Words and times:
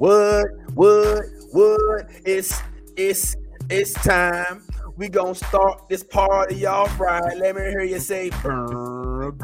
What, 0.00 0.46
what, 0.72 1.24
what? 1.52 2.06
It's 2.24 2.58
it's 2.96 3.36
it's 3.68 3.92
time. 3.92 4.62
We 4.96 5.10
gonna 5.10 5.34
start 5.34 5.90
this 5.90 6.02
party 6.02 6.64
off 6.64 6.98
right. 6.98 7.36
Let 7.36 7.54
me 7.56 7.60
hear 7.60 7.82
you 7.82 8.00
say, 8.00 8.30
"Good 8.30 9.38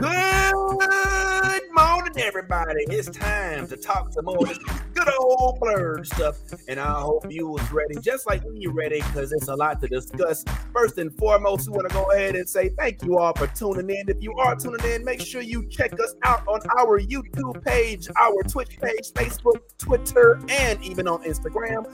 everybody. 2.19 2.85
It's 2.89 3.11
time 3.11 3.69
to 3.69 3.77
talk 3.77 4.13
some 4.13 4.25
more 4.25 4.39
this 4.47 4.59
good 4.95 5.09
old 5.21 5.61
blerd 5.61 6.07
stuff. 6.07 6.37
And 6.69 6.81
I 6.81 7.01
hope 7.01 7.27
you 7.31 7.49
was 7.49 7.71
ready, 7.71 7.97
just 8.01 8.27
like 8.27 8.43
we 8.45 8.67
ready, 8.69 9.03
because 9.03 9.33
it's 9.33 9.49
a 9.49 9.55
lot 9.55 9.81
to 9.83 9.89
discuss. 9.89 10.45
First 10.73 10.99
and 10.99 11.15
foremost, 11.19 11.69
we 11.69 11.77
want 11.77 11.89
to 11.89 11.95
go 11.95 12.11
ahead 12.13 12.35
and 12.35 12.49
say 12.49 12.71
thank 12.79 13.03
you 13.03 13.19
all 13.19 13.35
for 13.35 13.47
tuning 13.49 13.91
in. 13.91 14.09
If 14.09 14.23
you 14.23 14.33
are 14.39 14.57
tuning 14.57 14.85
in, 14.87 15.05
make 15.05 15.21
sure 15.21 15.43
you 15.43 15.69
check 15.69 15.93
us 15.95 16.15
out 16.25 16.47
on 16.49 16.61
our 16.79 16.99
YouTube 17.01 17.63
page, 17.65 18.09
our 18.19 18.43
Twitch 18.45 18.79
page, 18.81 19.13
Facebook, 19.13 19.61
Twitter, 19.79 20.41
and 20.49 20.83
even 20.83 21.07
on 21.07 21.23
Instagram. 21.23 21.85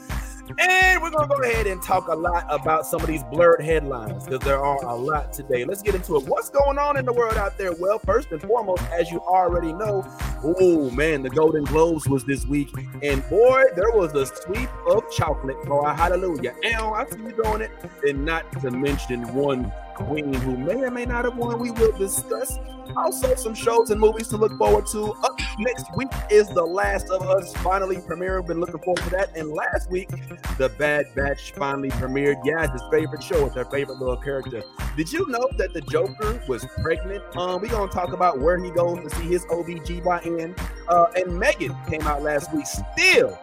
And 0.59 1.01
we're 1.01 1.09
gonna 1.09 1.27
go 1.27 1.41
ahead 1.41 1.67
and 1.67 1.81
talk 1.81 2.07
a 2.07 2.15
lot 2.15 2.45
about 2.49 2.85
some 2.85 3.01
of 3.01 3.07
these 3.07 3.23
blerd 3.23 3.61
headlines 3.61 4.25
because 4.25 4.41
there 4.41 4.59
are 4.59 4.83
a 4.85 4.95
lot 4.95 5.33
today. 5.33 5.63
Let's 5.65 5.81
get 5.81 5.95
into 5.95 6.17
it. 6.17 6.27
What's 6.27 6.49
going 6.49 6.77
on 6.77 6.97
in 6.97 7.05
the 7.05 7.13
world 7.13 7.37
out 7.37 7.57
there? 7.57 7.73
Well, 7.73 7.99
first 7.99 8.31
and 8.31 8.41
foremost, 8.41 8.83
as 8.91 9.11
you 9.11 9.19
already 9.19 9.73
know, 9.73 10.05
oh 10.43 10.89
man, 10.91 11.23
the 11.23 11.29
Golden 11.29 11.63
Globes 11.63 12.07
was 12.07 12.25
this 12.25 12.45
week, 12.45 12.69
and 13.01 13.27
boy, 13.29 13.63
there 13.75 13.91
was 13.91 14.13
a 14.13 14.25
sweep 14.25 14.69
of 14.87 15.09
chocolate. 15.11 15.61
Boy, 15.65 15.89
hallelujah! 15.89 16.53
And 16.63 16.75
I 16.75 17.05
see 17.09 17.19
you 17.19 17.31
doing 17.31 17.61
it, 17.61 17.71
and 18.03 18.25
not 18.25 18.51
to 18.61 18.71
mention 18.71 19.33
one 19.33 19.71
queen 19.95 20.33
who 20.33 20.57
may 20.57 20.81
or 20.81 20.91
may 20.91 21.05
not 21.05 21.25
have 21.25 21.37
won. 21.37 21.59
We 21.59 21.71
will 21.71 21.95
discuss. 21.97 22.57
Also, 22.97 23.33
some 23.35 23.55
shows 23.55 23.89
and 23.89 23.99
movies 23.99 24.27
to 24.27 24.37
look 24.37 24.57
forward 24.57 24.85
to. 24.87 25.13
Up 25.23 25.39
next 25.57 25.85
week 25.95 26.11
is 26.29 26.47
The 26.49 26.63
Last 26.63 27.09
of 27.09 27.21
Us 27.23 27.53
finally 27.57 27.97
premiering. 27.97 28.45
Been 28.45 28.59
looking 28.59 28.79
forward 28.79 29.01
to 29.03 29.09
that. 29.11 29.35
And 29.35 29.49
last 29.49 29.89
week, 29.89 30.09
The 30.57 30.69
Bad 30.77 31.05
Batch 31.15 31.53
finally 31.53 31.89
premiered. 31.91 32.41
Yeah, 32.43 32.71
his 32.71 32.81
favorite 32.91 33.23
show 33.23 33.43
with 33.43 33.53
their 33.53 33.65
favorite 33.65 33.99
little 33.99 34.17
character. 34.17 34.63
Did 34.95 35.11
you 35.11 35.27
know 35.29 35.47
that 35.57 35.73
the 35.73 35.81
Joker 35.81 36.41
was 36.47 36.65
pregnant? 36.81 37.23
Um, 37.35 37.61
we 37.61 37.69
gonna 37.69 37.91
talk 37.91 38.13
about 38.13 38.39
where 38.39 38.61
he 38.61 38.69
goes 38.71 38.99
to 38.99 39.09
see 39.15 39.25
his 39.25 39.45
OBGYN. 39.45 40.57
Uh, 40.87 41.05
and 41.15 41.39
Megan 41.39 41.75
came 41.89 42.01
out 42.01 42.21
last 42.21 42.53
week, 42.53 42.65
still 42.67 43.39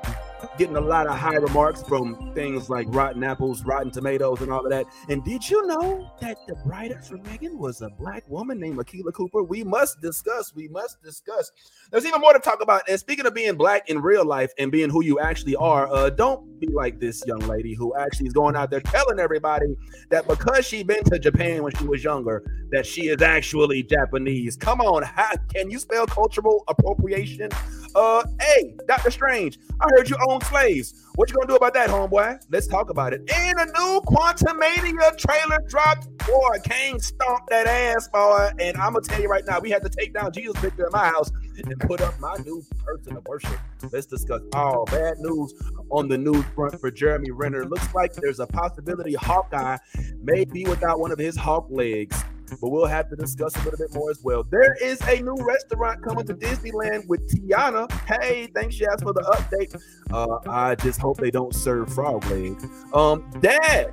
getting 0.58 0.76
a 0.76 0.80
lot 0.80 1.06
of 1.06 1.16
high 1.16 1.36
remarks 1.36 1.82
from 1.82 2.32
things 2.34 2.68
like 2.70 2.86
rotten 2.90 3.22
apples, 3.24 3.64
rotten 3.64 3.90
tomatoes, 3.90 4.40
and 4.40 4.52
all 4.52 4.64
of 4.64 4.70
that. 4.70 4.86
And 5.08 5.24
did 5.24 5.48
you 5.48 5.66
know 5.66 6.10
that 6.20 6.38
the 6.46 6.54
writer 6.64 7.00
for 7.00 7.16
Megan 7.18 7.58
was 7.58 7.82
a 7.82 7.88
black 7.90 8.28
woman 8.28 8.58
named 8.58 8.78
Akela 8.78 9.12
Cooper? 9.12 9.42
We 9.42 9.64
must 9.64 10.00
discuss. 10.00 10.54
We 10.54 10.68
must 10.68 11.02
discuss. 11.02 11.50
There's 11.90 12.04
even 12.06 12.20
more 12.20 12.32
to 12.32 12.38
talk 12.38 12.62
about. 12.62 12.82
And 12.88 12.98
speaking 12.98 13.26
of 13.26 13.34
being 13.34 13.56
black 13.56 13.88
in 13.88 14.00
real 14.00 14.24
life 14.24 14.52
and 14.58 14.70
being 14.70 14.90
who 14.90 15.02
you 15.02 15.18
actually 15.20 15.56
are, 15.56 15.92
uh, 15.92 16.10
don't 16.10 16.60
be 16.60 16.68
like 16.68 17.00
this 17.00 17.22
young 17.26 17.40
lady 17.40 17.74
who 17.74 17.94
actually 17.96 18.26
is 18.26 18.32
going 18.32 18.56
out 18.56 18.70
there 18.70 18.80
telling 18.80 19.18
everybody 19.18 19.66
that 20.10 20.26
because 20.28 20.66
she 20.66 20.82
been 20.82 21.04
to 21.04 21.18
Japan 21.18 21.62
when 21.62 21.74
she 21.76 21.84
was 21.84 22.04
younger, 22.04 22.42
that 22.70 22.86
she 22.86 23.08
is 23.08 23.22
actually 23.22 23.82
Japanese. 23.82 24.56
Come 24.56 24.80
on, 24.80 25.02
how 25.02 25.32
can 25.52 25.70
you 25.70 25.78
spell 25.78 26.06
cultural 26.06 26.64
appropriation? 26.68 27.50
Uh, 27.94 28.24
hey, 28.40 28.74
Doctor 28.86 29.10
Strange, 29.10 29.58
I 29.80 29.86
heard 29.90 30.08
you 30.08 30.16
own 30.28 30.40
slaves. 30.42 30.94
What 31.16 31.28
you 31.28 31.34
gonna 31.34 31.48
do 31.48 31.56
about 31.56 31.74
that, 31.74 31.90
homeboy? 31.90 32.40
Let's 32.50 32.66
talk 32.66 32.90
about 32.90 33.12
it. 33.12 33.28
And 33.34 33.58
a 33.58 33.66
new 33.66 34.00
Quantumania 34.06 35.16
trailer 35.18 35.58
dropped. 35.68 36.08
Boy, 36.18 36.56
Kang 36.64 37.00
stomped 37.00 37.50
that 37.50 37.66
ass, 37.66 38.08
boy. 38.08 38.50
And 38.60 38.76
I'm 38.76 38.92
gonna 38.92 39.04
tell 39.04 39.20
you 39.20 39.28
right 39.28 39.44
now, 39.46 39.58
we 39.58 39.70
had 39.70 39.82
to 39.82 39.88
take 39.88 40.14
down 40.14 40.32
Jesus 40.32 40.54
picture 40.60 40.86
in 40.86 40.92
my 40.92 41.06
house 41.08 41.30
and 41.56 41.78
put 41.80 42.00
up 42.00 42.18
my 42.20 42.36
new 42.44 42.62
person 42.84 43.16
of 43.16 43.26
worship. 43.26 43.58
Let's 43.92 44.06
discuss 44.06 44.42
all 44.54 44.84
bad 44.86 45.18
news 45.18 45.54
on 45.90 46.08
the 46.08 46.16
news 46.16 46.44
front 46.54 46.80
for 46.80 46.90
Jeremy 46.90 47.32
Renner. 47.32 47.64
Looks 47.64 47.92
like 47.94 48.12
there's 48.14 48.40
a 48.40 48.46
possibility 48.46 49.14
Hawkeye 49.14 49.78
may 50.22 50.44
be 50.44 50.64
without 50.64 51.00
one 51.00 51.10
of 51.10 51.18
his 51.18 51.36
hawk 51.36 51.66
legs 51.70 52.22
but 52.60 52.68
we'll 52.68 52.86
have 52.86 53.08
to 53.10 53.16
discuss 53.16 53.54
a 53.56 53.62
little 53.62 53.78
bit 53.78 53.92
more 53.92 54.10
as 54.10 54.20
well. 54.22 54.44
There 54.44 54.74
is 54.82 55.00
a 55.02 55.20
new 55.20 55.36
restaurant 55.40 56.02
coming 56.02 56.26
to 56.26 56.34
Disneyland 56.34 57.06
with 57.06 57.28
Tiana. 57.30 57.90
Hey, 58.06 58.48
thanks, 58.54 58.76
Jazz, 58.76 59.02
for 59.02 59.12
the 59.12 59.22
update. 59.22 59.80
Uh, 60.12 60.38
I 60.50 60.74
just 60.76 61.00
hope 61.00 61.18
they 61.18 61.30
don't 61.30 61.54
serve 61.54 61.92
frog 61.92 62.24
legs. 62.26 62.64
Um, 62.92 63.30
Dad, 63.40 63.92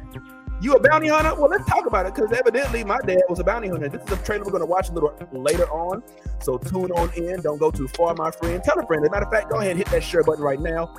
you 0.59 0.73
a 0.73 0.79
bounty 0.79 1.07
hunter? 1.07 1.35
Well, 1.35 1.49
let's 1.49 1.69
talk 1.69 1.85
about 1.85 2.07
it 2.07 2.15
because 2.15 2.31
evidently 2.31 2.83
my 2.83 2.99
dad 3.05 3.21
was 3.29 3.39
a 3.39 3.43
bounty 3.43 3.67
hunter. 3.67 3.89
This 3.89 4.01
is 4.01 4.11
a 4.11 4.23
trailer 4.23 4.43
we're 4.43 4.51
going 4.51 4.61
to 4.61 4.65
watch 4.65 4.89
a 4.89 4.91
little 4.91 5.13
later 5.31 5.69
on. 5.71 6.01
So 6.41 6.57
tune 6.57 6.91
on 6.91 7.11
in. 7.13 7.41
Don't 7.41 7.59
go 7.59 7.69
too 7.69 7.87
far, 7.89 8.15
my 8.15 8.31
friend. 8.31 8.63
Tell 8.63 8.79
a 8.79 8.85
friend. 8.87 9.03
As 9.03 9.09
a 9.09 9.11
matter 9.11 9.25
of 9.25 9.31
fact, 9.31 9.51
go 9.51 9.59
ahead 9.59 9.71
and 9.71 9.77
hit 9.77 9.87
that 9.89 10.03
share 10.03 10.23
button 10.23 10.43
right 10.43 10.59
now. 10.59 10.95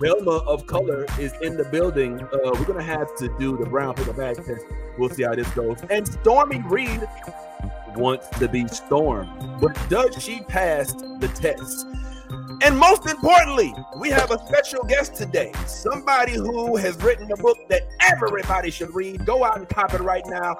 Velma 0.00 0.38
of 0.46 0.66
Color 0.66 1.04
is 1.18 1.34
in 1.42 1.58
the 1.58 1.64
building. 1.64 2.18
Uh, 2.22 2.38
we're 2.54 2.64
gonna 2.64 2.82
have 2.82 3.14
to 3.16 3.28
do 3.38 3.58
the 3.58 3.66
brown 3.66 3.94
paper 3.94 4.14
bag 4.14 4.36
test. 4.36 4.64
We'll 4.96 5.10
see 5.10 5.24
how 5.24 5.34
this 5.34 5.50
goes. 5.50 5.78
And 5.90 6.08
Stormy 6.08 6.62
Reed 6.66 7.06
wants 7.94 8.26
to 8.38 8.48
be 8.48 8.66
Storm, 8.68 9.28
but 9.60 9.76
does 9.90 10.16
she 10.22 10.40
pass 10.40 10.94
the 10.94 11.30
test? 11.34 11.86
And 12.62 12.78
most 12.78 13.06
importantly, 13.08 13.74
we 13.98 14.10
have 14.10 14.30
a 14.30 14.38
special 14.46 14.84
guest 14.84 15.14
today. 15.14 15.50
Somebody 15.66 16.32
who 16.32 16.76
has 16.76 16.96
written 17.02 17.32
a 17.32 17.36
book 17.36 17.56
that 17.70 17.88
everybody 18.00 18.70
should 18.70 18.94
read. 18.94 19.24
Go 19.24 19.44
out 19.44 19.56
and 19.56 19.66
cop 19.66 19.94
it 19.94 20.00
right 20.02 20.24
now. 20.26 20.56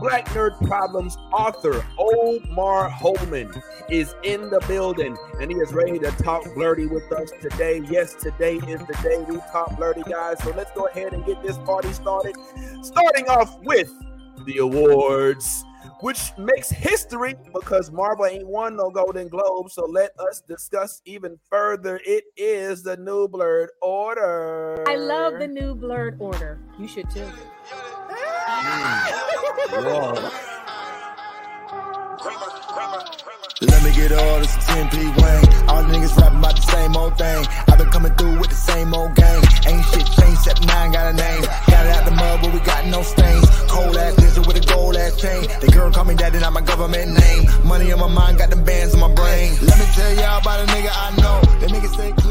Black 0.00 0.26
Nerd 0.30 0.58
Problems 0.66 1.16
author 1.32 1.86
Omar 1.96 2.90
Holmon 2.90 3.62
is 3.88 4.14
in 4.24 4.50
the 4.50 4.60
building 4.66 5.16
and 5.40 5.50
he 5.50 5.56
is 5.58 5.72
ready 5.72 5.98
to 6.00 6.10
talk 6.22 6.42
blerdy 6.56 6.90
with 6.90 7.10
us 7.12 7.30
today. 7.40 7.82
Yes, 7.88 8.14
today 8.14 8.56
is 8.56 8.80
the 8.80 8.98
day 9.02 9.24
we 9.28 9.36
talk 9.52 9.70
blerdy, 9.76 10.08
guys. 10.10 10.42
So 10.42 10.52
let's 10.56 10.72
go 10.72 10.86
ahead 10.86 11.12
and 11.12 11.24
get 11.24 11.40
this 11.42 11.58
party 11.58 11.92
started. 11.92 12.34
Starting 12.82 13.28
off 13.28 13.60
with 13.60 13.92
the 14.44 14.58
awards 14.58 15.64
which 16.04 16.36
makes 16.36 16.68
history 16.68 17.34
because 17.54 17.90
Marvel 17.90 18.26
ain't 18.26 18.46
won 18.46 18.76
no 18.76 18.90
Golden 18.90 19.26
Globe. 19.26 19.70
So 19.70 19.86
let 19.86 20.10
us 20.20 20.42
discuss 20.46 21.00
even 21.06 21.38
further. 21.48 21.98
It 22.04 22.24
is 22.36 22.82
the 22.82 22.98
new 22.98 23.26
blerd 23.26 23.68
order. 23.80 24.84
I 24.86 24.96
love 24.96 25.38
the 25.38 25.46
new 25.48 25.74
blerd 25.74 26.20
order. 26.20 26.60
You 26.78 26.86
should 26.88 27.08
too. 27.08 27.26
Mm. 29.74 30.63
Let 32.14 33.82
me 33.82 33.90
get 33.92 34.12
all 34.12 34.38
this 34.38 34.54
10p 34.70 34.94
Wayne. 35.18 35.68
All 35.68 35.82
the 35.82 35.90
niggas 35.90 36.16
rapping 36.16 36.38
about 36.38 36.54
the 36.54 36.62
same 36.62 36.96
old 36.96 37.18
thing. 37.18 37.46
I've 37.66 37.78
been 37.78 37.90
coming 37.90 38.14
through 38.14 38.38
with 38.38 38.50
the 38.50 38.56
same 38.56 38.94
old 38.94 39.14
gang. 39.16 39.42
Ain't 39.66 39.84
shit 39.86 40.06
changed 40.06 40.46
except 40.46 40.64
nine 40.66 40.92
got 40.92 41.12
a 41.12 41.16
name. 41.16 41.42
Got 41.42 41.86
it 41.86 41.92
out 41.92 42.04
the 42.04 42.12
mud, 42.12 42.40
but 42.42 42.52
we 42.52 42.60
got 42.60 42.86
no 42.86 43.02
stains. 43.02 43.50
Cold 43.66 43.96
ass 43.96 44.14
pistol 44.14 44.44
with 44.46 44.62
a 44.62 44.66
gold 44.66 44.96
ass 44.96 45.20
chain. 45.20 45.48
The 45.60 45.66
girl 45.72 45.90
call 45.90 46.04
me 46.04 46.14
daddy, 46.14 46.38
not 46.38 46.52
my 46.52 46.60
government 46.60 47.18
name. 47.18 47.50
Money 47.64 47.90
on 47.90 47.98
my 47.98 48.08
mind, 48.08 48.38
got 48.38 48.50
them 48.50 48.62
bands 48.62 48.94
on 48.94 49.00
my 49.00 49.12
brain. 49.12 49.54
Let 49.62 49.78
me 49.78 49.86
tell 49.94 50.14
y'all 50.14 50.40
about 50.40 50.60
a 50.60 50.66
nigga 50.70 50.90
I 50.94 51.10
know. 51.18 51.40
That 51.58 51.70
nigga 51.70 51.88
stay 51.94 52.23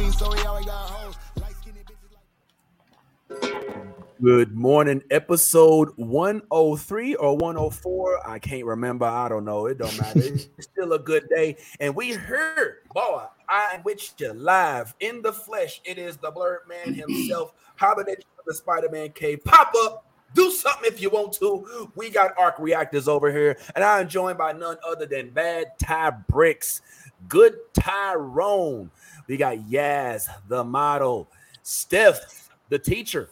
Good 4.24 4.56
morning, 4.56 5.04
episode 5.12 5.90
103 5.98 7.16
or 7.16 7.36
104. 7.36 8.26
I 8.26 8.40
can't 8.40 8.64
remember. 8.64 9.04
I 9.04 9.28
don't 9.28 9.44
know. 9.44 9.66
It 9.66 9.80
don't 9.80 10.00
matter. 10.00 10.22
It's 10.24 10.48
still 10.62 10.94
a 10.94 11.00
good 11.00 11.28
day. 11.28 11.58
And 11.82 11.94
we 11.94 12.14
heard, 12.14 12.78
boy, 12.94 13.26
I'm 13.50 13.84
with 13.84 14.14
you 14.18 14.32
live 14.32 14.96
in 15.02 15.22
the 15.24 15.34
flesh. 15.34 15.82
It 15.84 15.98
is 15.98 16.16
the 16.16 16.32
blerd 16.32 16.60
man 16.70 16.94
himself, 17.10 17.52
holiday 17.76 18.16
the 18.48 18.54
Spider-Man 18.54 19.10
cave. 19.10 19.44
Pop 19.44 19.74
up. 19.84 20.06
Do 20.34 20.52
something 20.52 20.90
if 20.90 21.02
you 21.02 21.10
want 21.10 21.34
to. 21.34 21.92
We 21.98 22.10
got 22.10 22.32
arc 22.38 22.58
reactors 22.60 23.10
over 23.10 23.30
here, 23.30 23.58
and 23.76 23.84
I'm 23.84 24.08
joined 24.08 24.38
by 24.38 24.54
none 24.54 24.78
other 24.88 25.06
than 25.06 25.32
Bad 25.32 25.78
Ty 25.84 26.12
Bricks, 26.30 26.82
Good 27.28 27.58
Tyrone. 27.74 28.90
We 29.28 29.36
got 29.36 29.58
Yaz, 29.58 30.30
the 30.48 30.64
model, 30.64 31.28
Steph, 31.62 32.50
the 32.70 32.80
teacher, 32.80 33.30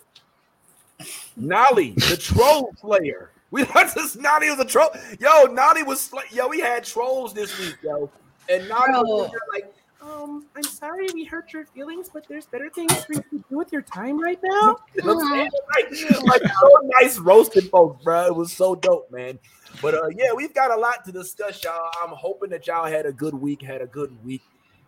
Nolly, 1.36 1.92
the 1.92 2.18
troll 2.18 2.74
player. 2.80 3.32
We 3.52 3.64
thought 3.66 3.94
this 3.94 4.16
Nolly 4.16 4.50
was 4.50 4.60
a 4.60 4.66
troll. 4.66 4.90
Yo, 5.20 5.46
Nolly 5.46 5.84
was 5.84 6.12
yo. 6.32 6.48
We 6.48 6.60
had 6.60 6.84
trolls 6.84 7.34
this 7.34 7.58
week, 7.60 7.78
yo, 7.84 8.10
and 8.50 8.68
Nolly 8.70 8.92
was 8.94 9.32
like, 9.54 9.74
um, 10.02 10.46
I'm 10.56 10.64
sorry 10.64 11.08
we 11.14 11.26
hurt 11.26 11.54
your 11.54 11.66
feelings, 11.66 12.10
but 12.12 12.26
there's 12.28 12.48
better 12.48 12.70
things 12.70 12.94
for 13.06 13.14
you 13.14 13.22
to 13.22 13.44
do 13.50 13.58
with 13.58 13.72
your 13.72 13.84
time 13.84 14.20
right 14.20 14.40
now. 14.44 14.78
You 14.96 15.04
know 15.04 15.16
what 15.16 15.26
I'm 15.32 15.50
like, 15.76 16.42
like 16.42 16.52
so 16.60 16.90
nice 17.00 17.20
roasted 17.20 17.70
folks, 17.70 18.04
bro. 18.04 18.26
It 18.26 18.36
was 18.36 18.52
so 18.52 18.74
dope, 18.74 19.12
man. 19.12 19.38
But 19.82 19.94
uh, 19.94 20.08
yeah, 20.16 20.34
we've 20.34 20.54
got 20.54 20.72
a 20.72 20.76
lot 20.76 21.06
to 21.06 21.12
discuss, 21.12 21.64
y'all. 21.64 21.92
I'm 22.02 22.10
hoping 22.10 22.50
that 22.50 22.66
y'all 22.68 22.88
had 22.88 23.06
a 23.06 23.12
good 23.12 23.36
week, 23.36 23.62
had 23.62 23.82
a 23.82 23.86
good 23.86 24.12
week. 24.26 24.42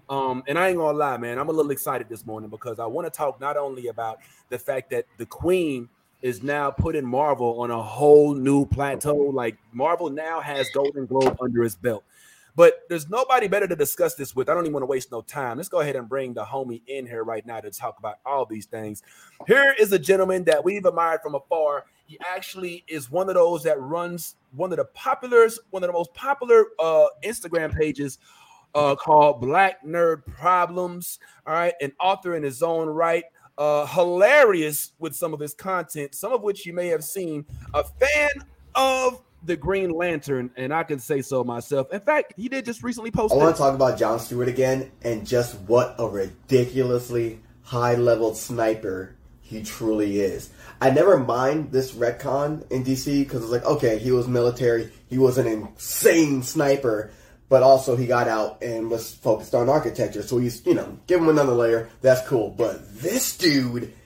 Um, 0.09 0.44
and 0.48 0.59
I 0.59 0.69
ain't 0.69 0.77
gonna 0.77 0.98
lie, 0.98 1.18
man, 1.18 1.38
I'm 1.38 1.50
a 1.50 1.51
little 1.51 1.71
excited 1.71 2.09
this 2.09 2.25
morning 2.25 2.50
because 2.50 2.80
I 2.80 2.86
want 2.86 3.06
to 3.06 3.12
talk 3.12 3.39
not 3.39 3.56
only 3.56 3.88
about 3.88 4.19
the 4.50 4.59
fact 4.59 4.89
that 4.89 5.06
the 5.18 5.25
Queen 5.25 5.88
is 6.23 6.41
now 6.41 6.71
putting 6.71 7.05
Marvel 7.05 7.61
on 7.61 7.69
a 7.69 7.83
whole 7.83 8.33
new 8.33 8.65
plateau. 8.65 9.15
Like 9.15 9.57
Marvel 9.73 10.09
now 10.09 10.39
has 10.39 10.67
Golden 10.73 11.05
Globe 11.05 11.37
under 11.39 11.61
his 11.61 11.75
belt. 11.75 12.03
But 12.55 12.81
there's 12.87 13.09
nobody 13.09 13.47
better 13.47 13.67
to 13.67 13.75
discuss 13.75 14.15
this 14.15 14.35
with. 14.35 14.47
I 14.47 14.53
don't 14.53 14.63
even 14.63 14.73
want 14.73 14.83
to 14.83 14.87
waste 14.87 15.11
no 15.11 15.21
time. 15.21 15.57
Let's 15.57 15.69
go 15.69 15.81
ahead 15.81 15.95
and 15.95 16.07
bring 16.07 16.33
the 16.33 16.45
homie 16.45 16.81
in 16.87 17.05
here 17.05 17.23
right 17.23 17.45
now 17.45 17.59
to 17.59 17.71
talk 17.71 17.97
about 17.99 18.17
all 18.25 18.45
these 18.45 18.67
things. 18.67 19.01
Here 19.47 19.75
is 19.79 19.91
a 19.91 19.99
gentleman 19.99 20.43
that 20.45 20.63
we've 20.63 20.85
admired 20.85 21.21
from 21.21 21.35
afar. 21.35 21.85
He 22.05 22.17
actually 22.33 22.85
is 22.87 23.09
one 23.09 23.27
of 23.27 23.35
those 23.35 23.63
that 23.63 23.81
runs 23.81 24.35
one 24.55 24.71
of 24.71 24.77
the 24.77 24.85
popular, 24.85 25.49
one 25.71 25.83
of 25.83 25.87
the 25.87 25.93
most 25.93 26.13
popular 26.13 26.67
uh, 26.79 27.07
Instagram 27.23 27.75
pages 27.75 28.19
uh, 28.75 28.95
called 28.95 29.41
Black 29.41 29.83
Nerd 29.83 30.25
Problems. 30.25 31.19
All 31.47 31.53
right, 31.53 31.73
an 31.81 31.91
author 31.99 32.35
in 32.35 32.43
his 32.43 32.61
own 32.61 32.87
right. 32.87 33.23
Uh, 33.57 33.85
hilarious 33.85 34.94
with 34.97 35.15
some 35.15 35.33
of 35.33 35.39
his 35.39 35.53
content, 35.53 36.15
some 36.15 36.33
of 36.33 36.41
which 36.41 36.65
you 36.65 36.73
may 36.73 36.88
have 36.88 37.03
seen. 37.03 37.45
A 37.73 37.83
fan 37.83 38.29
of 38.73 39.21
the 39.45 39.55
Green 39.55 39.89
Lantern, 39.91 40.51
and 40.55 40.73
I 40.73 40.83
can 40.83 41.00
say 41.00 41.21
so 41.21 41.44
myself. 41.44 41.91
In 41.91 42.00
fact, 42.00 42.33
he 42.38 42.50
did 42.50 42.65
just 42.65 42.83
recently 42.83 43.11
post. 43.11 43.33
I 43.33 43.38
want 43.38 43.55
to 43.55 43.61
talk 43.61 43.75
about 43.75 44.00
John 44.00 44.19
Stewart 44.19 44.47
again 44.47 44.91
and 45.03 45.27
just 45.27 45.59
what 45.61 45.95
a 46.00 46.07
ridiculously 46.07 47.39
high 47.63 47.95
level 47.95 48.33
sniper 48.35 49.15
he 49.41 49.63
truly 49.63 50.19
is. 50.19 50.49
I 50.81 50.89
never 50.89 51.17
mind 51.17 51.71
this 51.71 51.91
retcon 51.91 52.69
in 52.71 52.83
DC 52.83 53.23
because 53.23 53.44
it's 53.44 53.51
like, 53.51 53.65
okay, 53.65 53.99
he 53.99 54.11
was 54.11 54.27
military, 54.27 54.91
he 55.09 55.17
was 55.17 55.38
an 55.38 55.47
insane 55.47 56.44
sniper, 56.44 57.11
but 57.50 57.63
also 57.63 57.95
he 57.95 58.07
got 58.07 58.28
out 58.28 58.62
and 58.62 58.90
was 58.90 59.13
focused 59.13 59.54
on 59.54 59.69
architecture. 59.69 60.24
So 60.24 60.38
he's, 60.38 60.66
you 60.66 60.74
know, 60.74 60.98
give 61.07 61.22
him 61.22 61.30
another 61.30 61.54
layer. 61.54 61.90
That's 62.01 62.28
cool. 62.28 62.50
But 62.50 63.00
this 63.01 63.38
dude 63.38 63.94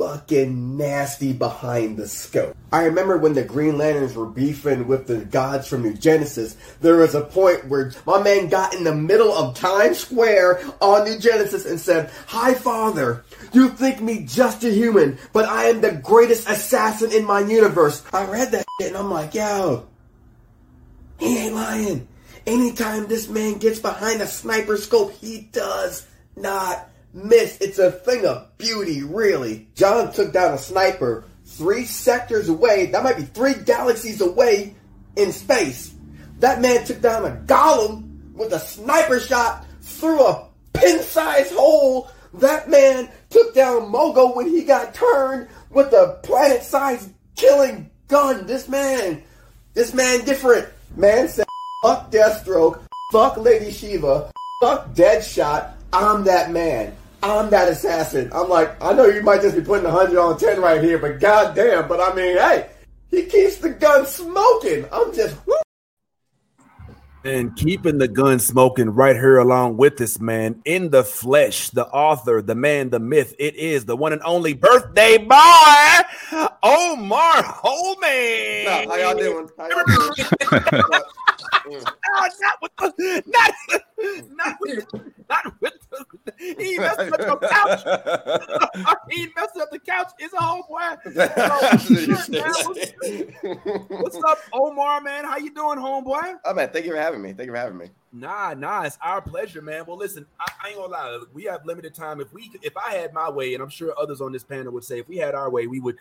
fucking 0.00 0.78
nasty 0.78 1.32
behind 1.32 1.98
the 1.98 2.08
scope. 2.08 2.56
I 2.72 2.84
remember 2.84 3.18
when 3.18 3.34
the 3.34 3.44
Green 3.44 3.76
Lanterns 3.76 4.14
were 4.14 4.26
beefing 4.26 4.88
with 4.88 5.06
the 5.06 5.18
gods 5.26 5.68
from 5.68 5.82
New 5.82 5.92
Genesis, 5.92 6.56
there 6.80 6.96
was 6.96 7.14
a 7.14 7.20
point 7.20 7.68
where 7.68 7.92
my 8.06 8.22
man 8.22 8.48
got 8.48 8.74
in 8.74 8.84
the 8.84 8.94
middle 8.94 9.32
of 9.32 9.54
Times 9.54 9.98
Square 9.98 10.62
on 10.80 11.04
New 11.04 11.18
Genesis 11.18 11.66
and 11.66 11.78
said, 11.78 12.10
Hi 12.28 12.54
father, 12.54 13.24
you 13.52 13.68
think 13.68 14.00
me 14.00 14.24
just 14.24 14.64
a 14.64 14.70
human, 14.70 15.18
but 15.34 15.46
I 15.46 15.64
am 15.64 15.82
the 15.82 15.92
greatest 15.92 16.48
assassin 16.48 17.12
in 17.12 17.26
my 17.26 17.40
universe. 17.40 18.02
I 18.12 18.24
read 18.24 18.52
that 18.52 18.64
shit 18.80 18.88
and 18.88 18.96
I'm 18.96 19.10
like, 19.10 19.34
yo, 19.34 19.86
he 21.18 21.36
ain't 21.36 21.54
lying. 21.54 22.08
Anytime 22.46 23.06
this 23.06 23.28
man 23.28 23.58
gets 23.58 23.78
behind 23.78 24.20
a 24.22 24.26
sniper 24.26 24.76
scope, 24.76 25.12
he 25.12 25.48
does 25.52 26.06
not 26.36 26.88
miss. 27.12 27.58
It's 27.60 27.78
a 27.78 27.90
thing 27.92 28.24
of 28.24 28.56
beauty, 28.58 29.02
really. 29.02 29.68
John 29.74 30.12
took 30.12 30.32
down 30.32 30.54
a 30.54 30.58
sniper 30.58 31.24
three 31.44 31.84
sectors 31.84 32.48
away. 32.48 32.86
That 32.86 33.04
might 33.04 33.16
be 33.16 33.24
three 33.24 33.54
galaxies 33.54 34.20
away 34.20 34.74
in 35.16 35.32
space. 35.32 35.94
That 36.38 36.60
man 36.60 36.84
took 36.84 37.02
down 37.02 37.24
a 37.24 37.36
golem 37.46 38.32
with 38.34 38.52
a 38.52 38.60
sniper 38.60 39.20
shot 39.20 39.66
through 39.82 40.24
a 40.24 40.48
pin-sized 40.72 41.52
hole. 41.52 42.10
That 42.34 42.70
man 42.70 43.10
took 43.28 43.54
down 43.54 43.92
Mogo 43.92 44.34
when 44.34 44.48
he 44.48 44.62
got 44.62 44.94
turned 44.94 45.48
with 45.70 45.92
a 45.92 46.20
planet-sized 46.22 47.10
killing 47.36 47.90
gun. 48.08 48.46
This 48.46 48.68
man, 48.68 49.22
this 49.74 49.92
man 49.92 50.24
different. 50.24 50.68
Man 50.96 51.28
said, 51.28 51.46
fuck 51.82 52.10
Deathstroke, 52.10 52.80
fuck 53.12 53.36
Lady 53.36 53.70
Shiva, 53.70 54.30
fuck 54.60 54.92
Deadshot. 54.94 55.72
I'm 55.92 56.24
that 56.24 56.50
man. 56.50 56.94
I'm 57.22 57.50
that 57.50 57.68
assassin. 57.68 58.30
I'm 58.32 58.48
like, 58.48 58.82
I 58.82 58.92
know 58.92 59.06
you 59.06 59.22
might 59.22 59.42
just 59.42 59.56
be 59.56 59.62
putting 59.62 59.84
100 59.84 60.18
on 60.18 60.38
10 60.38 60.60
right 60.60 60.82
here, 60.82 60.98
but 60.98 61.20
goddamn, 61.20 61.88
but 61.88 62.00
I 62.00 62.14
mean, 62.14 62.36
hey, 62.36 62.70
he 63.10 63.24
keeps 63.24 63.56
the 63.56 63.70
gun 63.70 64.06
smoking. 64.06 64.86
I'm 64.92 65.12
just, 65.14 65.36
whoo. 65.46 65.54
And 67.22 67.54
keeping 67.54 67.98
the 67.98 68.08
gun 68.08 68.38
smoking 68.38 68.90
right 68.90 69.14
here 69.14 69.38
along 69.38 69.76
with 69.76 69.98
this 69.98 70.18
man 70.20 70.62
in 70.64 70.88
the 70.88 71.04
flesh, 71.04 71.68
the 71.68 71.86
author, 71.88 72.40
the 72.40 72.54
man, 72.54 72.88
the 72.88 72.98
myth. 72.98 73.34
It 73.38 73.56
is 73.56 73.84
the 73.84 73.94
one 73.94 74.14
and 74.14 74.22
only 74.24 74.54
birthday 74.54 75.18
boy, 75.18 76.46
Omar 76.62 77.42
Holmon. 77.42 78.64
No, 78.64 78.84
how 78.88 78.96
y'all 78.96 79.18
doing? 79.18 79.48
How 79.58 79.68
y'all 79.68 79.84
doing? 79.86 80.92
No, 81.66 81.78
not 81.78 82.62
with 82.62 82.72
the, 82.78 83.22
not, 83.26 83.54
not 84.30 84.56
with, 84.60 84.86
not 85.28 85.60
with 85.60 85.74
the, 85.90 86.04
he 86.58 86.78
messed 86.78 86.98
up 86.98 87.20
your 87.20 87.38
couch. 87.38 87.80
he 89.10 89.28
messed 89.36 89.56
up 89.56 89.70
the 89.70 89.78
couch. 89.78 90.10
It's 90.18 90.34
a 90.34 90.36
homeboy. 90.36 90.98
So, 92.60 92.74
what's 93.88 94.16
up, 94.16 94.38
Omar? 94.52 95.00
Man, 95.00 95.24
how 95.24 95.38
you 95.38 95.54
doing, 95.54 95.78
homeboy? 95.78 96.34
Oh 96.44 96.54
man, 96.54 96.70
thank 96.70 96.84
you 96.84 96.92
for 96.92 96.98
having 96.98 97.22
me. 97.22 97.32
Thank 97.32 97.46
you 97.46 97.52
for 97.52 97.58
having 97.58 97.78
me. 97.78 97.90
Nah, 98.12 98.54
nah, 98.54 98.82
it's 98.82 98.98
our 99.02 99.20
pleasure, 99.20 99.62
man. 99.62 99.84
Well, 99.86 99.96
listen, 99.96 100.26
I, 100.38 100.50
I 100.62 100.68
ain't 100.68 100.78
gonna 100.78 100.92
lie. 100.92 101.20
We 101.32 101.44
have 101.44 101.64
limited 101.64 101.94
time. 101.94 102.20
If 102.20 102.32
we, 102.32 102.50
if 102.62 102.76
I 102.76 102.94
had 102.94 103.12
my 103.12 103.30
way, 103.30 103.54
and 103.54 103.62
I'm 103.62 103.70
sure 103.70 103.94
others 103.98 104.20
on 104.20 104.32
this 104.32 104.44
panel 104.44 104.72
would 104.72 104.84
say, 104.84 104.98
if 104.98 105.08
we 105.08 105.16
had 105.16 105.34
our 105.34 105.50
way, 105.50 105.66
we 105.66 105.80
would 105.80 105.96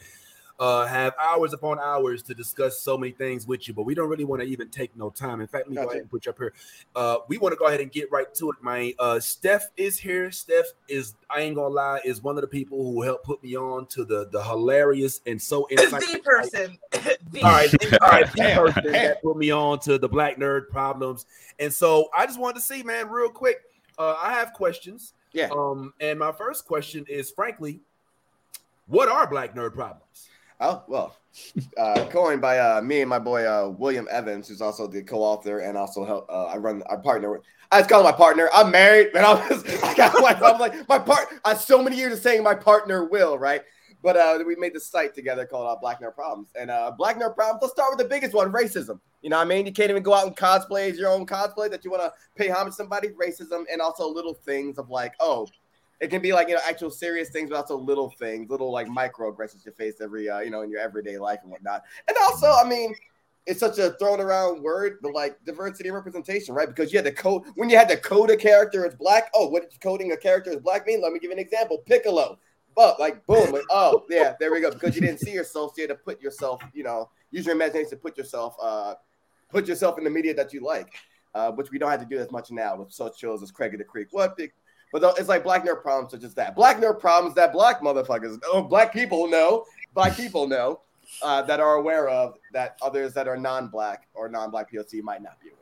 uh, 0.59 0.85
have 0.85 1.13
hours 1.21 1.53
upon 1.53 1.79
hours 1.79 2.21
to 2.23 2.33
discuss 2.33 2.79
so 2.79 2.97
many 2.97 3.13
things 3.13 3.47
with 3.47 3.67
you, 3.67 3.73
but 3.73 3.83
we 3.83 3.95
don't 3.95 4.09
really 4.09 4.25
want 4.25 4.41
to 4.41 4.47
even 4.47 4.69
take 4.69 4.95
no 4.97 5.09
time. 5.09 5.39
In 5.39 5.47
fact, 5.47 5.67
let 5.67 5.69
me 5.69 5.75
go 5.77 5.89
ahead 5.89 6.01
and 6.01 6.09
put 6.09 6.25
you 6.25 6.31
up 6.31 6.38
here. 6.38 6.53
Uh, 6.95 7.17
we 7.29 7.38
want 7.38 7.53
to 7.53 7.57
go 7.57 7.67
ahead 7.67 7.79
and 7.79 7.91
get 7.91 8.11
right 8.11 8.33
to 8.35 8.50
it, 8.51 8.57
man. 8.61 8.91
Uh, 9.00 9.19
Steph 9.19 9.69
is 9.77 9.97
here. 9.97 10.31
Steph 10.31 10.65
is, 10.89 11.15
I 11.29 11.41
ain't 11.41 11.56
gonna 11.56 11.73
lie, 11.73 12.01
is 12.03 12.21
one 12.21 12.35
of 12.35 12.41
the 12.41 12.47
people 12.47 12.83
who 12.83 13.01
helped 13.01 13.25
put 13.25 13.41
me 13.41 13.56
on 13.56 13.85
to 13.88 14.03
the 14.03 14.27
the 14.31 14.44
hilarious 14.44 15.21
and 15.25 15.41
so 15.41 15.67
insightful. 15.71 16.00
the 16.11 16.19
person. 16.19 16.77
The- 16.91 17.41
all 17.41 17.51
right, 17.51 18.01
all 18.01 18.09
right, 18.09 18.25
the 18.33 18.71
person 18.71 18.91
that 18.91 19.21
put 19.23 19.38
me 19.38 19.51
on 19.51 19.79
to 19.79 19.97
the 19.97 20.09
Black 20.09 20.38
Nerd 20.38 20.69
Problems, 20.69 21.25
and 21.59 21.73
so 21.73 22.09
I 22.15 22.25
just 22.25 22.39
wanted 22.39 22.55
to 22.55 22.62
see, 22.62 22.83
man, 22.83 23.09
real 23.09 23.29
quick. 23.29 23.57
Uh, 23.97 24.15
I 24.21 24.31
have 24.33 24.53
questions. 24.53 25.13
Yeah. 25.33 25.50
Um, 25.51 25.94
and 26.00 26.17
my 26.17 26.31
first 26.31 26.65
question 26.65 27.05
is, 27.07 27.29
frankly, 27.31 27.81
what 28.88 29.09
are 29.09 29.27
Black 29.27 29.55
Nerd 29.55 29.73
Problems? 29.73 30.28
Oh 30.61 30.83
well, 30.88 31.15
uh, 31.77 32.06
coined 32.09 32.41
by 32.41 32.59
uh, 32.59 32.81
me 32.81 33.00
and 33.01 33.09
my 33.09 33.19
boy 33.19 33.45
uh, 33.45 33.69
William 33.69 34.07
Evans, 34.11 34.47
who's 34.50 34.61
also 34.61 34.88
the 34.88 35.01
co-author 35.01 35.59
and 35.59 35.77
also 35.77 36.03
help. 36.03 36.27
Uh, 36.29 36.45
I 36.47 36.57
run 36.57 36.83
I 36.89 36.97
partner. 36.97 37.31
with- 37.31 37.41
I 37.71 37.79
just 37.79 37.89
call 37.89 38.00
him 38.00 38.06
my 38.06 38.11
partner. 38.11 38.50
I'm 38.51 38.71
married, 38.71 39.09
and 39.15 39.23
I'm 39.25 39.47
just, 39.47 39.83
I 39.83 39.94
got 39.95 40.21
like 40.21 40.41
I'm 40.41 40.59
like 40.59 40.88
my 40.89 41.00
part. 41.00 41.27
I 41.45 41.53
so 41.53 41.81
many 41.81 41.95
years 41.97 42.13
of 42.13 42.19
saying 42.19 42.44
my 42.44 42.56
partner 42.56 43.06
Will, 43.06 43.38
right? 43.38 43.61
But 44.01 44.15
uh, 44.17 44.39
we 44.47 44.56
made 44.56 44.73
this 44.73 44.88
site 44.88 45.13
together 45.13 45.45
called 45.45 45.67
uh, 45.67 45.79
Black 45.79 46.01
Nerd 46.01 46.15
Problems. 46.15 46.50
And 46.59 46.71
uh, 46.71 46.91
Black 46.97 47.17
Nerd 47.19 47.35
Problems. 47.35 47.59
Let's 47.62 47.73
start 47.73 47.91
with 47.91 48.00
the 48.00 48.09
biggest 48.09 48.33
one: 48.33 48.51
racism. 48.51 49.00
You 49.21 49.29
know, 49.29 49.38
what 49.38 49.45
I 49.45 49.50
mean, 49.50 49.65
you 49.65 49.71
can't 49.71 49.89
even 49.91 50.03
go 50.03 50.13
out 50.13 50.25
and 50.25 50.35
cosplay 50.35 50.89
as 50.89 50.97
your 50.97 51.09
own 51.09 51.25
cosplay 51.25 51.69
that 51.69 51.85
you 51.85 51.91
want 51.91 52.03
to 52.03 52.13
pay 52.35 52.50
homage 52.50 52.73
to 52.73 52.77
somebody. 52.77 53.09
Racism, 53.09 53.63
and 53.71 53.81
also 53.81 54.07
little 54.09 54.33
things 54.33 54.77
of 54.77 54.89
like, 54.89 55.13
oh, 55.19 55.47
it 56.00 56.10
can 56.10 56.22
be 56.22 56.34
like 56.34 56.48
you 56.48 56.56
know 56.56 56.62
actual 56.68 56.90
serious 56.90 57.30
things, 57.30 57.50
but 57.50 57.57
also 57.57 57.78
little 57.78 58.10
things, 58.10 58.50
little 58.50 58.72
like 58.72 58.88
microaggressions 58.88 59.65
you 59.65 59.72
face 59.72 59.96
every 60.01 60.29
uh, 60.29 60.39
you 60.39 60.50
know 60.50 60.62
in 60.62 60.70
your 60.70 60.79
everyday 60.79 61.18
life 61.18 61.39
and 61.44 61.51
whatnot. 61.51 61.84
And 62.08 62.15
also, 62.22 62.48
I 62.51 62.68
mean, 62.68 62.96
it's 63.46 63.60
such 63.60 63.79
a 63.79 63.91
thrown 63.91 64.22
around 64.22 64.62
word, 64.62 65.00
but 65.01 65.13
like 65.13 65.44
diversity 65.46 65.89
and 65.89 65.96
representation, 65.96 66.53
right? 66.53 66.68
Because 66.68 66.94
you 66.94 67.00
had 67.00 67.06
to 67.06 67.12
code 67.12 67.44
when 67.56 67.70
you 67.70 67.77
had 67.77 67.89
to 67.89 67.98
code 67.98 68.29
a 68.29 68.38
character 68.38 68.86
as 68.86 68.96
black. 68.96 69.29
Oh, 69.34 69.48
what 69.48 69.70
coding 69.82 70.12
a 70.12 70.18
character 70.18 70.51
as 70.51 70.58
black 70.58 70.88
mean? 70.88 71.01
Let 71.01 71.12
me 71.12 71.20
give 71.20 71.29
you 71.29 71.38
an 71.38 71.39
example. 71.39 71.79
Piccolo. 71.86 72.39
But 72.75 73.00
like 73.00 73.25
boom, 73.25 73.51
like, 73.51 73.63
oh 73.70 74.06
yeah, 74.10 74.36
there 74.39 74.53
we 74.53 74.62
go. 74.62 74.72
Because 74.72 74.96
you 74.96 75.01
didn't 75.01 75.20
see 75.20 75.32
yourself, 75.34 75.74
so 75.75 75.82
you 75.82 75.88
had 75.88 75.96
to 75.96 76.03
put 76.03 76.22
yourself, 76.22 76.62
you 76.74 76.84
know, 76.84 77.10
use 77.32 77.46
your 77.46 77.56
imagination 77.56 77.89
to 77.89 77.98
put 77.98 78.18
yourself, 78.18 78.56
uh, 78.62 78.94
put 79.50 79.68
yourself 79.68 79.98
in 79.98 80.06
the 80.06 80.10
media 80.10 80.34
that 80.34 80.53
you 80.53 80.62
like. 80.62 80.94
Uh, 81.36 81.51
which 81.51 81.70
we 81.70 81.77
don't 81.77 81.91
have 81.91 82.00
to 82.00 82.08
do 82.08 82.18
as 82.18 82.32
much 82.32 82.50
now 82.50 82.75
with 82.75 82.91
such 82.91 83.20
shows 83.20 83.44
as 83.44 83.51
Craig 83.51 83.72
of 83.75 83.77
the 83.77 83.84
Creek. 83.84 84.08
What 84.10 84.36
but 84.91 85.01
though, 85.01 85.12
it's 85.12 85.29
like 85.29 85.43
black 85.43 85.65
nerd 85.65 85.81
problems 85.81 86.12
such 86.12 86.24
as 86.24 86.34
that. 86.36 86.55
Black 86.55 86.77
nerd 86.77 87.00
problems 87.00 87.36
that 87.36 87.51
black 87.53 87.81
motherfuckers, 87.81 88.39
oh, 88.51 88.62
black 88.63 88.91
people 88.93 89.27
know, 89.27 89.65
black 89.93 90.15
people 90.15 90.48
know 90.48 90.81
uh, 91.22 91.41
that 91.43 91.60
are 91.60 91.75
aware 91.75 92.08
of 92.10 92.38
that 92.53 92.77
others 92.81 93.13
that 93.13 93.27
are 93.27 93.38
non-black 93.38 94.08
or 94.13 94.29
non-black 94.29 94.72
POC 94.72 95.01
might 95.03 95.22
not 95.22 95.39
be 95.41 95.50
aware. 95.50 95.55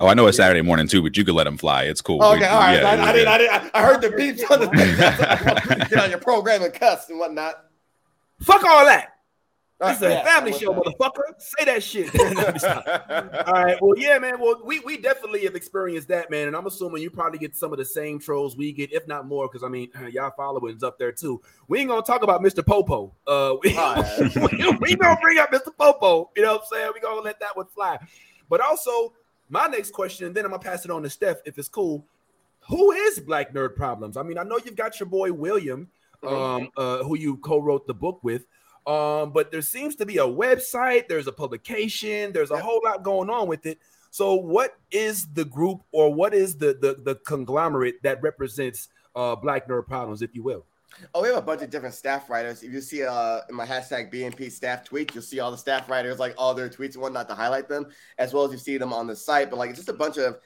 Oh, 0.00 0.08
I 0.08 0.14
know 0.14 0.26
it's 0.26 0.36
Saturday 0.38 0.60
morning 0.62 0.88
too, 0.88 1.02
but 1.02 1.16
you 1.16 1.24
could 1.24 1.34
let 1.36 1.44
them 1.44 1.56
fly. 1.56 1.84
It's 1.84 2.00
cool. 2.00 2.22
Okay, 2.22 2.40
We- 2.40 2.44
all 2.46 2.58
right. 2.58 2.80
yeah, 2.80 2.88
I, 2.88 2.92
I 2.94 2.96
yeah. 2.96 3.12
didn't. 3.12 3.28
I 3.28 3.38
didn't. 3.38 3.70
I 3.74 3.82
heard 3.82 4.00
the 4.02 4.10
beats 4.10 4.42
on 4.50 4.60
the 4.60 4.66
get 5.90 6.00
on 6.02 6.10
your 6.10 6.18
program 6.18 6.62
and 6.62 6.74
cuss 6.74 7.08
and 7.10 7.18
whatnot. 7.18 7.66
Fuck 8.40 8.64
all 8.64 8.84
that. 8.86 9.13
All 9.80 9.88
This 9.88 9.96
is 9.98 10.02
a 10.04 10.10
yeah, 10.10 10.24
family 10.24 10.52
show, 10.52 10.70
with 10.70 10.84
motherfucker. 10.84 11.38
Say 11.38 11.64
that 11.64 11.82
shit. 11.82 12.08
All 13.48 13.64
right. 13.64 13.76
Well, 13.82 13.98
yeah, 13.98 14.18
man. 14.18 14.38
Well, 14.38 14.62
we, 14.64 14.78
we 14.80 14.96
definitely 14.96 15.44
have 15.44 15.56
experienced 15.56 16.06
that, 16.08 16.30
man. 16.30 16.46
And 16.46 16.56
I'm 16.56 16.66
assuming 16.66 17.02
you 17.02 17.10
probably 17.10 17.40
get 17.40 17.56
some 17.56 17.72
of 17.72 17.78
the 17.78 17.84
same 17.84 18.20
trolls 18.20 18.56
we 18.56 18.72
get, 18.72 18.92
if 18.92 19.08
not 19.08 19.26
more, 19.26 19.48
because 19.48 19.64
I 19.64 19.68
mean, 19.68 19.90
y'all 20.10 20.32
followings 20.36 20.84
up 20.84 20.98
there 20.98 21.10
too. 21.10 21.42
We 21.66 21.80
ain't 21.80 21.88
gonna 21.88 22.02
talk 22.02 22.22
about 22.22 22.40
Mr. 22.40 22.64
Popo. 22.64 23.12
Uh, 23.26 23.56
we, 23.62 23.74
Oh, 23.76 24.28
we, 24.36 24.76
we 24.80 24.94
gonna 24.94 25.18
bring 25.20 25.38
up 25.38 25.50
Mr. 25.50 25.76
Popo. 25.76 26.30
You 26.36 26.42
know 26.42 26.52
what 26.52 26.62
I'm 26.62 26.66
saying? 26.70 26.90
We 26.94 27.00
gonna 27.00 27.20
let 27.20 27.40
that 27.40 27.56
one 27.56 27.66
fly. 27.66 27.98
But 28.48 28.60
also, 28.60 29.12
my 29.48 29.66
next 29.66 29.90
question, 29.92 30.28
and 30.28 30.34
then 30.36 30.44
I'm 30.44 30.52
gonna 30.52 30.62
pass 30.62 30.84
it 30.84 30.90
on 30.92 31.02
to 31.02 31.10
Steph 31.10 31.38
if 31.44 31.58
it's 31.58 31.68
cool. 31.68 32.06
Who 32.68 32.92
is 32.92 33.18
Black 33.18 33.52
Nerd 33.52 33.74
Problems? 33.74 34.16
I 34.16 34.22
mean, 34.22 34.38
I 34.38 34.44
know 34.44 34.58
you've 34.64 34.76
got 34.76 34.98
your 35.00 35.08
boy 35.08 35.32
William, 35.32 35.88
um, 36.22 36.70
uh, 36.76 36.98
who 36.98 37.16
you 37.16 37.36
co-wrote 37.38 37.86
the 37.86 37.94
book 37.94 38.20
with. 38.22 38.46
Um, 38.86 39.32
but 39.32 39.50
there 39.50 39.62
seems 39.62 39.96
to 39.96 40.06
be 40.06 40.18
a 40.18 40.26
website, 40.26 41.08
there's 41.08 41.26
a 41.26 41.32
publication, 41.32 42.32
there's 42.32 42.50
a 42.50 42.58
whole 42.58 42.80
lot 42.84 43.02
going 43.02 43.30
on 43.30 43.48
with 43.48 43.64
it. 43.66 43.78
So, 44.10 44.34
what 44.34 44.76
is 44.90 45.26
the 45.32 45.44
group 45.44 45.82
or 45.90 46.12
what 46.12 46.34
is 46.34 46.56
the 46.56 46.76
the, 46.80 46.94
the 47.02 47.14
conglomerate 47.26 48.02
that 48.02 48.22
represents 48.22 48.88
uh, 49.16 49.36
Black 49.36 49.66
Nerd 49.68 49.86
Problems, 49.86 50.22
if 50.22 50.34
you 50.34 50.42
will? 50.42 50.66
Oh, 51.14 51.22
we 51.22 51.28
have 51.28 51.36
a 51.38 51.42
bunch 51.42 51.62
of 51.62 51.70
different 51.70 51.94
staff 51.94 52.30
writers. 52.30 52.62
If 52.62 52.72
you 52.72 52.80
see 52.80 53.04
uh 53.04 53.40
in 53.48 53.54
my 53.54 53.66
hashtag 53.66 54.12
BNP 54.12 54.52
staff 54.52 54.84
tweet, 54.84 55.14
you'll 55.14 55.22
see 55.22 55.40
all 55.40 55.50
the 55.50 55.58
staff 55.58 55.88
writers, 55.88 56.18
like 56.18 56.34
all 56.38 56.54
their 56.54 56.68
tweets 56.68 56.94
and 56.94 57.02
whatnot 57.02 57.28
to 57.28 57.34
highlight 57.34 57.68
them, 57.68 57.86
as 58.18 58.32
well 58.32 58.44
as 58.44 58.52
you 58.52 58.58
see 58.58 58.76
them 58.78 58.92
on 58.92 59.06
the 59.06 59.16
site. 59.16 59.50
But 59.50 59.58
like 59.58 59.70
it's 59.70 59.78
just 59.78 59.88
a 59.88 59.94
bunch 59.94 60.18
of, 60.18 60.38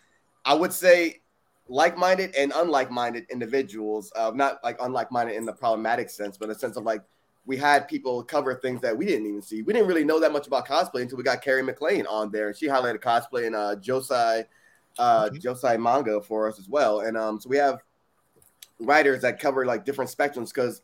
I 0.44 0.54
would 0.54 0.72
say, 0.72 1.20
like-minded 1.68 2.34
and 2.34 2.52
unlike-minded 2.54 3.26
individuals. 3.30 4.10
Uh, 4.16 4.32
not 4.34 4.64
like 4.64 4.78
unlike-minded 4.80 5.36
in 5.36 5.44
the 5.44 5.52
problematic 5.52 6.08
sense, 6.08 6.38
but 6.38 6.46
in 6.46 6.50
the 6.50 6.58
sense 6.58 6.76
of 6.76 6.84
like 6.84 7.02
we 7.46 7.56
had 7.56 7.88
people 7.88 8.22
cover 8.22 8.54
things 8.56 8.80
that 8.82 8.96
we 8.96 9.06
didn't 9.06 9.26
even 9.26 9.42
see. 9.42 9.62
We 9.62 9.72
didn't 9.72 9.88
really 9.88 10.04
know 10.04 10.20
that 10.20 10.32
much 10.32 10.46
about 10.46 10.66
cosplay 10.66 11.02
until 11.02 11.16
we 11.18 11.24
got 11.24 11.42
Carrie 11.42 11.62
McLean 11.62 12.06
on 12.06 12.30
there, 12.30 12.48
and 12.48 12.56
she 12.56 12.66
highlighted 12.66 13.00
cosplay 13.00 13.46
and 13.46 13.56
uh 13.56 13.76
Josei, 13.76 14.44
uh 14.98 15.30
Mhm. 15.30 15.40
Josei 15.42 15.80
manga 15.80 16.20
for 16.20 16.48
us 16.48 16.58
as 16.58 16.68
well. 16.68 17.00
And 17.00 17.16
um, 17.16 17.40
so 17.40 17.48
we 17.48 17.56
have 17.56 17.80
writers 18.80 19.22
that 19.22 19.40
cover 19.40 19.66
like 19.66 19.84
different 19.84 20.10
spectrums 20.10 20.52
because 20.54 20.82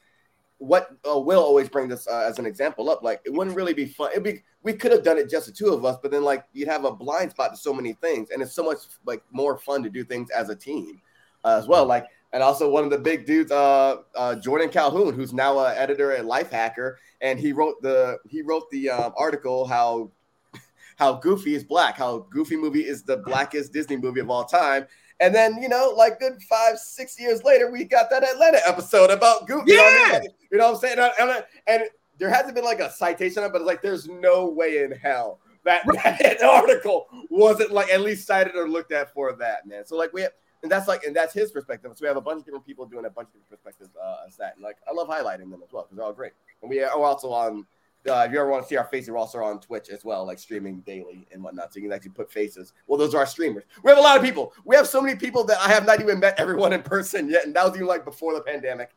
what 0.58 0.90
uh, 1.08 1.18
Will 1.18 1.42
always 1.42 1.68
bring 1.68 1.88
this 1.88 2.06
uh, 2.08 2.24
as 2.26 2.38
an 2.38 2.46
example 2.46 2.88
up, 2.88 3.02
like 3.02 3.20
it 3.24 3.32
wouldn't 3.32 3.56
really 3.56 3.74
be 3.74 3.86
fun. 3.86 4.10
It'd 4.12 4.22
be 4.24 4.42
we 4.62 4.72
could 4.72 4.92
have 4.92 5.02
done 5.02 5.18
it 5.18 5.28
just 5.28 5.46
the 5.46 5.52
two 5.52 5.68
of 5.68 5.84
us, 5.84 5.98
but 6.00 6.10
then 6.10 6.24
like 6.24 6.44
you'd 6.52 6.68
have 6.68 6.84
a 6.84 6.92
blind 6.92 7.32
spot 7.32 7.50
to 7.50 7.56
so 7.56 7.74
many 7.74 7.92
things, 7.94 8.30
and 8.30 8.40
it's 8.42 8.54
so 8.54 8.64
much 8.64 8.78
like 9.04 9.22
more 9.30 9.58
fun 9.58 9.82
to 9.82 9.90
do 9.90 10.04
things 10.04 10.30
as 10.30 10.48
a 10.48 10.56
team 10.56 11.02
uh, 11.44 11.56
as 11.58 11.66
well. 11.66 11.84
Like 11.84 12.06
and 12.34 12.42
also 12.42 12.68
one 12.68 12.82
of 12.82 12.90
the 12.90 12.98
big 12.98 13.26
dudes, 13.26 13.52
uh, 13.52 13.98
uh, 14.16 14.34
Jordan 14.34 14.68
Calhoun, 14.68 15.14
who's 15.14 15.32
now 15.32 15.58
an 15.60 15.76
editor 15.76 16.10
at 16.10 16.24
Lifehacker, 16.24 16.96
and 17.20 17.38
he 17.38 17.52
wrote 17.52 17.80
the 17.80 18.18
he 18.28 18.42
wrote 18.42 18.68
the 18.72 18.90
um, 18.90 19.14
article 19.16 19.66
how 19.66 20.10
how 20.98 21.14
Goofy 21.14 21.54
is 21.54 21.62
black, 21.62 21.96
how 21.96 22.26
Goofy 22.30 22.56
movie 22.56 22.84
is 22.84 23.04
the 23.04 23.18
blackest 23.18 23.72
Disney 23.72 23.96
movie 23.96 24.20
of 24.20 24.28
all 24.30 24.44
time. 24.44 24.86
And 25.20 25.32
then, 25.32 25.62
you 25.62 25.68
know, 25.68 25.94
like 25.96 26.18
good 26.18 26.42
five, 26.42 26.76
six 26.76 27.20
years 27.20 27.44
later, 27.44 27.70
we 27.70 27.84
got 27.84 28.10
that 28.10 28.24
Atlanta 28.24 28.58
episode 28.66 29.10
about 29.10 29.46
Goofy. 29.46 29.70
You 29.70 29.76
know 29.76 29.84
what 29.84 29.92
I 29.92 30.12
mean? 30.18 30.22
Yeah. 30.24 30.28
You 30.50 30.58
know 30.58 30.64
what 30.64 30.74
I'm 30.74 30.80
saying? 30.80 30.98
And, 30.98 31.30
and, 31.30 31.44
and 31.68 31.82
there 32.18 32.30
hasn't 32.30 32.56
been 32.56 32.64
like 32.64 32.80
a 32.80 32.90
citation, 32.90 33.44
on 33.44 33.48
it, 33.48 33.52
but 33.52 33.60
it's 33.60 33.66
like 33.66 33.80
there's 33.80 34.08
no 34.08 34.48
way 34.48 34.82
in 34.82 34.90
hell 34.90 35.38
that, 35.64 35.86
that 36.04 36.42
article 36.42 37.06
wasn't 37.30 37.70
like 37.70 37.90
at 37.90 38.00
least 38.00 38.26
cited 38.26 38.56
or 38.56 38.68
looked 38.68 38.92
at 38.92 39.12
for 39.12 39.32
that, 39.34 39.66
man. 39.66 39.86
So 39.86 39.96
like 39.96 40.12
we 40.12 40.22
have, 40.22 40.32
and 40.64 40.72
that's 40.72 40.88
like, 40.88 41.04
and 41.04 41.14
that's 41.14 41.34
his 41.34 41.52
perspective. 41.52 41.92
So 41.94 42.02
we 42.02 42.08
have 42.08 42.16
a 42.16 42.22
bunch 42.22 42.38
of 42.38 42.46
different 42.46 42.64
people 42.64 42.86
doing 42.86 43.04
a 43.04 43.10
bunch 43.10 43.28
of 43.28 43.34
different 43.34 43.62
perspectives 43.62 43.90
uh, 44.02 44.26
as 44.26 44.34
that. 44.38 44.54
And 44.54 44.64
like 44.64 44.78
I 44.88 44.94
love 44.94 45.08
highlighting 45.08 45.50
them 45.50 45.60
as 45.62 45.70
well 45.70 45.82
because 45.82 45.98
they're 45.98 46.06
all 46.06 46.14
great. 46.14 46.32
And 46.62 46.70
we 46.70 46.82
are 46.82 46.90
also 46.90 47.30
on. 47.30 47.66
Uh, 48.06 48.24
if 48.26 48.32
you 48.32 48.38
ever 48.38 48.50
want 48.50 48.62
to 48.62 48.68
see 48.68 48.76
our 48.76 48.84
faces, 48.84 49.08
we're 49.08 49.16
also 49.16 49.42
on 49.42 49.58
Twitch 49.60 49.88
as 49.88 50.04
well, 50.04 50.26
like 50.26 50.38
streaming 50.38 50.80
daily 50.80 51.26
and 51.32 51.42
whatnot. 51.42 51.72
So 51.72 51.80
you 51.80 51.84
can 51.84 51.92
actually 51.92 52.10
put 52.10 52.30
faces. 52.30 52.74
Well, 52.86 52.98
those 52.98 53.14
are 53.14 53.18
our 53.18 53.26
streamers. 53.26 53.64
We 53.82 53.90
have 53.90 53.96
a 53.96 54.02
lot 54.02 54.18
of 54.18 54.22
people. 54.22 54.52
We 54.66 54.76
have 54.76 54.86
so 54.86 55.00
many 55.00 55.16
people 55.16 55.42
that 55.44 55.58
I 55.58 55.68
have 55.68 55.86
not 55.86 56.02
even 56.02 56.20
met 56.20 56.38
everyone 56.38 56.74
in 56.74 56.82
person 56.82 57.30
yet, 57.30 57.46
and 57.46 57.54
that 57.56 57.64
was 57.64 57.74
even 57.74 57.86
like 57.86 58.04
before 58.04 58.34
the 58.34 58.42
pandemic. 58.42 58.90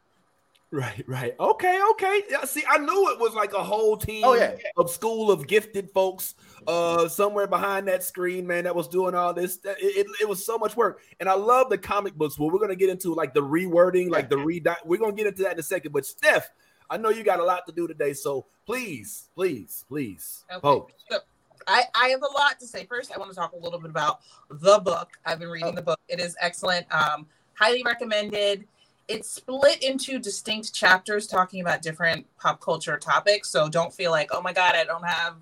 Right, 0.70 1.04
right. 1.08 1.34
Okay, 1.40 1.80
okay. 1.92 2.22
Yeah, 2.30 2.44
see, 2.44 2.64
I 2.70 2.78
knew 2.78 3.10
it 3.12 3.20
was 3.20 3.34
like 3.34 3.54
a 3.54 3.64
whole 3.64 3.96
team 3.96 4.24
Oh, 4.26 4.34
yeah. 4.34 4.58
of 4.76 4.90
school 4.90 5.32
of 5.32 5.48
gifted 5.48 5.90
folks 5.92 6.36
uh 6.68 7.08
somewhere 7.08 7.48
behind 7.48 7.88
that 7.88 8.04
screen, 8.04 8.46
man, 8.46 8.66
that 8.66 8.76
was 8.76 8.90
doing 8.90 9.16
all 9.16 9.34
this. 9.34 9.60
It, 9.64 9.78
it, 9.80 10.08
it 10.24 10.28
was 10.28 10.46
so 10.46 10.58
much 10.58 10.76
work. 10.76 11.00
And 11.22 11.30
I 11.30 11.34
love 11.36 11.70
the 11.70 11.78
comic 11.78 12.16
books. 12.16 12.38
Well, 12.38 12.50
we're 12.52 12.60
gonna 12.60 12.76
get 12.76 12.90
into 12.90 13.14
like 13.14 13.34
the 13.34 13.42
rewording, 13.42 14.10
like 14.10 14.30
the 14.30 14.38
re 14.38 14.62
we're 14.84 14.98
gonna 14.98 15.14
get 15.14 15.28
into 15.28 15.44
that 15.44 15.54
in 15.54 15.60
a 15.60 15.64
second. 15.64 15.94
But 15.94 16.06
Steph, 16.06 16.50
I 16.90 16.98
know 16.98 17.10
you 17.10 17.24
got 17.24 17.40
a 17.40 17.46
lot 17.46 17.66
to 17.68 17.72
do 17.72 17.88
today, 17.88 18.12
so 18.12 18.46
please, 18.66 19.30
please, 19.36 19.86
please, 19.88 20.44
Okay. 20.52 20.60
vote. 20.62 20.92
So 21.10 21.20
I, 21.66 21.84
I 21.96 22.08
have 22.10 22.24
a 22.24 22.32
lot 22.38 22.60
to 22.60 22.68
say. 22.68 22.86
First, 22.86 23.14
I 23.16 23.18
want 23.18 23.32
to 23.32 23.36
talk 23.36 23.54
a 23.54 23.58
little 23.58 23.80
bit 23.80 23.90
about 23.92 24.20
the 24.50 24.80
book. 24.80 25.12
I've 25.26 25.40
been 25.40 25.50
reading 25.50 25.70
Oh. 25.70 25.76
the 25.76 25.82
book. 25.82 26.00
It 26.10 26.20
is 26.20 26.36
excellent. 26.42 26.86
Um, 26.94 27.26
highly 27.54 27.84
recommended. 27.84 28.66
It's 29.08 29.30
split 29.30 29.82
into 29.84 30.20
distinct 30.20 30.74
chapters 30.74 31.28
talking 31.28 31.62
about 31.62 31.82
different 31.82 32.26
pop 32.38 32.60
culture 32.60 32.98
topics. 32.98 33.50
So 33.50 33.70
don't 33.70 33.94
feel 33.94 34.12
like, 34.12 34.30
oh 34.34 34.42
my 34.42 34.52
God, 34.54 34.76
I 34.76 34.84
don't 34.84 35.06
have 35.06 35.36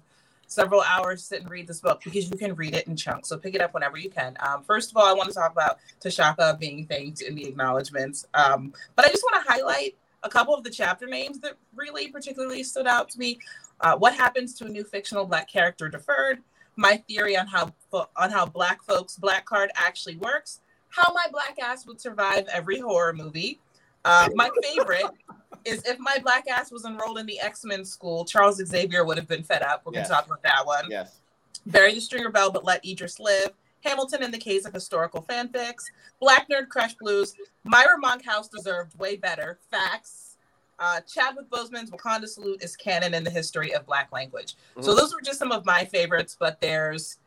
several 0.47 0.81
hours 0.81 1.21
to 1.21 1.25
sit 1.27 1.41
and 1.41 1.49
read 1.49 1.67
this 1.67 1.81
book 1.81 2.01
because 2.03 2.29
you 2.29 2.37
can 2.37 2.53
read 2.55 2.75
it 2.75 2.87
in 2.87 2.95
chunks. 2.95 3.29
So 3.29 3.37
pick 3.37 3.55
it 3.55 3.61
up 3.61 3.73
whenever 3.73 3.97
you 3.97 4.09
can. 4.09 4.37
Um, 4.39 4.63
first 4.63 4.91
of 4.91 4.97
all, 4.97 5.05
I 5.05 5.13
want 5.13 5.29
to 5.29 5.35
talk 5.35 5.51
about 5.51 5.79
Tashaka 5.99 6.59
being 6.59 6.85
thanked 6.85 7.21
in 7.21 7.35
the 7.35 7.47
acknowledgments. 7.47 8.27
Um, 8.33 8.73
but 8.95 9.05
I 9.05 9.09
just 9.09 9.23
want 9.23 9.43
to 9.43 9.51
highlight 9.51 9.95
a 10.23 10.29
couple 10.29 10.53
of 10.55 10.63
the 10.63 10.69
chapter 10.69 11.07
names 11.07 11.39
that 11.39 11.53
really 11.75 12.09
particularly 12.09 12.63
stood 12.63 12.87
out 12.87 13.09
to 13.09 13.19
me. 13.19 13.39
Uh, 13.81 13.95
what 13.95 14.13
happens 14.13 14.53
to 14.55 14.65
a 14.65 14.69
new 14.69 14.83
fictional 14.83 15.25
black 15.25 15.49
character 15.49 15.89
deferred? 15.89 16.39
My 16.75 16.97
theory 17.07 17.37
on 17.37 17.47
how 17.47 17.73
on 18.17 18.31
how 18.31 18.45
black 18.45 18.83
folks 18.83 19.15
black 19.15 19.45
card 19.45 19.71
actually 19.75 20.17
works. 20.17 20.59
How 20.95 21.11
my 21.13 21.25
black 21.31 21.57
ass 21.61 21.85
would 21.85 21.99
survive 21.99 22.47
every 22.51 22.79
horror 22.79 23.11
movie. 23.13 23.59
Uh, 24.05 24.29
my 24.33 24.49
favorite 24.63 25.05
is 25.65 25.83
if 25.83 25.99
my 25.99 26.17
black 26.23 26.47
ass 26.47 26.71
was 26.71 26.85
enrolled 26.85 27.17
in 27.17 27.25
the 27.25 27.39
X 27.39 27.65
Men 27.65 27.83
school, 27.83 28.23
Charles 28.23 28.63
Xavier 28.65 29.03
would 29.03 29.17
have 29.17 29.27
been 29.27 29.43
fed 29.43 29.61
up. 29.61 29.81
We're 29.85 29.93
Yes. 29.93 30.07
gonna 30.07 30.21
talk 30.21 30.27
about 30.27 30.43
that 30.43 30.65
one. 30.65 30.85
Yes. 30.89 31.19
Bury 31.65 31.95
the 31.95 31.99
Stringer 32.01 32.29
Bell, 32.29 32.49
but 32.51 32.63
let 32.63 32.85
Idris 32.85 33.19
live. 33.19 33.49
Hamilton 33.83 34.23
in 34.23 34.31
the 34.31 34.37
case 34.37 34.65
of 34.65 34.73
historical 34.73 35.21
fanfics. 35.23 35.83
Black 36.19 36.47
Nerd 36.49 36.69
Crush 36.69 36.93
Blues. 36.95 37.35
Myra 37.65 37.97
Monkhouse 37.99 38.47
deserved 38.47 38.97
way 38.97 39.15
better. 39.17 39.59
Facts. 39.69 40.37
Uh, 40.79 41.01
Chadwick 41.01 41.49
Boseman's 41.49 41.91
Wakanda 41.91 42.27
Salute 42.27 42.63
is 42.63 42.75
canon 42.75 43.13
in 43.13 43.23
the 43.23 43.29
history 43.29 43.73
of 43.73 43.85
Black 43.85 44.11
language. 44.11 44.55
So 44.81 44.93
Mhm. 44.93 44.97
those 44.97 45.13
were 45.13 45.21
just 45.21 45.39
some 45.39 45.51
of 45.51 45.65
my 45.65 45.85
favorites, 45.85 46.35
but 46.39 46.59
there's 46.61 47.17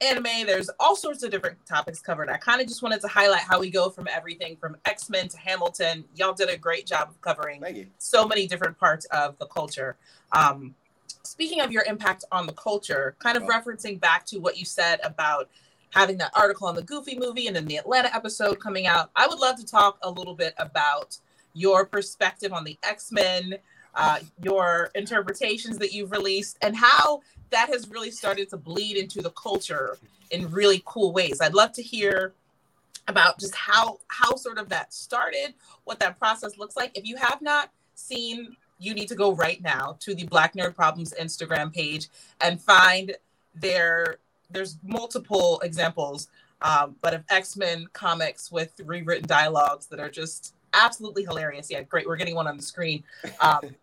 anime, 0.00 0.46
there's 0.46 0.70
all 0.78 0.96
sorts 0.96 1.22
of 1.22 1.30
different 1.30 1.64
topics 1.66 2.00
covered. 2.00 2.28
I 2.28 2.36
kind 2.36 2.60
of 2.60 2.68
just 2.68 2.82
wanted 2.82 3.00
to 3.00 3.08
highlight 3.08 3.40
how 3.42 3.58
we 3.60 3.70
go 3.70 3.88
from 3.90 4.08
everything 4.08 4.56
from 4.56 4.76
X 4.84 5.08
Men 5.08 5.28
to 5.28 5.38
Hamilton. 5.38 6.04
Y'all 6.14 6.34
did 6.34 6.48
a 6.50 6.56
great 6.56 6.86
job 6.86 7.08
of 7.10 7.20
covering 7.20 7.60
so 7.98 8.26
many 8.26 8.46
different 8.46 8.78
parts 8.78 9.06
of 9.06 9.38
the 9.38 9.46
culture. 9.46 9.96
Um, 10.32 10.74
speaking 11.22 11.60
of 11.60 11.72
your 11.72 11.84
impact 11.84 12.24
on 12.30 12.46
the 12.46 12.52
culture, 12.52 13.16
kind 13.18 13.36
of 13.36 13.44
Oh. 13.44 13.48
referencing 13.48 13.98
back 14.00 14.26
to 14.26 14.38
what 14.38 14.56
you 14.58 14.64
said 14.64 15.00
about 15.02 15.48
having 15.90 16.18
that 16.18 16.30
article 16.34 16.66
on 16.66 16.74
the 16.74 16.82
Goofy 16.82 17.18
movie 17.18 17.46
and 17.46 17.56
then 17.56 17.64
the 17.64 17.76
Atlanta 17.78 18.14
episode 18.14 18.60
coming 18.60 18.86
out, 18.86 19.10
I 19.16 19.26
would 19.26 19.38
love 19.38 19.56
to 19.56 19.64
talk 19.64 19.98
a 20.02 20.10
little 20.10 20.34
bit 20.34 20.54
about 20.58 21.16
your 21.54 21.86
perspective 21.86 22.52
on 22.52 22.64
the 22.64 22.78
X 22.82 23.10
Men, 23.12 23.56
uh, 23.96 24.18
your 24.42 24.90
interpretations 24.94 25.78
that 25.78 25.92
you've 25.92 26.12
released, 26.12 26.58
and 26.62 26.76
how 26.76 27.20
that 27.50 27.68
has 27.68 27.88
really 27.88 28.10
started 28.10 28.48
to 28.50 28.56
bleed 28.56 28.96
into 28.96 29.22
the 29.22 29.30
culture 29.30 29.98
in 30.30 30.50
really 30.50 30.82
cool 30.84 31.12
ways. 31.12 31.40
I'd 31.40 31.54
love 31.54 31.72
to 31.72 31.82
hear 31.82 32.32
about 33.08 33.38
just 33.38 33.54
how 33.54 33.98
how 34.08 34.36
sort 34.36 34.58
of 34.58 34.68
that 34.68 34.92
started, 34.92 35.54
what 35.84 35.98
that 36.00 36.18
process 36.18 36.58
looks 36.58 36.76
like. 36.76 36.96
If 36.96 37.06
you 37.06 37.16
have 37.16 37.40
not 37.40 37.70
seen, 37.94 38.56
you 38.78 38.94
need 38.94 39.08
to 39.08 39.14
go 39.14 39.32
right 39.32 39.62
now 39.62 39.96
to 40.00 40.14
the 40.14 40.24
Black 40.24 40.54
Nerd 40.54 40.74
Problems 40.74 41.14
Instagram 41.18 41.72
page 41.72 42.08
and 42.40 42.60
find 42.60 43.16
their 43.54 44.18
there's 44.50 44.78
multiple 44.84 45.60
examples, 45.60 46.28
um, 46.62 46.96
but 47.00 47.14
of 47.14 47.24
X 47.30 47.56
Men 47.56 47.86
comics 47.92 48.52
with 48.52 48.72
rewritten 48.84 49.26
dialogues 49.26 49.86
that 49.86 50.00
are 50.00 50.10
just 50.10 50.54
absolutely 50.74 51.24
hilarious. 51.24 51.70
Yeah, 51.70 51.82
great. 51.82 52.06
We're 52.06 52.16
getting 52.16 52.34
one 52.34 52.46
on 52.46 52.56
the 52.56 52.62
screen. 52.62 53.02
Um, 53.40 53.74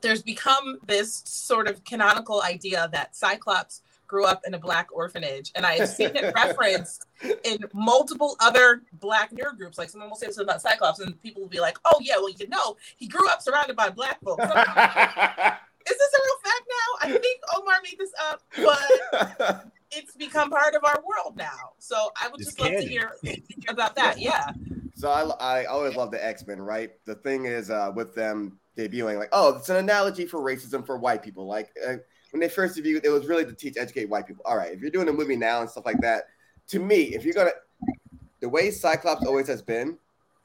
there's 0.00 0.22
become 0.22 0.78
this 0.86 1.22
sort 1.24 1.68
of 1.68 1.84
canonical 1.84 2.42
idea 2.42 2.88
that 2.92 3.16
Cyclops 3.16 3.82
grew 4.06 4.26
up 4.26 4.42
in 4.46 4.54
a 4.54 4.58
black 4.58 4.88
orphanage, 4.92 5.50
and 5.54 5.64
I 5.66 5.72
have 5.74 5.88
seen 5.88 6.14
it 6.14 6.34
referenced 6.36 7.06
in 7.44 7.58
multiple 7.72 8.36
other 8.40 8.82
black 9.00 9.32
nerd 9.32 9.56
groups. 9.56 9.78
Like 9.78 9.90
someone 9.90 10.10
will 10.10 10.16
say 10.16 10.26
something 10.26 10.44
about 10.44 10.62
Cyclops, 10.62 11.00
and 11.00 11.20
people 11.22 11.42
will 11.42 11.48
be 11.48 11.60
like, 11.60 11.78
"Oh 11.84 11.98
yeah, 12.00 12.16
well 12.16 12.30
you 12.30 12.48
know, 12.48 12.76
he 12.96 13.08
grew 13.08 13.28
up 13.28 13.42
surrounded 13.42 13.76
by 13.76 13.90
black 13.90 14.20
folks." 14.22 14.44
Is 15.86 15.98
this 15.98 16.12
a 16.14 16.20
real 16.24 16.38
fact 16.42 16.64
now? 16.68 17.08
I 17.08 17.18
think 17.18 17.40
Omar 17.56 17.74
made 17.82 17.98
this 17.98 18.12
up, 18.30 18.42
but 18.56 19.70
it's 19.90 20.16
become 20.16 20.48
part 20.48 20.74
of 20.74 20.82
our 20.82 21.02
world 21.06 21.36
now. 21.36 21.72
So 21.78 22.10
I 22.20 22.28
would 22.28 22.40
It's 22.40 22.54
just 22.54 22.60
love 22.60 22.70
to 22.70 22.88
hear 22.88 23.12
about 23.68 23.94
that. 23.96 24.18
Yeah. 24.18 24.52
So 24.94 25.10
I, 25.10 25.60
I 25.60 25.64
always 25.66 25.94
love 25.94 26.10
the 26.10 26.24
X 26.24 26.46
Men, 26.46 26.62
right? 26.62 26.92
The 27.04 27.16
thing 27.16 27.44
is 27.44 27.68
uh, 27.70 27.92
with 27.94 28.14
them 28.14 28.58
debuting, 28.76 29.18
like, 29.18 29.30
oh, 29.32 29.56
it's 29.56 29.68
an 29.68 29.76
analogy 29.76 30.26
for 30.26 30.40
racism 30.40 30.84
for 30.84 30.98
white 30.98 31.22
people. 31.22 31.46
Like 31.46 31.70
uh, 31.86 31.96
when 32.30 32.40
they 32.40 32.48
first 32.48 32.76
debuted, 32.76 33.04
it 33.04 33.10
was 33.10 33.26
really 33.26 33.44
to 33.44 33.52
teach, 33.52 33.76
educate 33.76 34.06
white 34.06 34.26
people. 34.26 34.44
All 34.46 34.56
right, 34.56 34.72
if 34.72 34.80
you're 34.80 34.90
doing 34.90 35.08
a 35.08 35.12
movie 35.12 35.36
now 35.36 35.60
and 35.60 35.70
stuff 35.70 35.86
like 35.86 36.00
that, 36.00 36.24
to 36.68 36.78
me, 36.78 37.14
if 37.14 37.24
you're 37.24 37.34
gonna, 37.34 37.50
the 38.40 38.48
way 38.48 38.70
Cyclops 38.70 39.26
always 39.26 39.46
has 39.48 39.62
been, 39.62 39.98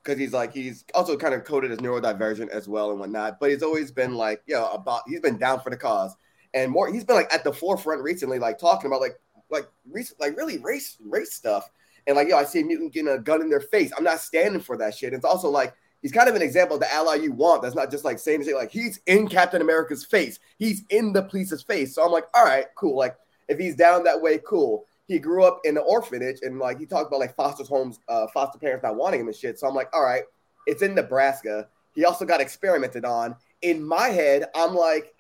because 0.04 0.20
he's 0.20 0.34
like 0.34 0.54
he's 0.54 0.86
also 0.94 1.18
kind 1.18 1.34
of 1.34 1.44
coded 1.44 1.72
as 1.72 1.80
neurodivergent 1.80 2.50
as 2.50 2.68
well 2.68 2.92
and 2.92 3.00
whatnot, 3.00 3.40
but 3.40 3.50
he's 3.50 3.64
always 3.64 3.92
been 3.92 4.16
like, 4.16 4.42
you 4.46 4.56
know, 4.56 4.70
about 4.72 5.02
he's 5.08 5.20
been 5.20 5.38
down 5.38 5.60
for 5.60 5.70
the 5.70 5.78
cause 5.78 6.16
and 6.54 6.72
more. 6.72 6.92
He's 6.92 7.04
been 7.04 7.16
like 7.16 7.34
at 7.34 7.44
the 7.44 7.54
forefront 7.54 8.02
recently, 8.02 8.40
like 8.40 8.58
talking 8.58 8.88
about 8.88 9.02
like 9.02 9.20
like 9.50 9.68
recent, 9.90 10.20
like 10.20 10.38
really 10.38 10.58
race 10.60 10.98
race 11.04 11.34
stuff. 11.34 11.70
And 12.08 12.16
like, 12.16 12.30
yo, 12.30 12.38
I 12.38 12.44
see 12.44 12.62
a 12.62 12.66
mutant 12.66 12.94
getting 12.94 13.12
a 13.12 13.20
gun 13.20 13.42
in 13.42 13.50
their 13.50 13.60
face. 13.60 13.92
I'm 13.96 14.04
not 14.04 14.20
standing 14.20 14.62
for 14.62 14.78
that 14.78 14.96
shit. 14.96 15.14
It's 15.14 15.26
also 15.26 15.50
like 15.50 15.76
he's 16.02 16.12
kind 16.12 16.30
of 16.30 16.36
an 16.36 16.42
example 16.42 16.76
of 16.76 16.82
the 16.82 16.94
ally 16.94 17.16
you 17.16 17.32
want. 17.32 17.62
That's 17.62 17.76
not 17.76 17.92
just 17.92 18.06
like 18.06 18.20
saying 18.20 18.44
shit. 18.44 18.56
Like 18.56 18.72
he's 18.72 19.00
in 19.06 19.28
Captain 19.28 19.62
America's 19.62 20.06
face. 20.06 20.40
He's 20.58 20.84
in 20.90 21.14
the 21.14 21.24
police's 21.24 21.62
face. 21.62 21.96
So 21.96 22.04
I'm 22.04 22.12
like, 22.12 22.26
all 22.34 22.46
right, 22.46 22.66
cool. 22.76 22.98
Like 22.98 23.16
if 23.48 23.60
he's 23.60 23.76
down 23.76 24.04
that 24.04 24.22
way, 24.22 24.40
cool. 24.46 24.86
he 25.08 25.20
grew 25.20 25.44
up 25.44 25.60
in 25.64 25.76
an 25.76 25.84
orphanage 25.88 26.40
and 26.44 26.60
like 26.60 26.80
he 26.80 26.86
talked 26.86 27.08
about 27.08 27.20
like 27.20 27.36
foster 27.36 27.64
homes, 27.64 28.00
uh, 28.08 28.28
foster 28.28 28.60
parents 28.60 28.84
not 28.84 28.96
wanting 28.96 29.22
him 29.22 29.28
and 29.28 29.36
shit. 29.36 29.60
So 29.60 29.68
I'm 29.68 29.76
like, 29.76 29.90
all 29.94 30.04
right, 30.04 30.24
it's 30.68 30.82
in 30.82 30.96
Nebraska. 30.96 31.68
He 31.96 32.06
also 32.06 32.26
got 32.26 32.42
experimented 32.42 33.06
on. 33.06 33.36
In 33.62 33.84
my 33.84 34.10
head, 34.10 34.46
I'm 34.56 34.76
like, 34.76 35.14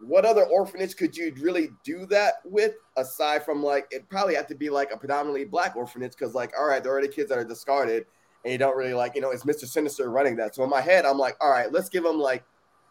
what 0.00 0.24
other 0.24 0.44
orphanage 0.44 0.96
could 0.96 1.16
you 1.16 1.32
really 1.40 1.68
do 1.84 2.06
that 2.06 2.34
with 2.44 2.74
aside 2.96 3.44
from 3.44 3.62
like 3.62 3.86
it 3.90 4.08
probably 4.08 4.34
had 4.34 4.48
to 4.48 4.54
be 4.54 4.68
like 4.68 4.90
a 4.92 4.96
predominantly 4.96 5.44
black 5.44 5.76
orphanage 5.76 6.12
because 6.12 6.34
like 6.34 6.52
all 6.58 6.66
right 6.66 6.82
there 6.82 6.96
are 6.96 7.00
the 7.00 7.08
kids 7.08 7.28
that 7.28 7.38
are 7.38 7.44
discarded 7.44 8.04
and 8.44 8.52
you 8.52 8.58
don't 8.58 8.76
really 8.76 8.94
like 8.94 9.14
you 9.14 9.20
know 9.20 9.30
it's 9.30 9.44
mr 9.44 9.66
sinister 9.66 10.10
running 10.10 10.36
that? 10.36 10.54
So 10.54 10.64
in 10.64 10.70
my 10.70 10.80
head 10.80 11.04
i'm 11.04 11.18
like 11.18 11.36
all 11.40 11.50
right 11.50 11.72
let's 11.72 11.88
give 11.88 12.04
him 12.04 12.18
like 12.18 12.44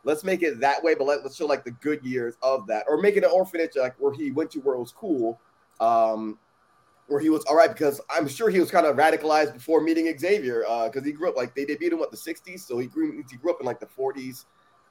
let's 0.04 0.24
make 0.24 0.42
it 0.44 0.60
that 0.60 0.84
way 0.84 0.96
but 0.96 1.06
let, 1.06 1.24
let's 1.24 1.36
show 1.36 1.46
like 1.46 1.64
the 1.64 1.72
good 1.72 2.04
years 2.04 2.36
of 2.42 2.68
that 2.68 2.86
or 2.88 2.98
make 2.98 3.16
it 3.16 3.24
an 3.24 3.32
orphanage 3.32 3.72
like 3.76 3.96
where 4.00 4.14
he 4.14 4.32
went 4.32 4.52
to 4.52 4.60
where 4.60 4.76
it 4.76 4.80
was 4.80 4.92
cool 4.92 5.40
um 5.80 6.38
where 7.08 7.20
he 7.20 7.30
was 7.30 7.44
all 7.46 7.56
right 7.56 7.70
because 7.70 8.02
i'm 8.10 8.28
sure 8.28 8.50
he 8.50 8.60
was 8.60 8.72
kind 8.72 8.86
of 8.86 8.96
radicalized 8.96 9.54
before 9.54 9.82
meeting 9.82 10.14
xavier 10.18 10.66
uh 10.68 10.90
because 10.90 11.06
he 11.06 11.12
grew 11.12 11.30
up 11.30 11.36
like 11.36 11.56
they 11.56 11.66
debuted 11.66 11.94
him 11.94 12.02
at 12.02 12.12
the 12.12 12.18
60s 12.18 12.62
so 12.62 12.78
he 12.80 12.88
grew 12.88 13.24
he 13.30 13.38
grew 13.38 13.52
up 13.52 13.60
in 13.60 13.66
like 13.66 13.80
the 13.80 13.86
40s 13.86 14.46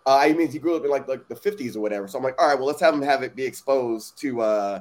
uh, 0.04 0.16
I 0.16 0.33
mean, 0.33 0.50
he 0.50 0.59
grew 0.59 0.76
up 0.76 0.85
in 0.85 0.90
like 0.90 1.07
like 1.07 1.28
the 1.28 1.37
fifties 1.37 1.76
or 1.76 1.81
whatever. 1.81 2.09
So 2.09 2.19
I'm 2.19 2.25
like, 2.25 2.40
all 2.40 2.49
right, 2.49 2.57
well, 2.57 2.66
let's 2.66 2.81
have 2.81 2.95
him 2.95 3.02
have 3.02 3.23
it 3.23 3.37
be 3.37 3.45
exposed 3.45 4.19
to 4.19 4.40
uh 4.40 4.81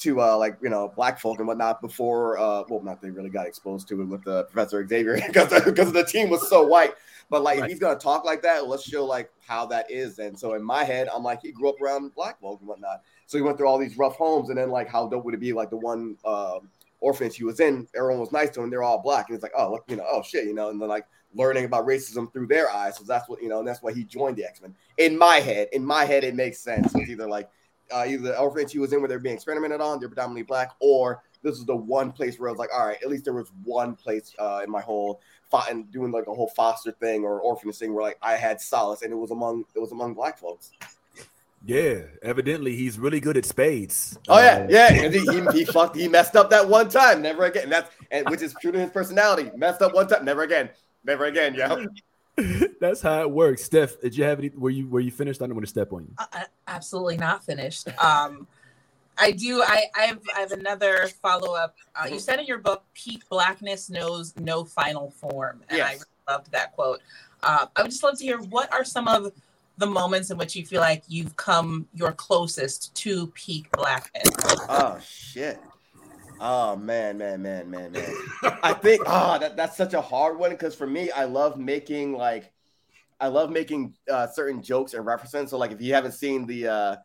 to 0.00 0.20
uh 0.20 0.36
like 0.36 0.56
you 0.62 0.68
know 0.68 0.92
black 0.96 1.20
folk 1.20 1.38
and 1.38 1.46
whatnot 1.46 1.80
before 1.80 2.38
uh 2.38 2.64
well 2.68 2.82
not 2.82 3.00
they 3.02 3.10
really 3.10 3.30
got 3.30 3.46
exposed 3.46 3.86
to 3.86 4.00
it 4.00 4.04
with 4.04 4.24
the 4.24 4.38
uh, 4.38 4.42
Professor 4.44 4.86
Xavier 4.86 5.20
because 5.26 5.64
because 5.64 5.92
the 5.92 6.04
team 6.04 6.30
was 6.30 6.48
so 6.48 6.66
white. 6.66 6.94
But 7.28 7.42
like 7.42 7.60
right. 7.60 7.64
if 7.66 7.70
he's 7.70 7.78
gonna 7.78 7.98
talk 7.98 8.24
like 8.24 8.42
that, 8.42 8.66
let's 8.66 8.82
show 8.82 9.04
like 9.04 9.30
how 9.46 9.64
that 9.66 9.88
is. 9.88 10.18
And 10.18 10.36
so 10.36 10.54
in 10.54 10.64
my 10.64 10.82
head, 10.82 11.08
I'm 11.14 11.22
like, 11.22 11.42
he 11.42 11.52
grew 11.52 11.68
up 11.68 11.80
around 11.80 12.12
black 12.14 12.40
folk 12.40 12.58
and 12.58 12.68
whatnot. 12.68 13.02
So 13.26 13.38
he 13.38 13.42
went 13.42 13.56
through 13.56 13.68
all 13.68 13.78
these 13.78 13.96
rough 13.96 14.16
homes, 14.16 14.48
and 14.48 14.58
then 14.58 14.70
like 14.70 14.88
how 14.88 15.06
dope 15.06 15.24
would 15.24 15.34
it 15.34 15.40
be 15.40 15.52
like 15.52 15.70
the 15.70 15.76
one 15.76 16.16
uh, 16.24 16.58
orphanage 16.98 17.36
he 17.36 17.44
was 17.44 17.60
in, 17.60 17.86
everyone 17.94 18.20
was 18.20 18.32
nice 18.32 18.50
to 18.50 18.62
him, 18.62 18.70
they're 18.70 18.82
all 18.82 19.00
black, 19.00 19.28
and 19.28 19.36
it's 19.36 19.44
like, 19.44 19.52
oh 19.56 19.70
look, 19.70 19.84
you 19.86 19.96
know, 19.96 20.06
oh 20.10 20.22
shit, 20.22 20.44
you 20.44 20.54
know, 20.54 20.70
and 20.70 20.80
then 20.80 20.88
like 20.88 21.06
learning 21.34 21.64
about 21.64 21.86
racism 21.86 22.32
through 22.32 22.46
their 22.48 22.68
eyes. 22.70 22.96
So 22.96 23.04
that's 23.04 23.28
what 23.28 23.40
you 23.40 23.48
know, 23.48 23.60
and 23.60 23.68
that's 23.68 23.82
why 23.82 23.92
he 23.92 24.02
joined 24.02 24.36
the 24.36 24.44
X 24.44 24.60
Men. 24.60 24.74
In 24.98 25.16
my 25.16 25.36
head, 25.36 25.68
in 25.72 25.84
my 25.84 26.04
head, 26.04 26.24
it 26.24 26.34
makes 26.34 26.58
sense. 26.58 26.92
It's 26.94 27.08
either 27.08 27.28
like 27.28 27.48
uh, 27.92 28.04
either 28.06 28.22
the 28.22 28.38
orphanage 28.38 28.72
he 28.72 28.78
was 28.78 28.92
in 28.92 29.00
where 29.00 29.08
they're 29.08 29.18
being 29.18 29.34
experimented 29.34 29.80
on, 29.80 30.00
they're 30.00 30.08
predominantly 30.08 30.42
black, 30.42 30.72
or 30.80 31.22
this 31.42 31.56
is 31.56 31.64
the 31.64 31.76
one 31.76 32.12
place 32.12 32.38
where 32.38 32.48
I 32.48 32.52
was 32.52 32.58
like, 32.58 32.70
all 32.74 32.86
right, 32.86 32.98
at 33.02 33.08
least 33.08 33.24
there 33.24 33.32
was 33.32 33.50
one 33.64 33.94
place 33.94 34.34
uh, 34.38 34.60
in 34.62 34.70
my 34.70 34.80
whole 34.80 35.20
and 35.68 35.90
doing 35.90 36.12
like 36.12 36.26
a 36.26 36.34
whole 36.34 36.48
foster 36.48 36.92
thing 36.92 37.24
or 37.24 37.40
orphanage 37.40 37.76
thing 37.76 37.92
where 37.92 38.04
like 38.04 38.18
I 38.22 38.34
had 38.34 38.60
solace, 38.60 39.02
and 39.02 39.12
it 39.12 39.16
was 39.16 39.30
among 39.30 39.64
it 39.74 39.78
was 39.78 39.92
among 39.92 40.14
black 40.14 40.38
folks. 40.38 40.70
Yeah, 41.66 42.02
evidently 42.22 42.74
he's 42.74 42.98
really 42.98 43.20
good 43.20 43.36
at 43.36 43.44
spades. 43.44 44.18
Oh 44.28 44.38
yeah, 44.38 44.64
uh, 44.64 44.66
yeah. 44.70 44.92
And 44.92 45.14
he, 45.14 45.20
he, 45.20 45.58
he 45.58 45.64
fucked. 45.64 45.96
He 45.96 46.08
messed 46.08 46.36
up 46.36 46.50
that 46.50 46.66
one 46.66 46.88
time. 46.88 47.20
Never 47.20 47.44
again. 47.44 47.68
That's 47.68 47.90
and 48.10 48.28
which 48.30 48.42
is 48.42 48.54
true 48.60 48.72
to 48.72 48.78
his 48.78 48.90
personality. 48.90 49.50
Messed 49.56 49.82
up 49.82 49.94
one 49.94 50.08
time. 50.08 50.24
Never 50.24 50.42
again. 50.42 50.70
Never 51.04 51.26
again, 51.26 51.54
yo. 51.54 51.86
That's 52.80 53.02
how 53.02 53.20
it 53.22 53.30
works. 53.30 53.64
Steph, 53.64 54.00
did 54.00 54.16
you 54.16 54.24
have 54.24 54.38
any? 54.38 54.50
Were 54.50 54.70
you 54.70 54.88
were 54.88 55.00
you 55.00 55.10
finished? 55.10 55.42
I 55.42 55.46
don't 55.46 55.54
want 55.54 55.66
to 55.66 55.70
step 55.70 55.92
on 55.92 56.02
you. 56.02 56.14
Uh, 56.18 56.44
absolutely 56.66 57.16
not 57.16 57.44
finished. 57.44 57.88
Um, 58.02 58.46
I 59.18 59.32
do. 59.32 59.62
I 59.62 59.84
I 59.96 60.02
have 60.02 60.20
I 60.36 60.40
have 60.40 60.52
another 60.52 61.08
follow 61.22 61.54
up. 61.54 61.76
Uh, 61.94 62.08
you 62.10 62.18
said 62.18 62.40
in 62.40 62.46
your 62.46 62.58
book, 62.58 62.84
"Peak 62.94 63.28
blackness 63.28 63.90
knows 63.90 64.34
no 64.38 64.64
final 64.64 65.10
form," 65.10 65.62
and 65.68 65.78
yes. 65.78 66.04
I 66.28 66.32
loved 66.32 66.50
that 66.52 66.72
quote. 66.72 67.00
Uh, 67.42 67.66
I 67.76 67.82
would 67.82 67.90
just 67.90 68.02
love 68.02 68.18
to 68.18 68.24
hear 68.24 68.38
what 68.38 68.72
are 68.72 68.84
some 68.84 69.08
of 69.08 69.32
the 69.78 69.86
moments 69.86 70.30
in 70.30 70.36
which 70.36 70.54
you 70.54 70.64
feel 70.64 70.80
like 70.80 71.02
you've 71.08 71.36
come 71.36 71.86
your 71.94 72.12
closest 72.12 72.94
to 72.94 73.28
peak 73.28 73.70
blackness. 73.72 74.28
Oh 74.68 74.98
shit. 75.02 75.58
Oh 76.42 76.74
man, 76.74 77.18
man, 77.18 77.42
man, 77.42 77.70
man, 77.70 77.92
man. 77.92 78.14
I 78.62 78.72
think 78.72 79.02
ah, 79.06 79.36
oh, 79.36 79.38
that, 79.38 79.56
that's 79.58 79.76
such 79.76 79.92
a 79.92 80.00
hard 80.00 80.38
one 80.38 80.50
because 80.50 80.74
for 80.74 80.86
me, 80.86 81.10
I 81.10 81.24
love 81.24 81.58
making 81.58 82.16
like 82.16 82.50
I 83.20 83.28
love 83.28 83.50
making 83.50 83.94
uh, 84.10 84.26
certain 84.26 84.62
jokes 84.62 84.94
and 84.94 85.04
references. 85.04 85.50
So 85.50 85.58
like 85.58 85.70
if 85.70 85.82
you 85.82 85.92
haven't 85.92 86.12
seen 86.12 86.46
the 86.46 86.68
uh 86.68 86.96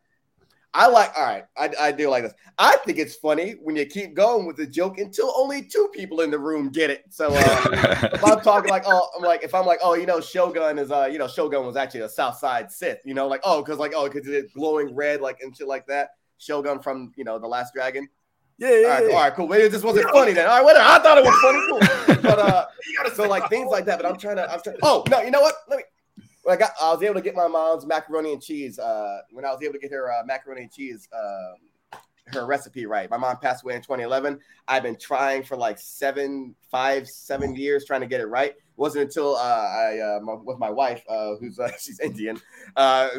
I 0.73 0.87
like 0.87 1.11
all 1.17 1.23
right, 1.25 1.43
I, 1.57 1.69
I 1.79 1.91
do 1.91 2.09
like 2.09 2.23
this. 2.23 2.33
I 2.57 2.77
think 2.85 2.97
it's 2.97 3.15
funny 3.15 3.55
when 3.61 3.75
you 3.75 3.85
keep 3.85 4.13
going 4.13 4.45
with 4.45 4.55
the 4.55 4.65
joke 4.65 4.99
until 4.99 5.33
only 5.35 5.63
two 5.63 5.89
people 5.93 6.21
in 6.21 6.31
the 6.31 6.39
room 6.39 6.69
get 6.69 6.89
it. 6.89 7.03
So 7.09 7.27
uh, 7.29 8.09
if 8.13 8.23
I'm 8.23 8.39
talking 8.39 8.69
like 8.69 8.83
oh 8.85 9.09
I'm 9.17 9.23
like 9.23 9.43
if 9.43 9.53
I'm 9.53 9.65
like, 9.65 9.79
oh, 9.83 9.95
you 9.95 10.05
know, 10.05 10.21
Shogun 10.21 10.79
is 10.79 10.91
uh, 10.91 11.09
you 11.11 11.17
know, 11.17 11.27
Shogun 11.27 11.65
was 11.65 11.75
actually 11.75 12.01
a 12.01 12.09
South 12.09 12.37
Side 12.37 12.71
Sith, 12.71 12.99
you 13.03 13.13
know, 13.13 13.27
like 13.27 13.41
oh, 13.43 13.61
because 13.61 13.79
like 13.79 13.91
oh, 13.93 14.09
because 14.09 14.29
it's 14.29 14.53
glowing 14.53 14.95
red, 14.95 15.19
like 15.19 15.41
and 15.41 15.55
shit 15.55 15.67
like 15.67 15.85
that. 15.87 16.11
Shogun 16.37 16.79
from 16.79 17.11
you 17.17 17.25
know 17.25 17.37
the 17.37 17.47
last 17.47 17.73
dragon. 17.73 18.07
Yeah, 18.57 18.69
yeah, 18.69 18.75
all 18.75 18.83
right, 18.83 19.03
yeah. 19.03 19.15
all 19.15 19.23
right, 19.23 19.33
cool. 19.33 19.47
Maybe 19.47 19.67
this 19.67 19.83
wasn't 19.83 20.09
funny 20.11 20.33
then. 20.33 20.47
All 20.47 20.57
right, 20.57 20.63
whatever. 20.63 20.85
I 20.87 20.99
thought 20.99 21.17
it 21.17 21.23
was 21.25 21.35
funny, 21.41 21.59
cool. 21.69 22.21
But 22.25 22.39
uh, 22.39 22.65
so 23.13 23.27
like 23.27 23.49
things 23.49 23.69
like 23.69 23.85
that. 23.85 23.99
But 23.99 24.05
I'm 24.07 24.17
trying 24.17 24.37
to. 24.37 24.51
I'm 24.51 24.61
trying. 24.61 24.77
Oh 24.81 25.03
no, 25.09 25.21
you 25.21 25.31
know 25.31 25.41
what? 25.41 25.55
Let 25.69 25.77
me. 25.77 25.83
When 26.43 26.55
I 26.55 26.59
got, 26.59 26.71
I 26.81 26.93
was 26.93 27.01
able 27.03 27.15
to 27.15 27.21
get 27.21 27.35
my 27.35 27.47
mom's 27.47 27.85
macaroni 27.85 28.33
and 28.33 28.41
cheese. 28.41 28.79
Uh, 28.79 29.19
when 29.31 29.45
I 29.45 29.51
was 29.51 29.61
able 29.63 29.73
to 29.73 29.79
get 29.79 29.91
her 29.91 30.11
uh, 30.11 30.23
macaroni 30.25 30.61
and 30.61 30.71
cheese, 30.71 31.07
um, 31.13 31.55
her 32.27 32.45
recipe 32.45 32.85
right. 32.85 33.09
My 33.09 33.17
mom 33.17 33.37
passed 33.37 33.63
away 33.63 33.75
in 33.75 33.81
2011. 33.81 34.39
I've 34.67 34.83
been 34.83 34.97
trying 34.97 35.43
for 35.43 35.55
like 35.55 35.77
seven, 35.77 36.55
five, 36.71 37.07
seven 37.07 37.55
years 37.55 37.85
trying 37.85 38.01
to 38.01 38.07
get 38.07 38.19
it 38.19 38.27
right. 38.27 38.51
It 38.51 38.57
wasn't 38.77 39.03
until 39.05 39.35
uh, 39.35 39.39
I 39.39 39.99
uh, 39.99 40.19
my, 40.21 40.33
with 40.33 40.57
my 40.57 40.69
wife, 40.69 41.03
uh, 41.07 41.35
who's 41.39 41.59
uh, 41.59 41.71
she's 41.79 41.99
Indian, 41.99 42.39
uh, 42.75 43.09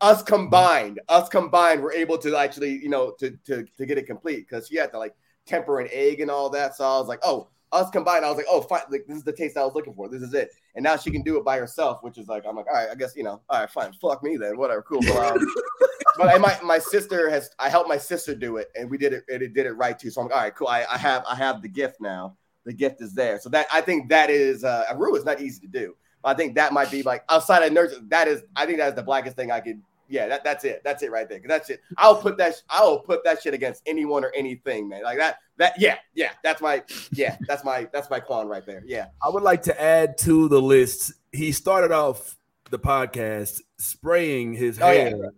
us 0.00 0.22
combined, 0.22 1.00
us 1.08 1.28
combined, 1.28 1.82
were 1.82 1.92
able 1.92 2.18
to 2.18 2.36
actually, 2.36 2.72
you 2.72 2.88
know, 2.88 3.12
to 3.18 3.36
to 3.46 3.64
to 3.76 3.86
get 3.86 3.98
it 3.98 4.06
complete 4.06 4.46
because 4.48 4.68
she 4.68 4.76
had 4.76 4.90
to 4.92 4.98
like 4.98 5.14
temper 5.46 5.80
an 5.80 5.88
egg 5.92 6.20
and 6.20 6.30
all 6.30 6.48
that. 6.50 6.74
So 6.74 6.84
I 6.84 6.98
was 6.98 7.08
like, 7.08 7.20
oh, 7.22 7.48
us 7.74 7.90
combined, 7.90 8.24
I 8.24 8.28
was 8.28 8.36
like, 8.36 8.46
oh, 8.48 8.60
fine, 8.60 8.82
like 8.90 9.06
this 9.06 9.18
is 9.18 9.24
the 9.24 9.32
taste 9.32 9.56
I 9.56 9.64
was 9.64 9.74
looking 9.74 9.94
for. 9.94 10.08
This 10.08 10.22
is 10.22 10.32
it. 10.32 10.50
And 10.74 10.82
now 10.82 10.96
she 10.96 11.10
can 11.10 11.22
do 11.22 11.36
it 11.36 11.44
by 11.44 11.58
herself, 11.58 12.02
which 12.02 12.18
is 12.18 12.28
like, 12.28 12.44
I'm 12.48 12.56
like, 12.56 12.66
all 12.66 12.74
right, 12.74 12.88
I 12.90 12.94
guess 12.94 13.14
you 13.16 13.24
know, 13.24 13.40
all 13.48 13.60
right, 13.60 13.70
fine, 13.70 13.92
fuck 14.00 14.22
me 14.22 14.36
then, 14.36 14.56
whatever, 14.56 14.82
cool. 14.82 15.00
But, 15.00 15.36
um, 15.36 15.46
but 16.18 16.40
my 16.40 16.58
my 16.62 16.78
sister 16.78 17.28
has, 17.28 17.50
I 17.58 17.68
helped 17.68 17.88
my 17.88 17.98
sister 17.98 18.34
do 18.34 18.56
it, 18.58 18.68
and 18.74 18.90
we 18.90 18.96
did 18.96 19.12
it, 19.12 19.24
and 19.28 19.42
it 19.42 19.54
did 19.54 19.66
it 19.66 19.72
right 19.72 19.98
too. 19.98 20.10
So 20.10 20.20
I'm 20.20 20.28
like, 20.28 20.36
all 20.36 20.42
right, 20.42 20.54
cool. 20.54 20.68
I, 20.68 20.84
I 20.90 20.96
have 20.96 21.24
I 21.28 21.34
have 21.34 21.62
the 21.62 21.68
gift 21.68 22.00
now. 22.00 22.36
The 22.64 22.72
gift 22.72 23.02
is 23.02 23.12
there. 23.12 23.38
So 23.38 23.50
that 23.50 23.66
I 23.72 23.80
think 23.80 24.08
that 24.08 24.30
is 24.30 24.64
uh, 24.64 24.84
a 24.88 24.96
rule 24.96 25.16
is 25.16 25.24
not 25.24 25.40
easy 25.40 25.60
to 25.60 25.68
do. 25.68 25.94
But 26.22 26.30
I 26.30 26.34
think 26.34 26.54
that 26.54 26.72
might 26.72 26.90
be 26.90 27.02
like 27.02 27.24
outside 27.28 27.62
of 27.62 27.72
nurse. 27.72 27.94
That 28.08 28.26
is, 28.26 28.42
I 28.56 28.64
think 28.64 28.78
that 28.78 28.88
is 28.88 28.94
the 28.94 29.02
blackest 29.02 29.36
thing 29.36 29.50
I 29.50 29.60
could 29.60 29.82
yeah, 30.08 30.28
that, 30.28 30.44
that's 30.44 30.64
it. 30.64 30.82
That's 30.84 31.02
it 31.02 31.10
right 31.10 31.28
there. 31.28 31.40
That's 31.46 31.70
it. 31.70 31.80
I'll 31.96 32.16
put 32.16 32.36
that. 32.38 32.62
I'll 32.70 32.98
put 32.98 33.24
that 33.24 33.42
shit 33.42 33.54
against 33.54 33.82
anyone 33.86 34.24
or 34.24 34.32
anything, 34.34 34.88
man. 34.88 35.02
Like 35.02 35.18
that. 35.18 35.38
That. 35.56 35.74
Yeah, 35.78 35.96
yeah. 36.14 36.30
That's 36.42 36.60
my. 36.60 36.82
Yeah, 37.12 37.36
that's 37.46 37.64
my. 37.64 37.88
That's 37.92 38.10
my 38.10 38.20
clown 38.20 38.48
right 38.48 38.64
there. 38.64 38.82
Yeah. 38.86 39.06
I 39.22 39.28
would 39.28 39.42
like 39.42 39.62
to 39.62 39.80
add 39.80 40.18
to 40.18 40.48
the 40.48 40.60
list. 40.60 41.12
He 41.32 41.52
started 41.52 41.92
off 41.92 42.36
the 42.70 42.78
podcast 42.78 43.60
spraying 43.78 44.54
his 44.54 44.78
oh, 44.80 44.86
hair. 44.86 45.14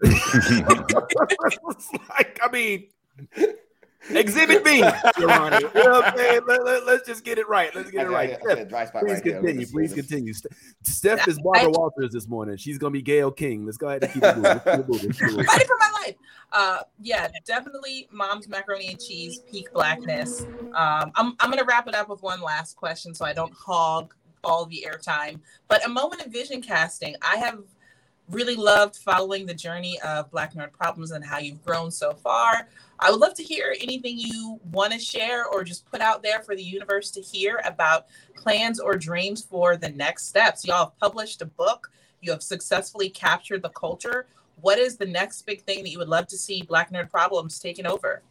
Yeah. 0.50 0.68
like, 2.08 2.38
I 2.42 2.48
mean, 2.52 2.88
Exhibit 4.10 4.64
B, 4.64 4.78
Your 5.18 5.30
Honor. 5.30 5.60
You 5.60 5.84
know 5.84 6.00
what 6.00 6.04
I'm 6.06 6.16
saying? 6.16 6.40
Let, 6.46 6.60
us 6.60 6.82
let, 6.86 7.06
just 7.06 7.24
get 7.24 7.38
it 7.38 7.48
right. 7.48 7.74
Let's 7.74 7.90
get 7.90 8.06
it 8.06 8.10
right. 8.10 8.38
Steph, 8.40 8.68
please 8.68 8.92
right 8.92 9.22
continue. 9.22 9.66
Please 9.66 9.94
continue. 9.94 10.32
Steph 10.82 11.26
is 11.28 11.38
Barbara 11.40 11.70
Walters 11.70 12.12
this 12.12 12.28
morning. 12.28 12.56
She's 12.56 12.78
gonna 12.78 12.92
be 12.92 13.02
Gayle 13.02 13.30
King. 13.30 13.64
Let's 13.64 13.78
go 13.78 13.88
ahead 13.88 14.04
and 14.04 14.12
keep 14.12 14.22
it 14.22 14.36
moving. 14.88 15.12
Fighting 15.12 15.66
for 15.66 15.76
my 15.78 16.02
life. 16.04 16.14
Uh, 16.52 16.78
yeah, 17.02 17.28
definitely. 17.44 18.08
Mom's 18.12 18.48
macaroni 18.48 18.88
and 18.88 19.00
cheese, 19.00 19.40
peak 19.50 19.72
blackness. 19.72 20.42
Um, 20.74 21.12
I'm 21.14 21.36
I'm 21.40 21.50
gonna 21.50 21.64
wrap 21.64 21.88
it 21.88 21.94
up 21.94 22.08
with 22.08 22.22
one 22.22 22.40
last 22.40 22.76
question, 22.76 23.14
so 23.14 23.24
I 23.24 23.32
don't 23.32 23.52
hog 23.52 24.14
all 24.44 24.66
the 24.66 24.86
airtime. 24.88 25.40
But 25.68 25.84
a 25.84 25.88
moment 25.88 26.24
of 26.24 26.32
vision 26.32 26.62
casting. 26.62 27.16
I 27.22 27.36
have 27.36 27.58
really 28.30 28.56
loved 28.56 28.96
following 28.96 29.46
the 29.46 29.54
journey 29.54 30.00
of 30.00 30.30
Black 30.30 30.54
Nerd 30.54 30.72
Problems 30.72 31.12
and 31.12 31.24
how 31.24 31.38
you've 31.38 31.64
grown 31.64 31.90
so 31.90 32.12
far. 32.12 32.68
I 32.98 33.10
would 33.10 33.20
love 33.20 33.34
to 33.34 33.42
hear 33.42 33.74
anything 33.80 34.18
you 34.18 34.58
want 34.72 34.92
to 34.92 34.98
share 34.98 35.46
or 35.46 35.62
just 35.62 35.88
put 35.90 36.00
out 36.00 36.22
there 36.22 36.40
for 36.40 36.56
the 36.56 36.62
universe 36.62 37.10
to 37.12 37.20
hear 37.20 37.60
about 37.64 38.06
plans 38.34 38.80
or 38.80 38.96
dreams 38.96 39.44
for 39.44 39.76
the 39.76 39.90
next 39.90 40.26
steps. 40.26 40.66
Y'all 40.66 40.86
have 40.86 40.98
published 40.98 41.42
a 41.42 41.46
book, 41.46 41.90
you 42.20 42.32
have 42.32 42.42
successfully 42.42 43.08
captured 43.08 43.62
the 43.62 43.68
culture. 43.70 44.26
What 44.60 44.78
is 44.78 44.96
the 44.96 45.06
next 45.06 45.42
big 45.42 45.62
thing 45.62 45.82
that 45.82 45.90
you 45.90 45.98
would 45.98 46.08
love 46.08 46.26
to 46.28 46.38
see 46.38 46.62
Black 46.62 46.90
Nerd 46.90 47.10
Problems 47.10 47.58
taking 47.58 47.86
over? 47.86 48.22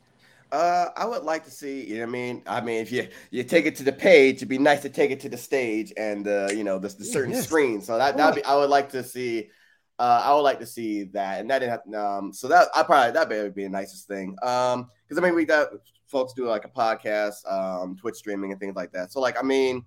Uh, 0.51 0.89
I 0.95 1.05
would 1.05 1.23
like 1.23 1.43
to 1.45 1.51
see. 1.51 1.85
You 1.85 1.95
know, 1.95 2.01
what 2.01 2.07
I 2.07 2.11
mean, 2.11 2.41
I 2.47 2.61
mean, 2.61 2.81
if 2.81 2.91
you 2.91 3.07
you 3.31 3.43
take 3.43 3.65
it 3.65 3.75
to 3.77 3.83
the 3.83 3.91
page, 3.91 4.37
it'd 4.37 4.47
be 4.47 4.57
nice 4.57 4.81
to 4.83 4.89
take 4.89 5.11
it 5.11 5.19
to 5.21 5.29
the 5.29 5.37
stage 5.37 5.91
and 5.97 6.27
uh, 6.27 6.49
you 6.51 6.63
know 6.63 6.79
the, 6.79 6.87
the 6.87 7.03
certain 7.03 7.33
yes. 7.33 7.45
screen. 7.45 7.81
So 7.81 7.97
that 7.97 8.15
that 8.17 8.35
be 8.35 8.43
I 8.43 8.55
would 8.55 8.69
like 8.69 8.89
to 8.91 9.03
see 9.03 9.49
uh, 9.97 10.21
I 10.25 10.33
would 10.33 10.41
like 10.41 10.59
to 10.59 10.65
see 10.65 11.03
that, 11.05 11.39
and 11.39 11.49
that 11.49 11.59
didn't 11.59 11.71
have, 11.71 12.01
um, 12.01 12.33
so 12.33 12.47
that 12.47 12.67
I 12.75 12.83
probably 12.83 13.11
that 13.11 13.29
would 13.29 13.55
be 13.55 13.63
the 13.63 13.69
nicest 13.69 14.07
thing. 14.07 14.35
Um, 14.43 14.89
because 15.07 15.21
I 15.21 15.25
mean 15.25 15.35
we 15.35 15.45
got 15.45 15.69
folks 16.07 16.33
do 16.33 16.47
like 16.47 16.65
a 16.65 16.69
podcast, 16.69 17.49
um, 17.51 17.95
Twitch 17.95 18.15
streaming 18.15 18.51
and 18.51 18.59
things 18.59 18.75
like 18.75 18.91
that. 18.91 19.11
So 19.11 19.19
like 19.21 19.37
I 19.39 19.41
mean, 19.41 19.85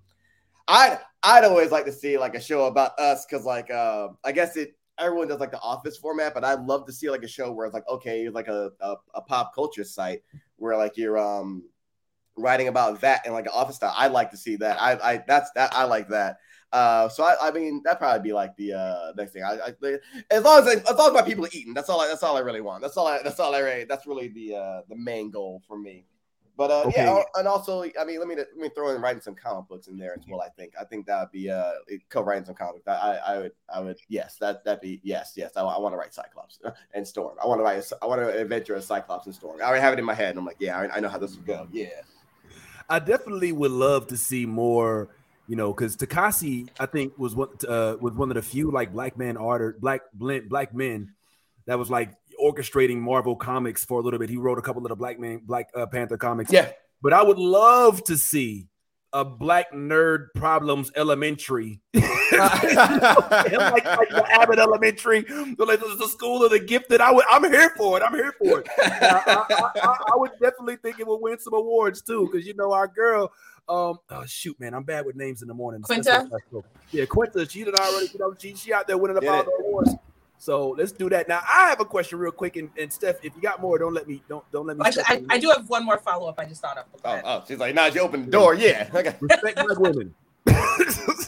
I 0.67 0.99
I'd, 1.23 1.43
always 1.43 1.71
like 1.71 1.85
to 1.85 1.91
see 1.91 2.17
like 2.17 2.35
a 2.35 2.41
show 2.41 2.65
about 2.65 2.97
us 2.99 3.25
because 3.25 3.45
like 3.45 3.69
uh, 3.69 4.09
I 4.23 4.31
guess 4.31 4.57
it 4.57 4.75
everyone 4.97 5.27
does 5.27 5.39
like 5.39 5.51
the 5.51 5.61
office 5.61 5.97
format, 5.97 6.33
but 6.33 6.43
I'd 6.43 6.65
love 6.65 6.85
to 6.87 6.93
see 6.93 7.09
like 7.09 7.23
a 7.23 7.27
show 7.27 7.51
where 7.51 7.67
it's 7.67 7.73
like 7.73 7.87
okay, 7.87 8.29
like 8.29 8.47
a, 8.47 8.71
a, 8.81 8.95
a 9.13 9.21
pop 9.21 9.53
culture 9.53 9.83
site 9.83 10.23
where 10.57 10.75
like 10.75 10.97
you're 10.97 11.17
um 11.17 11.63
writing 12.35 12.67
about 12.67 13.01
that 13.01 13.25
in 13.25 13.33
like 13.33 13.45
an 13.45 13.51
office 13.53 13.75
style. 13.75 13.93
I'd 13.97 14.11
like 14.11 14.31
to 14.31 14.37
see 14.37 14.55
that. 14.57 14.81
I, 14.81 15.13
I 15.13 15.23
that's 15.27 15.51
that 15.51 15.73
I 15.73 15.83
like 15.83 16.09
that. 16.09 16.37
Uh, 16.71 17.09
so 17.09 17.23
I, 17.23 17.35
I 17.47 17.51
mean 17.51 17.81
that 17.85 17.97
probably 17.97 18.21
be 18.29 18.33
like 18.33 18.55
the 18.55 18.73
uh 18.73 19.11
next 19.17 19.31
thing. 19.33 19.43
I, 19.43 19.57
I 19.59 19.97
as 20.29 20.43
long 20.43 20.59
as 20.59 20.67
I, 20.67 20.73
as 20.91 20.97
long 20.97 21.07
as 21.07 21.13
my 21.13 21.21
people 21.23 21.45
are 21.45 21.49
eating, 21.51 21.73
that's 21.73 21.89
all. 21.89 21.99
I, 22.01 22.07
that's 22.07 22.21
all 22.23 22.37
I 22.37 22.41
really 22.41 22.61
want. 22.61 22.81
That's 22.83 22.95
all. 22.97 23.07
I, 23.07 23.21
that's 23.23 23.39
all 23.39 23.55
I 23.55 23.59
really. 23.59 23.83
That's 23.85 24.05
really 24.05 24.27
the 24.27 24.55
uh 24.55 24.81
the 24.87 24.95
main 24.95 25.31
goal 25.31 25.61
for 25.67 25.77
me. 25.79 26.05
But 26.57 26.71
uh, 26.71 26.83
Okay. 26.87 27.05
yeah, 27.05 27.21
and 27.35 27.47
also, 27.47 27.83
I 27.83 28.03
mean, 28.03 28.19
let 28.19 28.27
me 28.27 28.35
let 28.35 28.53
me 28.57 28.69
throw 28.75 28.93
in 28.93 29.01
writing 29.01 29.21
some 29.21 29.33
comic 29.33 29.69
books 29.69 29.87
in 29.87 29.97
there 29.97 30.13
as 30.13 30.25
well. 30.29 30.41
I 30.41 30.49
think 30.49 30.73
I 30.79 30.83
think 30.83 31.05
that 31.07 31.21
would 31.21 31.31
be 31.31 31.49
uh 31.49 31.71
co-writing 32.09 32.43
some 32.43 32.53
comic. 32.53 32.83
books. 32.83 32.99
I, 33.01 33.15
I 33.15 33.33
I 33.35 33.37
would 33.39 33.51
I 33.73 33.79
would 33.79 33.97
yes 34.09 34.35
that 34.41 34.63
that'd 34.65 34.81
be 34.81 34.99
yes 35.01 35.33
yes. 35.37 35.53
I, 35.55 35.63
want 35.63 35.93
to 35.93 35.97
write 35.97 36.13
Cyclops 36.13 36.59
and 36.93 37.07
Storm. 37.07 37.37
I 37.41 37.47
want 37.47 37.61
to 37.61 37.63
write. 37.63 37.77
a- 37.91 37.97
I 38.01 38.05
want 38.07 38.21
to 38.21 38.37
adventure 38.41 38.75
a 38.75 38.81
Cyclops 38.81 39.25
and 39.25 39.33
Storm. 39.33 39.59
I 39.61 39.65
already 39.65 39.81
have 39.81 39.93
it 39.93 39.99
in 39.99 40.05
my 40.05 40.13
head. 40.13 40.31
And 40.31 40.39
I'm 40.39 40.45
like, 40.45 40.57
yeah, 40.59 40.77
I, 40.77 40.97
I 40.97 40.99
know 40.99 41.07
how 41.09 41.17
this 41.17 41.35
would 41.37 41.45
go. 41.47 41.67
Yeah. 41.71 41.87
I 42.89 42.99
definitely 42.99 43.51
would 43.53 43.71
love 43.71 44.07
to 44.07 44.17
see 44.17 44.45
more, 44.45 45.09
you 45.49 45.55
know, 45.55 45.73
because 45.73 45.97
Takasi, 45.97 46.69
I 46.79 46.85
think, 46.85 47.17
was 47.17 47.35
one 47.35 47.49
uh, 47.67 47.95
was 47.99 48.13
one 48.13 48.29
of 48.29 48.35
the 48.35 48.41
few 48.43 48.69
like 48.69 48.93
black 48.93 49.17
man 49.17 49.35
art 49.35 49.81
black 49.81 50.01
blend 50.13 50.47
black 50.47 50.75
men 50.75 51.15
that 51.65 51.79
was 51.79 51.89
like 51.89 52.13
orchestrating 52.39 52.97
Marvel 52.97 53.35
comics 53.35 53.83
for 53.83 53.99
a 53.99 54.03
little 54.03 54.19
bit. 54.19 54.29
He 54.29 54.37
wrote 54.37 54.59
a 54.59 54.61
couple 54.61 54.85
of 54.85 54.89
the 54.89 54.95
Black 54.95 55.19
Man 55.19 55.41
Black 55.43 55.69
uh, 55.75 55.87
Panther 55.87 56.17
comics. 56.17 56.53
Yeah. 56.53 56.69
But 57.01 57.13
I 57.13 57.23
would 57.23 57.39
love 57.39 58.03
to 58.03 58.15
see 58.15 58.67
a 59.11 59.25
black 59.25 59.71
nerd 59.73 60.27
problems 60.35 60.91
elementary. 60.95 61.81
like, 62.31 62.63
like 63.85 64.09
the 64.09 64.25
Abbott 64.29 64.59
Elementary, 64.59 65.21
the, 65.21 65.65
like, 65.67 65.79
the 65.79 66.07
school 66.07 66.43
of 66.43 66.51
the 66.51 66.59
gifted. 66.59 67.01
I 67.01 67.11
would, 67.11 67.25
I'm 67.29 67.43
here 67.51 67.71
for 67.75 67.97
it. 67.97 68.03
I'm 68.03 68.13
here 68.13 68.33
for 68.37 68.59
it. 68.59 68.69
I, 68.77 69.45
I, 69.49 69.71
I, 69.81 69.97
I 70.13 70.15
would 70.15 70.31
definitely 70.39 70.75
think 70.77 70.99
it 70.99 71.07
would 71.07 71.17
win 71.21 71.39
some 71.39 71.53
awards 71.53 72.01
too, 72.01 72.29
because 72.31 72.45
you 72.45 72.53
know 72.53 72.71
our 72.71 72.87
girl. 72.87 73.31
Um, 73.69 73.99
oh 74.09 74.25
shoot, 74.25 74.59
man, 74.59 74.73
I'm 74.73 74.83
bad 74.83 75.05
with 75.05 75.15
names 75.15 75.43
in 75.43 75.47
the 75.47 75.53
morning. 75.53 75.83
Quinta? 75.83 76.27
Yeah, 76.91 77.05
Quinta. 77.05 77.47
She 77.47 77.63
did 77.63 77.75
already. 77.75 78.07
You 78.11 78.19
know, 78.19 78.33
she 78.37 78.55
she 78.55 78.73
out 78.73 78.87
there 78.87 78.97
winning 78.97 79.19
Did 79.19 79.29
about 79.29 79.45
it. 79.45 79.51
the 79.57 79.63
awards. 79.63 79.91
So 80.39 80.69
let's 80.69 80.91
do 80.91 81.09
that 81.09 81.27
now. 81.27 81.41
I 81.47 81.69
have 81.69 81.79
a 81.79 81.85
question 81.85 82.17
real 82.17 82.31
quick, 82.31 82.55
and, 82.55 82.69
and 82.79 82.91
Steph, 82.91 83.23
if 83.23 83.35
you 83.35 83.41
got 83.41 83.61
more, 83.61 83.77
don't 83.77 83.93
let 83.93 84.07
me 84.07 84.23
don't 84.27 84.49
don't 84.51 84.65
let 84.65 84.77
me. 84.77 84.83
Actually, 84.85 85.03
I. 85.05 85.23
I 85.29 85.37
do 85.37 85.49
have 85.49 85.69
one 85.69 85.85
more 85.85 85.99
follow 85.99 86.27
up. 86.27 86.39
I 86.39 86.45
just 86.45 86.61
thought 86.61 86.77
of. 86.77 86.85
Oh, 87.05 87.21
oh, 87.23 87.43
she's 87.47 87.59
like, 87.59 87.75
nah, 87.75 87.85
you 87.85 88.01
open 88.01 88.25
the 88.25 88.31
door. 88.31 88.55
Yeah. 88.55 88.89
Okay. 88.95 89.15
respect 89.19 89.55
black 89.55 89.79
women. 89.79 90.15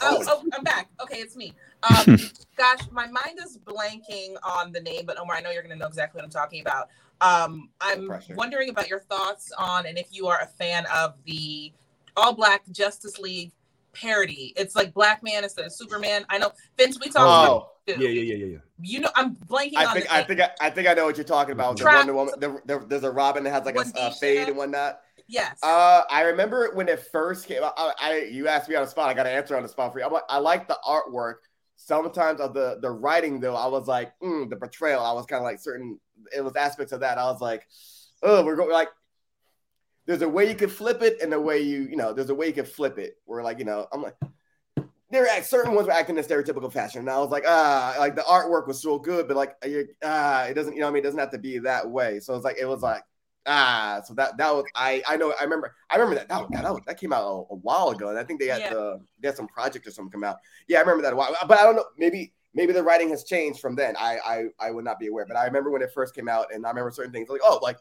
Oh, 0.04 0.24
oh, 0.28 0.44
I'm 0.52 0.64
back. 0.64 0.90
Okay, 1.00 1.18
it's 1.18 1.36
me. 1.36 1.54
Um, 1.84 2.18
gosh, 2.58 2.80
my 2.90 3.06
mind 3.06 3.38
is 3.46 3.60
blanking 3.60 4.34
on 4.44 4.72
the 4.72 4.80
name, 4.80 5.06
but 5.06 5.20
Omar, 5.20 5.36
I 5.36 5.42
know 5.42 5.52
you're 5.52 5.62
going 5.62 5.74
to 5.74 5.80
know 5.80 5.86
exactly 5.86 6.18
what 6.18 6.26
I'm 6.26 6.32
talking 6.32 6.62
about. 6.62 6.90
Um, 7.22 7.70
I'm 7.80 8.08
pressure. 8.08 8.34
wondering 8.34 8.70
about 8.70 8.90
your 8.90 9.02
thoughts 9.02 9.52
on 9.60 9.86
and 9.86 9.96
if 9.96 10.08
you 10.10 10.26
are 10.26 10.40
a 10.42 10.48
fan 10.48 10.88
of 10.88 11.14
the 11.28 11.72
all 12.18 12.34
black 12.34 12.64
Justice 12.72 13.20
League 13.20 13.52
parody. 13.94 14.54
It's 14.56 14.76
like 14.76 14.94
Black 14.94 15.22
Man 15.24 15.44
instead 15.44 15.66
of 15.66 15.74
Superman. 15.74 16.26
I 16.30 16.38
know, 16.38 16.52
Vince, 16.78 16.98
we 17.00 17.08
talked 17.10 17.18
Oh, 17.20 17.58
about 17.58 17.68
it 17.88 17.96
too. 17.98 18.04
yeah, 18.04 18.10
yeah, 18.10 18.22
yeah, 18.22 18.36
yeah, 18.36 18.46
yeah. 18.54 18.58
You 18.82 19.00
know, 19.02 19.10
I'm 19.16 19.36
blanking 19.36 19.76
I 19.76 19.86
on 19.86 19.94
think 19.94 20.06
the 20.08 20.14
I 20.16 20.24
think 20.24 20.40
I, 20.40 20.50
I 20.62 20.70
think 20.70 20.88
I 20.88 20.94
know 20.94 21.06
what 21.06 21.18
you're 21.18 21.24
talking 21.26 21.52
about. 21.54 21.78
The 21.78 21.86
Wonder 21.86 22.14
Woman. 22.14 22.34
The, 22.40 22.62
the, 22.66 22.86
there's 22.88 23.04
a 23.04 23.12
Robin 23.12 23.44
that 23.44 23.52
has 23.52 23.66
like 23.66 23.76
a, 23.76 23.86
a 23.96 24.12
fade 24.12 24.48
and 24.48 24.58
whatnot. 24.58 25.02
yes. 25.28 25.60
Uh, 25.62 26.04
I 26.10 26.22
remember 26.24 26.72
when 26.74 26.88
it 26.88 27.00
first 27.12 27.48
came 27.48 27.64
out. 27.64 27.74
I, 27.78 27.94
I 28.00 28.18
you 28.32 28.48
asked 28.48 28.70
me 28.70 28.76
on 28.76 28.84
the 28.84 28.90
spot. 28.90 29.10
I 29.10 29.14
got 29.14 29.28
an 29.28 29.34
answer 29.34 29.56
on 29.58 29.64
the 29.64 29.70
spot 29.70 29.92
for 29.94 30.00
you. 30.00 30.06
I'm 30.06 30.12
like, 30.14 30.24
I 30.30 30.38
like 30.38 30.68
the 30.68 30.78
artwork. 30.88 31.36
Sometimes 31.76 32.40
of 32.40 32.54
the 32.54 32.78
the 32.82 32.90
writing 32.92 33.40
though, 33.40 33.56
I 33.56 33.68
was 33.68 33.88
like, 33.88 34.14
mm, 34.24 34.50
the 34.50 34.56
portrayal. 34.56 35.04
I 35.04 35.12
was 35.14 35.26
kind 35.26 35.40
of 35.40 35.44
like 35.44 35.60
certain. 35.60 36.00
It 36.36 36.42
was 36.42 36.56
aspects 36.56 36.94
of 36.94 37.02
that. 37.02 37.18
I 37.18 37.26
was 37.26 37.42
like, 37.42 37.68
oh, 38.24 38.46
we're 38.46 38.56
going 38.56 38.72
like. 38.72 38.90
There's 40.06 40.22
a 40.22 40.30
way 40.30 40.50
you 40.50 40.56
could 40.56 40.72
flip 40.72 41.02
it, 41.02 41.22
and 41.22 41.32
the 41.32 41.40
way 41.40 41.60
you 41.62 41.84
you 41.84 41.96
know, 41.96 42.14
there's 42.14 42.30
a 42.30 42.36
way 42.36 42.48
you 42.48 42.54
could 42.54 42.68
flip 42.68 42.98
it. 42.98 43.16
Where 43.26 43.44
like 43.44 43.60
you 43.60 43.66
know, 43.66 43.88
I'm 43.92 44.02
like. 44.02 44.16
There 45.10 45.28
are 45.30 45.44
certain 45.44 45.76
ones 45.76 45.88
were 45.88 45.94
acting 45.94 46.18
in 46.18 46.24
stereotypical 46.24 46.72
fashion, 46.72 47.02
and 47.02 47.10
I 47.10 47.20
was 47.20 47.32
like, 47.32 47.44
ah, 47.46 47.96
like 48.00 48.16
the 48.16 48.22
artwork 48.22 48.66
was 48.66 48.82
so 48.82 48.98
good, 48.98 49.28
but 49.28 49.36
like, 49.36 49.58
ah, 50.04 50.46
it 50.46 50.54
doesn't, 50.54 50.74
you 50.74 50.80
know, 50.80 50.86
what 50.86 50.92
I 50.92 50.94
mean, 50.94 51.02
it 51.02 51.04
doesn't 51.04 51.20
have 51.20 51.32
to 51.32 51.38
be 51.38 51.60
that 51.60 51.90
way. 51.90 52.22
So 52.22 52.34
it's 52.34 52.46
like, 52.46 52.58
it 52.58 52.66
was 52.66 52.82
like, 52.82 53.04
Ah, 53.48 54.02
so 54.06 54.14
that 54.14 54.38
that 54.38 54.54
was 54.54 54.66
I 54.76 55.02
I 55.08 55.18
know 55.18 55.34
I 55.40 55.44
remember 55.44 55.74
I 55.90 55.96
remember 55.96 56.14
that 56.16 56.30
that 56.30 56.52
that, 56.52 56.82
that 56.86 57.00
came 57.00 57.12
out 57.12 57.24
a, 57.24 57.54
a 57.54 57.56
while 57.56 57.90
ago, 57.90 58.10
and 58.10 58.20
I 58.20 58.24
think 58.24 58.40
they 58.40 58.46
had 58.46 58.62
Yeah. 58.62 58.70
the 58.70 59.00
they 59.20 59.30
had 59.30 59.36
some 59.36 59.48
project 59.48 59.88
or 59.88 59.92
something 59.92 60.12
come 60.12 60.24
out. 60.24 60.38
Yeah, 60.68 60.78
I 60.78 60.82
remember 60.82 61.02
that 61.02 61.14
a 61.14 61.16
while, 61.16 61.36
but 61.48 61.60
I 61.60 61.64
don't 61.64 61.76
know. 61.76 61.86
Maybe 61.98 62.34
maybe 62.54 62.72
the 62.72 62.84
writing 62.84 63.10
has 63.10 63.24
changed 63.24 63.60
from 63.60 63.76
then. 63.76 63.96
I 63.98 64.20
I 64.24 64.44
I 64.68 64.70
would 64.70 64.86
not 64.86 65.00
be 65.00 65.08
aware, 65.08 65.26
but 65.26 65.38
I 65.38 65.46
remember 65.46 65.72
when 65.72 65.82
it 65.82 65.92
first 65.92 66.14
came 66.14 66.30
out, 66.30 66.54
and 66.54 66.64
I 66.68 66.70
remember 66.70 66.92
certain 66.92 67.12
things 67.12 67.30
like 67.30 67.42
oh 67.44 67.60
like 67.64 67.78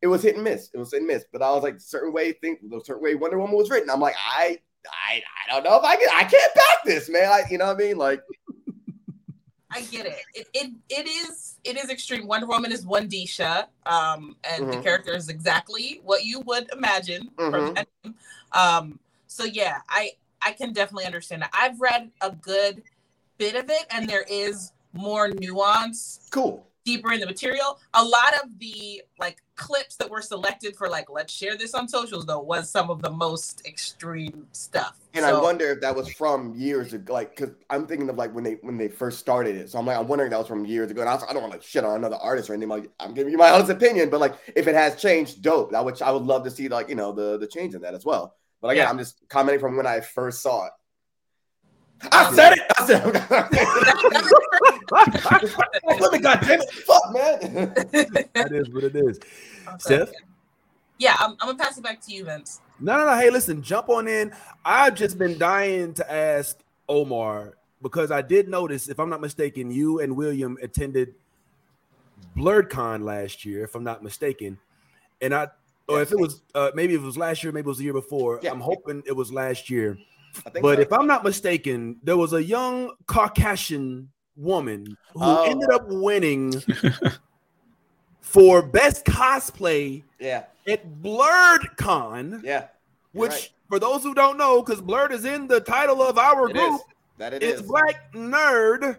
it 0.00 0.06
was 0.06 0.22
hit 0.22 0.34
and 0.36 0.44
miss. 0.44 0.70
It 0.72 0.78
was 0.78 0.92
hit 0.92 0.98
and 0.98 1.06
miss, 1.06 1.24
but 1.32 1.42
I 1.42 1.50
was 1.52 1.62
like 1.62 1.80
certain 1.80 2.12
way 2.12 2.32
think 2.32 2.60
the 2.68 2.80
certain 2.84 3.02
way 3.02 3.14
Wonder 3.14 3.38
Woman 3.38 3.56
was 3.56 3.70
written. 3.70 3.90
I'm 3.90 4.00
like 4.00 4.16
I 4.18 4.58
I 4.86 5.22
I 5.46 5.52
don't 5.52 5.64
know 5.64 5.76
if 5.76 5.84
I 5.84 5.96
can 5.96 6.08
I 6.12 6.24
can't 6.24 6.54
back 6.54 6.84
this 6.84 7.08
man. 7.08 7.30
I 7.30 7.42
you 7.50 7.58
know 7.58 7.66
what 7.66 7.76
I 7.76 7.78
mean 7.78 7.96
like 7.98 8.22
I 9.70 9.82
get 9.82 10.06
it. 10.06 10.16
It 10.34 10.46
it 10.54 10.70
it 10.88 11.06
is 11.06 11.56
it 11.64 11.76
is 11.76 11.90
extreme. 11.90 12.26
Wonder 12.26 12.46
Woman 12.46 12.72
is 12.72 12.86
one 12.86 13.08
Disha, 13.08 13.66
um, 13.84 14.36
and 14.44 14.72
the 14.72 14.76
Mhm. 14.78 14.82
character 14.82 15.14
is 15.14 15.28
exactly 15.28 16.00
what 16.04 16.24
you 16.24 16.40
would 16.40 16.70
imagine 16.72 17.30
from 17.36 17.74
Mhm. 17.74 18.14
Um, 18.52 18.98
so 19.26 19.44
yeah, 19.44 19.80
I 19.88 20.12
I 20.40 20.52
can 20.52 20.72
definitely 20.72 21.04
understand 21.04 21.42
that. 21.42 21.50
I've 21.52 21.80
read 21.80 22.10
a 22.20 22.30
good 22.30 22.82
bit 23.36 23.56
of 23.56 23.68
it, 23.68 23.84
and 23.90 24.08
there 24.08 24.24
is 24.28 24.72
more 24.94 25.28
nuance 25.28 26.20
cool. 26.30 26.66
Deeper 26.88 27.12
in 27.12 27.20
the 27.20 27.26
material. 27.26 27.78
A 27.94 28.02
lot 28.02 28.32
of 28.42 28.58
the 28.58 29.02
like 29.18 29.42
clips 29.56 29.96
that 29.96 30.08
were 30.08 30.22
selected 30.22 30.74
for 30.76 30.88
like 30.88 31.10
let's 31.10 31.32
share 31.32 31.56
this 31.58 31.74
on 31.74 31.86
socials 31.88 32.24
though 32.24 32.40
was 32.40 32.70
some 32.70 32.88
of 32.90 33.02
the 33.02 33.10
most 33.10 33.62
extreme 33.66 34.46
stuff. 34.52 34.96
And 35.14 35.24
I 35.24 35.38
wonder 35.38 35.70
if 35.72 35.80
that 35.80 35.94
was 35.94 36.08
from 36.12 36.54
years 36.54 36.92
ago, 36.94 37.12
like, 37.12 37.34
cause 37.36 37.50
I'm 37.70 37.86
thinking 37.86 38.08
of 38.08 38.16
like 38.16 38.34
when 38.34 38.44
they 38.44 38.54
when 38.62 38.78
they 38.78 38.88
first 38.88 39.18
started 39.18 39.56
it. 39.56 39.68
So 39.70 39.78
I'm 39.78 39.84
like, 39.86 39.98
I'm 39.98 40.06
wondering 40.08 40.28
if 40.28 40.32
that 40.32 40.38
was 40.38 40.48
from 40.48 40.64
years 40.64 40.90
ago. 40.90 41.00
And 41.02 41.10
I, 41.10 41.14
was- 41.14 41.24
I 41.28 41.32
don't 41.32 41.42
want 41.42 41.60
to 41.60 41.66
shit 41.66 41.84
on 41.84 41.96
another 41.96 42.16
artist 42.16 42.48
or 42.48 42.54
anything. 42.54 42.68
Like, 42.70 42.90
I'm 43.00 43.12
giving 43.14 43.32
you 43.32 43.38
my 43.38 43.50
honest 43.54 43.70
opinion, 43.70 44.08
but 44.10 44.20
like, 44.20 44.34
if 44.56 44.66
it 44.66 44.74
has 44.74 44.96
changed, 44.96 45.42
dope. 45.42 45.72
That 45.72 45.84
which 45.84 46.00
I 46.02 46.10
would 46.10 46.22
love 46.22 46.44
to 46.44 46.50
see, 46.50 46.68
like, 46.68 46.88
you 46.88 46.94
know, 46.94 47.12
the 47.12 47.36
the 47.38 47.46
change 47.46 47.74
in 47.74 47.82
that 47.82 47.94
as 47.94 48.04
well. 48.04 48.34
But 48.62 48.68
again, 48.68 48.84
Yeah. 48.84 48.90
I'm 48.90 48.98
just 48.98 49.20
commenting 49.28 49.60
from 49.60 49.76
when 49.76 49.86
I 49.86 50.00
first 50.00 50.40
saw 50.42 50.66
it. 50.66 50.72
I 52.12 52.34
said 52.34 52.52
it. 52.54 52.62
I 52.78 52.86
said, 52.86 53.04
let 56.00 56.12
me, 56.12 56.18
goddamn 56.20 56.60
it, 56.60 56.70
fuck, 56.70 57.12
man. 57.12 57.40
That 58.34 58.52
is 58.52 58.70
what 58.70 58.84
it 58.84 58.96
is. 58.96 59.18
Okay. 59.66 59.76
Steph? 59.78 60.10
Yeah, 60.98 61.16
I'm, 61.18 61.32
I'm 61.40 61.48
gonna 61.48 61.58
pass 61.58 61.78
it 61.78 61.84
back 61.84 62.00
to 62.06 62.12
you, 62.12 62.24
Vince. 62.24 62.60
No, 62.80 62.98
no, 62.98 63.06
no. 63.06 63.16
Hey, 63.16 63.30
listen, 63.30 63.62
jump 63.62 63.88
on 63.88 64.08
in. 64.08 64.32
I've 64.64 64.94
just 64.94 65.18
been 65.18 65.38
dying 65.38 65.94
to 65.94 66.12
ask 66.12 66.58
Omar 66.88 67.54
because 67.82 68.10
I 68.10 68.22
did 68.22 68.48
notice, 68.48 68.88
if 68.88 68.98
I'm 68.98 69.10
not 69.10 69.20
mistaken, 69.20 69.70
you 69.70 70.00
and 70.00 70.16
William 70.16 70.58
attended 70.62 71.14
BlerdCon 72.36 73.02
last 73.02 73.44
year, 73.44 73.64
if 73.64 73.74
I'm 73.74 73.84
not 73.84 74.02
mistaken. 74.02 74.58
And 75.20 75.34
I, 75.34 75.48
or 75.88 76.02
if 76.02 76.12
it 76.12 76.18
was, 76.18 76.42
uh, 76.54 76.70
maybe 76.74 76.94
it 76.94 77.00
was 77.00 77.16
last 77.16 77.42
year, 77.42 77.52
maybe 77.52 77.66
it 77.66 77.68
was 77.68 77.78
the 77.78 77.84
year 77.84 77.92
before. 77.92 78.40
Yeah. 78.42 78.50
I'm 78.50 78.60
hoping 78.60 79.02
it 79.06 79.16
was 79.16 79.32
last 79.32 79.70
year. 79.70 79.98
But 80.44 80.62
so. 80.62 80.68
if 80.80 80.92
I'm 80.92 81.06
not 81.06 81.24
mistaken, 81.24 81.96
there 82.02 82.16
was 82.16 82.32
a 82.32 82.42
young 82.42 82.92
Caucasian 83.06 84.10
woman 84.36 84.96
who 85.14 85.20
Oh. 85.22 85.44
ended 85.50 85.70
up 85.70 85.84
winning 85.88 86.52
for 88.20 88.62
best 88.62 89.04
cosplay 89.04 90.02
yeah, 90.18 90.44
at 90.66 90.86
BlerdCon. 91.02 92.42
yeah, 92.44 92.66
which 93.12 93.30
right. 93.30 93.50
for 93.68 93.78
those 93.78 94.02
who 94.02 94.14
don't 94.14 94.36
know, 94.38 94.62
because 94.62 94.80
Blerd 94.82 95.10
is 95.12 95.24
in 95.24 95.46
the 95.48 95.60
title 95.60 96.02
of 96.02 96.18
our 96.18 96.48
it 96.48 96.54
group, 96.54 96.74
is. 96.74 96.80
That 97.18 97.34
it 97.34 97.42
it's 97.42 97.60
is. 97.60 97.66
Black 97.66 98.12
Nerd. 98.12 98.96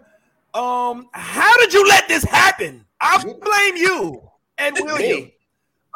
Um, 0.52 1.08
how 1.12 1.56
did 1.58 1.72
you 1.72 1.86
let 1.88 2.06
this 2.08 2.24
happen? 2.24 2.84
I 3.00 3.22
blame 3.22 3.76
you 3.76 4.20
and 4.58 4.76
William. 4.80 5.20
Me. 5.20 5.34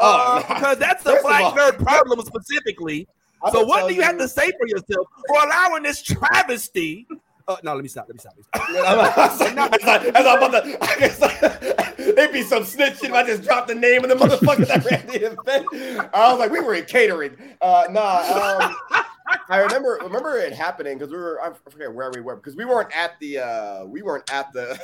Uh, 0.00 0.42
Oh, 0.48 0.54
because 0.54 0.78
that's 0.78 1.04
the 1.04 1.10
First 1.12 1.24
Black 1.24 1.42
all- 1.44 1.52
Nerd 1.52 1.78
problem 1.82 2.20
specifically. 2.24 3.06
So 3.52 3.64
what 3.64 3.88
do 3.88 3.94
you 3.94 4.02
have 4.02 4.18
to 4.18 4.28
say 4.28 4.50
for 4.58 4.66
yourself 4.66 5.06
for 5.28 5.42
allowing 5.44 5.82
this 5.82 6.02
travesty? 6.02 7.06
Uh, 7.46 7.56
no, 7.62 7.74
let 7.74 7.82
me 7.82 7.88
stop. 7.88 8.06
Let 8.08 8.14
me 8.14 8.20
stop. 8.20 8.34
Let 8.36 8.72
me 8.72 8.80
stop. 8.80 8.86
I 8.86 8.96
was 8.96 9.56
like, 9.56 9.82
as 9.82 9.88
I, 9.88 10.18
as 10.18 10.26
I'm 10.26 10.42
about 10.42 10.64
to, 10.64 10.78
I 10.82 10.98
guess 10.98 11.20
like, 11.20 11.42
it'd 11.98 12.32
be 12.32 12.42
some 12.42 12.62
snitching 12.62 13.04
if 13.04 13.12
I 13.12 13.22
just 13.22 13.42
dropped 13.42 13.68
the 13.68 13.74
name 13.74 14.02
of 14.02 14.08
the 14.08 14.16
motherfucker 14.16 14.66
that 14.66 14.84
ran 14.90 15.06
the 15.06 15.26
event. 15.32 16.10
I 16.14 16.30
was 16.30 16.38
like, 16.38 16.50
we 16.50 16.60
were 16.60 16.74
in 16.74 16.86
catering. 16.86 17.36
Uh, 17.60 17.84
nah, 17.90 18.62
um, 18.62 19.04
I 19.50 19.58
remember 19.58 19.98
remember 20.02 20.38
it 20.38 20.54
happening 20.54 20.96
because 20.96 21.12
we 21.12 21.18
were 21.18 21.38
I 21.42 21.52
forget 21.70 21.92
where 21.92 22.10
we 22.14 22.22
were 22.22 22.36
because 22.36 22.56
we 22.56 22.64
weren't 22.64 22.96
at 22.96 23.18
the 23.20 23.38
uh, 23.38 23.84
we 23.84 24.00
weren't 24.00 24.32
at 24.32 24.50
the 24.54 24.78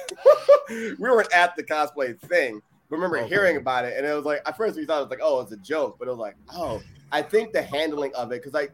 we 0.68 0.94
weren't 1.10 1.32
at 1.32 1.56
the 1.56 1.62
cosplay 1.62 2.18
thing. 2.20 2.60
But 2.90 2.96
remember 2.96 3.18
Okay. 3.18 3.28
hearing 3.28 3.56
about 3.56 3.84
it 3.84 3.96
and 3.96 4.04
it 4.04 4.12
was 4.12 4.24
like 4.24 4.42
at 4.46 4.56
first 4.56 4.76
we 4.76 4.84
thought 4.84 4.98
it 4.98 5.02
was 5.02 5.10
like 5.10 5.20
oh 5.22 5.40
it's 5.40 5.52
a 5.52 5.56
joke, 5.58 5.96
but 5.98 6.08
it 6.08 6.10
was 6.10 6.18
like 6.20 6.36
oh 6.52 6.82
I 7.12 7.22
think 7.22 7.52
the 7.52 7.62
handling 7.62 8.14
of 8.14 8.32
it 8.32 8.40
because 8.42 8.54
like 8.54 8.72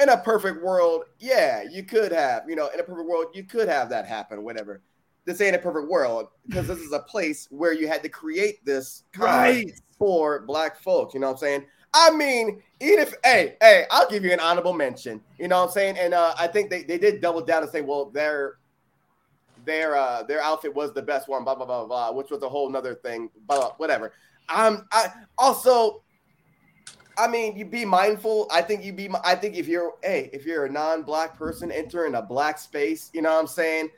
in 0.00 0.08
a 0.08 0.18
perfect 0.18 0.62
world, 0.62 1.04
yeah, 1.18 1.62
you 1.62 1.82
could 1.82 2.12
have, 2.12 2.44
you 2.48 2.56
know, 2.56 2.68
in 2.68 2.80
a 2.80 2.82
perfect 2.82 3.08
world, 3.08 3.26
you 3.34 3.44
could 3.44 3.68
have 3.68 3.88
that 3.90 4.06
happen, 4.06 4.42
whatever. 4.44 4.82
This 5.24 5.40
ain't 5.40 5.56
a 5.56 5.58
perfect 5.58 5.88
world 5.88 6.28
because 6.46 6.68
this 6.68 6.78
is 6.78 6.92
a 6.92 7.00
place 7.00 7.48
where 7.50 7.72
you 7.72 7.88
had 7.88 8.02
to 8.02 8.08
create 8.08 8.64
this 8.64 9.04
Right. 9.18 9.72
for 9.98 10.40
black 10.46 10.80
folks. 10.80 11.14
You 11.14 11.20
know 11.20 11.28
what 11.28 11.32
I'm 11.34 11.38
saying? 11.38 11.66
I 11.94 12.10
mean, 12.10 12.62
even 12.80 13.00
if 13.00 13.14
hey, 13.24 13.56
hey, 13.60 13.86
I'll 13.90 14.08
give 14.08 14.22
you 14.24 14.32
an 14.32 14.40
honorable 14.40 14.74
mention. 14.74 15.20
You 15.38 15.48
know 15.48 15.60
what 15.60 15.68
I'm 15.68 15.72
saying? 15.72 15.96
And 15.98 16.14
uh, 16.14 16.34
I 16.38 16.46
think 16.46 16.70
they, 16.70 16.82
they 16.82 16.98
did 16.98 17.20
double 17.20 17.40
down 17.40 17.62
and 17.62 17.72
say, 17.72 17.80
well, 17.80 18.10
their 18.10 18.58
their 19.64 19.96
uh 19.96 20.22
their 20.22 20.40
outfit 20.42 20.74
was 20.74 20.92
the 20.92 21.02
best 21.02 21.26
one, 21.28 21.42
blah 21.42 21.54
blah 21.54 21.64
blah 21.66 21.86
blah, 21.86 22.12
which 22.12 22.30
was 22.30 22.42
a 22.42 22.48
whole 22.48 22.68
nother 22.70 22.94
thing, 22.94 23.30
blah, 23.46 23.56
blah 23.58 23.70
whatever. 23.78 24.12
Um, 24.48 24.86
I 24.92 25.10
also, 25.38 26.02
I 27.18 27.28
mean, 27.28 27.56
you 27.56 27.64
be 27.64 27.84
mindful. 27.84 28.46
I 28.50 28.62
think 28.62 28.84
you 28.84 28.92
be. 28.92 29.08
I 29.24 29.34
think 29.34 29.56
if 29.56 29.66
you're 29.66 29.94
hey, 30.02 30.30
if 30.32 30.44
you're 30.44 30.66
a 30.66 30.70
non-black 30.70 31.36
person 31.36 31.72
entering 31.72 32.14
a 32.14 32.22
black 32.22 32.58
space, 32.58 33.10
you 33.14 33.22
know 33.22 33.32
what 33.32 33.40
I'm 33.40 33.46
saying 33.46 33.90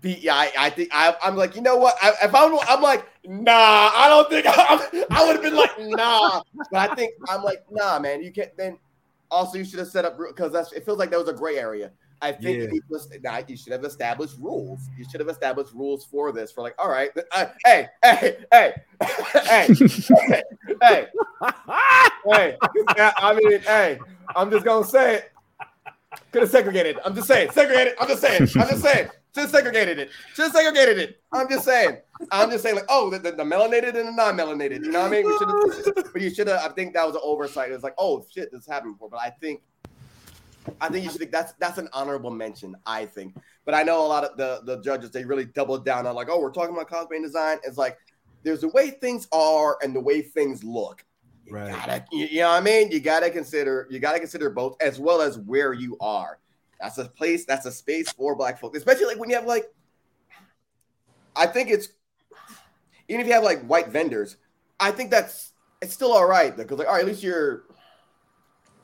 be 0.00 0.14
yeah, 0.14 0.34
I, 0.34 0.52
I 0.58 0.70
think 0.70 0.90
I, 0.92 1.14
am 1.22 1.36
like, 1.36 1.54
you 1.54 1.62
know 1.62 1.76
what? 1.76 1.96
I, 2.02 2.12
if 2.22 2.34
I'm, 2.34 2.58
I'm 2.68 2.82
like, 2.82 3.06
nah, 3.24 3.90
I 3.94 4.06
don't 4.08 4.28
think 4.28 4.44
I, 4.48 5.06
I 5.10 5.26
would 5.26 5.36
have 5.36 5.42
been 5.42 5.54
like, 5.54 5.78
nah. 5.78 6.42
But 6.70 6.90
I 6.90 6.94
think 6.94 7.14
I'm 7.28 7.42
like, 7.42 7.64
nah, 7.70 7.98
man, 7.98 8.22
you 8.22 8.32
can't. 8.32 8.56
Then 8.56 8.78
also, 9.30 9.58
you 9.58 9.64
should 9.64 9.78
have 9.78 9.88
set 9.88 10.04
up 10.04 10.18
because 10.18 10.52
that's. 10.52 10.72
It 10.72 10.84
feels 10.84 10.98
like 10.98 11.10
that 11.10 11.18
was 11.18 11.28
a 11.28 11.32
gray 11.32 11.58
area. 11.58 11.92
I 12.24 12.32
think 12.32 12.56
yeah. 12.56 12.68
you, 12.72 13.20
nah, 13.22 13.42
you 13.46 13.54
should 13.54 13.72
have 13.74 13.84
established 13.84 14.38
rules. 14.38 14.88
You 14.96 15.04
should 15.04 15.20
have 15.20 15.28
established 15.28 15.74
rules 15.74 16.06
for 16.06 16.32
this. 16.32 16.50
For 16.52 16.62
like, 16.62 16.74
all 16.78 16.88
right, 16.88 17.10
uh, 17.32 17.46
hey, 17.66 17.88
hey, 18.02 18.38
hey, 18.50 18.74
hey, 19.02 19.66
hey, 19.70 19.72
hey, 20.80 21.06
hey. 22.24 22.56
I 22.96 23.34
mean, 23.34 23.60
hey, 23.60 23.98
I'm 24.34 24.50
just 24.50 24.64
gonna 24.64 24.86
say 24.86 25.16
it. 25.16 25.32
Could 26.32 26.42
have 26.42 26.50
segregated. 26.50 26.98
I'm 27.04 27.14
just 27.14 27.28
saying, 27.28 27.50
segregated. 27.50 27.92
I'm 28.00 28.08
just 28.08 28.22
saying. 28.22 28.40
I'm 28.40 28.68
just 28.68 28.82
saying. 28.82 29.10
Just 29.34 29.50
segregated 29.50 29.98
it. 29.98 30.10
Just 30.34 30.54
segregated 30.54 30.98
it. 30.98 31.20
I'm 31.30 31.46
just 31.48 31.66
saying. 31.66 31.98
I'm 32.30 32.50
just 32.50 32.62
saying, 32.62 32.76
like, 32.76 32.86
oh, 32.88 33.10
the, 33.10 33.18
the, 33.18 33.32
the 33.32 33.42
melanated 33.42 33.96
and 33.98 34.08
the 34.08 34.12
non-melanated. 34.12 34.82
You 34.84 34.92
know 34.92 35.02
what 35.02 35.08
I 35.08 35.10
mean? 35.10 35.26
We 35.26 35.36
should 35.36 35.96
have, 35.96 36.12
but 36.12 36.22
you 36.22 36.32
should 36.32 36.46
have. 36.46 36.60
I 36.64 36.72
think 36.72 36.94
that 36.94 37.04
was 37.04 37.16
an 37.16 37.20
oversight. 37.22 37.70
It 37.70 37.74
was 37.74 37.82
like, 37.82 37.96
oh 37.98 38.24
shit, 38.32 38.50
this 38.50 38.66
happened 38.66 38.94
before. 38.94 39.10
But 39.10 39.20
I 39.20 39.30
think, 39.30 39.60
I 40.80 40.88
think 40.88 41.04
you 41.04 41.10
should 41.10 41.18
think 41.18 41.32
that's 41.32 41.52
that's 41.54 41.78
an 41.78 41.88
honorable 41.92 42.30
mention. 42.30 42.76
I 42.86 43.06
think. 43.06 43.36
But 43.64 43.74
I 43.74 43.82
know 43.82 44.04
a 44.04 44.08
lot 44.08 44.24
of 44.24 44.36
the 44.36 44.60
the 44.64 44.80
judges 44.82 45.10
they 45.10 45.24
really 45.24 45.44
doubled 45.44 45.84
down 45.84 46.06
on 46.06 46.14
like, 46.14 46.28
oh, 46.30 46.40
we're 46.40 46.52
talking 46.52 46.74
about 46.74 46.88
cosplay 46.88 47.16
and 47.16 47.24
design. 47.24 47.58
It's 47.64 47.78
like 47.78 47.98
there's 48.42 48.60
the 48.60 48.68
way 48.68 48.90
things 48.90 49.26
are 49.32 49.78
and 49.82 49.94
the 49.94 50.00
way 50.00 50.22
things 50.22 50.62
look. 50.62 51.04
You 51.46 51.54
right. 51.54 51.72
Gotta, 51.72 52.04
you, 52.12 52.26
you 52.26 52.40
know 52.40 52.48
what 52.48 52.56
I 52.56 52.60
mean? 52.60 52.90
You 52.90 53.00
gotta 53.00 53.30
consider 53.30 53.86
you 53.90 53.98
gotta 53.98 54.18
consider 54.18 54.50
both 54.50 54.76
as 54.80 54.98
well 54.98 55.20
as 55.20 55.38
where 55.38 55.72
you 55.72 55.96
are. 56.00 56.38
That's 56.80 56.98
a 56.98 57.06
place, 57.06 57.44
that's 57.44 57.66
a 57.66 57.72
space 57.72 58.10
for 58.12 58.34
black 58.34 58.60
folks, 58.60 58.76
especially 58.76 59.06
like 59.06 59.18
when 59.18 59.30
you 59.30 59.36
have 59.36 59.46
like, 59.46 59.72
I 61.36 61.46
think 61.46 61.70
it's 61.70 61.88
even 63.08 63.20
if 63.20 63.26
you 63.26 63.32
have 63.32 63.44
like 63.44 63.64
white 63.64 63.88
vendors, 63.88 64.36
I 64.80 64.90
think 64.90 65.10
that's 65.10 65.52
it's 65.82 65.92
still 65.92 66.12
all 66.12 66.26
right 66.26 66.56
because 66.56 66.78
like 66.78 66.88
all 66.88 66.94
right, 66.94 67.00
at 67.00 67.06
least 67.06 67.22
you're. 67.22 67.64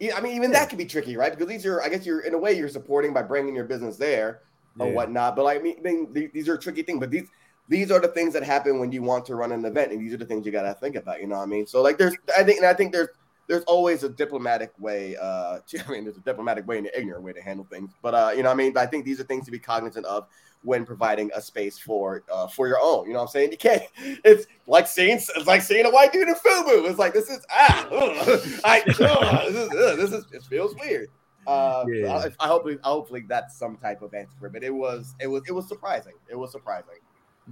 I 0.01 0.21
mean, 0.21 0.35
even 0.35 0.51
that 0.53 0.69
could 0.71 0.79
be 0.79 0.87
tricky, 0.87 1.17
right? 1.17 1.31
Because 1.31 1.49
these 1.49 1.67
are, 1.67 1.83
I 1.83 1.89
guess, 1.89 2.07
you're 2.07 2.21
in 2.21 2.33
a 2.33 2.39
way 2.39 2.57
you're 2.57 2.69
supporting 2.69 3.13
by 3.13 3.23
bringing 3.23 3.55
your 3.55 3.65
business 3.65 3.97
there 3.97 4.41
or 4.79 4.87
yeah. 4.87 4.93
whatnot. 4.93 5.37
But 5.37 5.45
like, 5.45 5.61
I 5.61 5.63
mean, 5.63 6.13
these 6.33 6.49
are 6.49 6.57
tricky 6.57 6.83
things. 6.83 7.01
But 7.01 7.11
these 7.11 7.29
these 7.69 7.91
are 7.91 8.01
the 8.01 8.09
things 8.09 8.33
that 8.33 8.43
happen 8.43 8.81
when 8.81 8.91
you 8.91 9.03
want 9.03 9.25
to 9.27 9.37
run 9.37 9.53
an 9.53 9.65
event, 9.65 9.93
and 9.93 10.01
these 10.01 10.13
are 10.13 10.17
the 10.17 10.25
things 10.25 10.45
you 10.45 10.53
got 10.53 10.63
to 10.63 10.75
think 10.75 10.97
about. 10.97 11.21
You 11.21 11.29
know 11.29 11.37
what 11.37 11.43
I 11.43 11.47
mean? 11.47 11.67
So 11.67 11.83
like, 11.83 11.99
there's, 11.99 12.17
I 12.37 12.43
think, 12.43 12.59
and 12.59 12.67
I 12.67 12.75
think 12.75 12.93
there's 12.93 13.09
there's 13.47 13.65
always 13.65 14.05
a 14.05 14.09
diplomatic 14.09 14.73
way. 14.79 15.17
Uh, 15.21 15.59
to, 15.69 15.85
I 15.89 15.91
mean, 15.91 16.05
there's 16.05 16.17
a 16.17 16.23
diplomatic 16.23 16.67
way 16.67 16.79
and 16.79 16.87
an 16.87 16.93
ignorant 16.97 17.23
way 17.23 17.33
to 17.33 17.43
handle 17.43 17.67
things. 17.71 17.93
But 18.01 18.15
uh, 18.15 18.33
you 18.35 18.43
know, 18.43 18.49
what 18.49 18.55
I 18.55 18.57
mean, 18.57 18.73
But 18.73 18.81
I 18.81 18.87
think 18.87 19.05
these 19.05 19.21
are 19.21 19.25
things 19.25 19.45
to 19.45 19.51
be 19.51 19.59
cognizant 19.59 20.07
of 20.07 20.27
when 20.63 20.85
providing 20.85 21.31
a 21.35 21.41
space 21.41 21.79
for 21.79 22.23
uh, 22.33 22.47
for 22.47 22.69
your 22.69 22.79
own. 22.81 23.07
You 23.07 23.13
know 23.13 23.21
what 23.21 23.27
I'm 23.27 23.29
saying? 23.29 23.53
You 23.53 23.59
can't. 23.59 23.83
It's 24.25 24.47
like 24.67 24.87
seeing 24.87 25.17
it's 25.17 25.47
like 25.47 25.63
seeing 25.63 25.87
a 25.87 25.91
white 25.91 26.13
dude 26.13 26.29
in 26.29 26.35
FUBU. 26.35 26.89
It's 26.89 26.99
like 26.99 27.15
this 27.15 27.31
is 27.31 27.45
ah, 27.51 27.89
ugh, 27.91 28.61
I, 28.65 28.83
ugh, 28.87 29.53
this 29.53 29.57
is 29.57 29.71
ugh, 29.71 29.97
this 29.97 30.13
is 30.13 30.27
it 30.33 30.43
feels 30.45 30.75
weird. 30.77 31.09
Uh, 31.47 31.85
yeah. 31.89 32.17
I, 32.17 32.45
I 32.45 32.49
hopefully 32.49 32.79
hopefully 32.83 33.25
that's 33.29 33.57
some 33.57 33.77
type 33.77 34.03
of 34.03 34.13
answer, 34.15 34.51
but 34.53 34.63
it 34.63 34.75
was 34.75 35.15
it 35.21 35.27
was 35.27 35.43
it 35.49 35.53
was 35.53 35.69
surprising. 35.69 36.15
It 36.29 36.37
was 36.37 36.53
surprising. 36.53 36.99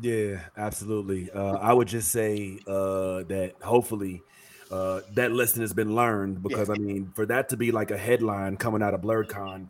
Yeah, 0.00 0.40
absolutely. 0.56 1.30
Uh, 1.30 1.56
I 1.56 1.72
would 1.72 1.88
just 1.88 2.12
say 2.12 2.60
uh, 2.66 3.24
that 3.24 3.54
hopefully 3.62 4.22
uh, 4.70 5.00
that 5.14 5.32
lesson 5.32 5.62
has 5.62 5.72
been 5.72 5.94
learned 5.94 6.42
because 6.42 6.68
yeah. 6.68 6.74
I 6.74 6.78
mean, 6.78 7.12
for 7.14 7.26
that 7.26 7.48
to 7.50 7.56
be 7.56 7.72
like 7.72 7.90
a 7.90 7.98
headline 7.98 8.56
coming 8.56 8.82
out 8.82 8.94
of 8.94 9.00
BlerdCon 9.00 9.68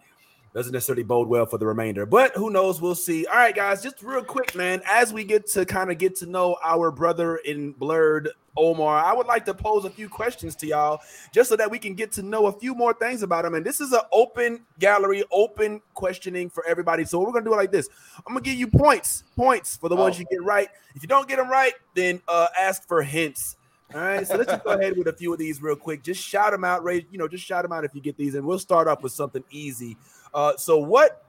doesn't 0.54 0.72
necessarily 0.72 1.02
bode 1.02 1.28
well 1.28 1.46
for 1.46 1.58
the 1.58 1.66
remainder. 1.66 2.06
But 2.06 2.34
who 2.34 2.50
knows? 2.50 2.80
We'll 2.80 2.94
see. 2.94 3.26
All 3.26 3.36
right, 3.36 3.54
guys, 3.54 3.82
just 3.82 4.02
real 4.02 4.22
quick, 4.24 4.54
man. 4.54 4.82
As 4.86 5.12
we 5.12 5.24
get 5.24 5.46
to 5.48 5.64
kind 5.64 5.90
of 5.90 5.98
get 5.98 6.16
to 6.16 6.26
know 6.26 6.56
our 6.64 6.90
brother 6.90 7.36
in 7.36 7.74
blerd 7.74 8.28
Omar, 8.56 9.04
I 9.04 9.12
would 9.12 9.26
like 9.26 9.44
to 9.44 9.54
pose 9.54 9.84
a 9.84 9.90
few 9.90 10.08
questions 10.08 10.56
to 10.56 10.66
y'all 10.66 11.00
just 11.32 11.48
so 11.48 11.56
that 11.56 11.70
we 11.70 11.78
can 11.78 11.94
get 11.94 12.10
to 12.12 12.22
know 12.22 12.46
a 12.46 12.52
few 12.52 12.74
more 12.74 12.92
things 12.92 13.22
about 13.22 13.44
him. 13.44 13.54
And 13.54 13.64
this 13.64 13.80
is 13.80 13.92
an 13.92 14.00
open 14.10 14.60
gallery, 14.78 15.22
open 15.30 15.80
questioning 15.94 16.50
for 16.50 16.66
everybody. 16.66 17.04
So 17.04 17.20
we're 17.20 17.32
gonna 17.32 17.44
do 17.44 17.52
it 17.52 17.56
like 17.56 17.72
this. 17.72 17.88
I'm 18.26 18.34
gonna 18.34 18.40
give 18.40 18.54
you 18.54 18.66
points, 18.66 19.24
points 19.36 19.76
for 19.76 19.88
the 19.88 19.96
oh. 19.96 20.00
ones 20.00 20.18
you 20.18 20.24
get 20.30 20.42
right. 20.42 20.68
If 20.94 21.02
you 21.02 21.08
don't 21.08 21.28
get 21.28 21.36
them 21.36 21.48
right, 21.48 21.74
then 21.94 22.20
uh, 22.26 22.48
ask 22.58 22.86
for 22.88 23.02
hints. 23.02 23.56
All 23.94 24.00
right, 24.02 24.26
so 24.26 24.36
let's 24.36 24.50
just 24.50 24.64
go 24.64 24.72
ahead 24.72 24.98
with 24.98 25.06
a 25.06 25.14
few 25.14 25.32
of 25.32 25.38
these 25.38 25.62
real 25.62 25.74
quick. 25.74 26.02
Just 26.02 26.22
shout 26.22 26.52
them 26.52 26.62
out, 26.62 26.84
Ray. 26.84 27.06
You 27.10 27.16
know, 27.16 27.26
just 27.26 27.42
shout 27.42 27.62
them 27.62 27.72
out 27.72 27.84
if 27.84 27.94
you 27.94 28.02
get 28.02 28.18
these, 28.18 28.34
and 28.34 28.44
we'll 28.44 28.58
start 28.58 28.86
off 28.86 29.02
with 29.02 29.12
something 29.12 29.42
easy. 29.50 29.96
Uh, 30.34 30.56
so, 30.56 30.78
what 30.78 31.24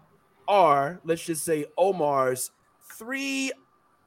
are 0.47 0.99
let's 1.03 1.23
just 1.23 1.43
say 1.43 1.65
Omar's 1.77 2.51
three 2.97 3.51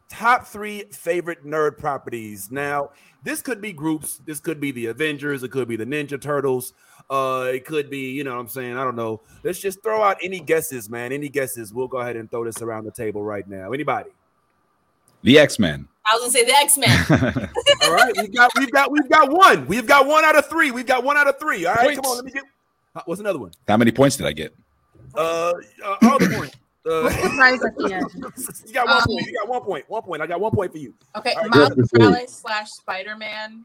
top 0.09 0.47
three 0.47 0.85
favorite 0.91 1.45
nerd 1.45 1.79
properties? 1.79 2.51
Now, 2.51 2.91
this 3.25 3.43
could 3.43 3.61
be 3.61 3.73
groups. 3.73 4.21
This 4.27 4.41
could 4.41 4.61
be 4.61 4.71
the 4.71 4.87
Avengers. 4.87 5.43
It 5.43 5.51
could 5.51 5.69
be 5.69 5.77
the 5.77 5.87
Ninja 5.87 6.21
Turtles. 6.21 6.75
Uh, 7.11 7.51
it 7.53 7.65
could 7.65 7.91
be, 7.91 8.11
you 8.13 8.25
know, 8.25 8.33
what 8.33 8.41
I'm 8.41 8.49
saying, 8.49 8.77
I 8.77 8.85
don't 8.85 8.97
know. 8.97 9.21
Let's 9.43 9.61
just 9.61 9.83
throw 9.83 10.03
out 10.03 10.19
any 10.23 10.41
guesses, 10.41 10.89
man. 10.89 11.13
Any 11.13 11.29
guesses? 11.29 11.73
We'll 11.75 11.89
go 11.89 11.99
ahead 11.99 12.17
and 12.17 12.31
throw 12.31 12.45
this 12.45 12.63
around 12.63 12.85
the 12.85 12.91
table 12.91 13.23
right 13.23 13.47
now. 13.49 13.73
Anybody? 13.73 14.11
The 15.23 15.39
X 15.39 15.59
Men. 15.59 15.89
I 16.05 16.17
was 16.17 16.23
gonna 16.23 16.33
say 16.33 16.45
the 16.45 16.57
X 16.57 16.79
Men. 16.79 17.51
All 17.85 17.95
right, 17.95 18.13
we've 18.17 18.35
got 18.35 18.51
we've 18.59 18.71
got 18.73 18.91
we've 18.91 19.09
got 19.09 19.31
one. 19.31 19.67
We've 19.67 19.87
got 19.87 20.07
one 20.07 20.25
out 20.25 20.37
of 20.37 20.47
three. 20.47 20.71
We've 20.71 20.87
got 20.87 21.05
one 21.05 21.17
out 21.17 21.29
of 21.29 21.39
three. 21.39 21.65
All 21.65 21.75
right, 21.75 21.87
points. 21.87 22.01
come 22.01 22.11
on, 22.11 22.17
let 22.17 22.25
me 22.25 22.33
get. 22.33 22.43
Uh, 22.95 23.03
what's 23.07 23.21
another 23.21 23.39
one? 23.39 23.53
How 23.69 23.77
many 23.77 23.93
points 23.93 24.17
did 24.17 24.27
I 24.27 24.33
get? 24.33 24.55
Uh, 25.15 25.53
uh 25.85 25.97
all 26.03 26.19
the 26.19 26.35
points. 26.37 26.57
Uh, 26.85 27.09
you 28.67 28.73
got 28.73 28.89
one 28.89 28.97
um, 28.97 29.03
point. 29.07 29.25
You 29.25 29.39
got 29.39 29.49
one 29.49 29.63
point. 29.63 29.85
One 29.89 30.03
point. 30.03 30.21
I 30.21 30.27
got 30.27 30.41
one 30.41 30.51
point 30.51 30.73
for 30.73 30.79
you. 30.79 30.93
Okay, 31.15 31.33
right. 31.37 31.49
Miles 31.49 31.93
Morales 31.93 32.35
slash 32.35 32.71
Spider 32.73 33.17
Man. 33.17 33.65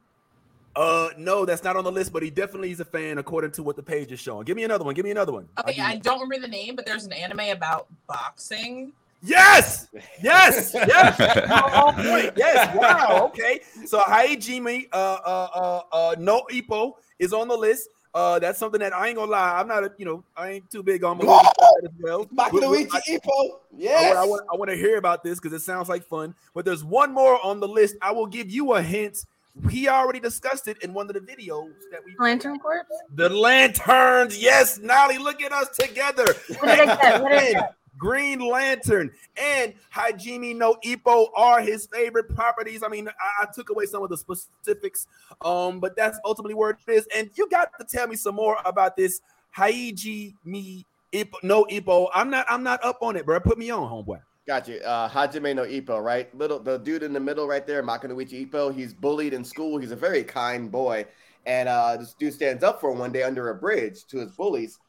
Uh, 0.76 1.10
no, 1.18 1.44
that's 1.44 1.64
not 1.64 1.76
on 1.76 1.84
the 1.84 1.92
list, 1.92 2.14
but 2.14 2.22
he 2.22 2.30
definitely 2.30 2.70
is 2.70 2.80
a 2.80 2.86
fan 2.86 3.18
according 3.18 3.50
to 3.54 3.64
what 3.64 3.76
the 3.76 3.82
page 3.82 4.12
is 4.12 4.20
showing. 4.20 4.46
Give 4.46 4.56
me 4.56 4.66
another 4.66 4.86
one. 4.86 4.94
Give 4.94 5.04
me 5.04 5.10
another 5.10 5.32
one. 5.32 5.50
Okay, 5.60 5.82
I 5.82 5.96
don't 5.96 6.22
remember 6.22 6.46
the 6.46 6.52
name, 6.52 6.76
but 6.76 6.86
there's 6.86 7.06
an 7.06 7.14
anime 7.14 7.50
about 7.50 7.88
boxing. 8.06 8.94
Yes, 9.24 9.88
yes, 10.22 10.74
yes. 10.76 11.20
on 11.50 11.96
point. 11.96 12.34
Yes. 12.38 12.76
Wow. 12.76 13.26
Okay. 13.26 13.62
So 13.88 14.00
Hajime, 14.02 14.88
uh, 14.94 14.96
uh, 14.96 15.48
uh, 15.56 15.82
uh, 15.92 16.16
no 16.20 16.44
Ippo 16.52 16.94
is 17.18 17.34
on 17.34 17.48
the 17.48 17.58
list. 17.58 17.90
Uh, 18.13 18.39
that's 18.39 18.58
something 18.58 18.80
that 18.80 18.93
I 18.93 19.08
ain't 19.08 19.17
gonna 19.17 19.32
lie. 19.32 19.60
I'm 19.60 19.67
not 19.67 19.84
a, 19.84 19.91
you 19.98 20.06
know, 20.06 20.24
I 20.36 20.50
ain't 20.52 20.70
too 20.72 20.84
big 20.84 21.04
on 21.04 21.17
as 21.22 21.91
well. 22.00 22.26
Makunouchi 22.26 22.88
Ippo. 22.88 23.60
Yes. 23.76 24.15
I, 24.15 24.22
I, 24.22 24.26
want, 24.26 24.48
I 24.52 24.56
want 24.56 24.72
to 24.72 24.78
hear 24.78 24.98
about 24.98 25.24
this 25.24 25.39
because 25.39 25.54
it 25.54 25.63
sounds 25.63 25.89
like 25.89 26.04
fun. 26.06 26.34
But 26.54 26.65
there's 26.65 26.84
one 26.84 27.13
more 27.13 27.43
on 27.46 27.60
the 27.60 27.67
list. 27.67 27.96
I 28.02 28.12
will 28.12 28.28
give 28.28 28.50
you 28.50 28.74
a 28.74 28.82
hint. 28.82 29.26
He 29.72 29.88
already 29.88 30.20
discussed 30.20 30.67
it 30.67 30.78
in 30.84 30.93
one 30.93 31.08
of 31.10 31.15
the 31.15 31.20
videos 31.20 31.74
that 31.91 32.02
we 32.06 32.15
Lantern 32.20 32.60
Corps. 32.60 32.86
The 33.15 33.30
lanterns, 33.30 34.38
yes, 34.38 34.78
Nolly, 34.78 35.17
look 35.17 35.41
at 35.41 35.52
us 35.52 35.70
together. 35.78 36.26
What 36.60 36.78
did 36.78 36.80
I 36.80 36.86
get? 36.86 37.22
What 37.24 37.30
did 37.30 37.39
I 37.39 37.52
get? 37.54 37.77
Green 37.98 38.40
Lantern 38.40 39.12
and 39.36 39.74
Hajime 39.94 40.56
no 40.56 40.76
Ippo 40.86 41.28
are 41.36 41.62
his 41.62 41.88
favorite 41.88 42.34
properties. 42.34 42.84
I 42.84 42.88
mean, 42.88 43.08
I, 43.08 43.44
I, 43.44 43.46
took 43.54 43.70
away 43.70 43.86
some 43.86 44.04
of 44.04 44.10
the 44.10 44.18
specifics, 44.18 45.08
um, 45.42 45.80
but 45.80 45.96
that's 45.96 46.20
ultimately 46.24 46.54
where 46.54 46.72
it 46.72 46.78
is. 46.88 47.08
And 47.16 47.30
you 47.36 47.50
got 47.50 47.70
to 47.80 47.86
tell 47.86 48.08
me 48.08 48.16
some 48.16 48.36
more 48.36 48.58
about 48.66 48.96
this 48.96 49.22
Hajime 49.56 50.86
Ippo, 51.14 51.34
no 51.44 51.66
Ippo. 51.66 52.10
I'm 52.14 52.30
not, 52.30 52.46
I'm 52.50 52.64
not 52.64 52.84
up 52.84 53.00
on 53.02 53.16
it, 53.16 53.26
bro. 53.26 53.40
Put 53.40 53.58
me 53.58 53.70
on, 53.70 53.90
homeboy. 53.90 54.22
Got 54.46 54.68
you. 54.68 54.78
Uh, 54.78 55.10
Hajime 55.10 55.56
no 55.56 55.66
Ippo, 55.66 56.02
right? 56.02 56.34
Little 56.36 56.60
the 56.60 56.78
dude 56.78 57.04
in 57.04 57.14
the 57.14 57.20
middle 57.20 57.48
right 57.48 57.66
there, 57.66 57.84
Makunouchi 57.84 58.50
Ippo. 58.50 58.74
He's 58.74 58.94
bullied 58.94 59.34
in 59.34 59.44
school. 59.44 59.78
He's 59.78 59.92
a 59.92 59.96
very 59.96 60.24
kind 60.24 60.72
boy. 60.72 61.06
And 61.46 61.70
uh, 61.70 61.98
this 61.98 62.14
dude 62.14 62.34
stands 62.34 62.64
up 62.64 62.82
for 62.82 62.92
him 62.92 63.00
one 63.00 63.12
day 63.12 63.24
under 63.24 63.50
a 63.50 63.56
bridge 63.56 64.06
to 64.08 64.20
his 64.20 64.32
bullies 64.32 64.80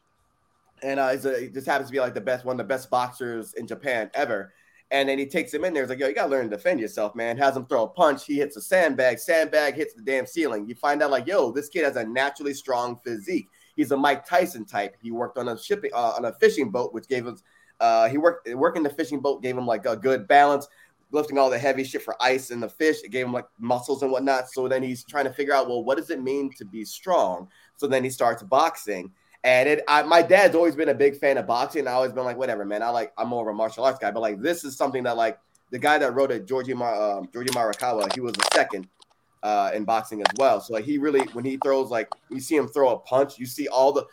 and 0.81 0.99
uh, 0.99 1.15
a, 1.23 1.41
he 1.41 1.47
just 1.49 1.67
happens 1.67 1.89
to 1.89 1.93
be 1.93 1.99
like 1.99 2.13
the 2.13 2.21
best 2.21 2.45
one 2.45 2.53
of 2.53 2.57
the 2.57 2.63
best 2.63 2.89
boxers 2.89 3.53
in 3.53 3.67
Japan 3.67 4.09
ever. 4.13 4.53
And 4.91 5.07
then 5.07 5.19
he 5.19 5.27
takes 5.27 5.53
him 5.53 5.65
in 5.65 5.73
there. 5.73 5.83
He's 5.83 5.89
like, 5.89 5.99
"Yo, 5.99 6.07
you 6.07 6.15
gotta 6.15 6.31
learn 6.31 6.49
to 6.49 6.55
defend 6.55 6.79
yourself, 6.79 7.13
man." 7.15 7.37
Has 7.37 7.55
him 7.55 7.65
throw 7.67 7.83
a 7.83 7.87
punch. 7.87 8.25
He 8.25 8.37
hits 8.37 8.57
a 8.57 8.61
sandbag. 8.61 9.19
Sandbag 9.19 9.75
hits 9.75 9.93
the 9.93 10.01
damn 10.01 10.25
ceiling. 10.25 10.67
You 10.67 10.75
find 10.75 11.03
out 11.03 11.11
like, 11.11 11.27
"Yo, 11.27 11.51
this 11.51 11.69
kid 11.69 11.83
has 11.85 11.95
a 11.95 12.05
naturally 12.05 12.53
strong 12.55 12.99
physique. 13.03 13.47
He's 13.75 13.91
a 13.91 13.97
Mike 13.97 14.25
Tyson 14.25 14.65
type. 14.65 14.95
He 15.01 15.11
worked 15.11 15.37
on 15.37 15.47
a 15.47 15.57
shipping 15.57 15.91
uh, 15.93 16.13
on 16.17 16.25
a 16.25 16.33
fishing 16.33 16.71
boat, 16.71 16.93
which 16.93 17.07
gave 17.07 17.27
him 17.27 17.37
uh, 17.79 18.09
he 18.09 18.17
worked 18.17 18.49
working 18.55 18.83
the 18.83 18.89
fishing 18.89 19.19
boat 19.19 19.41
gave 19.41 19.57
him 19.57 19.67
like 19.67 19.85
a 19.85 19.95
good 19.95 20.27
balance. 20.27 20.67
lifting 21.11 21.37
all 21.37 21.49
the 21.49 21.57
heavy 21.57 21.83
shit 21.83 22.03
for 22.03 22.15
ice 22.21 22.51
and 22.51 22.61
the 22.61 22.69
fish. 22.69 22.97
It 23.03 23.09
gave 23.09 23.25
him 23.25 23.33
like 23.33 23.45
muscles 23.57 24.03
and 24.03 24.11
whatnot. 24.11 24.49
So 24.49 24.67
then 24.67 24.83
he's 24.83 25.03
trying 25.03 25.25
to 25.25 25.33
figure 25.33 25.53
out, 25.53 25.67
well, 25.67 25.83
what 25.83 25.97
does 25.97 26.09
it 26.09 26.21
mean 26.21 26.51
to 26.57 26.65
be 26.65 26.85
strong? 26.85 27.47
So 27.77 27.87
then 27.87 28.03
he 28.03 28.09
starts 28.09 28.43
boxing. 28.43 29.11
And 29.43 29.69
it, 29.69 29.83
I, 29.87 30.03
my 30.03 30.21
dad's 30.21 30.53
always 30.53 30.75
been 30.75 30.89
a 30.89 30.93
big 30.93 31.15
fan 31.15 31.37
of 31.37 31.47
boxing. 31.47 31.87
I 31.87 31.91
always 31.93 32.11
been 32.11 32.25
like, 32.25 32.37
whatever, 32.37 32.65
man. 32.65 32.83
I 32.83 32.89
like, 32.89 33.13
I'm 33.17 33.29
more 33.29 33.47
of 33.47 33.53
a 33.53 33.57
martial 33.57 33.85
arts 33.85 33.97
guy, 33.97 34.11
but 34.11 34.19
like, 34.19 34.41
this 34.41 34.65
is 34.65 34.75
something 34.75 35.03
that 35.03 35.15
like 35.15 35.39
the 35.71 35.79
guy 35.79 35.97
that 35.97 36.13
wrote 36.13 36.31
it, 36.31 36.45
Georgie 36.45 36.73
Mar, 36.73 37.19
um, 37.19 37.29
Georgie 37.31 37.51
Morikawa, 37.51 38.13
he 38.13 38.19
was 38.19 38.33
the 38.33 38.47
second 38.53 38.89
uh, 39.43 39.71
in 39.73 39.85
boxing 39.85 40.19
as 40.21 40.27
well. 40.37 40.59
So 40.59 40.73
like, 40.73 40.83
he 40.83 40.97
really, 40.97 41.21
when 41.31 41.45
he 41.45 41.57
throws, 41.63 41.89
like, 41.89 42.09
you 42.29 42.41
see 42.41 42.57
him 42.57 42.67
throw 42.67 42.89
a 42.89 42.99
punch, 42.99 43.39
you 43.39 43.45
see 43.45 43.69
all 43.69 43.93
the, 43.93 44.05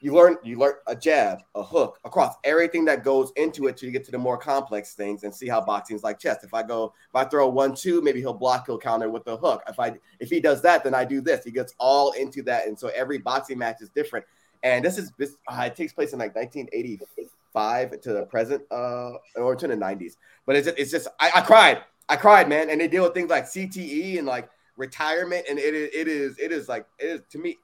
you 0.00 0.12
learn, 0.12 0.36
you 0.42 0.58
learn 0.58 0.72
a 0.88 0.96
jab, 0.96 1.38
a 1.54 1.62
hook 1.62 2.00
across 2.04 2.34
everything 2.42 2.84
that 2.86 3.04
goes 3.04 3.30
into 3.36 3.68
it 3.68 3.76
till 3.76 3.86
you 3.86 3.92
get 3.92 4.04
to 4.06 4.10
the 4.10 4.18
more 4.18 4.36
complex 4.36 4.94
things 4.94 5.22
and 5.22 5.32
see 5.32 5.46
how 5.46 5.60
boxing 5.60 5.94
is 5.94 6.02
like 6.02 6.18
chess. 6.18 6.42
If 6.42 6.54
I 6.54 6.64
go, 6.64 6.92
if 7.08 7.14
I 7.14 7.22
throw 7.22 7.48
one, 7.48 7.76
two, 7.76 8.02
maybe 8.02 8.18
he'll 8.18 8.34
block, 8.34 8.66
he'll 8.66 8.80
counter 8.80 9.08
with 9.08 9.24
the 9.24 9.36
hook. 9.36 9.62
If 9.68 9.78
I, 9.78 9.92
if 10.18 10.28
he 10.28 10.40
does 10.40 10.60
that, 10.62 10.82
then 10.82 10.92
I 10.92 11.04
do 11.04 11.20
this. 11.20 11.44
He 11.44 11.52
gets 11.52 11.72
all 11.78 12.10
into 12.12 12.42
that. 12.42 12.66
And 12.66 12.76
so 12.76 12.88
every 12.88 13.18
boxing 13.18 13.58
match 13.58 13.76
is 13.80 13.90
different. 13.90 14.26
And 14.62 14.84
this 14.84 14.98
is, 14.98 15.12
this, 15.18 15.36
uh, 15.48 15.64
it 15.66 15.76
takes 15.76 15.92
place 15.92 16.12
in 16.12 16.18
like 16.18 16.34
1985 16.34 18.00
to 18.00 18.12
the 18.12 18.26
present, 18.26 18.62
uh, 18.70 19.12
or 19.36 19.56
to 19.56 19.66
the 19.66 19.76
90s. 19.76 20.16
But 20.46 20.56
it's 20.56 20.66
just, 20.66 20.78
it's 20.78 20.90
just, 20.90 21.08
I, 21.20 21.30
I 21.36 21.40
cried. 21.40 21.82
I 22.08 22.16
cried, 22.16 22.48
man. 22.48 22.70
And 22.70 22.80
they 22.80 22.88
deal 22.88 23.02
with 23.02 23.14
things 23.14 23.30
like 23.30 23.44
CTE 23.44 24.18
and 24.18 24.26
like 24.26 24.48
retirement. 24.76 25.46
And 25.48 25.58
it 25.58 25.74
is, 25.74 25.90
it 25.94 26.08
is, 26.08 26.38
it 26.38 26.52
is 26.52 26.68
like, 26.68 26.86
it 26.98 27.06
is 27.06 27.20
to 27.30 27.38
me, 27.38 27.58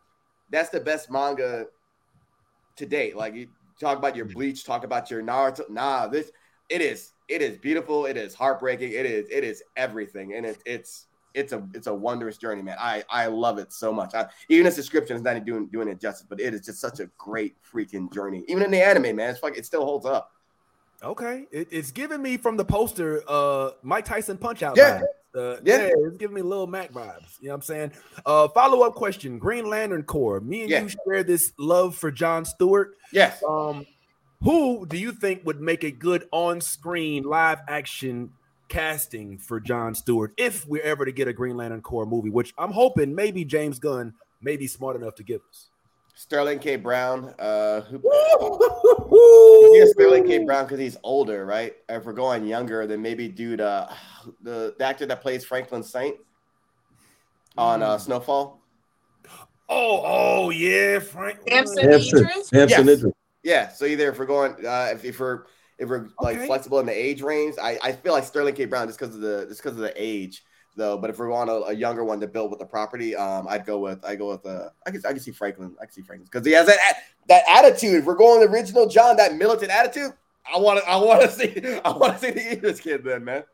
that's 0.51 0.71
the 0.71 0.81
best 0.81 1.11
manga 1.11 1.67
to 2.77 2.87
date. 2.87 3.17
Like 3.17 3.35
you 3.35 3.49
talk 3.79 3.99
about 3.99 4.17
your 4.17 4.25
Bleach, 4.25 4.65
talk 4.65 4.85
about 4.85 5.11
your 5.11 5.23
Naruto. 5.23 5.69
Nah, 5.69 6.07
this 6.07 6.31
it 6.69 6.81
is 6.81 7.13
it 7.29 7.43
is 7.43 7.59
beautiful. 7.59 8.07
It 8.07 8.17
is 8.17 8.35
heartbreaking. 8.35 8.93
It 8.93 9.07
is 9.07 9.29
it 9.31 9.45
is 9.45 9.63
everything, 9.77 10.35
and 10.35 10.47
it, 10.47 10.59
it's 10.65 11.07
it's 11.35 11.53
a 11.53 11.63
it's 11.75 11.87
a 11.87 11.95
wondrous 11.95 12.37
journey, 12.37 12.63
man. 12.63 12.77
I 12.79 13.05
I 13.11 13.27
love 13.27 13.59
it 13.59 13.73
so 13.73 13.93
much. 13.93 14.15
I, 14.15 14.27
even 14.49 14.67
its 14.67 14.77
description 14.77 15.17
is 15.17 15.23
not 15.23 15.45
doing 15.45 15.67
doing 15.67 15.89
it 15.89 16.01
justice, 16.01 16.27
but 16.29 16.41
it 16.41 16.55
is 16.55 16.63
just 16.63 16.81
such 16.81 17.01
a 17.01 17.07
great 17.19 17.57
freaking 17.63 18.13
journey. 18.13 18.45
Even 18.49 18.63
in 18.63 18.71
the 18.71 18.83
anime, 18.83 19.17
man, 19.17 19.31
it's 19.31 19.43
like 19.43 19.57
it 19.57 19.67
still 19.67 19.85
holds 19.85 20.07
up. 20.07 20.33
Okay, 21.03 21.47
it, 21.53 21.69
it's 21.71 21.93
giving 21.93 22.21
me 22.21 22.37
from 22.37 22.57
the 22.57 22.65
poster, 22.65 23.23
uh, 23.29 23.71
Mike 23.83 24.05
Tyson 24.05 24.37
Punch 24.37 24.63
Out. 24.63 24.77
Yeah. 24.77 25.03
Uh, 25.35 25.57
Yeah. 25.63 25.87
yeah. 25.87 25.91
it's 26.07 26.17
giving 26.17 26.35
me 26.35 26.43
little 26.43 26.67
Mac 26.67 26.91
vibes. 26.91 27.39
You 27.41 27.49
know 27.49 27.53
what 27.53 27.55
I'm 27.57 27.63
saying? 27.63 27.93
Uh, 28.27 28.49
follow 28.49 28.83
up 28.85 28.95
question: 28.95 29.39
Green 29.39 29.67
Lantern 29.69 30.03
Corps. 30.03 30.41
Me 30.41 30.63
and 30.63 30.71
Yeah. 30.71 30.83
you 30.83 30.89
share 30.89 31.23
this 31.23 31.53
love 31.59 31.95
for 31.95 32.11
John 32.11 32.45
Stewart. 32.45 32.97
Yes. 33.13 33.41
Um, 33.49 33.87
who 34.43 34.87
do 34.87 34.97
you 34.97 35.13
think 35.13 35.45
would 35.45 35.61
make 35.61 35.85
a 35.85 35.91
good 35.91 36.29
on-screen 36.33 37.25
live 37.25 37.59
action 37.69 38.31
casting 38.69 39.39
for 39.39 39.61
John 39.61 39.95
Stewart 39.95 40.33
if 40.37 40.67
we're 40.67 40.83
ever 40.83 41.05
to 41.05 41.13
get 41.13 41.29
a 41.29 41.33
Green 41.33 41.57
Lantern 41.57 41.83
Corps 41.83 42.07
movie? 42.07 42.31
Which 42.31 42.55
I'm 42.59 42.71
hoping 42.73 43.15
maybe 43.15 43.45
James 43.45 43.79
Gunn 43.79 44.15
may 44.41 44.57
be 44.57 44.67
smart 44.67 44.97
enough 44.97 45.15
to 45.17 45.23
give 45.23 45.41
us. 45.49 45.69
Sterling 46.15 46.59
K. 46.59 46.75
Brown, 46.75 47.33
uh, 47.39 47.83
who 47.83 48.03
yeah, 49.79 49.85
Sterling 49.87 50.27
K. 50.27 50.45
Brown 50.45 50.65
because 50.65 50.81
he's 50.81 50.97
older, 51.05 51.47
right? 51.47 51.77
If 51.89 52.05
we're 52.05 52.13
going 52.13 52.45
younger, 52.45 52.89
then 52.89 53.01
maybe 53.01 53.29
dude, 53.29 53.61
uh, 53.61 53.87
the, 54.43 54.75
the 54.77 54.85
actor 54.85 55.07
that 55.07 55.23
plays 55.23 55.45
Franklin 55.45 55.85
Saint 55.85 56.17
on 57.57 57.83
uh, 57.83 57.99
Snowfall. 57.99 58.61
Oh, 59.69 60.03
oh 60.05 60.51
yeah, 60.51 60.99
Frank. 60.99 61.39
Damson 61.47 61.89
Damson, 61.89 62.19
Idris. 62.19 62.51
Damson 62.51 62.87
Yes. 62.87 62.99
Idris. 62.99 63.13
Yeah, 63.45 63.69
so 63.69 63.85
either 63.85 64.09
if 64.09 64.19
we're 64.19 64.27
going, 64.27 64.55
uh, 64.67 64.91
if, 64.93 65.05
if 65.05 65.21
we're 65.21 65.45
if 65.79 65.89
we're 65.89 66.09
like 66.21 66.37
Okay. 66.37 66.47
flexible 66.47 66.79
in 66.81 66.87
the 66.87 66.93
age 66.93 67.23
range, 67.23 67.55
I, 67.61 67.79
I 67.83 67.93
feel 67.93 68.13
like 68.13 68.25
Sterling 68.25 68.55
K. 68.55 68.65
Brown 68.65 68.87
just 68.89 68.99
because 68.99 69.15
of 69.15 69.21
the 69.21 69.47
just 69.49 69.63
because 69.63 69.77
of 69.77 69.83
the 69.83 69.93
age 69.97 70.45
though. 70.77 70.97
But 70.99 71.11
if 71.11 71.19
we 71.19 71.27
want 71.27 71.51
a, 71.51 71.65
a 71.65 71.73
younger 71.73 72.05
one 72.05 72.21
to 72.21 72.27
build 72.27 72.51
with 72.51 72.61
the 72.61 72.67
property, 72.67 73.15
um, 73.17 73.47
I'd 73.49 73.67
go 73.67 73.79
with 73.79 74.05
I 74.05 74.17
go 74.17 74.31
with 74.31 74.47
uh, 74.47 74.71
I 74.87 74.91
can 74.91 75.03
I 75.07 75.11
can 75.11 75.21
see 75.21 75.33
Franklin, 75.33 75.75
I 75.81 75.85
can 75.87 75.93
see 75.93 76.03
Franklin 76.03 76.29
because 76.31 76.47
he 76.47 76.53
has 76.53 76.67
that 76.67 76.79
that 77.29 77.43
attitude. 77.49 77.95
If 77.95 78.05
we're 78.05 78.15
going 78.17 78.41
the 78.41 78.49
original 78.49 78.89
John, 78.89 79.17
that 79.17 79.35
militant 79.35 79.71
attitude. 79.71 80.13
I 80.53 80.59
want 80.59 80.83
to 80.83 80.89
I 80.89 80.97
want 80.97 81.21
to 81.23 81.31
see 81.33 81.81
I 81.85 81.91
want 81.91 82.15
to 82.15 82.19
see 82.19 82.31
the 82.31 82.53
Idris 82.53 82.81
kid 82.81 83.05
then, 83.05 83.25
man. 83.25 83.45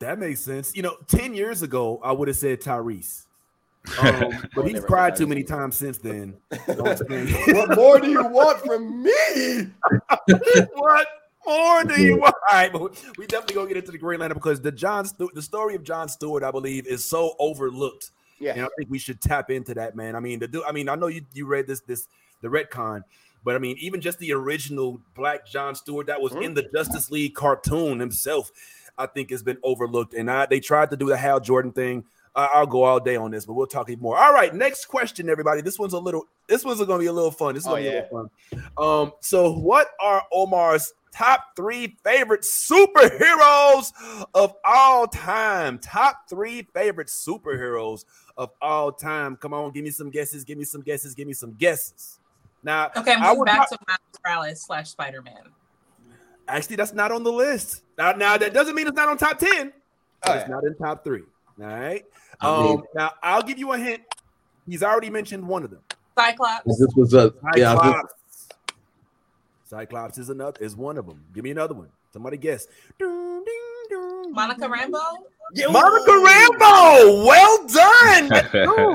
That 0.00 0.18
makes 0.18 0.40
sense. 0.40 0.74
You 0.74 0.82
know, 0.82 0.96
10 1.06 1.34
years 1.34 1.62
ago, 1.62 2.00
I 2.02 2.12
would 2.12 2.28
have 2.28 2.36
said 2.36 2.60
Tyrese. 2.60 3.22
Um, 3.98 4.42
but 4.54 4.66
he's 4.66 4.80
cried 4.80 5.14
too 5.14 5.26
Tyrese. 5.26 5.28
many 5.28 5.42
times 5.44 5.76
since 5.76 5.98
then. 5.98 6.36
What 6.66 7.76
more 7.76 8.00
do 8.00 8.10
you 8.10 8.24
want 8.26 8.60
from 8.60 9.02
me? 9.02 9.68
what 10.74 11.06
more 11.46 11.84
do 11.84 12.02
you 12.02 12.16
want? 12.16 12.34
All 12.50 12.58
right, 12.58 12.72
but 12.72 12.82
we- 13.18 13.26
definitely 13.26 13.54
gonna 13.56 13.68
get 13.68 13.76
into 13.78 13.92
the 13.92 13.98
Green 13.98 14.20
Lantern 14.20 14.36
because 14.38 14.60
the 14.60 14.72
John 14.72 15.04
Stu- 15.06 15.30
the 15.34 15.42
story 15.42 15.74
of 15.74 15.82
John 15.84 16.08
Stewart, 16.08 16.42
I 16.42 16.50
believe, 16.50 16.86
is 16.86 17.04
so 17.04 17.34
overlooked. 17.38 18.10
Yeah, 18.40 18.52
And 18.54 18.62
I 18.64 18.68
think 18.76 18.90
we 18.90 18.98
should 18.98 19.20
tap 19.20 19.50
into 19.50 19.74
that, 19.74 19.94
man. 19.96 20.16
I 20.16 20.20
mean, 20.20 20.40
the 20.40 20.48
do 20.48 20.64
I 20.64 20.72
mean, 20.72 20.88
I 20.88 20.94
know 20.96 21.06
you 21.06 21.22
you 21.32 21.46
read 21.46 21.66
this 21.66 21.80
this 21.80 22.08
the 22.42 22.48
retcon, 22.48 23.02
but 23.44 23.54
I 23.54 23.58
mean, 23.58 23.76
even 23.78 24.00
just 24.00 24.18
the 24.18 24.32
original 24.32 25.00
Black 25.14 25.46
John 25.46 25.74
Stewart 25.74 26.06
that 26.08 26.20
was 26.20 26.32
Mhm. 26.32 26.44
in 26.44 26.54
the 26.54 26.68
Justice 26.74 27.10
League 27.10 27.34
cartoon 27.34 28.00
himself, 28.00 28.50
I 28.98 29.06
think 29.06 29.30
has 29.30 29.42
been 29.42 29.58
overlooked. 29.62 30.14
And 30.14 30.30
I 30.30 30.46
they 30.46 30.60
tried 30.60 30.90
to 30.90 30.96
do 30.96 31.06
the 31.06 31.16
Hal 31.16 31.40
Jordan 31.40 31.72
thing. 31.72 32.04
I- 32.36 32.50
I'll 32.54 32.66
go 32.66 32.82
all 32.82 32.98
day 32.98 33.14
on 33.14 33.30
this, 33.30 33.46
but 33.46 33.52
we'll 33.52 33.68
talk 33.68 33.88
even 33.88 34.02
more. 34.02 34.18
All 34.18 34.32
right, 34.34 34.52
next 34.52 34.86
question, 34.86 35.30
everybody. 35.30 35.60
This 35.62 35.78
one's 35.78 35.92
a 35.92 35.98
little. 36.00 36.26
This 36.48 36.64
one's 36.64 36.80
gonna 36.84 36.98
be 36.98 37.06
a 37.06 37.12
little 37.12 37.30
fun. 37.30 37.54
This 37.54 37.62
is 37.62 37.68
Oh, 37.68 37.70
gonna 37.76 37.82
be 37.82 37.88
a 37.88 38.02
little 38.10 38.28
fun. 38.58 38.64
Um, 38.76 39.12
so 39.20 39.52
what 39.52 39.90
are 40.00 40.24
Omar's 40.32 40.92
top 41.14 41.54
three 41.56 41.96
favorite 42.04 42.42
superheroes 42.42 43.92
of 44.34 44.54
all 44.64 45.06
time? 45.06 45.78
Top 45.78 46.28
three 46.28 46.62
favorite 46.74 47.08
superheroes 47.08 48.04
of 48.36 48.50
all 48.60 48.92
time. 48.92 49.36
Come 49.36 49.54
on, 49.54 49.70
give 49.72 49.84
me 49.84 49.90
some 49.90 50.10
guesses. 50.10 50.44
Give 50.44 50.58
me 50.58 50.64
some 50.64 50.80
guesses. 50.82 51.14
Give 51.14 51.26
me 51.26 51.32
some 51.34 51.52
guesses. 51.52 52.18
Now, 52.62 52.90
Okay, 52.96 53.12
I 53.14 53.28
move 53.30 53.38
would 53.38 53.46
back 53.46 53.58
not- 53.58 53.68
to 53.70 53.78
Miles 53.86 54.00
Morales 54.24 54.62
slash 54.62 54.90
Spider 54.90 55.22
Man. 55.22 55.42
actually 56.48 56.76
that's 56.76 56.92
not 56.92 57.12
on 57.12 57.22
the 57.22 57.32
list. 57.32 57.82
Now, 57.96 58.12
now 58.12 58.36
that 58.36 58.52
doesn't 58.52 58.74
mean 58.74 58.86
it's 58.86 58.96
not 58.96 59.08
on 59.08 59.16
top 59.16 59.38
ten. 59.38 59.72
But 60.24 60.38
it's 60.38 60.48
not 60.48 60.64
in 60.64 60.74
top 60.76 61.04
three. 61.04 61.22
All 61.60 61.66
right. 61.66 62.04
I 62.40 62.62
mean- 62.62 62.78
Um, 62.78 62.84
now 62.94 63.12
I'll 63.22 63.42
give 63.42 63.58
you 63.58 63.72
a 63.72 63.78
hint. 63.78 64.02
He's 64.66 64.82
already 64.82 65.10
mentioned 65.10 65.46
one 65.46 65.62
of 65.62 65.70
them. 65.70 65.80
Cyclops. 66.18 66.64
This 66.78 66.94
was 66.96 67.12
a 67.14 67.32
yeah. 67.56 67.74
This- 69.74 69.80
Cyclops. 69.80 70.16
Cyclops 70.16 70.18
is 70.18 70.30
another 70.30 70.64
is 70.64 70.76
one 70.76 70.98
of 70.98 71.06
them. 71.06 71.24
Give 71.32 71.44
me 71.44 71.50
another 71.50 71.74
one. 71.74 71.88
Somebody 72.12 72.36
guess. 72.36 72.66
Ding, 72.98 73.42
ding, 73.44 73.54
ding, 73.90 74.32
Monica 74.32 74.60
ding. 74.62 74.70
Rambo. 74.70 74.98
Monica 75.70 76.10
Rambo. 76.10 77.24
Well 77.26 77.66
done. 77.66 78.30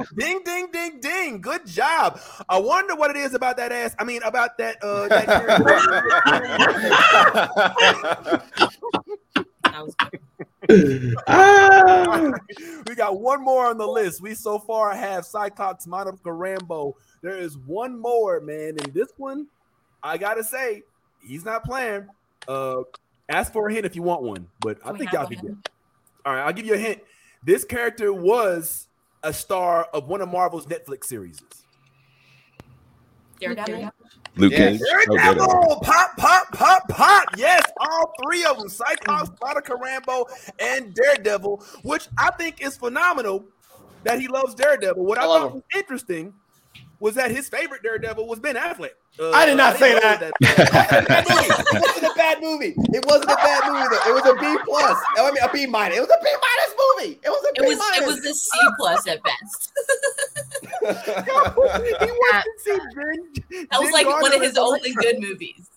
Ding, 0.17 0.41
ding, 0.43 0.67
ding, 0.71 0.99
ding. 0.99 1.41
Good 1.41 1.67
job. 1.67 2.19
I 2.49 2.57
wonder 2.57 2.95
what 2.95 3.11
it 3.11 3.17
is 3.17 3.35
about 3.35 3.55
that 3.57 3.71
ass. 3.71 3.95
I 3.99 4.03
mean, 4.03 4.23
about 4.23 4.57
that. 4.57 4.83
Uh, 4.83 5.07
that 5.09 5.27
That 9.63 9.85
was 9.85 9.95
good. 9.95 10.19
ah, 11.27 12.31
we 12.87 12.95
got 12.95 13.19
one 13.19 13.43
more 13.43 13.67
on 13.67 13.77
the 13.77 13.87
list. 13.87 14.21
We 14.21 14.33
so 14.33 14.57
far 14.59 14.93
have 14.95 15.25
Cyclops, 15.25 15.85
Monica 15.87 16.31
Rambo. 16.33 16.95
There 17.21 17.37
is 17.37 17.57
one 17.57 17.99
more, 17.99 18.39
man, 18.39 18.77
and 18.79 18.93
this 18.93 19.09
one, 19.17 19.47
I 20.03 20.17
gotta 20.17 20.43
say, 20.43 20.83
he's 21.21 21.43
not 21.45 21.63
playing. 21.63 22.07
Uh, 22.47 22.81
ask 23.27 23.51
for 23.51 23.69
a 23.69 23.73
hint 23.73 23.85
if 23.85 23.95
you 23.95 24.01
want 24.01 24.21
one, 24.23 24.47
but 24.61 24.77
I 24.85 24.91
We 24.91 24.99
think 24.99 25.11
have 25.11 25.21
y'all 25.21 25.29
can 25.29 25.37
one. 25.47 25.55
get. 25.63 25.71
All 26.25 26.33
right, 26.33 26.43
I'll 26.43 26.53
give 26.53 26.65
you 26.65 26.73
a 26.73 26.77
hint. 26.77 27.01
This 27.43 27.63
character 27.63 28.11
was 28.13 28.87
a 29.23 29.33
star 29.33 29.85
of 29.93 30.07
one 30.07 30.21
of 30.21 30.29
Marvel's 30.29 30.65
Netflix 30.65 31.05
series. 31.05 31.41
Daredevil. 33.39 33.89
Luke 34.35 34.53
Cage. 34.53 34.79
Oh, 34.81 34.85
Daredevil, 34.85 35.15
Daredevil. 35.17 35.79
pop, 35.81 36.17
pop, 36.17 36.51
pop, 36.51 36.87
pop. 36.89 37.25
Yes, 37.37 37.63
all 37.79 38.13
three 38.23 38.43
of 38.45 38.57
them: 38.59 38.69
Cyclops, 38.69 39.31
Monica 39.41 39.75
Rambo, 39.75 40.25
and 40.59 40.93
Daredevil, 40.93 41.63
which 41.83 42.07
I 42.17 42.31
think 42.31 42.61
is 42.61 42.77
phenomenal. 42.77 43.45
That 44.03 44.19
he 44.19 44.27
loves 44.29 44.55
Daredevil. 44.55 45.03
What 45.03 45.17
I, 45.17 45.23
I 45.23 45.25
love 45.25 45.41
thought 45.41 45.47
him. 45.49 45.53
was 45.55 45.63
interesting 45.75 46.33
was 46.99 47.15
that 47.15 47.31
his 47.31 47.47
favorite 47.49 47.81
Daredevil 47.83 48.27
was 48.27 48.39
Ben 48.39 48.55
Affleck. 48.55 48.91
Uh, 49.19 49.31
I 49.31 49.45
did 49.45 49.57
not 49.57 49.77
didn't 49.79 49.79
say 49.79 49.93
know 49.93 49.99
that. 50.01 50.33
Movie. 51.29 51.45
It 51.79 51.85
wasn't 51.85 52.05
a 52.05 52.15
bad 52.15 52.41
movie. 52.41 52.75
It 52.93 53.05
wasn't 53.05 53.31
a 53.31 53.35
bad 53.35 53.71
movie. 53.71 53.87
Though. 53.89 54.09
It 54.09 54.13
was 54.13 54.25
a 54.25 54.33
B 54.39 54.57
plus. 54.65 54.97
I 55.17 55.31
mean, 55.31 55.43
a 55.43 55.49
B 55.51 55.65
minus. 55.65 55.97
It 55.97 56.01
was 56.01 56.09
a 56.09 56.23
B 56.23 56.29
minus 56.31 56.75
movie. 56.79 57.19
It 57.23 57.29
was 57.29 57.43
a 57.45 57.49
It 57.49 57.61
B 57.61 57.75
was 57.75 57.79
it 57.97 58.05
was 58.05 58.25
a 58.25 58.33
C 58.33 58.49
plus 58.77 59.07
at 59.07 59.21
best. 59.23 59.71
he 60.81 60.85
wants 60.85 62.45
to 62.45 62.51
see 62.59 62.77
Ben. 62.95 63.67
That 63.71 63.79
was 63.79 63.91
Ben 63.91 63.91
like 63.93 64.07
one 64.07 64.33
of 64.33 64.41
his 64.41 64.57
only 64.57 64.79
Electro. 64.91 65.01
good 65.03 65.19
movies. 65.19 65.69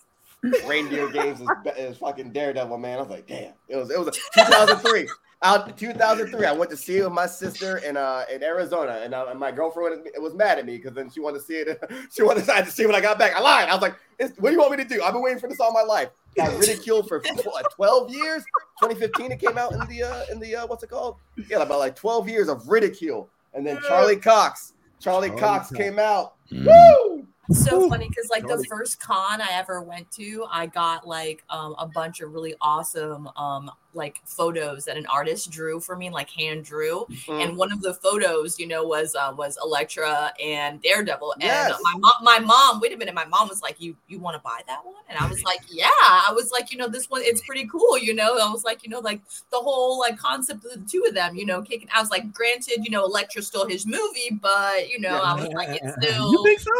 Reindeer 0.67 1.09
Games 1.09 1.39
is, 1.39 1.47
is 1.77 1.97
fucking 1.97 2.31
Daredevil, 2.31 2.77
man. 2.77 2.97
I 2.97 3.01
was 3.01 3.09
like, 3.09 3.27
damn. 3.27 3.53
It 3.69 3.77
was 3.77 3.89
it 3.89 3.99
was 3.99 4.17
2003. 4.35 5.07
Out 5.43 5.77
2003, 5.77 6.45
I 6.45 6.53
went 6.53 6.71
to 6.71 6.77
see 6.77 6.97
it 6.99 7.03
with 7.03 7.11
my 7.11 7.27
sister 7.27 7.77
in 7.79 7.97
uh 7.97 8.23
in 8.33 8.41
Arizona, 8.41 9.01
and, 9.03 9.13
uh, 9.13 9.25
and 9.29 9.37
my 9.37 9.51
girlfriend 9.51 10.03
was- 10.03 10.21
was 10.21 10.33
mad 10.33 10.57
at 10.57 10.65
me 10.65 10.77
because 10.77 10.93
then 10.93 11.09
she 11.09 11.19
wanted 11.19 11.39
to 11.39 11.43
see 11.45 11.55
it. 11.55 11.83
she 12.15 12.23
wanted 12.23 12.45
to 12.45 12.71
see 12.71 12.85
when 12.85 12.95
I 12.95 13.01
got 13.01 13.19
back. 13.19 13.35
I 13.35 13.41
lied. 13.41 13.67
I 13.67 13.73
was 13.73 13.81
like, 13.81 13.95
it's, 14.19 14.37
"What 14.39 14.49
do 14.49 14.55
you 14.55 14.59
want 14.59 14.71
me 14.71 14.77
to 14.77 14.85
do? 14.85 15.03
I've 15.03 15.11
been 15.11 15.21
waiting 15.21 15.39
for 15.39 15.49
this 15.49 15.59
all 15.59 15.73
my 15.73 15.81
life." 15.81 16.09
Got 16.37 16.57
ridiculed 16.57 17.07
for 17.09 17.21
what, 17.43 17.71
12 17.73 18.09
years. 18.11 18.43
2015 18.81 19.33
it 19.33 19.39
came 19.39 19.57
out 19.57 19.73
in 19.73 19.79
the 19.81 20.03
uh, 20.03 20.23
in 20.31 20.39
the 20.39 20.55
uh, 20.55 20.67
what's 20.67 20.81
it 20.81 20.89
called? 20.89 21.17
Yeah, 21.49 21.61
about 21.61 21.79
like 21.79 21.95
12 21.95 22.29
years 22.29 22.47
of 22.47 22.67
ridicule, 22.69 23.29
and 23.53 23.67
then 23.67 23.77
Charlie 23.87 24.15
Cox, 24.15 24.73
Charlie, 24.99 25.27
Charlie 25.27 25.41
Cox 25.41 25.67
Cox. 25.67 25.77
came 25.77 25.99
out. 25.99 26.35
Mm. 26.51 26.65
Woo! 26.65 27.12
So 27.51 27.89
funny 27.89 28.07
because 28.07 28.29
like 28.29 28.47
the 28.47 28.63
first 28.69 28.99
con 28.99 29.41
I 29.41 29.49
ever 29.51 29.81
went 29.81 30.09
to, 30.11 30.45
I 30.49 30.67
got 30.67 31.07
like 31.07 31.43
um, 31.49 31.75
a 31.77 31.85
bunch 31.85 32.21
of 32.21 32.33
really 32.33 32.55
awesome 32.61 33.29
um, 33.35 33.69
like 33.93 34.21
photos 34.25 34.85
that 34.85 34.97
an 34.97 35.05
artist 35.07 35.51
drew 35.51 35.79
for 35.79 35.95
me, 35.95 36.09
like 36.09 36.29
hand 36.29 36.63
drew. 36.63 37.05
Mm. 37.27 37.43
And 37.43 37.57
one 37.57 37.71
of 37.71 37.81
the 37.81 37.93
photos, 37.93 38.59
you 38.59 38.67
know, 38.67 38.85
was 38.85 39.15
uh, 39.15 39.33
was 39.37 39.57
Elektra 39.61 40.33
and 40.41 40.81
Daredevil. 40.81 41.35
And 41.41 41.73
my 41.81 41.93
mom, 41.97 42.13
my 42.21 42.39
mom, 42.39 42.79
wait 42.79 42.93
a 42.93 42.97
minute, 42.97 43.13
my 43.13 43.25
mom 43.25 43.49
was 43.49 43.61
like, 43.61 43.79
"You 43.79 43.95
you 44.07 44.19
want 44.19 44.35
to 44.35 44.41
buy 44.41 44.61
that 44.67 44.85
one?" 44.85 44.95
And 45.09 45.17
I 45.17 45.27
was 45.27 45.43
like, 45.43 45.59
"Yeah." 45.69 45.89
I 46.01 46.31
was 46.33 46.51
like, 46.51 46.71
you 46.71 46.77
know, 46.77 46.87
this 46.87 47.09
one, 47.09 47.21
it's 47.23 47.41
pretty 47.41 47.67
cool, 47.67 47.97
you 47.97 48.13
know. 48.13 48.37
I 48.37 48.51
was 48.51 48.63
like, 48.63 48.83
you 48.83 48.89
know, 48.89 48.99
like 48.99 49.21
the 49.51 49.57
whole 49.57 49.99
like 49.99 50.17
concept 50.17 50.65
of 50.65 50.71
the 50.71 50.89
two 50.89 51.03
of 51.07 51.13
them, 51.13 51.35
you 51.35 51.45
know, 51.45 51.61
kicking. 51.61 51.89
I 51.93 52.01
was 52.01 52.09
like, 52.09 52.31
granted, 52.33 52.83
you 52.83 52.89
know, 52.89 53.05
Elektra 53.05 53.41
stole 53.41 53.67
his 53.67 53.85
movie, 53.85 54.39
but 54.41 54.89
you 54.89 54.99
know, 54.99 55.21
I 55.21 55.33
was 55.35 55.49
like, 55.49 55.81
it's 55.81 55.93
still. 55.95 56.13
You 56.33 56.43
think 56.43 56.59
so? 56.59 56.71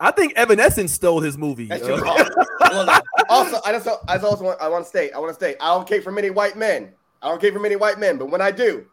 I 0.00 0.10
think 0.10 0.32
Evanescence 0.34 0.92
stole 0.92 1.20
his 1.20 1.36
movie. 1.36 1.66
That's 1.66 1.84
true. 1.84 2.02
Also, 3.28 3.60
I 3.64 3.72
just 3.72 3.88
I 4.08 4.14
just 4.14 4.24
also 4.24 4.44
want 4.44 4.60
I 4.60 4.68
want 4.68 4.84
to 4.84 4.88
state 4.88 5.12
I 5.12 5.18
want 5.18 5.30
to 5.30 5.34
state 5.34 5.56
I 5.60 5.74
don't 5.74 5.86
care 5.86 6.02
for 6.02 6.10
many 6.10 6.30
white 6.30 6.56
men. 6.56 6.92
I 7.22 7.28
don't 7.28 7.40
care 7.40 7.52
for 7.52 7.60
many 7.60 7.76
white 7.76 7.98
men, 7.98 8.16
but 8.16 8.30
when 8.30 8.40
I 8.40 8.50
do, 8.50 8.86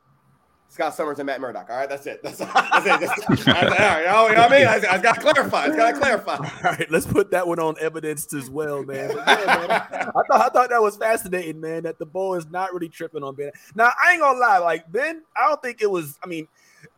Scott 0.70 0.94
Summers 0.94 1.20
and 1.20 1.26
Matt 1.26 1.42
Murdock. 1.42 1.70
All 1.70 1.78
right, 1.78 1.90
that's 1.90 2.06
it. 2.06 2.22
That's, 2.22 2.38
that's 2.38 2.86
it. 2.86 3.18
That's, 3.18 3.48
all 3.48 3.54
right, 3.54 4.00
you 4.00 4.06
know, 4.06 4.42
what 4.42 4.52
I 4.52 4.58
mean? 4.58 4.68
I, 4.68 4.94
I 4.94 4.98
got 4.98 5.16
to 5.16 5.22
clarify. 5.22 5.66
I 5.66 5.76
got 5.76 5.92
to 5.92 5.98
clarify. 5.98 6.36
All 6.36 6.72
right, 6.72 6.92
let's 6.92 7.06
put 7.06 7.32
that 7.32 7.48
one 7.48 7.60
on 7.60 7.76
evidence 7.80 8.34
as 8.34 8.50
well, 8.50 8.84
man. 8.84 9.10
Yeah, 9.10 9.16
man, 9.16 9.72
I 10.16 10.22
thought 10.28 10.42
I 10.42 10.50
thought 10.50 10.70
that 10.70 10.82
was 10.82 10.98
fascinating, 10.98 11.62
man. 11.62 11.84
That 11.84 12.00
the 12.00 12.06
boy 12.06 12.36
is 12.36 12.48
not 12.50 12.74
really 12.74 12.90
tripping 12.90 13.24
on 13.24 13.36
Ben. 13.36 13.52
Now 13.76 13.92
I 14.04 14.14
ain't 14.14 14.22
gonna 14.22 14.40
lie, 14.40 14.58
like 14.58 14.92
Ben, 14.92 15.24
I 15.36 15.48
don't 15.48 15.62
think 15.62 15.82
it 15.82 15.90
was. 15.90 16.20
I 16.24 16.28
mean, 16.28 16.48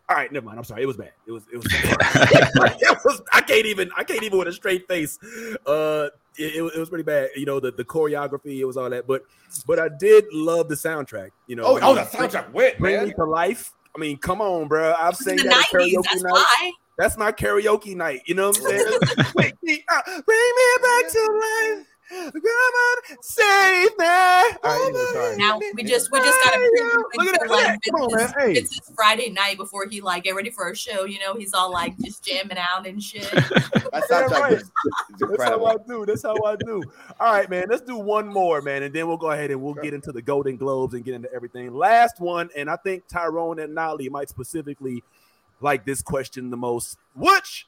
all 0.09 0.15
right, 0.15 0.31
never 0.31 0.45
mind. 0.45 0.57
I'm 0.57 0.63
sorry, 0.63 0.83
it 0.83 0.87
was 0.87 0.97
bad. 0.97 1.11
It 1.27 1.31
was. 1.31 1.43
It 1.53 1.57
was. 1.57 1.65
it 1.71 2.97
was. 3.05 3.21
I 3.31 3.41
can't 3.41 3.65
even. 3.65 3.89
I 3.95 4.03
can't 4.03 4.23
even 4.23 4.37
with 4.39 4.47
a 4.47 4.53
straight 4.53 4.87
face. 4.87 5.19
Uh, 5.65 6.09
it, 6.37 6.55
it, 6.55 6.61
was- 6.61 6.73
it 6.75 6.79
was 6.79 6.89
pretty 6.89 7.03
bad. 7.03 7.29
You 7.35 7.45
know, 7.45 7.59
the, 7.59 7.71
the 7.71 7.85
choreography, 7.85 8.59
it 8.59 8.65
was 8.65 8.75
all 8.77 8.89
that. 8.89 9.05
But 9.07 9.23
but 9.67 9.79
I 9.79 9.89
did 9.99 10.25
love 10.31 10.67
the 10.69 10.75
soundtrack. 10.75 11.29
You 11.47 11.55
know, 11.57 11.63
Oh, 11.65 11.77
I 11.77 11.81
oh, 11.83 11.95
the 11.95 12.01
soundtrack 12.01 12.51
went, 12.51 12.77
bring 12.79 13.03
me 13.05 13.13
to 13.13 13.23
life. 13.25 13.73
I 13.95 13.99
mean, 13.99 14.17
come 14.17 14.41
on, 14.41 14.67
bro. 14.67 14.93
I've 14.93 15.13
It 15.13 15.17
was 15.17 15.23
sang 15.25 15.39
in 15.39 15.43
the 15.45 15.49
that 15.49 15.65
90s, 15.73 15.91
karaoke 15.93 16.03
that's 16.03 16.23
night. 16.23 16.31
why. 16.31 16.71
That's 16.97 17.17
my 17.17 17.31
karaoke 17.31 17.95
night. 17.95 18.21
You 18.25 18.35
know 18.35 18.49
what 18.49 18.57
I'm 18.57 18.63
saying? 18.63 18.99
Wake 19.35 19.55
me 19.63 19.83
up, 19.91 20.05
bring 20.05 20.15
me 20.25 20.77
back 20.83 21.11
to 21.11 21.75
life. 21.77 21.87
Come 22.09 22.31
on, 22.33 22.97
save 23.21 23.89
me. 23.97 24.05
All 24.05 24.55
right. 24.63 25.35
Now 25.37 25.59
we 25.75 25.83
just 25.83 26.11
we 26.11 26.19
just 26.19 26.39
gotta 26.43 26.57
preview 26.57 27.03
Look 27.15 27.27
at 27.27 27.35
it 27.35 27.39
that, 27.41 27.49
like 27.49 27.49
look 27.49 27.59
at 27.59 27.67
that. 27.67 27.79
Come 27.91 28.01
on, 28.01 28.17
man. 28.17 28.33
Hey. 28.37 28.53
Vince's 28.55 28.91
Friday 28.95 29.29
night 29.29 29.57
before 29.57 29.85
he 29.87 30.01
like 30.01 30.23
get 30.23 30.35
ready 30.35 30.49
for 30.49 30.69
a 30.69 30.75
show. 30.75 31.05
You 31.05 31.19
know, 31.19 31.35
he's 31.35 31.53
all 31.53 31.71
like 31.71 31.97
just 31.99 32.23
jamming 32.23 32.57
out 32.57 32.87
and 32.87 33.01
shit. 33.01 33.29
That 33.91 34.03
Yeah, 34.09 34.27
soundtrack 34.27 34.39
right. 34.39 34.53
is, 34.53 34.61
is 34.61 34.71
That's 35.19 35.43
how. 35.43 35.65
I 35.65 35.75
do. 35.87 36.05
That's 36.05 36.23
how 36.23 36.35
I 36.43 36.55
do. 36.55 36.83
All 37.19 37.33
right, 37.33 37.49
man. 37.49 37.65
Let's 37.69 37.81
do 37.81 37.97
one 37.97 38.27
more, 38.27 38.61
man, 38.61 38.83
and 38.83 38.93
then 38.93 39.07
we'll 39.07 39.17
go 39.17 39.31
ahead 39.31 39.49
and 39.51 39.61
we'll 39.61 39.73
get 39.73 39.93
into 39.93 40.11
the 40.11 40.21
Golden 40.21 40.57
Globes 40.57 40.93
and 40.93 41.03
get 41.03 41.15
into 41.15 41.31
everything. 41.33 41.73
Last 41.73 42.19
one, 42.19 42.49
and 42.55 42.69
I 42.69 42.75
think 42.75 43.07
Tyrone 43.07 43.59
and 43.59 43.73
Nolly 43.73 44.09
might 44.09 44.29
specifically 44.29 45.03
like 45.61 45.85
this 45.85 46.01
question 46.01 46.49
the 46.51 46.57
most. 46.57 46.97
Which, 47.15 47.67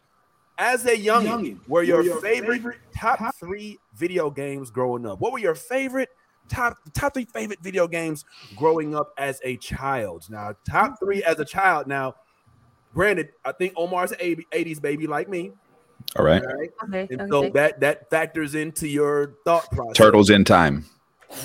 as 0.58 0.86
a 0.86 0.98
young, 0.98 1.60
were 1.68 1.84
your, 1.84 2.04
favorite, 2.22 2.78
top, 2.96 3.36
three 3.36 3.80
video 3.96 4.30
games 4.30 4.70
growing 4.70 5.06
up? 5.06 5.20
What 5.20 5.32
were 5.32 5.40
your 5.40 5.56
favorite 5.56 6.10
top 6.50 6.78
top 6.94 7.14
three 7.14 7.26
favorite 7.26 7.60
video 7.62 7.88
games 7.88 8.26
growing 8.56 8.96
up 8.96 9.14
as 9.18 9.40
a 9.44 9.58
child? 9.58 10.26
Now, 10.30 10.54
top 10.70 10.92
mm-hmm. 10.92 11.06
three 11.06 11.24
as 11.24 11.40
a 11.40 11.46
child. 11.46 11.88
Now, 11.88 12.16
granted, 12.94 13.30
I 13.44 13.52
think 13.54 13.74
Omar's 13.76 14.12
an 14.12 14.20
80s 14.20 14.82
baby 14.82 15.08
like 15.08 15.30
me. 15.30 15.52
All 16.18 16.26
right. 16.26 16.44
All 16.44 16.54
right. 16.54 16.70
Okay. 16.84 17.08
And 17.12 17.30
so 17.30 17.50
that 17.50 17.80
that 17.80 18.10
factors 18.10 18.56
into 18.56 18.88
your 18.88 19.36
thought 19.46 19.70
process. 19.72 19.98
Turtles 19.98 20.30
in 20.30 20.44
time. 20.44 20.86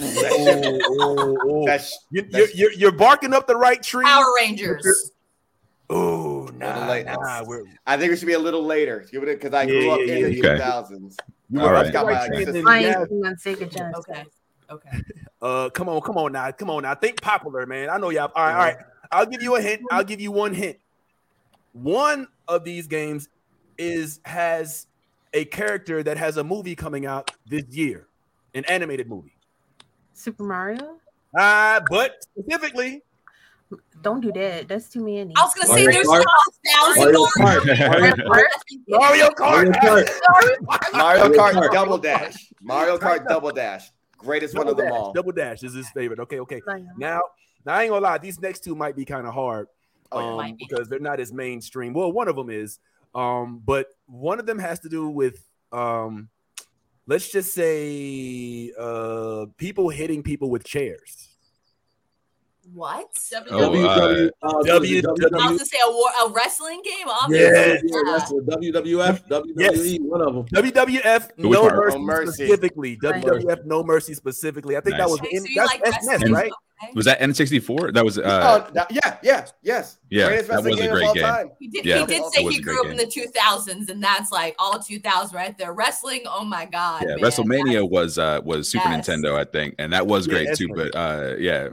Oh, 0.00 0.78
oh, 0.88 1.38
oh. 1.44 1.64
That's 1.66 2.07
You, 2.11 2.26
you're, 2.30 2.48
you're, 2.54 2.72
you're 2.72 2.92
barking 2.92 3.32
up 3.32 3.46
the 3.46 3.57
right 3.57 3.82
tree. 3.82 4.04
Power 4.04 4.24
Rangers. 4.40 5.12
Oh, 5.89 6.49
nah, 6.57 6.89
late. 6.89 7.07
nah, 7.07 7.45
we're, 7.45 7.62
I 7.87 7.97
think 7.97 8.11
we 8.11 8.16
should 8.16 8.26
be 8.26 8.32
a 8.32 8.39
little 8.39 8.64
later. 8.64 9.07
Give 9.11 9.22
it 9.22 9.41
because 9.41 9.55
I 9.55 9.62
Yeah, 9.62 9.68
grew 9.68 9.91
up 9.91 10.01
yeah, 10.01 10.14
in 10.14 10.22
the 10.24 10.34
yeah, 10.34 10.53
yeah. 10.55 10.59
2000s. 10.59 11.16
you 11.49 11.61
All 11.61 11.66
were 11.66 11.72
right. 11.72 11.87
up 11.87 11.93
the 11.93 11.93
right 11.93 11.93
Got 11.93 12.07
my 12.07 12.26
tree, 12.26 12.45
and 12.45 12.55
then 12.55 12.64
Mine 12.64 12.82
you 12.82 12.89
is 12.89 12.97
on 12.97 13.37
Sega 13.37 13.70
Genesis. 13.70 14.05
Okay. 14.09 14.24
Okay. 14.68 14.91
Uh, 15.41 15.70
come 15.70 15.89
on, 15.89 16.01
come 16.01 16.18
on 16.18 16.32
now, 16.32 16.51
come 16.51 16.70
on 16.70 16.82
now. 16.82 16.95
Think 16.95 17.20
popular, 17.22 17.66
man. 17.66 17.89
I 17.89 17.99
know 17.99 18.11
y'all. 18.11 18.32
All 18.34 18.45
right, 18.45 18.53
all 18.53 18.59
right. 18.59 18.76
I'll 19.12 19.26
give 19.26 19.43
you 19.43 19.55
a 19.55 19.61
hint. 19.61 19.82
I'll 19.93 20.03
give 20.03 20.20
you 20.20 20.32
one 20.32 20.55
hint. 20.55 20.78
One 21.72 22.26
of 22.49 22.64
these 22.64 22.89
games 22.89 23.28
is 23.78 24.18
has 24.24 24.87
a 25.32 25.45
character 25.45 26.03
that 26.03 26.16
has 26.16 26.37
a 26.37 26.43
movie 26.43 26.74
coming 26.74 27.07
out 27.07 27.30
this 27.47 27.64
year, 27.68 28.09
an 28.55 28.64
animated 28.64 29.09
movie. 29.09 29.37
Super 30.14 30.43
Mario. 30.43 30.97
Uh, 31.39 31.80
but 31.89 32.16
specifically, 32.22 33.03
Don't 34.02 34.20
do 34.20 34.30
that. 34.32 34.68
That's 34.68 34.88
too 34.88 35.00
many. 35.04 35.32
I 35.36 35.42
was 35.42 35.52
gonna 35.54 35.74
say 35.78 35.86
there's 35.86 36.06
Kart. 36.06 36.22
a 36.22 36.86
Mario 36.86 37.12
dollars. 37.12 37.36
Mario 37.78 38.14
Kart. 38.20 38.46
Mario 38.88 39.28
Kart. 39.30 39.82
Mario 39.82 40.10
Mario 40.92 41.28
Kart 41.30 41.52
Kart. 41.54 41.72
Double 41.72 41.98
Dash. 41.98 42.52
Mario 42.62 42.98
Kart 42.98 43.26
Double 43.26 43.50
Dash. 43.50 43.90
Greatest 44.18 44.54
one 44.54 44.66
Double 44.66 44.78
of 44.78 44.84
them 44.84 44.92
Dash. 44.92 45.00
all. 45.00 45.12
Double 45.12 45.32
Dash 45.32 45.62
is 45.62 45.74
his 45.74 45.88
favorite. 45.90 46.20
Okay, 46.20 46.40
okay. 46.40 46.60
Now, 46.96 47.20
now 47.64 47.74
I 47.74 47.82
ain't 47.82 47.90
gonna 47.90 48.02
lie, 48.02 48.18
these 48.18 48.40
next 48.40 48.62
two 48.64 48.74
might 48.76 48.94
be 48.96 49.04
kind 49.04 49.26
of 49.26 49.34
hard 49.34 49.66
Oh, 50.12 50.18
um, 50.20 50.36
Might 50.36 50.56
be. 50.56 50.66
because 50.68 50.88
they're 50.88 51.00
not 51.00 51.18
as 51.18 51.32
mainstream. 51.32 51.92
Well, 51.92 52.12
one 52.12 52.28
of 52.28 52.36
them 52.36 52.48
is, 52.48 52.78
um, 53.14 53.60
but 53.64 53.88
one 54.06 54.38
of 54.38 54.46
them 54.46 54.58
has 54.60 54.78
to 54.80 54.88
do 54.88 55.08
with, 55.08 55.42
um, 55.72 56.28
let's 57.08 57.28
just 57.30 57.52
say, 57.54 58.72
uh, 58.78 59.46
people 59.56 59.88
hitting 59.88 60.22
people 60.22 60.48
with 60.48 60.62
chairs. 60.64 61.25
What? 62.74 63.06
Oh, 63.32 63.70
WW, 63.70 63.86
uh, 63.86 63.98
W- 63.98 64.30
I 64.42 64.46
was 64.52 64.66
gonna 64.66 65.58
say 65.64 65.78
a, 65.86 65.90
war, 65.90 66.08
a 66.26 66.30
wrestling 66.30 66.82
game. 66.84 67.06
Yeah. 67.30 67.76
Obviously. 67.82 68.38
WWF, 68.40 69.28
WWE, 69.28 70.00
one 70.02 70.20
of 70.20 70.34
them. 70.34 70.44
WWF 70.46 71.28
Which 71.36 71.46
No 71.50 71.60
part? 71.62 71.76
Mercy, 71.76 71.96
No 71.98 72.04
Mercy. 72.04 72.32
specifically. 72.46 72.96
WWF 72.96 73.64
No 73.64 73.82
Mercy 73.84 74.14
specifically. 74.14 74.76
I 74.76 74.80
think 74.80 74.96
that 74.96 75.02
Nice. 75.02 75.10
was 75.10 75.20
Okay, 75.20 75.28
in, 75.32 75.42
so 75.42 75.48
you 75.48 75.54
that's 75.56 75.70
like 75.72 75.82
SNS, 75.84 76.06
wrestling? 76.10 76.32
right? 76.32 76.52
Okay. 76.82 76.92
Was 76.94 77.04
that 77.06 77.20
N64? 77.20 77.94
That 77.94 78.04
was 78.04 78.18
uh 78.18 78.22
oh, 78.68 78.70
that- 78.74 78.90
yeah, 78.90 79.16
yeah, 79.22 79.46
yes. 79.62 79.96
Yeah, 80.10 80.26
Greatest 80.26 80.48
that 80.48 80.54
wrestling 80.56 80.70
was 80.72 80.80
a 80.80 80.82
game 80.82 80.90
great 80.92 81.02
of 81.04 81.08
all 81.08 81.14
game. 81.14 81.22
time. 81.22 81.50
He 81.58 81.68
did, 81.68 81.86
Yeah, 81.86 82.00
he 82.00 82.06
did 82.06 82.22
that 82.22 82.32
say 82.34 82.44
was 82.44 82.54
he 82.54 82.60
a 82.60 82.62
grew 82.62 82.76
great 82.82 82.86
up 82.86 82.90
in 82.92 82.96
the 82.98 83.06
2000s, 83.06 83.88
and 83.88 84.02
that's 84.02 84.30
like 84.30 84.54
all 84.58 84.78
2000s 84.78 85.32
right 85.32 85.56
there. 85.56 85.72
Wrestling, 85.72 86.22
oh 86.26 86.44
my 86.44 86.66
god. 86.66 87.02
yeah, 87.02 87.14
man. 87.14 87.18
WrestleMania 87.20 87.88
was 87.88 88.18
uh 88.18 88.40
was 88.44 88.68
Super 88.70 88.88
Yes. 88.90 89.08
Nintendo, 89.08 89.38
I 89.38 89.44
think, 89.44 89.76
and 89.78 89.92
that 89.94 90.06
was 90.06 90.26
Yeah, 90.26 90.34
great 90.34 90.46
that's 90.48 90.58
too. 90.58 90.66
right. 90.68 90.90
But 90.92 90.98
uh 90.98 91.36
yeah. 91.38 91.68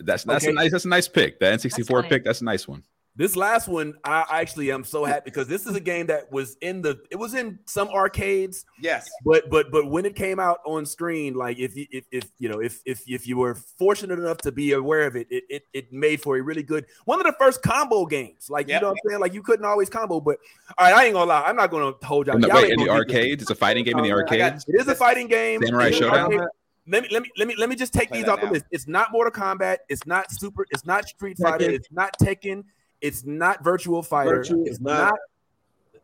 That's 0.00 0.24
that's 0.24 0.44
Okay. 0.44 0.50
a 0.50 0.54
nice 0.54 0.70
that's 0.72 0.84
a 0.84 0.88
nice 0.88 1.08
pick. 1.08 1.38
The 1.40 1.46
N64 1.46 1.86
funny. 1.86 2.08
pick, 2.08 2.24
that's 2.24 2.40
a 2.40 2.44
nice 2.44 2.68
one. 2.68 2.82
This 3.16 3.34
last 3.34 3.66
one, 3.66 3.94
I 4.04 4.24
actually 4.30 4.70
am 4.70 4.84
so 4.84 5.04
happy 5.04 5.24
because 5.24 5.48
this 5.48 5.66
is 5.66 5.74
a 5.74 5.80
game 5.80 6.06
that 6.06 6.30
was 6.30 6.56
in 6.62 6.80
the 6.80 7.00
it 7.10 7.16
was 7.16 7.34
in 7.34 7.58
some 7.66 7.88
arcades, 7.88 8.64
Yes. 8.80 9.10
but 9.24 9.50
but 9.50 9.70
but 9.72 9.90
when 9.90 10.06
it 10.06 10.14
came 10.14 10.38
out 10.38 10.60
on 10.64 10.86
screen, 10.86 11.34
like 11.34 11.58
if 11.58 11.74
you 11.76 11.86
if, 11.90 12.04
if 12.12 12.30
you 12.38 12.48
know 12.48 12.60
if 12.60 12.80
if 12.86 13.02
if 13.08 13.26
you 13.26 13.36
were 13.36 13.56
fortunate 13.56 14.20
enough 14.20 14.38
to 14.38 14.52
be 14.52 14.72
aware 14.74 15.06
of 15.06 15.16
it, 15.16 15.26
it 15.28 15.42
it, 15.50 15.62
it 15.74 15.92
made 15.92 16.22
for 16.22 16.36
a 16.38 16.40
really 16.42 16.62
good 16.62 16.86
one 17.04 17.18
of 17.18 17.26
the 17.26 17.34
first 17.38 17.62
combo 17.62 18.06
games. 18.06 18.48
Like 18.48 18.68
Yep. 18.68 18.76
you 18.76 18.80
know 18.86 18.88
what 18.92 18.98
I'm 19.04 19.10
saying? 19.10 19.20
Like 19.20 19.34
you 19.34 19.42
couldn't 19.42 19.66
always 19.66 19.90
combo, 19.90 20.20
but 20.20 20.38
all 20.78 20.86
right, 20.86 20.94
I 20.94 21.04
ain't 21.06 21.14
gonna 21.14 21.26
lie, 21.28 21.42
I'm 21.42 21.56
not 21.56 21.70
gonna 21.72 21.92
hold 22.04 22.28
y'all. 22.28 22.36
In 22.36 22.42
the, 22.42 22.48
y'all 22.48 22.56
wait, 22.62 22.70
in 22.72 22.78
the 22.78 22.86
gonna 22.86 22.98
arcades, 23.00 23.42
it's 23.42 23.50
a 23.50 23.56
fighting 23.56 23.84
game 23.84 23.98
in 23.98 24.04
the 24.04 24.08
man, 24.10 24.18
I 24.18 24.36
got- 24.36 24.42
arcades. 24.52 24.64
It 24.68 24.80
is 24.80 24.86
a 24.88 24.94
fighting 24.94 25.26
game. 25.26 25.60
Samurai 25.64 25.86
It 25.88 25.94
is 25.94 26.00
an 26.00 26.02
Showdown? 26.10 26.48
Arcade. 26.94 27.12
Let 27.12 27.22
me 27.22 27.22
let 27.22 27.22
me 27.22 27.30
let 27.38 27.48
me 27.48 27.54
let 27.56 27.68
me 27.68 27.76
just 27.76 27.92
take 27.92 28.08
Play 28.08 28.18
these 28.18 28.26
that 28.26 28.32
off 28.32 28.40
the 28.40 28.50
list. 28.50 28.64
It's 28.70 28.86
not 28.88 29.12
Mortal 29.12 29.32
Kombat. 29.32 29.78
It's 29.88 30.06
not 30.06 30.30
Super. 30.32 30.66
It's 30.70 30.84
not 30.84 31.06
Street 31.08 31.38
Fighter. 31.38 31.66
Tekken. 31.66 31.74
It's 31.74 31.88
not 31.92 32.16
Tekken. 32.20 32.64
It's 33.00 33.24
not 33.24 33.64
Virtual 33.64 34.02
Fighter. 34.02 34.40
Virtua 34.42 34.60
it's 34.66 34.70
is 34.72 34.80
not- 34.80 35.14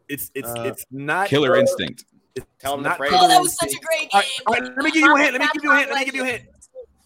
It's 0.08 0.30
it's 0.34 0.48
Uh, 0.48 0.62
it's 0.62 0.84
not 0.90 1.28
Killer 1.28 1.56
uh, 1.56 1.60
Instinct. 1.60 2.04
It's 2.34 2.46
Tell 2.58 2.74
'em 2.74 2.82
the 2.82 2.90
not 2.90 2.98
phrase. 2.98 3.12
Oh, 3.14 3.26
that 3.28 3.40
was 3.40 3.56
such 3.56 3.72
a 3.72 3.80
great 3.80 4.10
game. 4.10 4.10
right, 4.14 4.30
all 4.46 4.54
right, 4.54 4.62
let 4.62 4.76
me 4.76 4.90
give 4.90 5.02
you 5.02 5.16
a 5.16 5.18
hint. 5.20 5.32
Let 5.32 5.40
me 5.40 5.48
give 5.54 5.64
you 5.64 5.72
a 5.72 5.76
hint. 5.76 5.90
Let 5.90 5.98
me 5.98 6.04
give 6.04 6.14
you 6.14 6.22
a 6.22 6.24
Legends. 6.24 6.42
hint. 6.42 6.54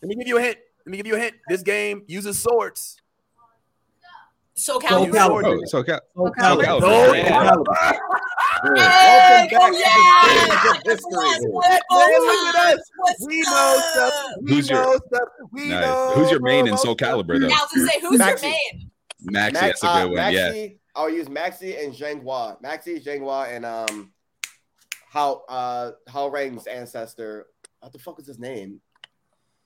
Let 0.03 0.09
me 0.09 0.15
give 0.17 0.29
you 0.29 0.37
a 0.39 0.41
hint. 0.43 0.59
Let 0.87 0.91
me 0.91 0.97
give 0.97 1.07
you 1.07 1.15
a 1.15 1.19
hint. 1.19 1.35
This 1.49 1.63
game 1.63 2.03
uses 2.09 2.43
swords. 2.43 2.97
Soul 4.61 4.81
Soul 4.81 5.07
Calibur. 5.07 5.13
Calibur. 5.15 5.45
Oh, 5.45 5.65
so 5.67 5.83
Cal- 5.83 6.01
Soul 6.15 6.27
Okay. 6.29 6.41
Calibur. 6.43 6.65
Calibur. 6.65 6.81
Soul 6.81 7.17
Yeah. 7.17 7.31
Calibur. 7.31 8.01
Welcome 8.63 8.75
back 8.75 9.51
oh, 9.55 9.71
to 9.73 9.79
yeah. 9.79 9.89
the 10.45 10.71
Stage 10.71 10.83
History. 10.85 11.15
up? 11.17 11.83
Man, 11.91 12.21
look 12.21 12.55
at 12.55 12.75
us. 12.75 12.81
What's 12.99 13.27
We 13.27 13.41
know 13.41 13.83
stuff. 13.93 14.13
up? 14.13 14.43
We 14.43 14.53
Who's 14.55 14.71
your- 14.71 14.97
stuff. 15.07 15.29
We 15.53 15.69
Nice. 15.69 15.81
know 15.87 16.13
Who's 16.15 16.31
your 16.31 16.41
main 16.41 16.61
in 16.67 16.69
about 16.69 16.81
Soul 16.81 16.95
stuff. 16.95 17.09
Calibur 17.11 17.41
though? 17.41 17.47
Now 17.49 17.65
to 17.73 17.87
say, 17.87 18.01
who's 18.01 18.21
Maxi. 18.21 18.43
your 18.43 18.51
main? 18.51 18.91
Maxi, 19.23 19.53
Max- 19.53 19.61
that's 19.61 19.85
a 19.85 19.87
uh, 19.89 20.03
good 20.07 20.13
one. 20.19 20.33
Yeah. 20.33 20.67
I'll 20.97 21.11
use 21.11 21.29
Maxi 21.29 21.83
and 21.83 21.95
Xianghua. 21.95 22.61
Maxi, 22.63 23.03
Xianghua, 23.03 23.55
and 23.55 23.65
um, 23.65 24.13
how 25.09 25.43
uh, 25.49 25.93
how 26.09 26.29
Rang's 26.29 26.67
ancestor. 26.67 27.47
What 27.81 27.93
the 27.93 27.99
fuck 27.99 28.19
is 28.21 28.27
his 28.27 28.39
name? 28.39 28.81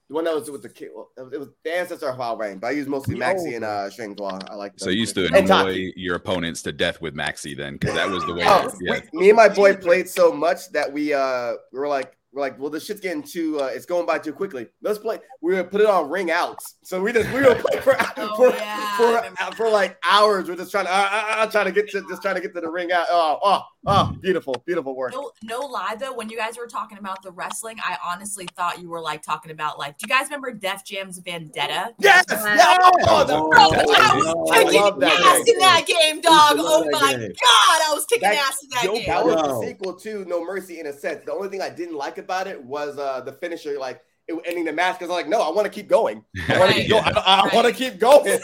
The 0.09 0.15
one 0.15 0.25
that 0.25 0.35
was 0.35 0.51
with 0.51 0.63
the 0.63 0.69
kid. 0.69 0.91
Well, 0.95 1.11
it 1.17 1.23
was, 1.23 1.33
it 1.33 1.41
was 1.41 1.49
the 1.65 1.75
ancestor 1.75 2.09
of 2.11 2.17
Hal 2.19 2.37
Rain, 2.37 2.59
but 2.59 2.67
I 2.67 2.71
use 2.73 2.87
mostly 2.87 3.15
Maxi 3.15 3.47
old 3.47 3.55
and 3.55 3.65
uh, 3.65 3.89
Shane 3.89 4.15
I 4.21 4.55
like. 4.55 4.75
So 4.77 4.91
you 4.91 5.01
used 5.01 5.15
to 5.15 5.27
And 5.27 5.37
annoy 5.37 5.73
Taki. 5.73 5.95
your 5.97 6.17
opponents 6.17 6.61
to 6.63 6.73
death 6.73 7.01
with 7.01 7.15
Maxi 7.15 7.57
then, 7.57 7.75
because 7.75 7.95
that 7.95 8.11
was 8.11 8.25
the 8.27 8.35
way. 8.35 8.45
Oh, 8.47 8.71
yeah. 8.83 9.01
we- 9.13 9.19
me 9.21 9.31
and 9.31 9.37
my 9.37 9.49
boy 9.49 9.75
played 9.75 10.09
so 10.09 10.31
much 10.31 10.71
that 10.73 10.93
we 10.93 11.15
uh 11.15 11.55
we 11.73 11.79
were 11.79 11.89
like 11.89 12.17
we're 12.35 12.41
like 12.43 12.59
well 12.59 12.69
this 12.69 12.85
shit's 12.85 13.01
getting 13.01 13.23
too 13.23 13.61
uh, 13.61 13.67
it's 13.67 13.87
going 13.87 14.05
by 14.05 14.19
too 14.19 14.33
quickly. 14.33 14.67
Let's 14.83 14.99
play. 14.99 15.21
We 15.41 15.55
would 15.55 15.71
put 15.71 15.81
it 15.81 15.87
on 15.87 16.11
ring 16.11 16.31
outs. 16.31 16.75
So 16.83 17.01
we 17.01 17.13
just 17.13 17.33
we 17.33 17.41
were 17.41 17.55
play 17.55 17.81
for 17.81 17.97
Oh, 18.19 18.37
for, 18.37 18.49
yeah, 18.51 18.97
for, 18.97 19.57
for 19.57 19.69
like 19.71 19.97
hours. 20.05 20.49
We're 20.49 20.57
just 20.57 20.71
trying 20.71 20.87
to 20.87 20.93
uh, 20.93 21.09
uh, 21.11 21.35
uh, 21.39 21.47
trying 21.47 21.67
to 21.67 21.73
get 21.73 21.89
to 21.91 22.05
just 22.11 22.21
trying 22.21 22.35
to 22.35 22.41
get 22.43 22.53
to 22.55 22.61
the 22.61 22.71
ring 22.71 22.93
out. 22.93 23.07
Oh 23.09 23.39
oh 23.43 23.63
oh 23.87 24.13
beautiful 24.21 24.63
beautiful 24.67 24.95
work. 24.97 25.13
No, 25.13 25.31
no 25.43 25.61
lie 25.61 25.97
though. 25.99 26.15
When 26.15 26.29
you 26.29 26.37
guys 26.37 26.57
were 26.57 26.67
talking 26.67 26.99
about 26.99 27.23
the 27.23 27.31
wrestling, 27.33 27.79
I 27.83 27.97
honestly 28.05 28.47
thought 28.57 28.81
you 28.81 28.89
were 28.89 29.01
like 29.01 29.23
talking 29.23 29.51
about 29.51 29.79
like. 29.79 29.99
Do 29.99 30.07
you 30.09 30.15
guys 30.15 30.25
remember 30.27 30.53
Def 30.53 30.85
Jam's 30.85 31.19
Vendetta? 31.19 31.93
Yes. 31.99 32.25
Yeah. 32.31 32.77
Oh, 33.07 33.25
the- 33.25 33.35
Oh, 33.37 33.51
Bro, 33.51 33.61
I 33.61 34.15
was 34.17 34.51
kicking 34.65 34.81
love 34.81 35.01
that 35.01 35.21
ass 35.21 35.45
game. 35.45 35.55
in 35.55 35.61
that 35.61 35.87
game, 35.87 36.21
dog. 36.21 36.57
Oh 36.59 36.89
my 36.91 37.13
game. 37.13 37.21
god, 37.29 37.81
I 37.89 37.91
was 37.95 38.05
kicking 38.07 38.29
That- 38.29 38.37
ass 38.49 38.63
in 38.63 38.69
that 38.71 38.85
Yo, 38.85 38.95
game. 38.95 39.07
That 39.07 39.25
was 39.25 39.35
Wow. 39.37 39.61
the 39.61 39.67
sequel 39.67 39.95
to 39.95 40.25
No 40.27 40.45
Mercy 40.45 40.81
in 40.81 40.87
a 40.87 40.93
sense. 40.93 41.25
The 41.25 41.33
only 41.33 41.49
thing 41.49 41.61
I 41.63 41.69
didn't 41.71 41.97
like 41.97 42.19
about 42.19 42.47
it 42.47 42.63
was 42.63 42.99
uh, 42.99 43.21
the 43.21 43.33
finisher, 43.33 43.79
like 43.79 43.97
it 43.97 44.03
ending 44.45 44.65
the 44.65 44.73
match. 44.73 44.99
Because 44.99 45.11
I'm 45.11 45.17
like, 45.17 45.29
no, 45.29 45.41
I 45.43 45.51
want 45.51 45.65
to 45.67 45.71
keep 45.71 45.89
going. 45.89 46.25
I 46.49 46.59
want 46.59 46.71
to 46.73 46.77
Right. 46.79 46.81
keep 46.83 46.91
going. 46.91 47.05
I, 47.17 47.51
I 47.53 47.63
Right. 47.63 47.75
keep 47.75 47.99
going. 47.99 48.39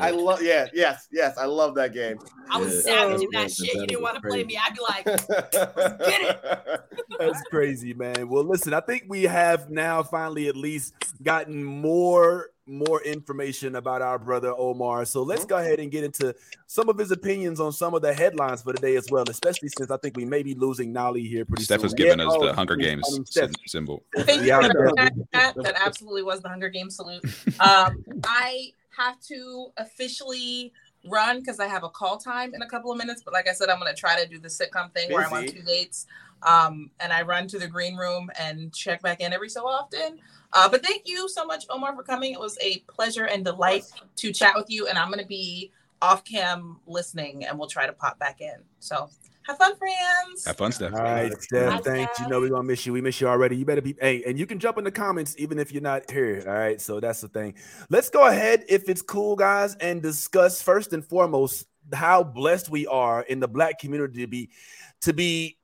I 0.00 0.10
love. 0.10 0.42
Yeah. 0.42 0.66
Yes. 0.74 1.06
Yes. 1.12 1.36
I 1.38 1.44
love 1.46 1.74
that 1.76 1.92
game. 1.92 2.18
I 2.50 2.58
was 2.58 2.74
Yeah. 2.74 2.80
savage 2.94 3.22
in 3.22 3.28
Yeah, 3.32 3.40
that 3.40 3.50
shit. 3.50 3.74
You 3.74 3.86
didn't 3.86 4.02
want 4.02 4.16
to 4.16 4.20
play 4.28 4.44
me. 4.44 4.58
I'd 4.62 4.74
be 4.74 4.80
like, 4.88 5.04
get 5.04 6.22
it. 6.22 6.80
That's 7.18 7.42
crazy, 7.50 7.94
man. 7.94 8.28
Well, 8.28 8.44
listen, 8.44 8.74
I 8.74 8.80
think 8.80 9.04
we 9.08 9.24
have 9.24 9.70
now 9.70 10.02
finally 10.02 10.48
at 10.48 10.56
least 10.56 10.94
gotten 11.22 11.62
more 11.64 12.50
more 12.66 13.00
information 13.02 13.76
about 13.76 14.02
our 14.02 14.18
brother 14.18 14.52
Omar. 14.56 15.04
So 15.04 15.22
let's 15.22 15.44
go 15.44 15.56
ahead 15.56 15.78
and 15.78 15.90
get 15.90 16.04
into 16.04 16.34
some 16.66 16.88
of 16.88 16.98
his 16.98 17.10
opinions 17.10 17.60
on 17.60 17.72
some 17.72 17.94
of 17.94 18.02
the 18.02 18.12
headlines 18.12 18.62
for 18.62 18.72
the 18.72 18.78
day 18.80 18.96
as 18.96 19.08
well, 19.10 19.24
especially 19.28 19.68
since 19.68 19.90
I 19.90 19.96
think 19.98 20.16
we 20.16 20.24
may 20.24 20.42
be 20.42 20.54
losing 20.54 20.92
Nolly 20.92 21.22
here 21.22 21.44
pretty 21.44 21.64
Steph 21.64 21.80
soon. 21.80 21.84
was 21.84 21.94
giving 21.94 22.18
Yeah, 22.18 22.26
us 22.26 22.34
oh, 22.36 22.46
the 22.46 22.52
Hunger 22.52 22.74
I 22.74 22.82
Games 22.82 23.10
mean, 23.12 23.24
symbol. 23.66 24.02
Thank 24.18 24.42
you 24.42 24.48
Yeah, 24.48 24.62
for 24.62 24.68
that, 24.68 25.14
that. 25.32 25.54
That 25.62 25.74
absolutely 25.84 26.24
was 26.24 26.40
the 26.42 26.48
Hunger 26.48 26.68
Games 26.68 26.96
salute. 26.96 27.22
Um, 27.58 28.04
I 28.24 28.72
have 28.96 29.18
to 29.28 29.68
officially 29.78 30.72
run 31.08 31.40
because 31.40 31.60
I 31.60 31.66
have 31.66 31.84
a 31.84 31.88
call 31.88 32.18
time 32.18 32.54
in 32.54 32.62
a 32.62 32.68
couple 32.68 32.90
of 32.92 32.98
minutes. 32.98 33.22
But 33.22 33.32
like 33.32 33.48
I 33.48 33.52
said, 33.52 33.68
I'm 33.68 33.78
going 33.78 33.94
to 33.94 33.98
try 33.98 34.22
to 34.22 34.28
do 34.28 34.38
the 34.38 34.48
sitcom 34.48 34.92
thing 34.92 35.12
where 35.12 35.24
I'm 35.24 35.32
on 35.32 35.46
two 35.46 35.62
dates. 35.62 36.06
Um, 36.42 36.90
and 37.00 37.12
I 37.12 37.22
run 37.22 37.48
to 37.48 37.58
the 37.58 37.66
green 37.66 37.96
room 37.96 38.30
and 38.38 38.74
check 38.74 39.02
back 39.02 39.20
in 39.20 39.32
every 39.32 39.48
so 39.48 39.66
often. 39.66 40.18
Uh, 40.52 40.68
but 40.68 40.84
thank 40.84 41.02
you 41.06 41.28
so 41.28 41.44
much, 41.44 41.64
Omar, 41.68 41.94
for 41.94 42.02
coming. 42.02 42.32
It 42.32 42.40
was 42.40 42.58
a 42.60 42.78
pleasure 42.88 43.26
and 43.26 43.44
delight 43.44 43.84
to 44.16 44.32
chat 44.32 44.54
with 44.54 44.66
you. 44.68 44.86
And 44.88 44.98
I'm 44.98 45.08
going 45.08 45.20
to 45.20 45.26
be 45.26 45.72
off 46.02 46.24
cam 46.24 46.78
listening 46.86 47.44
and 47.44 47.58
we'll 47.58 47.68
try 47.68 47.86
to 47.86 47.92
pop 47.92 48.18
back 48.18 48.40
in. 48.40 48.56
So 48.80 49.08
have 49.46 49.58
fun, 49.58 49.76
friends. 49.76 50.44
Have 50.44 50.56
fun, 50.56 50.72
Steph. 50.72 50.92
All 50.92 51.02
right, 51.02 51.30
Bye, 51.30 51.38
Steph. 51.40 51.84
Thanks. 51.84 52.18
You 52.18 52.26
know 52.26 52.40
we're 52.40 52.50
gonna 52.50 52.64
miss 52.64 52.84
you. 52.84 52.92
We 52.92 53.00
miss 53.00 53.20
you 53.20 53.28
already. 53.28 53.56
You 53.56 53.64
better 53.64 53.80
be. 53.80 53.94
Hey, 54.00 54.24
and 54.26 54.36
you 54.36 54.44
can 54.44 54.58
jump 54.58 54.76
in 54.76 54.84
the 54.84 54.90
comments 54.90 55.36
even 55.38 55.60
if 55.60 55.72
you're 55.72 55.82
not 55.82 56.10
here. 56.10 56.42
All 56.46 56.52
right. 56.52 56.80
So 56.80 56.98
that's 56.98 57.20
the 57.20 57.28
thing. 57.28 57.54
Let's 57.88 58.10
go 58.10 58.26
ahead, 58.26 58.64
if 58.68 58.88
it's 58.88 59.02
cool, 59.02 59.36
guys, 59.36 59.76
and 59.76 60.02
discuss 60.02 60.60
first 60.60 60.92
and 60.92 61.04
foremost 61.04 61.66
how 61.92 62.24
blessed 62.24 62.70
we 62.70 62.88
are 62.88 63.22
in 63.22 63.38
the 63.38 63.46
black 63.46 63.78
community 63.78 64.20
to 64.22 64.26
be, 64.26 64.50
to 65.02 65.12
be, 65.12 65.58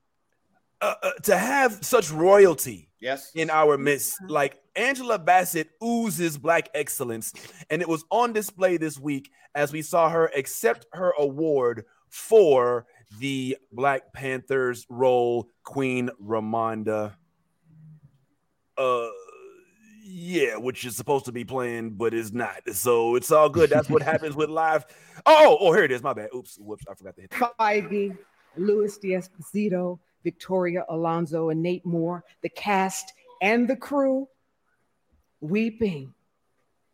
uh, 0.80 0.95
uh, 1.03 1.12
to 1.24 1.37
have 1.37 1.85
such 1.85 2.12
royalty 2.12 2.89
yes. 3.01 3.33
in 3.35 3.51
our 3.51 3.76
midst. 3.76 4.16
Like 4.28 4.61
Angela 4.77 5.18
Bassett 5.18 5.70
oozes 5.83 6.39
black 6.39 6.68
excellence, 6.75 7.33
and 7.70 7.83
it 7.83 7.89
was 7.89 8.05
on 8.11 8.33
display 8.33 8.77
this 8.77 8.99
week 8.99 9.31
as 9.55 9.73
we 9.73 9.83
saw 9.83 10.09
her 10.09 10.31
accept 10.37 10.87
her 10.93 11.12
award 11.18 11.85
for 12.09 12.87
the 13.18 13.57
Black 13.73 14.12
Panthers 14.12 14.87
role, 14.89 15.49
Queen 15.64 16.11
Ramonda. 16.23 17.12
Uh, 18.79 19.09
yeah, 20.05 20.57
which 20.57 20.85
is 20.85 20.97
supposed 20.97 21.27
to 21.27 21.33
be 21.33 21.45
playing, 21.45 21.91
but 21.91 22.14
is 22.14 22.33
not. 22.33 22.62
So 22.73 23.16
it's 23.16 23.31
all 23.31 23.49
good. 23.49 23.70
That's 23.70 23.89
what 23.89 24.03
happens 24.03 24.35
with 24.35 24.51
live. 24.51 24.85
Oh, 25.27 25.57
oh, 25.61 25.73
here 25.73 25.85
it 25.85 25.93
is. 25.93 26.03
My 26.03 26.12
bad. 26.12 26.31
Oops, 26.35 26.59
whoops, 26.59 26.85
I 26.91 26.95
forgot 26.95 27.16
to 27.16 27.23
hit. 27.23 27.31
Feige, 27.31 28.16
Louis 28.57 28.97
D'Esposito, 28.99 29.99
Victoria 30.25 30.85
Alonso, 30.89 31.51
and 31.51 31.62
Nate 31.62 31.85
Moore, 31.85 32.25
the 32.43 32.49
cast 32.49 33.12
and 33.41 33.68
the 33.68 33.77
crew, 33.77 34.29
weeping, 35.43 36.14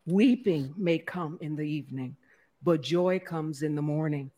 weeping 0.06 0.74
may 0.76 0.98
come 0.98 1.38
in 1.40 1.54
the 1.54 1.62
evening, 1.62 2.16
but 2.62 2.80
joy 2.82 3.20
comes 3.20 3.62
in 3.62 3.74
the 3.74 3.82
morning. 3.82 4.30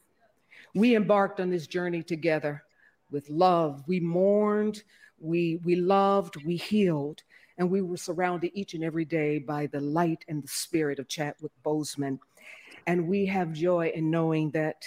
We 0.74 0.96
embarked 0.96 1.40
on 1.40 1.48
this 1.48 1.66
journey 1.66 2.02
together 2.02 2.64
with 3.10 3.30
love. 3.30 3.82
We 3.86 4.00
mourned, 4.00 4.82
we, 5.18 5.60
we 5.64 5.76
loved, 5.76 6.44
we 6.44 6.56
healed, 6.56 7.22
and 7.56 7.70
we 7.70 7.82
were 7.82 7.96
surrounded 7.96 8.50
each 8.52 8.74
and 8.74 8.84
every 8.84 9.04
day 9.04 9.38
by 9.38 9.66
the 9.68 9.80
light 9.80 10.24
and 10.28 10.42
the 10.42 10.48
spirit 10.48 10.98
of 10.98 11.08
Chadwick 11.08 11.52
Boseman. 11.64 12.18
And 12.86 13.06
we 13.06 13.26
have 13.26 13.52
joy 13.52 13.92
in 13.94 14.10
knowing 14.10 14.50
that 14.50 14.84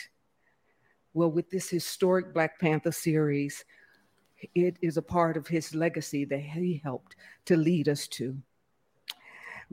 well, 1.16 1.30
with 1.30 1.52
this 1.52 1.70
historic 1.70 2.34
Black 2.34 2.60
Panther 2.60 2.92
series, 2.92 3.64
it 4.56 4.78
is 4.82 4.98
a 4.98 5.02
part 5.02 5.38
of 5.38 5.48
his 5.48 5.76
legacy 5.76 6.26
that 6.26 6.40
he 6.40 6.82
helped 6.84 7.16
to 7.46 7.56
lead 7.56 7.88
us 7.88 8.08
to. 8.08 8.36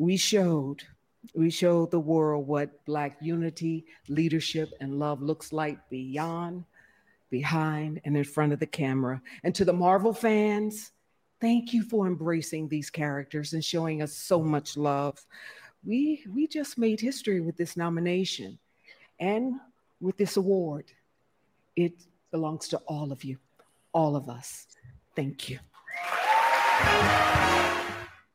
We 0.00 0.16
showed, 0.16 0.82
we 1.34 1.50
showed 1.50 1.90
the 1.90 2.00
world 2.00 2.46
what 2.46 2.86
Black 2.86 3.18
unity, 3.20 3.84
leadership, 4.08 4.70
and 4.80 4.98
love 4.98 5.20
looks 5.20 5.52
like 5.52 5.90
beyond, 5.90 6.64
behind, 7.28 8.00
and 8.06 8.16
in 8.16 8.24
front 8.24 8.54
of 8.54 8.60
the 8.60 8.66
camera. 8.66 9.20
And 9.44 9.54
to 9.56 9.66
the 9.66 9.74
Marvel 9.74 10.14
fans, 10.14 10.92
thank 11.38 11.74
you 11.74 11.82
for 11.82 12.06
embracing 12.06 12.66
these 12.66 12.88
characters 12.88 13.52
and 13.52 13.62
showing 13.62 14.00
us 14.00 14.14
so 14.14 14.42
much 14.42 14.78
love. 14.78 15.22
We 15.84 16.24
we 16.32 16.46
just 16.46 16.78
made 16.78 16.98
history 16.98 17.42
with 17.42 17.58
this 17.58 17.76
nomination 17.76 18.58
and 19.18 19.60
with 20.00 20.16
this 20.16 20.38
award. 20.38 20.86
It 21.76 21.92
belongs 22.30 22.68
to 22.68 22.78
all 22.86 23.12
of 23.12 23.22
you, 23.22 23.36
all 23.92 24.16
of 24.16 24.30
us. 24.30 24.66
Thank 25.14 25.50
you. 25.50 25.58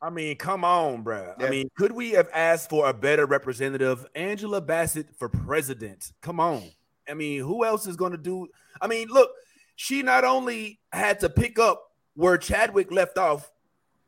I 0.05 0.11
mean, 0.11 0.35
come 0.35 0.63
on, 0.63 1.01
bro. 1.01 1.33
I 1.39 1.49
mean, 1.49 1.71
could 1.75 1.91
we 1.91 2.11
have 2.11 2.29
asked 2.31 2.69
for 2.69 2.87
a 2.87 2.93
better 2.93 3.25
representative? 3.25 4.05
Angela 4.13 4.61
Bassett 4.61 5.07
for 5.17 5.29
president. 5.29 6.11
Come 6.21 6.39
on. 6.39 6.61
I 7.09 7.15
mean, 7.15 7.41
who 7.41 7.65
else 7.65 7.87
is 7.87 7.95
going 7.95 8.11
to 8.11 8.17
do? 8.19 8.47
I 8.79 8.85
mean, 8.85 9.07
look, 9.07 9.31
she 9.75 10.03
not 10.03 10.23
only 10.23 10.79
had 10.91 11.21
to 11.21 11.29
pick 11.29 11.57
up 11.57 11.91
where 12.13 12.37
Chadwick 12.37 12.91
left 12.91 13.17
off, 13.17 13.51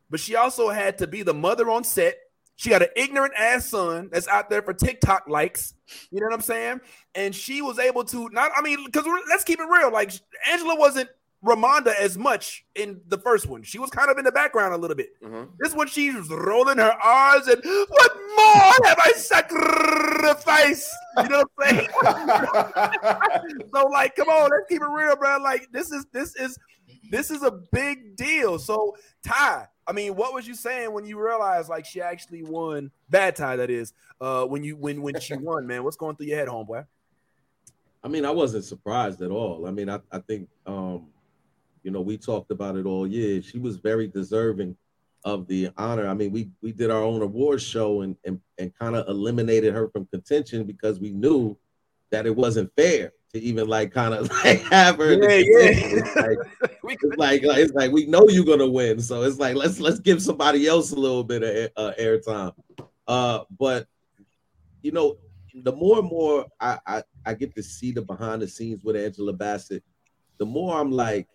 but 0.08 0.20
she 0.20 0.36
also 0.36 0.70
had 0.70 1.00
to 1.00 1.08
be 1.08 1.24
the 1.24 1.34
mother 1.34 1.68
on 1.68 1.84
set. 1.84 2.16
She 2.58 2.70
got 2.70 2.84
an 2.84 2.90
ignorant 2.96 3.34
ass 3.36 3.66
son 3.66 4.10
that's 4.12 4.28
out 4.28 4.52
there 4.52 4.62
for 4.62 4.76
TikTok 4.76 5.28
likes. 5.28 5.74
You 6.12 6.20
know 6.20 6.28
what 6.28 6.36
I'm 6.36 6.42
saying? 6.42 6.82
And 7.16 7.34
she 7.34 7.64
was 7.64 7.80
able 7.80 8.04
to 8.04 8.30
not, 8.30 8.52
I 8.56 8.62
mean, 8.62 8.86
because 8.86 9.06
let's 9.30 9.44
keep 9.44 9.60
it 9.60 9.68
real. 9.68 9.92
Like, 9.92 10.12
Angela 10.48 10.76
wasn't 10.76 11.10
Ramonda 11.46 11.94
as 12.00 12.18
much 12.18 12.66
in 12.76 13.00
the 13.08 13.18
first 13.18 13.48
one. 13.48 13.62
She 13.64 13.78
was 13.78 13.90
kind 13.90 14.10
of 14.10 14.18
in 14.18 14.26
the 14.26 14.32
background 14.32 14.74
a 14.74 14.78
little 14.78 14.96
bit. 14.96 15.10
Mhm. 15.22 15.50
This 15.60 15.74
one, 15.74 15.88
she's 15.88 16.30
rolling 16.30 16.78
her 16.78 16.92
R's 17.04 17.48
and 17.48 17.62
what 17.64 18.18
more 18.36 18.88
have 18.88 19.00
I 19.06 19.12
sacrificed? 19.16 20.92
You 21.18 21.30
know 21.30 21.44
what 21.56 21.68
I'm 21.68 21.76
saying? 21.78 23.60
so, 23.76 23.88
like, 23.88 24.16
come 24.16 24.30
on, 24.30 24.50
let's 24.50 24.66
keep 24.68 24.82
it 24.82 24.88
real, 24.90 25.16
bro. 25.16 25.38
Like, 25.38 25.72
this 25.72 25.92
is 25.92 26.06
this 26.12 26.36
is 26.36 26.58
this 27.12 27.30
is 27.32 27.44
a 27.44 27.52
big 27.52 28.16
deal. 28.16 28.58
So, 28.58 28.98
Ty, 29.26 29.68
I 29.86 29.92
mean, 29.92 30.16
what 30.16 30.34
was 30.34 30.48
you 30.48 30.56
saying 30.56 30.92
when 30.92 31.06
you 31.06 31.20
realized 31.24 31.70
like 31.70 31.86
she 31.86 32.02
actually 32.02 32.44
won? 32.44 32.92
Bad 33.10 33.36
Ty, 33.36 33.58
that 33.58 33.70
is. 33.70 33.94
Uh, 34.20 34.46
when 34.46 34.64
you 34.64 34.76
when 34.76 35.02
when 35.04 35.20
she 35.20 35.36
won, 35.36 35.68
man, 35.68 35.84
what's 35.84 35.98
going 35.98 36.16
through 36.16 36.28
your 36.28 36.38
head, 36.38 36.48
homeboy? 36.48 36.86
I 38.04 38.08
mean, 38.08 38.26
I 38.26 38.32
wasn't 38.32 38.64
surprised 38.64 39.22
at 39.22 39.32
all. 39.32 39.68
I 39.68 39.72
mean, 39.72 39.90
I, 39.90 40.00
I 40.12 40.20
think 40.20 40.50
um, 40.66 41.08
you 41.88 41.94
know, 41.94 42.02
we 42.02 42.18
talked 42.18 42.52
about 42.52 42.76
it 42.76 42.86
all 42.86 43.08
year. 43.08 43.42
She 43.42 43.60
was 43.60 43.78
very 43.78 44.10
deserving 44.10 44.76
of 45.24 45.48
the 45.48 45.70
honor. 45.78 46.06
I 46.06 46.14
mean, 46.14 46.34
we 46.34 46.50
we 46.62 46.74
did 46.74 46.92
our 46.92 47.02
own 47.02 47.22
award 47.22 47.62
show 47.62 48.02
and 48.02 48.18
and, 48.26 48.42
and 48.58 48.78
kind 48.78 48.94
of 48.94 49.08
eliminated 49.08 49.74
her 49.74 49.88
from 49.88 50.06
contention 50.08 50.66
because 50.66 51.00
we 51.00 51.12
knew 51.12 51.58
that 52.12 52.26
it 52.26 52.36
wasn't 52.36 52.70
fair 52.76 53.14
to 53.32 53.40
even 53.40 53.70
like 53.70 53.94
kind 53.94 54.14
of 54.14 54.30
like 54.44 54.64
have 54.64 54.98
her. 54.98 55.14
Yeah, 55.14 55.38
yeah. 55.38 55.70
It's 55.72 56.16
like, 56.18 56.38
it's 56.84 57.18
like, 57.18 57.44
like 57.44 57.58
it's 57.60 57.74
like 57.74 57.94
we 57.94 58.06
know 58.06 58.28
you're 58.28 58.44
gonna 58.44 58.68
win, 58.68 59.00
so 59.00 59.24
it's 59.24 59.40
like 59.40 59.56
let's 59.56 59.80
let's 59.80 60.02
give 60.02 60.22
somebody 60.22 60.68
else 60.68 60.92
a 60.92 61.00
little 61.00 61.24
bit 61.24 61.42
of 61.42 61.50
air- 61.50 61.72
uh, 61.78 61.94
airtime. 61.98 62.54
Uh, 63.08 63.46
but 63.58 63.88
you 64.82 64.92
know, 64.92 65.16
the 65.64 65.72
more 65.72 66.00
and 66.00 66.10
more 66.10 66.48
I, 66.60 66.80
I 66.86 67.04
I 67.26 67.34
get 67.34 67.56
to 67.56 67.64
see 67.64 67.94
the 67.94 68.02
behind 68.02 68.42
the 68.42 68.48
scenes 68.50 68.84
with 68.84 68.98
Angela 68.98 69.32
Bassett, 69.32 69.86
the 70.38 70.46
more 70.46 70.78
I'm 70.78 70.92
like, 70.92 71.30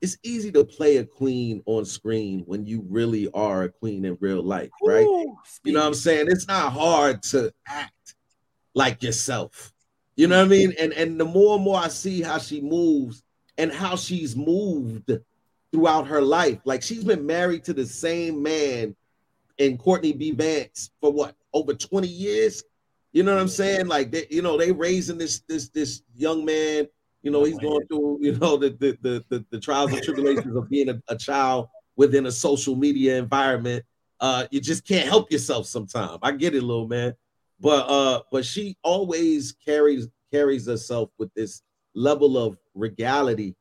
it's 0.00 0.16
easy 0.22 0.52
to 0.52 0.64
play 0.64 0.98
a 0.98 1.04
queen 1.04 1.62
on 1.66 1.84
screen 1.84 2.42
when 2.46 2.64
you 2.66 2.84
really 2.88 3.28
are 3.34 3.64
a 3.64 3.68
queen 3.68 4.04
in 4.04 4.16
real 4.20 4.42
life, 4.42 4.70
right? 4.82 5.06
Ooh, 5.06 5.36
You 5.64 5.72
know 5.72 5.80
what 5.80 5.86
I'm 5.86 5.94
saying? 5.94 6.26
It's 6.28 6.46
not 6.46 6.72
hard 6.72 7.22
to 7.24 7.52
act 7.66 8.14
like 8.74 9.02
yourself. 9.02 9.72
You 10.16 10.28
know 10.28 10.38
what 10.38 10.46
I 10.46 10.48
mean? 10.48 10.74
And 10.78 10.92
and 10.92 11.20
the 11.20 11.24
more 11.24 11.56
and 11.56 11.64
more 11.64 11.78
I 11.78 11.88
see 11.88 12.22
how 12.22 12.38
she 12.38 12.60
moves 12.60 13.22
and 13.56 13.72
how 13.72 13.96
she's 13.96 14.36
moved 14.36 15.12
throughout 15.72 16.06
her 16.06 16.22
life, 16.22 16.60
like 16.64 16.82
she's 16.82 17.04
been 17.04 17.26
married 17.26 17.64
to 17.64 17.74
the 17.74 17.86
same 17.86 18.42
man 18.42 18.96
in 19.58 19.78
Courtney 19.78 20.12
B. 20.12 20.30
Vance 20.30 20.90
for 21.00 21.12
what 21.12 21.36
over 21.52 21.74
20 21.74 22.06
years. 22.08 22.64
You 23.12 23.22
know 23.22 23.34
what 23.34 23.40
I'm 23.40 23.48
saying? 23.48 23.86
Like 23.86 24.10
they, 24.10 24.26
you 24.30 24.42
know, 24.42 24.56
they 24.56 24.72
raising 24.72 25.18
this 25.18 25.40
this 25.48 25.68
this 25.68 26.02
young 26.14 26.44
man. 26.44 26.86
You 27.28 27.32
know, 27.32 27.44
he's 27.44 27.58
going 27.58 27.86
through 27.88 28.20
you 28.22 28.38
know 28.38 28.56
the 28.56 28.70
the 28.70 28.98
the, 29.02 29.24
the, 29.28 29.44
the 29.50 29.60
trials 29.60 29.92
and 29.92 30.02
tribulations 30.02 30.56
of 30.56 30.66
being 30.70 30.88
a, 30.88 30.98
a 31.08 31.14
child 31.14 31.68
within 31.94 32.24
a 32.24 32.32
social 32.32 32.74
media 32.74 33.18
environment. 33.18 33.84
Uh, 34.18 34.46
you 34.50 34.62
just 34.62 34.86
can't 34.86 35.06
help 35.06 35.30
yourself 35.30 35.66
sometimes. 35.66 36.18
I 36.22 36.32
get 36.32 36.54
it, 36.54 36.62
little 36.62 36.88
man, 36.88 37.12
but 37.60 37.86
uh, 37.86 38.22
but 38.32 38.46
she 38.46 38.78
always 38.82 39.52
carries 39.52 40.08
carries 40.32 40.66
herself 40.66 41.10
with 41.18 41.28
this 41.34 41.60
level 41.94 42.38
of 42.38 42.56
regality 42.74 43.56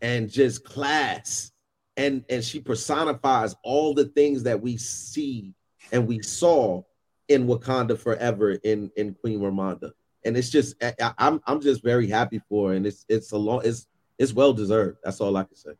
and 0.00 0.28
just 0.28 0.64
class, 0.64 1.52
and 1.96 2.24
and 2.28 2.42
she 2.42 2.58
personifies 2.58 3.54
all 3.62 3.94
the 3.94 4.06
things 4.06 4.42
that 4.42 4.60
we 4.60 4.76
see 4.78 5.54
and 5.92 6.08
we 6.08 6.20
saw 6.22 6.82
in 7.28 7.46
Wakanda 7.46 7.96
Forever 7.96 8.58
in 8.64 8.90
in 8.96 9.14
Queen 9.14 9.38
Ramonda, 9.38 9.92
and 10.24 10.36
it's 10.36 10.50
just 10.50 10.82
I, 10.82 11.14
I'm 11.18 11.40
I'm 11.46 11.60
just 11.60 11.82
very 11.82 12.08
happy 12.08 12.40
for 12.48 12.70
her, 12.70 12.74
and 12.74 12.86
it's 12.86 13.04
it's 13.08 13.32
a 13.32 13.38
long 13.38 13.62
it's 13.64 13.86
it's 14.18 14.32
well 14.32 14.52
deserved. 14.52 14.98
That's 15.04 15.20
all 15.20 15.36
I 15.36 15.44
can 15.44 15.56
say. 15.56 15.72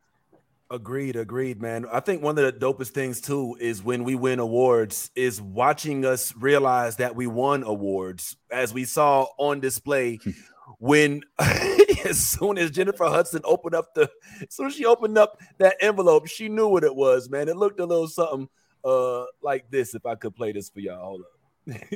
Agreed, 0.71 1.17
agreed, 1.17 1.61
man. 1.61 1.85
I 1.93 2.01
think 2.01 2.23
one 2.23 2.39
of 2.39 2.45
the 2.45 2.53
dopest 2.53 2.89
things 2.93 3.21
too 3.21 3.59
is 3.61 3.83
when 3.83 4.05
we 4.05 4.15
win 4.15 4.39
awards 4.39 5.11
is 5.15 5.39
watching 5.39 6.07
us 6.07 6.35
realize 6.35 6.97
that 6.97 7.15
we 7.15 7.27
won 7.27 7.63
awards, 7.63 8.37
as 8.51 8.73
we 8.73 8.87
saw 8.87 9.27
on 9.37 9.61
display 9.61 10.19
when 10.79 11.23
as 11.39 12.19
soon 12.19 12.57
as 12.57 12.71
Jennifer 12.71 13.05
Hudson 13.05 13.43
opened 13.45 13.75
up 13.75 13.95
the 13.95 14.11
as 14.41 14.55
soon 14.55 14.69
as 14.69 14.75
she 14.75 14.87
opened 14.87 15.19
up 15.19 15.39
that 15.59 15.77
envelope, 15.81 16.27
she 16.27 16.49
knew 16.49 16.69
what 16.69 16.85
it 16.85 16.97
was, 16.97 17.29
man. 17.29 17.49
It 17.49 17.57
looked 17.57 17.79
a 17.79 17.85
little 17.85 18.09
something 18.09 18.49
uh 18.83 19.25
like 19.43 19.71
this. 19.71 19.95
If 19.95 20.07
I 20.07 20.15
could 20.15 20.35
play 20.35 20.53
this 20.53 20.71
for 20.71 20.81
y'all, 20.81 21.05
hold 21.05 21.21
up. 21.21 21.77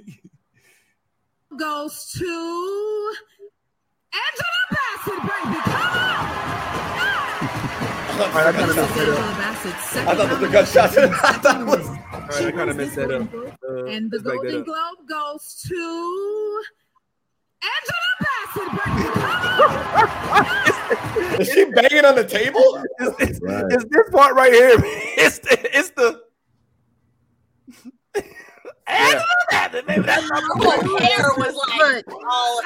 goes 1.58 2.10
to 2.18 3.14
Angela 4.12 4.62
Bassett, 4.70 5.20
baby. 5.22 5.60
Come 5.64 5.96
on! 5.96 6.16
All 8.18 8.30
right, 8.32 8.46
I 8.46 8.52
kind 8.52 8.70
of 8.70 8.76
messed 8.76 8.94
that 8.94 9.08
Angela 9.08 9.20
up. 9.20 9.36
Bassett's 9.36 9.74
I 9.74 9.78
second 9.90 10.06
thought 10.06 10.16
those 10.16 10.40
were 10.40 10.48
nomination 10.48 10.52
gunshots. 10.52 10.94
for 10.94 11.00
I 11.26 11.32
thought 11.38 11.60
it 11.60 11.66
was. 11.66 11.86
All 11.88 11.94
right, 12.20 12.44
I 12.46 12.52
kind 12.52 12.70
of 12.70 12.76
messed 12.76 12.96
that 12.96 13.10
up. 13.10 13.34
Uh, 13.34 13.84
And 13.86 14.10
the 14.10 14.16
let's 14.18 14.24
back 14.24 14.40
that 14.42 14.42
Golden. 14.42 14.64
Globe 14.64 15.08
goes 15.08 15.44
to 15.68 16.62
Angela 17.74 18.12
Bassett, 18.22 18.70
baby. 18.72 19.04
Come 19.56 19.72
on! 20.32 21.40
Is 21.40 21.48
she 21.52 21.64
banging 21.66 22.04
on 22.04 22.14
the 22.14 22.24
table? 22.24 22.82
Is, 23.00 23.08
it's- 23.20 23.40
Right. 23.42 23.64
it's 23.70 23.84
this 23.90 24.08
part 24.10 24.34
right 24.34 24.52
here. 24.52 24.76
It's 25.18 25.38
the 25.40 25.76
it's 25.78 25.90
the 25.90 26.20
Angela 28.88 29.24
Bassett, 29.50 29.86
baby. 29.86 30.02
That's 30.02 30.28
my 30.28 30.40
Her 30.40 31.04
hair 31.04 31.28
was 31.36 31.54
like 31.80 32.04
all 32.12 32.60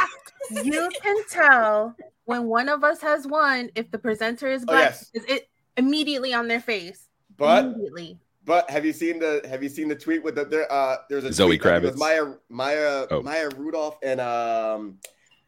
You 0.64 0.90
can 1.02 1.16
tell 1.30 1.96
when 2.24 2.44
one 2.44 2.68
of 2.68 2.84
us 2.84 3.00
has 3.00 3.26
won 3.26 3.70
if 3.74 3.90
the 3.90 3.98
presenter 3.98 4.48
is 4.48 4.64
Oh, 4.68 4.72
yes. 4.76 5.10
Is 5.14 5.24
it 5.26 5.48
immediately 5.76 6.32
on 6.34 6.48
their 6.48 6.60
face? 6.60 7.08
But 7.36 7.64
immediately. 7.66 8.18
but 8.44 8.68
have 8.70 8.84
you 8.84 8.92
seen 8.92 9.18
the 9.18 9.40
have 9.48 9.62
you 9.62 9.68
seen 9.68 9.88
the 9.88 9.94
tweet 9.96 10.22
with 10.22 10.34
the 10.34 10.44
there 10.44 10.70
uh 10.70 10.96
there's 11.08 11.24
a 11.24 11.32
Zoe 11.32 11.56
tweet, 11.56 11.66
I 11.72 11.80
think 11.80 11.84
it 11.84 11.92
was 11.92 11.96
Kravitz. 11.96 11.98
Maya 11.98 12.34
Maya 12.50 13.06
Oh. 13.10 13.22
Maya 13.22 13.48
Rudolph 13.56 13.96
and 14.02 14.20
um 14.20 14.98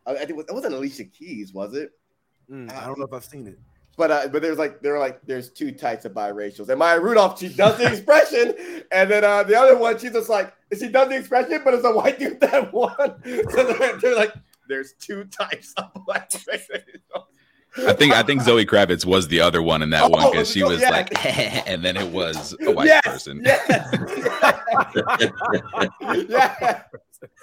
I 0.06 0.12
I 0.12 0.18
think 0.18 0.30
it 0.30 0.36
was- 0.36 0.46
it 0.48 0.54
wasn't 0.54 0.74
Alicia 0.74 1.04
Keys 1.04 1.52
was 1.52 1.74
it? 1.74 1.90
Mm, 2.50 2.72
I 2.72 2.86
don't 2.86 2.98
know 2.98 3.04
if 3.04 3.12
I've 3.12 3.24
seen 3.24 3.46
it. 3.46 3.58
But 3.96 4.10
uh, 4.10 4.28
but 4.28 4.40
there's 4.42 4.58
like 4.58 4.80
there 4.80 4.94
were 4.94 4.98
like 4.98 5.20
there's 5.26 5.50
two 5.50 5.70
types 5.70 6.04
of 6.06 6.12
biracials. 6.12 6.68
And 6.70 6.78
Maya 6.78 6.98
Rudolph, 6.98 7.38
she 7.38 7.48
does 7.50 7.76
the 7.76 7.92
expression, 7.92 8.54
and 8.92 9.10
then 9.10 9.22
uh, 9.24 9.42
the 9.42 9.54
other 9.54 9.76
one, 9.76 9.98
she's 9.98 10.12
just 10.12 10.30
like 10.30 10.54
she 10.78 10.88
does 10.88 11.08
the 11.10 11.16
expression, 11.16 11.60
but 11.64 11.74
it's 11.74 11.84
a 11.84 11.92
white 11.92 12.18
dude 12.18 12.40
that 12.40 12.72
won. 12.72 12.94
So 13.50 13.64
they're, 13.64 13.98
they're 13.98 14.16
like, 14.16 14.32
there's 14.68 14.94
two 14.94 15.24
types 15.24 15.74
of 15.76 15.90
black 16.06 16.30
biracials. 16.30 17.24
I 17.86 17.92
think 17.94 18.12
I 18.12 18.22
think 18.22 18.42
Zoe 18.42 18.66
Kravitz 18.66 19.04
was 19.06 19.28
the 19.28 19.40
other 19.40 19.62
one 19.62 19.82
in 19.82 19.90
that 19.90 20.10
one 20.10 20.22
Oh, 20.24 20.30
because 20.30 20.50
she 20.50 20.62
was 20.62 20.80
yeah. 20.82 20.90
like, 20.90 21.24
and 21.66 21.82
then 21.82 21.96
it 21.96 22.10
was 22.12 22.54
a 22.66 22.70
white 22.70 22.86
Yes, 22.86 23.02
person. 23.02 23.42
yeah. 23.44 23.62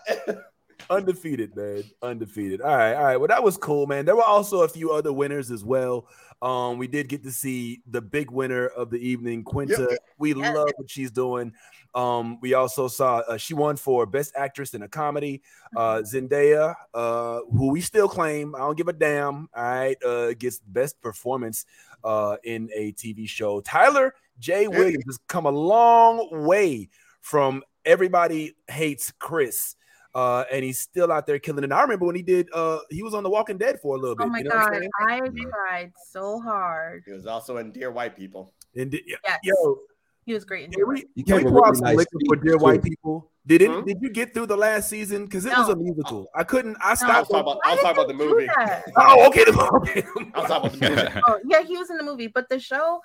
The 0.90 0.96
internet- 0.96 0.98
what? 0.98 0.98
Undefeated, 0.98 1.56
man. 1.56 1.84
Undefeated. 2.02 2.62
All 2.62 2.76
right, 2.76 2.94
all 2.94 3.04
right. 3.04 3.18
Well, 3.18 3.28
that 3.28 3.44
was 3.44 3.58
cool, 3.58 3.88
man. 3.88 4.06
There 4.06 4.16
were 4.16 4.24
also 4.24 4.62
a 4.64 4.68
few 4.68 4.92
other 4.92 5.12
winners 5.14 5.52
as 5.52 5.64
well. 5.64 6.08
Um, 6.42 6.78
we 6.78 6.88
did 6.88 7.08
get 7.08 7.24
to 7.24 7.32
see 7.32 7.82
the 7.90 8.02
big 8.02 8.30
winner 8.30 8.68
of 8.68 8.90
the 8.90 8.98
evening, 8.98 9.44
Quinta. 9.44 9.98
We 10.18 10.34
Yes. 10.36 10.56
love 10.56 10.70
what 10.76 10.90
she's 10.90 11.10
doing. 11.12 11.54
Um, 11.96 12.40
we 12.42 12.54
also 12.54 12.88
saw 12.88 13.20
uh, 13.20 13.38
she 13.38 13.54
won 13.54 13.78
for 13.78 14.06
best 14.06 14.34
actress 14.36 14.74
in 14.74 14.82
a 14.82 14.88
comedy. 14.88 15.42
Uh, 15.76 16.02
Zendaya, 16.02 16.76
uh, 16.94 17.42
who 17.52 17.72
we 17.72 17.80
still 17.82 18.10
claim, 18.10 18.56
I 18.56 18.60
don't 18.60 18.76
give 18.76 18.88
a 18.90 18.94
damn. 18.94 19.48
All 19.56 19.64
right, 19.64 20.04
uh, 20.04 20.34
gets 20.34 20.60
best 20.60 21.00
performance 21.02 21.66
uh, 22.04 22.36
in 22.44 22.70
a 22.76 22.92
TV 22.94 23.28
show. 23.30 23.62
Tyler 23.62 24.14
J. 24.40 24.68
Williams 24.68 25.06
has 25.06 25.20
come 25.28 25.46
a 25.46 25.52
long 25.52 26.28
way 26.46 26.90
from 27.22 27.64
everybody 27.86 28.54
hates 28.68 29.12
Chris. 29.20 29.76
Uh, 30.16 30.44
and 30.52 30.64
he's 30.64 30.80
still 30.80 31.12
out 31.12 31.26
there 31.26 31.40
killing 31.40 31.60
it. 31.64 31.66
And 31.66 31.74
I 31.74 31.82
remember 31.82 32.06
when 32.06 32.16
he 32.16 32.22
did 32.22 32.48
uh 32.54 32.80
he 32.92 33.02
was 33.02 33.14
on 33.16 33.24
The 33.24 33.30
Walking 33.32 33.58
Dead 33.58 33.80
for 33.82 33.96
a 33.96 34.00
little 34.00 34.16
bit. 34.16 34.26
Oh 34.26 34.30
my 34.30 34.38
you 34.40 34.44
know 34.44 34.52
what 34.56 34.74
I'm 34.76 34.82
god. 34.82 34.90
I 35.10 35.20
tried 35.50 35.92
so 36.12 36.40
hard. 36.40 37.04
He 37.08 37.12
was 37.14 37.26
also 37.26 37.58
in 37.58 37.72
Dear 37.72 37.90
White 37.92 38.16
People. 38.16 38.54
And 38.76 38.92
di- 38.92 39.04
Yes. 39.08 39.40
yo, 39.44 39.80
He 40.26 40.34
was 40.36 40.46
great 40.46 40.66
in 40.66 40.72
can 40.72 40.88
we, 40.88 41.06
You 41.16 41.24
can 41.24 41.38
we 41.38 41.44
gave 41.44 41.52
a 41.52 41.56
out 41.58 41.62
really 41.64 41.76
some 41.76 41.84
nice 41.86 41.98
liquor 41.98 42.10
for 42.28 42.36
speech, 42.38 42.44
Dear 42.46 42.58
White. 42.58 42.84
People? 42.84 43.32
Did 43.46 43.62
it? 43.64 43.72
Hmm? 43.72 43.84
Did 43.86 43.98
you 44.02 44.10
get 44.12 44.34
through 44.36 44.46
the 44.46 44.56
last 44.56 44.88
season? 44.88 45.26
Because 45.26 45.46
it 45.46 45.58
was 45.58 45.68
a 45.70 45.76
musical. 45.76 46.28
I 46.36 46.44
couldn't. 46.44 46.78
I 46.80 46.88
I 46.88 46.90
was 46.92 47.00
stopped. 47.00 47.30
talking 47.32 47.40
about, 47.42 47.60
I 47.66 47.72
was 47.74 47.84
Why 47.84 47.94
talking 47.94 47.98
about 48.04 48.08
the 48.08 48.14
movie. 48.14 48.46
do 48.46 48.52
I 48.58 48.66
that? 48.66 48.84
oh, 48.96 49.28
okay. 49.30 49.42
okay. 49.42 50.04
was 50.36 50.48
talking 50.48 50.56
about 50.58 50.72
the 50.80 50.90
movie. 50.90 51.22
Oh, 51.28 51.40
yeah, 51.46 51.62
he 51.64 51.76
was 51.76 51.90
in 51.90 51.98
the 51.98 52.04
movie, 52.04 52.28
but 52.28 52.48
the 52.50 52.60
show, 52.60 53.02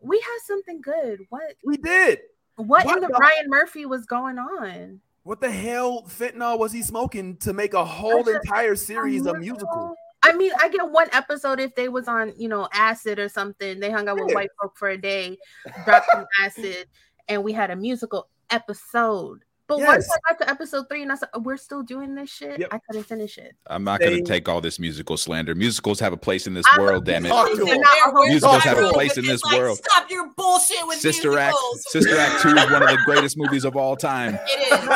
we 0.00 0.18
had 0.18 0.38
something 0.46 0.80
good. 0.80 1.20
What? 1.28 1.56
we 1.64 1.76
did. 1.76 2.20
What, 2.56 2.86
What 2.86 2.96
in 2.98 3.02
the 3.02 3.08
the- 3.08 3.14
Ryan 3.20 3.48
Murphy 3.48 3.84
was 3.84 4.06
going 4.06 4.38
on? 4.38 5.00
What 5.24 5.40
the 5.40 5.50
hell 5.50 6.02
fentanyl 6.08 6.58
was 6.58 6.72
he 6.72 6.82
smoking 6.82 7.36
to 7.38 7.52
make 7.52 7.74
a 7.74 7.84
whole 7.84 8.28
entire 8.28 8.74
series 8.74 9.26
a 9.26 9.34
musical? 9.38 9.94
I 10.24 10.32
mean, 10.34 10.52
I 10.60 10.68
get 10.68 10.88
one 10.88 11.08
episode 11.12 11.60
if 11.60 11.74
they 11.74 11.88
was 11.88 12.08
on, 12.08 12.32
you 12.36 12.48
know, 12.48 12.68
acid 12.72 13.18
or 13.18 13.28
something. 13.28 13.78
They 13.80 13.90
hung 13.90 14.08
out 14.08 14.16
with 14.18 14.30
Yeah. 14.30 14.34
white 14.36 14.50
folk 14.60 14.76
for 14.76 14.88
a 14.88 14.98
day, 14.98 15.38
dropped 15.84 16.06
some 16.12 16.26
acid, 16.40 16.88
and 17.28 17.42
we 17.44 17.52
had 17.52 17.70
a 17.70 17.76
musical 17.76 18.28
episode. 18.50 19.44
But 19.78 19.86
once 19.86 20.06
Yes. 20.06 20.18
I 20.28 20.32
got 20.32 20.44
to 20.44 20.50
episode 20.50 20.88
three 20.88 21.02
and 21.02 21.10
I 21.10 21.14
said, 21.14 21.28
"Oh, 21.34 21.40
"We're 21.40 21.56
still 21.56 21.82
doing 21.82 22.14
this 22.14 22.28
shit," 22.30 22.60
Yep. 22.60 22.68
I 22.72 22.78
couldn't 22.78 23.04
finish 23.04 23.38
it. 23.38 23.54
I'm 23.68 23.84
not 23.84 24.00
going 24.00 24.16
to 24.16 24.22
take 24.22 24.48
all 24.48 24.60
this 24.60 24.78
musical 24.78 25.16
slander. 25.16 25.54
Musicals 25.54 25.98
have 26.00 26.12
a 26.12 26.16
place 26.16 26.46
in 26.46 26.54
this 26.54 26.66
I 26.72 26.78
world, 26.80 27.04
damn 27.06 27.24
it. 27.24 27.30
Talk 27.30 27.50
to 27.50 27.56
They're 27.56 27.74
him. 27.74 27.80
not 27.80 27.96
a 28.08 28.10
whole 28.10 28.26
Musicals 28.26 28.62
have 28.64 28.78
a 28.78 28.90
place 28.90 29.16
in 29.16 29.24
this 29.24 29.42
like, 29.44 29.58
world. 29.58 29.78
Stop 29.78 30.10
your 30.10 30.28
bullshit 30.36 30.86
with 30.86 30.98
Sister 31.00 31.38
Act. 31.38 31.56
Sister 31.88 32.16
Act 32.18 32.42
Two 32.42 32.48
is 32.50 32.70
one 32.70 32.82
of 32.82 32.88
the 32.88 32.98
greatest 33.06 33.36
movies 33.38 33.64
of 33.64 33.76
all 33.76 33.96
time. 33.96 34.38
It 34.46 34.72
is. 34.72 34.88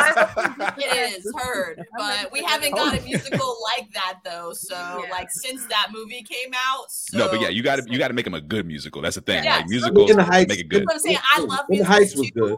it 0.84 1.16
is 1.26 1.34
heard, 1.38 1.82
but 1.96 2.30
we 2.32 2.42
haven't 2.42 2.74
got 2.74 2.98
a 2.98 3.02
musical 3.02 3.56
like 3.78 3.90
that 3.94 4.18
though. 4.24 4.52
So 4.52 4.74
Yeah. 4.74 5.10
like 5.10 5.30
since 5.30 5.64
that 5.66 5.88
movie 5.92 6.22
came 6.22 6.52
out. 6.54 6.90
So 6.90 7.18
No, 7.18 7.28
but 7.30 7.40
yeah, 7.40 7.48
you 7.48 7.62
got 7.62 7.76
to 7.76 7.84
you 7.90 7.98
got 7.98 8.08
to 8.08 8.14
make 8.14 8.24
them 8.24 8.34
a 8.34 8.40
good 8.40 8.66
musical. 8.66 9.00
That's 9.02 9.16
the 9.16 9.22
thing. 9.22 9.44
Yes. 9.44 9.60
Like 9.60 9.68
musicals, 9.68 10.10
In 10.10 10.16
the 10.16 10.24
Heights, 10.24 10.48
make 10.48 10.60
it 10.60 10.68
good. 10.68 10.84
What 10.84 10.94
I'm 10.94 11.00
saying. 11.00 11.18
I 11.36 11.40
love 11.40 11.66
In 11.70 11.78
the 11.78 11.84
Heights 11.84 12.14
was 12.16 12.30
too. 12.30 12.40
good. 12.40 12.56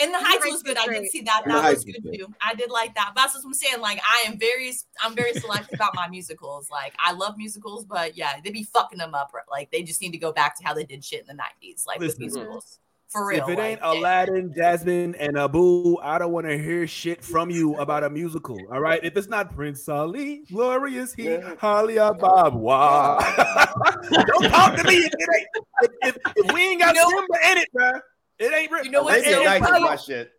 In 0.00 0.12
the 0.12 0.18
Heights 0.18 0.44
Heights 0.44 0.52
was 0.52 0.62
good. 0.62 0.76
I 0.78 0.84
did 0.86 0.98
great. 0.98 1.10
see 1.10 1.22
that. 1.22 1.42
In 1.44 1.50
That 1.52 1.64
was 1.64 1.74
was 1.76 1.84
good 1.84 2.02
good. 2.04 2.18
too. 2.18 2.34
I 2.40 2.54
did 2.54 2.70
like 2.70 2.94
that. 2.94 3.12
But 3.14 3.22
that's 3.22 3.34
what 3.34 3.44
I'm 3.44 3.52
saying. 3.54 3.80
Like 3.80 4.00
I 4.06 4.28
am 4.28 4.38
very, 4.38 4.72
I'm 5.02 5.14
very 5.16 5.32
selective 5.34 5.74
about 5.74 5.94
my 5.96 6.08
musicals. 6.08 6.70
Like 6.70 6.94
I 6.98 7.12
love 7.12 7.36
musicals, 7.36 7.84
but 7.84 8.16
yeah, 8.16 8.34
they 8.44 8.50
be 8.50 8.62
fucking 8.62 8.98
them 8.98 9.14
up. 9.14 9.32
Like 9.50 9.70
they 9.70 9.82
just 9.82 10.00
need 10.00 10.12
to 10.12 10.18
go 10.18 10.32
back 10.32 10.56
to 10.58 10.64
how 10.64 10.72
they 10.74 10.84
did 10.84 11.04
shit 11.04 11.20
in 11.28 11.36
the 11.36 11.42
'90s, 11.42 11.86
like 11.86 11.98
with 11.98 12.18
musicals. 12.18 12.78
For 13.08 13.26
real. 13.26 13.42
If 13.42 13.48
it 13.48 13.58
ain't 13.58 13.80
like, 13.80 13.96
Aladdin, 13.96 14.52
Jasmine, 14.54 15.14
and 15.14 15.38
Abu, 15.38 15.96
I 16.02 16.18
don't 16.18 16.30
want 16.30 16.46
to 16.46 16.58
hear 16.58 16.86
shit 16.86 17.24
from 17.24 17.48
you 17.48 17.74
about 17.76 18.04
a 18.04 18.10
musical. 18.10 18.60
All 18.70 18.80
right. 18.82 19.02
If 19.02 19.16
it's 19.16 19.28
not 19.28 19.54
Prince 19.54 19.88
Ali, 19.88 20.42
glorious 20.52 21.14
he, 21.14 21.24
Yeah. 21.30 21.54
Ali 21.62 21.94
Ababwa. 21.94 23.18
don't 24.10 24.50
talk 24.50 24.76
to 24.76 24.84
me 24.84 24.96
if 24.96 25.12
it 25.12 25.28
ain't. 25.38 25.48
If, 25.80 26.16
if, 26.16 26.32
if 26.36 26.52
we 26.52 26.60
ain't 26.68 26.80
got 26.82 26.94
You 26.94 27.00
know- 27.02 27.08
Simba 27.08 27.50
in 27.52 27.58
it, 27.58 27.68
bruh, 27.74 28.00
it 28.38 28.52
ain't. 28.52 28.70
re- 28.70 28.80
You 28.84 28.90
know 28.90 29.02
what's 29.02 29.16
Arabian 29.26 29.34
so 29.34 29.44
Nights 29.44 29.64
is 29.64 29.70
funny? 29.70 29.84
my 29.84 29.96
shit. 29.96 30.32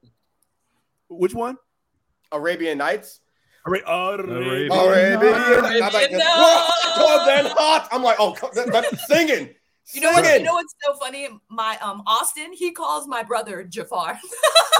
Which 1.10 1.34
one? 1.34 1.58
Arabian 2.32 2.78
Nights. 2.78 3.20
Arabian. 3.66 4.72
Arabian. 4.72 5.34
I'm 5.84 5.94
like, 5.94 6.12
"Whoa, 6.12 7.26
then 7.26 7.46
hot. 7.48 7.88
I'm 7.92 8.04
like, 8.04 8.16
oh, 8.20 8.34
co- 8.34 8.50
that, 8.54 8.72
that's 8.72 9.08
singing. 9.08 9.54
You 9.94 10.02
know 10.02 10.12
what? 10.12 10.40
You 10.40 10.44
know 10.46 10.54
what's 10.54 10.76
so 10.86 10.94
funny? 10.96 11.30
My 11.50 11.78
um 11.82 12.04
Austin, 12.06 12.54
he 12.54 12.72
calls 12.72 13.08
my 13.08 13.24
brother 13.24 13.64
Jafar. 13.64 14.20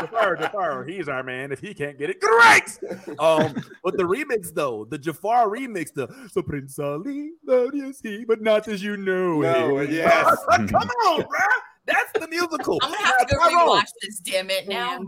Jafar, 0.00 0.36
Jafar, 0.36 0.84
he's 0.84 1.08
our 1.08 1.22
man. 1.22 1.52
If 1.52 1.60
he 1.60 1.72
can't 1.74 1.98
get 1.98 2.10
it, 2.10 2.20
correct. 2.20 2.78
Um, 3.18 3.54
but 3.82 3.96
the 3.96 4.04
remix 4.04 4.52
though, 4.52 4.84
the 4.84 4.98
Jafar 4.98 5.48
remix, 5.48 5.92
the 5.92 6.08
so 6.30 6.42
Prince 6.42 6.78
Ali, 6.78 7.30
love 7.46 7.74
you 7.74 7.92
see, 7.92 8.24
but 8.24 8.40
not 8.42 8.68
as 8.68 8.82
you 8.82 8.96
know 8.96 9.40
No, 9.40 9.78
it. 9.78 9.90
yes. 9.90 10.36
Come 10.50 10.66
on, 10.74 11.22
bruh. 11.22 11.60
That's 11.86 12.12
the 12.12 12.28
musical. 12.28 12.78
I'm 12.82 12.92
gonna 12.92 13.06
have 13.06 13.26
to 13.26 13.34
go 13.34 13.40
rewatch 13.40 13.88
this. 14.02 14.20
Damn 14.20 14.50
it! 14.50 14.68
Now, 14.68 15.00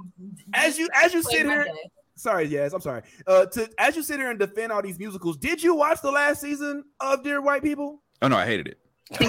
As 0.55 0.76
you 0.78 0.89
as 0.95 1.14
you 1.14 1.22
sit 1.22 1.47
here, 1.47 1.64
day. 1.64 1.70
Sorry, 2.17 2.45
yes, 2.47 2.73
I'm 2.73 2.81
sorry. 2.81 3.03
Uh, 3.27 3.47
to 3.47 3.69
as 3.79 3.97
you 3.97 4.03
sit 4.03 4.19
here 4.19 4.31
and 4.31 4.39
defend 4.39 4.73
all 4.73 4.83
these 4.83 4.99
musicals, 4.99 5.37
did 5.37 5.62
you 5.62 5.75
watch 5.75 6.01
the 6.03 6.11
last 6.11 6.41
season 6.41 6.85
of 7.01 7.23
Dear 7.23 7.41
White 7.41 7.62
People? 7.62 8.03
Oh 8.23 8.29
no, 8.29 8.37
I 8.37 8.47
hated 8.47 8.69
it. 8.69 8.79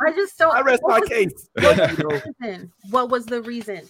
I 0.00 0.12
just 0.14 0.36
don't. 0.38 0.54
I 0.54 0.60
rest 0.62 0.82
my 0.84 1.00
case. 1.00 1.48
What 1.60 1.78
was 1.78 1.96
the 1.96 2.32
reason? 2.40 2.72
What 2.90 3.10
was 3.10 3.26
the 3.26 3.42
reason? 3.42 3.80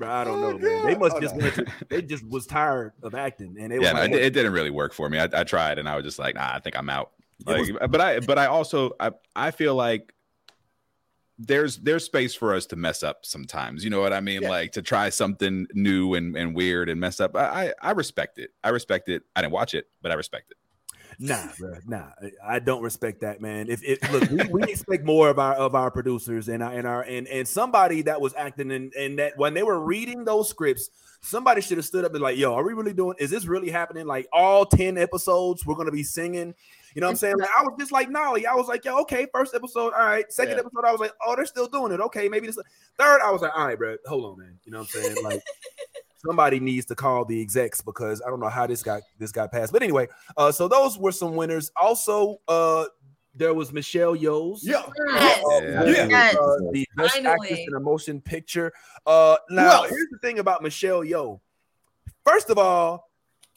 I 0.00 0.22
don't 0.24 0.40
know, 0.40 0.48
Oh, 0.50 0.58
man. 0.58 0.86
They 0.86 0.94
must 0.94 1.16
Oh, 1.16 1.20
just 1.20 1.34
no. 1.34 1.42
went 1.42 1.54
to, 1.56 1.66
they 1.88 2.02
just 2.02 2.24
was 2.28 2.46
tired 2.46 2.92
of 3.02 3.16
acting, 3.16 3.56
and 3.58 3.72
they 3.72 3.80
yeah, 3.80 3.92
no, 3.92 4.02
it, 4.04 4.12
it 4.12 4.32
didn't 4.32 4.52
really 4.52 4.70
work 4.70 4.92
for 4.92 5.08
me. 5.10 5.18
I, 5.18 5.28
I 5.32 5.42
tried, 5.42 5.78
and 5.80 5.88
I 5.88 5.96
was 5.96 6.04
just 6.04 6.20
like, 6.20 6.36
nah, 6.36 6.52
I 6.54 6.60
think 6.60 6.78
I'm 6.78 6.88
out. 6.88 7.10
It 7.48 7.58
was- 7.58 7.70
Like, 7.70 7.90
but 7.90 8.00
I, 8.00 8.20
but 8.20 8.38
I 8.38 8.46
also, 8.46 8.92
I, 9.00 9.10
I 9.34 9.50
feel 9.50 9.74
like 9.74 10.14
there's 11.38 11.78
there's 11.78 12.04
space 12.04 12.34
for 12.34 12.54
us 12.54 12.66
to 12.66 12.76
mess 12.76 13.02
up 13.02 13.24
sometimes. 13.24 13.84
You 13.84 13.90
know 13.90 14.00
what 14.00 14.12
I 14.12 14.20
mean? 14.20 14.42
Yeah. 14.42 14.50
Like 14.50 14.72
to 14.72 14.82
try 14.82 15.08
something 15.08 15.66
new 15.72 16.14
and, 16.14 16.36
and 16.36 16.54
weird 16.54 16.88
and 16.88 17.00
mess 17.00 17.20
up. 17.20 17.36
I, 17.36 17.68
I 17.68 17.74
I 17.82 17.90
respect 17.92 18.38
it. 18.38 18.50
I 18.64 18.70
respect 18.70 19.08
it. 19.08 19.22
I 19.36 19.42
didn't 19.42 19.52
watch 19.52 19.74
it, 19.74 19.86
but 20.02 20.10
I 20.10 20.14
respect 20.14 20.50
it. 20.50 20.56
Nah, 21.20 21.48
bro, 21.58 21.74
nah. 21.86 22.10
I- 22.44 22.60
don't 22.60 22.82
respect 22.82 23.22
that, 23.22 23.40
man. 23.40 23.68
If 23.68 23.82
it 23.82 23.98
look, 24.12 24.30
we, 24.30 24.62
we 24.62 24.62
expect 24.70 25.04
more 25.04 25.28
of 25.28 25.38
our 25.38 25.54
of 25.54 25.74
our 25.74 25.90
producers 25.90 26.48
and 26.48 26.62
our 26.62 26.72
and 26.72 26.86
our 26.86 27.02
and 27.02 27.26
and 27.28 27.46
somebody 27.46 28.02
that 28.02 28.20
was 28.20 28.34
acting 28.36 28.70
in 28.70 28.90
and 28.96 29.18
that 29.18 29.36
when 29.36 29.54
they 29.54 29.62
were 29.62 29.80
reading 29.80 30.24
those 30.24 30.48
scripts, 30.48 30.90
somebody 31.20 31.60
should 31.60 31.78
have 31.78 31.86
stood 31.86 32.04
up 32.04 32.12
and 32.14 32.22
like, 32.22 32.36
yo, 32.36 32.54
are 32.54 32.64
we 32.64 32.72
really 32.72 32.92
doing? 32.92 33.16
Is 33.18 33.30
this 33.30 33.46
really 33.46 33.70
happening? 33.70 34.06
Like 34.06 34.28
all 34.32 34.64
ten 34.64 34.96
episodes, 34.98 35.66
we're 35.66 35.76
gonna 35.76 35.90
be 35.90 36.04
singing. 36.04 36.54
You 36.94 37.00
know 37.00 37.06
what 37.06 37.12
I'm 37.12 37.16
saying? 37.16 37.38
Like 37.38 37.50
I 37.56 37.62
was 37.62 37.74
just 37.78 37.92
like 37.92 38.08
Nolly. 38.10 38.46
I 38.46 38.54
was 38.54 38.66
like, 38.68 38.84
yo, 38.84 38.98
okay, 39.02 39.26
first 39.34 39.54
episode, 39.54 39.92
all 39.94 40.04
right. 40.06 40.30
Second 40.32 40.54
Yeah. 40.54 40.60
episode, 40.60 40.84
I 40.86 40.90
was 40.92 41.00
like, 41.00 41.12
oh, 41.24 41.36
they're 41.36 41.46
still 41.46 41.66
doing 41.68 41.92
it. 41.92 42.00
Okay, 42.00 42.28
maybe 42.28 42.46
this. 42.46 42.58
Third, 42.98 43.20
I 43.24 43.30
was 43.30 43.42
like, 43.42 43.52
all 43.56 43.66
right, 43.66 43.78
bro, 43.78 43.96
hold 44.06 44.24
on, 44.24 44.38
man. 44.38 44.58
You 44.64 44.72
know 44.72 44.78
what 44.80 44.88
I'm 44.96 45.02
saying? 45.02 45.16
Like 45.24 45.42
somebody 46.26 46.60
needs 46.60 46.86
to 46.86 46.94
call 46.94 47.24
the 47.24 47.40
execs 47.40 47.80
because 47.80 48.20
I 48.26 48.30
don't 48.30 48.40
know 48.40 48.48
how 48.48 48.66
this 48.66 48.82
got 48.82 49.02
this 49.18 49.32
got 49.32 49.52
passed. 49.52 49.72
But 49.72 49.82
anyway, 49.82 50.08
uh, 50.36 50.50
so 50.52 50.68
those 50.68 50.98
were 50.98 51.12
some 51.12 51.36
winners. 51.36 51.70
Also, 51.80 52.40
uh, 52.48 52.86
there 53.34 53.54
was 53.54 53.72
Michelle 53.72 54.16
Yeoh's. 54.16 54.64
Yeah. 54.66 54.82
Yes. 55.08 55.44
uh, 55.44 55.84
Yes. 55.86 56.34
uh, 56.34 56.56
the 56.72 56.86
best 56.96 57.16
actress 57.18 57.24
Finally. 57.48 57.64
in 57.68 57.74
a 57.74 57.80
motion 57.80 58.20
picture. 58.20 58.72
Uh, 59.06 59.36
now 59.50 59.82
else? 59.82 59.90
here's 59.90 60.08
the 60.10 60.18
thing 60.18 60.38
about 60.40 60.62
Michelle 60.62 61.02
Yeoh. 61.04 61.38
First 62.24 62.50
of 62.50 62.58
all, 62.58 63.07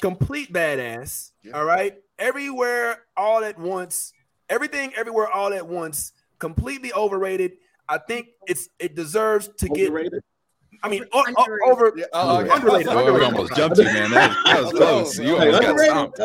complete 0.01 0.51
badass. 0.51 1.31
Yeah. 1.43 1.53
All 1.53 1.65
right, 1.65 1.95
everywhere, 2.19 3.03
all 3.15 3.43
at 3.43 3.57
once. 3.57 4.13
Everything, 4.49 4.93
everywhere, 4.95 5.29
all 5.29 5.53
at 5.53 5.65
once. 5.65 6.11
Completely 6.39 6.91
overrated. 6.93 7.53
I 7.87 7.97
think 7.99 8.27
it's 8.47 8.67
it 8.79 8.95
deserves 8.95 9.49
to 9.59 9.69
get. 9.69 9.91
I 10.83 10.89
mean, 10.89 11.05
o- 11.13 11.23
o- 11.37 11.71
over 11.71 11.93
Yeah, 11.95 12.05
oh, 12.13 12.39
okay. 12.39 12.49
underrated. 12.49 12.87
Oh, 12.87 12.95
we 12.95 13.01
underrated. 13.09 13.23
almost 13.33 13.55
jumped 13.55 13.77
you, 13.77 13.83
man. 13.83 14.09
That, 14.11 14.35
that 14.45 14.63
was 14.63 14.71
close. 14.71 15.19
You 15.19 15.37
Hey, 15.37 15.51
almost 15.53 15.61
got 15.61 15.69
underrated. 15.69 15.91
stomped. 15.91 16.19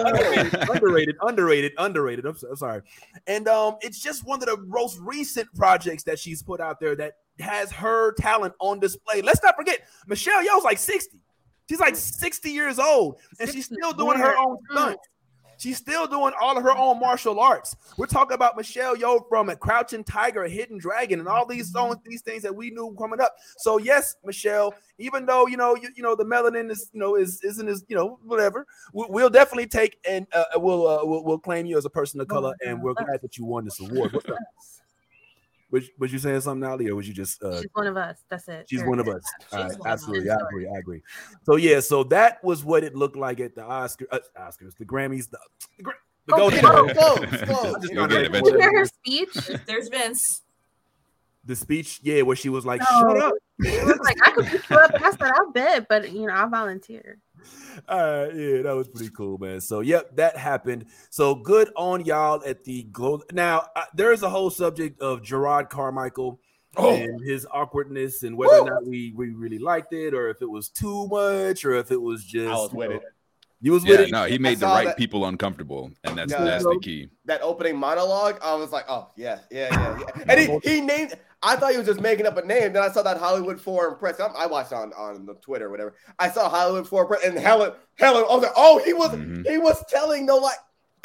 underrated, 0.70 1.16
underrated, 1.20 1.72
underrated. 1.77 2.24
I'm, 2.27 2.37
so, 2.39 2.49
I'm 2.49 2.57
sorry. 2.57 2.83
And 3.27 3.49
um, 3.49 3.77
it's 3.83 4.01
just 4.01 4.24
one 4.27 4.41
of 4.43 4.47
the 4.47 4.57
most 4.66 4.99
recent 5.01 5.53
projects 5.55 6.05
that 6.05 6.18
she's 6.18 6.43
put 6.43 6.61
out 6.62 6.81
there 6.81 6.97
that 6.97 7.14
has 7.39 7.70
her 7.72 8.12
talent 8.14 8.55
on 8.59 8.81
display. 8.81 9.20
Let's 9.20 9.43
not 9.43 9.57
forget, 9.57 9.81
Michelle 10.07 10.43
Yeoh's 10.43 10.64
like 10.64 10.79
60. 10.79 11.18
She's 11.69 11.81
like 11.81 11.97
60 11.97 12.51
years 12.51 12.79
old, 12.79 13.19
and 13.41 13.51
she's 13.51 13.67
still 13.67 13.93
doing 13.93 14.19
her 14.19 14.37
own 14.37 14.59
stunts. 14.71 15.09
She's 15.59 15.79
still 15.79 16.07
doing 16.07 16.33
all 16.41 16.57
of 16.57 16.62
her 16.62 16.77
own 16.77 17.01
martial 17.01 17.41
arts. 17.41 17.77
We're 17.97 18.07
talking 18.07 18.35
about 18.35 18.57
Michelle 18.57 18.95
Yeoh 18.95 19.27
from 19.29 19.49
a 19.49 19.57
Crouching 19.57 20.05
Tiger, 20.05 20.45
a 20.45 20.49
Hidden 20.49 20.79
Dragon, 20.79 21.19
and 21.19 21.29
all 21.29 21.47
these 21.47 21.73
songs, 21.73 21.97
these 22.05 22.23
things 22.23 22.43
that 22.43 22.55
we 22.55 22.71
knew 22.71 22.95
coming 22.99 23.21
up. 23.21 23.35
So 23.57 23.79
yes, 23.79 24.17
Michelle, 24.25 24.75
even 24.99 25.25
though 25.27 25.47
you 25.47 25.57
know 25.57 25.75
you, 25.75 25.89
you 25.97 26.03
know 26.03 26.14
the 26.14 26.25
melanin 26.25 26.71
is 26.71 26.91
you 26.93 27.01
know 27.01 27.17
is 27.17 27.41
isn't 27.43 27.69
as 27.69 27.85
you 27.89 27.97
know 27.97 28.19
whatever, 28.25 28.67
we, 28.93 29.07
we'll 29.09 29.31
definitely 29.31 29.67
take 29.67 29.99
and 30.09 30.27
uh, 30.33 30.45
we'll, 30.57 30.87
uh, 30.87 31.05
we'll 31.05 31.25
we'll 31.25 31.39
claim 31.39 31.67
you 31.67 31.79
as 31.79 31.85
a 31.85 31.91
person 31.91 32.21
of 32.21 32.29
color, 32.29 32.55
and 32.64 32.83
we're 32.83 32.95
glad 32.95 33.21
that 33.23 33.39
you 33.39 33.45
won 33.45 33.64
this 33.64 33.81
award. 33.81 34.17
What's 35.71 35.87
up? 35.87 35.91
Was, 35.99 35.99
was 35.99 36.12
you 36.12 36.19
saying 36.19 36.41
something, 36.43 36.69
Ali, 36.69 36.89
or 36.89 36.95
was 36.97 37.09
you 37.09 37.14
just 37.14 37.43
uh, 37.43 37.61
She's 37.61 37.71
one 37.73 37.87
of 37.87 37.97
us. 37.97 38.19
That's 38.29 38.49
it. 38.49 38.67
She's 38.69 38.79
Period. 38.81 38.91
one 38.91 38.99
of 39.01 39.09
us. 39.09 39.23
She's 39.41 39.53
All 39.53 39.59
right, 39.59 39.64
one 39.67 39.75
of 39.75 39.81
us. 39.81 39.87
absolutely, 39.87 40.31
I 40.31 40.37
agree. 40.37 40.69
I 40.69 40.79
agree. 40.79 41.03
So 41.45 41.57
yeah, 41.57 41.81
so 41.81 42.03
that 42.05 42.43
was 42.43 42.64
what 42.64 42.83
it 42.85 42.95
looked 42.97 43.17
like 43.17 43.39
at 43.41 43.55
the 43.55 43.62
Oscar, 43.64 44.07
uh, 44.11 44.19
Oscars, 44.39 44.77
the 44.77 44.85
Grammys, 44.85 45.31
the, 45.31 45.39
the, 45.77 45.83
Gra- 45.85 45.95
the 46.27 46.35
Oh, 46.35 46.39
Golden 46.39 46.59
close, 46.61 46.93
Globes. 46.93 47.43
close, 47.43 47.91
You'll 47.91 48.07
get 48.09 48.23
it 48.23 48.33
Did 48.33 48.45
you 48.47 48.59
hear 48.59 48.79
her 48.79 48.85
speech? 48.85 49.35
There's 49.67 49.89
Vince. 49.89 50.43
The 51.45 51.55
speech, 51.55 52.01
yeah, 52.03 52.23
where 52.23 52.35
she 52.35 52.49
was 52.49 52.67
like, 52.67 52.81
No. 52.81 52.87
"Shut 53.01 53.23
up." 53.23 53.35
It 53.61 53.85
was 53.87 53.99
like 54.05 54.17
I 54.27 54.33
could 54.33 54.47
pick 54.47 54.69
you 54.69 54.77
up. 54.77 54.91
I 55.01 55.11
said 55.12 55.31
I'll 55.37 55.53
bet, 55.53 55.87
but 55.89 56.11
you 56.12 56.27
know 56.27 56.35
I 56.35 56.47
volunteer. 56.47 57.19
All 57.89 57.99
right, 57.99 58.34
yeah, 58.34 58.62
that 58.62 58.74
was 58.74 58.89
pretty 58.89 59.11
cool, 59.11 59.39
man. 59.39 59.61
So, 59.61 59.80
yep, 59.80 60.16
that 60.16 60.37
happened. 60.37 60.87
So 61.11 61.34
good 61.34 61.70
on 61.76 62.05
y'all 62.05 62.43
at 62.47 62.64
the 62.64 62.84
gold. 62.84 63.24
Now, 63.32 63.68
uh, 63.76 63.84
there 63.95 64.12
is 64.12 64.22
a 64.22 64.30
whole 64.30 64.51
subject 64.51 65.01
of 65.01 65.20
Jerrod 65.22 65.68
Carmichael 65.70 66.41
Oh. 66.78 66.95
and 66.95 67.22
his 67.24 67.47
awkwardness, 67.51 68.22
and 68.22 68.37
whether 68.37 68.59
or 68.59 68.68
not 68.70 68.84
we 68.87 69.12
we 69.16 69.30
really 69.30 69.59
liked 69.59 69.95
it, 69.95 70.12
or 70.12 70.28
if 70.28 70.43
it 70.43 70.51
was 70.51 70.68
too 70.68 71.07
much, 71.09 71.64
or 71.64 71.74
if 71.74 71.91
it 71.91 72.01
was 72.01 72.22
just. 72.24 72.49
I 72.51 72.55
was 72.55 72.70
you 72.72 72.78
with 72.78 72.91
know, 72.91 72.97
it. 72.97 73.03
You 73.62 73.72
was 73.72 73.84
with 73.84 74.01
it. 74.01 74.11
no, 74.11 74.24
he 74.26 74.37
made 74.39 74.59
the 74.61 74.66
right 74.66 74.84
that- 74.89 74.99
people 74.99 75.24
uncomfortable, 75.24 75.91
and 76.05 76.18
that's 76.18 76.30
Yeah. 76.32 76.45
that's 76.45 76.64
the 76.64 76.78
key. 76.82 77.09
That 77.24 77.41
opening 77.41 77.78
monologue, 77.78 78.39
I 78.43 78.55
was 78.55 78.72
like, 78.72 78.84
oh 78.91 79.09
yeah, 79.16 79.39
yeah, 79.51 79.68
yeah, 79.70 79.99
yeah. 80.18 80.24
And 80.28 80.39
he, 80.62 80.70
he 80.70 80.80
named. 80.82 81.14
I 81.43 81.57
thought 81.57 81.72
he 81.72 81.78
was 81.78 81.87
just 81.87 82.01
making 82.01 82.26
up 82.26 82.37
a 82.39 82.45
name. 82.45 82.72
Then 82.72 82.82
I 82.82 82.89
saw 82.91 83.03
that 83.03 83.18
Hollywood 83.18 83.61
Foreign 83.61 83.97
Press. 83.99 84.18
I 84.20 84.26
I 84.26 84.47
watched 84.47 84.72
on 84.72 84.93
on 84.95 85.26
the 85.26 85.34
Twitter 85.34 85.66
or 85.66 85.70
whatever. 85.70 85.95
I 86.18 86.30
saw 86.30 86.49
Hollywood 86.49 86.89
Foreign 86.89 87.09
Press 87.09 87.24
and 87.24 87.39
Helen 87.39 87.72
Helen. 87.99 88.24
I 88.28 88.34
was 88.34 88.43
like, 88.43 88.53
oh, 88.57 88.80
he 88.84 88.93
was 88.93 89.11
Mhm. 89.11 89.47
he 89.49 89.59
was 89.59 89.82
telling 89.89 90.26
no 90.26 90.37
like, 90.37 90.57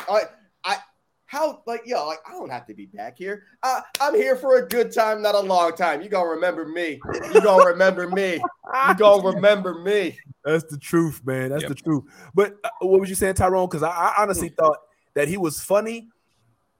I 0.10 0.22
I 0.64 0.78
how 1.26 1.62
like 1.68 1.84
yo 1.86 2.08
like 2.08 2.20
I 2.28 2.32
don't 2.32 2.50
have 2.50 2.66
to 2.68 2.74
be 2.74 2.86
back 2.88 3.18
here. 3.18 3.44
I, 3.64 3.82
I'm 4.00 4.16
here 4.16 4.36
for 4.36 4.56
a 4.58 4.68
good 4.68 4.92
time, 4.94 5.22
not 5.22 5.36
a 5.36 5.40
long 5.40 5.76
time. 5.76 6.02
You 6.02 6.10
gonna 6.10 6.30
remember 6.30 6.66
me. 6.66 7.02
You 7.34 7.42
gonna 7.42 7.64
remember 7.66 8.08
me. 8.08 8.42
You 8.88 8.96
gonna 8.96 9.28
remember 9.36 9.76
me. 9.76 10.18
That's 10.44 10.64
the 10.66 10.78
truth, 10.78 11.22
man. 11.24 11.50
That's 11.50 11.64
Yep. 11.64 11.70
the 11.70 11.76
truth. 11.76 12.04
But 12.34 12.56
uh, 12.64 12.70
what 12.82 13.00
was 13.00 13.10
you 13.10 13.16
saying, 13.16 13.36
Tyrone? 13.36 13.68
Because 13.68 13.84
I, 13.84 13.90
I 13.92 14.14
honestly 14.18 14.50
thought 14.50 14.78
that 15.14 15.28
he 15.28 15.38
was 15.38 15.62
funny. 15.62 16.10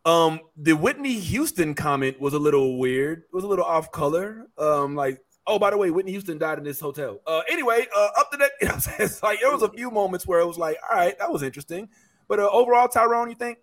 Um, 0.06 0.40
the 0.58 0.74
Whitney 0.74 1.14
Houston 1.14 1.76
comment 1.76 2.20
was 2.20 2.34
a 2.34 2.40
little 2.40 2.80
weird. 2.80 3.20
It 3.20 3.34
was 3.34 3.44
a 3.44 3.48
little 3.48 3.66
off 3.66 3.92
color. 3.92 4.48
Um, 4.58 4.96
like, 4.96 5.20
oh, 5.46 5.60
by 5.60 5.70
the 5.70 5.78
way, 5.78 5.92
Whitney 5.92 6.12
Houston 6.12 6.38
died 6.38 6.58
in 6.58 6.64
this 6.64 6.80
hotel. 6.80 7.20
Uh, 7.28 7.42
anyway, 7.50 7.86
uh, 7.96 8.10
up 8.18 8.32
to 8.32 8.38
that, 8.38 8.52
you 8.62 8.68
know, 8.68 8.76
it's 9.00 9.22
like 9.22 9.40
there 9.42 9.52
was 9.52 9.62
a 9.62 9.70
few 9.70 9.92
moments 9.92 10.26
where 10.26 10.40
it 10.40 10.48
was 10.48 10.58
like, 10.58 10.78
all 10.90 10.98
right, 10.98 11.18
that 11.20 11.32
was 11.32 11.44
interesting. 11.44 11.90
But 12.28 12.40
uh, 12.40 12.50
overall, 12.50 12.88
Tyrone, 12.88 13.30
you 13.30 13.36
think 13.36 13.60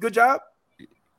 good 0.00 0.14
job? 0.14 0.40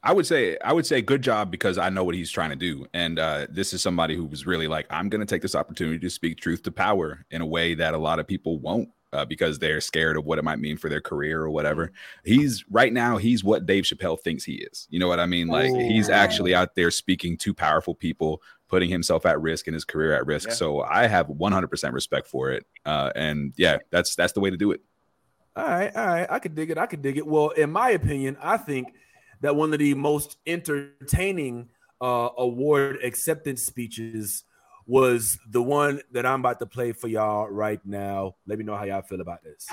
I 0.05 0.11
would 0.11 0.26
say 0.26 0.57
I 0.63 0.74
would 0.74 0.86
say 0.86 1.01
good 1.01 1.21
job 1.21 1.49
because 1.49 1.78
I 1.78 1.89
know 1.89 2.03
what 2.03 2.15
he's 2.15 2.30
trying 2.30 2.49
to 2.49 2.57
do, 2.57 2.86
and 2.93 3.17
uh, 3.17 3.47
this 3.49 3.74
is 3.74 3.82
somebody 3.82 4.15
who 4.15 4.26
was 4.26 4.45
really 4.45 4.67
like, 4.67 4.86
I'm 4.89 5.07
going 5.07 5.21
to 5.21 5.26
take 5.26 5.41
this 5.41 5.55
opportunity 5.55 5.99
to 5.99 6.09
speak 6.09 6.39
truth 6.39 6.63
to 6.63 6.71
power 6.71 7.26
in 7.32 7.41
a 7.41 7.45
way 7.45 7.74
that 7.76 7.93
a 7.93 7.97
lot 7.97 8.19
of 8.19 8.28
people 8.28 8.59
won't 8.59 8.89
uh, 9.14 9.24
because 9.26 9.59
they're 9.59 9.80
scared 9.80 10.18
of 10.18 10.26
what 10.26 10.39
it 10.39 10.43
might 10.43 10.59
mean 10.59 10.76
for 10.76 10.89
their 10.89 11.01
career 11.01 11.41
or 11.41 11.49
whatever. 11.49 11.91
He's 12.26 12.66
right 12.70 12.91
now 12.91 13.18
he's 13.18 13.43
what 13.43 13.66
Dave 13.66 13.84
Chappelle 13.84 14.20
thinks 14.20 14.43
he 14.43 14.55
is. 14.55 14.88
You 14.89 14.99
know 14.99 15.07
what 15.07 15.20
I 15.20 15.26
mean? 15.26 15.47
Like 15.47 15.74
he's 15.74 16.09
Oh. 16.09 16.14
actually 16.14 16.53
out 16.55 16.76
there 16.76 16.91
speaking 16.91 17.38
to 17.38 17.53
powerful 17.53 17.95
people, 17.95 18.41
putting 18.68 18.89
himself 18.89 19.26
at 19.26 19.39
risk 19.39 19.68
and 19.68 19.74
his 19.74 19.86
career 19.86 20.14
at 20.14 20.26
risk. 20.26 20.49
Yeah. 20.49 20.55
So 20.55 20.82
I 20.82 21.07
have 21.07 21.28
100% 21.28 21.93
respect 21.93 22.28
for 22.28 22.51
it, 22.51 22.66
uh, 22.86 23.11
and 23.16 23.53
yeah, 23.55 23.78
that's 23.91 24.16
that's 24.16 24.34
the 24.34 24.39
way 24.39 24.49
to 24.49 24.57
do 24.57 24.72
it. 24.72 24.82
All 25.55 25.64
right, 25.64 25.95
all 25.95 26.07
right. 26.07 26.28
I 26.30 26.39
could 26.39 26.55
dig 26.55 26.72
it. 26.72 26.78
I 26.80 26.88
could 26.88 27.03
dig 27.03 27.18
it. 27.18 27.28
Well, 27.28 27.49
in 27.49 27.72
my 27.72 27.91
opinion, 27.91 28.38
I 28.41 28.57
think 28.57 28.88
that 29.41 29.55
one 29.55 29.72
of 29.72 29.78
the 29.80 29.93
most 29.93 30.38
entertaining 30.47 31.70
uh, 32.01 32.30
award 32.38 32.97
acceptance 33.03 33.61
speeches 33.64 34.43
was 34.86 35.40
the 35.50 35.62
one 35.62 36.02
that 36.12 36.26
I'm 36.26 36.40
about 36.40 36.60
to 36.60 36.66
play 36.66 36.92
for 36.92 37.08
y'all 37.08 37.48
right 37.48 37.80
now. 37.86 38.36
Let 38.46 38.58
me 38.58 38.66
know 38.66 38.76
how 38.76 38.84
y'all 38.84 39.02
feel 39.02 39.22
about 39.22 39.44
this. 39.44 39.68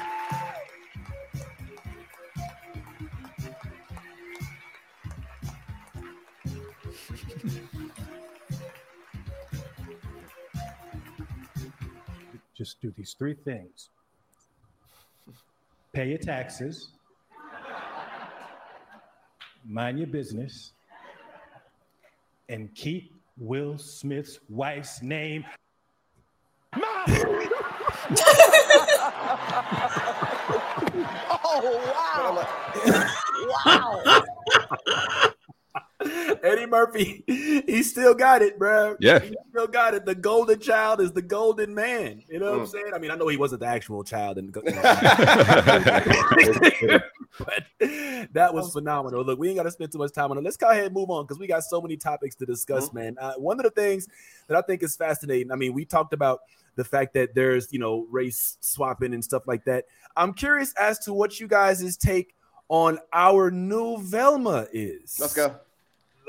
just 12.56 12.78
do 12.82 12.92
these 12.94 13.14
three 13.18 13.32
things 13.32 13.88
pay 15.92 16.08
your 16.08 16.18
taxes, 16.18 16.88
mind 19.64 19.98
your 19.98 20.06
business, 20.06 20.72
and 22.48 22.74
keep 22.74 23.19
Will 23.40 23.78
Smith's 23.78 24.38
wife's 24.48 25.02
name. 25.02 25.44
Oh 31.52 31.62
wow! 31.94 32.46
wow! 33.64 35.30
Eddie 36.42 36.66
Murphy, 36.66 37.24
he 37.26 37.82
still 37.82 38.14
got 38.14 38.42
it, 38.42 38.58
bro. 38.58 38.96
Yeah. 39.00 39.18
he 39.18 39.34
still 39.50 39.66
got 39.66 39.94
it. 39.94 40.06
The 40.06 40.14
golden 40.14 40.60
child 40.60 41.00
is 41.00 41.12
the 41.12 41.22
golden 41.22 41.74
man. 41.74 42.22
You 42.28 42.38
know 42.38 42.52
what 42.52 42.60
I'm 42.60 42.66
Mm. 42.66 42.70
saying? 42.70 42.92
I 42.94 42.98
mean, 42.98 43.10
I 43.10 43.16
know 43.16 43.28
he 43.28 43.36
wasn't 43.36 43.60
the 43.60 43.66
actual 43.66 44.04
child, 44.04 44.38
and 44.38 44.52
but 47.38 47.64
that 48.32 48.50
was 48.52 48.72
phenomenal. 48.72 49.24
Look, 49.24 49.38
we 49.38 49.48
ain't 49.48 49.56
got 49.56 49.64
to 49.64 49.70
spend 49.70 49.92
too 49.92 49.98
much 49.98 50.12
time 50.12 50.30
on 50.30 50.38
it. 50.38 50.44
Let's 50.44 50.56
go 50.56 50.68
ahead 50.70 50.86
and 50.86 50.94
move 50.94 51.10
on 51.10 51.24
because 51.24 51.38
we 51.38 51.46
got 51.46 51.64
so 51.64 51.80
many 51.80 51.96
topics 51.96 52.34
to 52.36 52.46
discuss, 52.46 52.88
Mm-hmm. 52.88 52.96
man. 52.98 53.16
Uh, 53.20 53.34
one 53.34 53.58
of 53.58 53.64
the 53.64 53.70
things 53.70 54.08
that 54.48 54.56
I 54.56 54.62
think 54.62 54.82
is 54.82 54.96
fascinating. 54.96 55.52
I 55.52 55.56
mean, 55.56 55.72
we 55.74 55.84
talked 55.84 56.12
about 56.12 56.40
the 56.76 56.84
fact 56.84 57.14
that 57.14 57.34
there's 57.34 57.72
you 57.72 57.78
know 57.78 58.06
race 58.10 58.56
swapping 58.60 59.12
and 59.14 59.24
stuff 59.24 59.46
like 59.46 59.64
that. 59.66 59.84
I'm 60.16 60.32
curious 60.32 60.72
as 60.78 60.98
to 61.00 61.12
what 61.12 61.38
you 61.40 61.46
guys' 61.48 61.96
take 61.96 62.34
on 62.68 62.98
our 63.12 63.50
new 63.50 63.98
Velma 63.98 64.66
is. 64.72 65.18
Let's 65.20 65.34
go. 65.34 65.54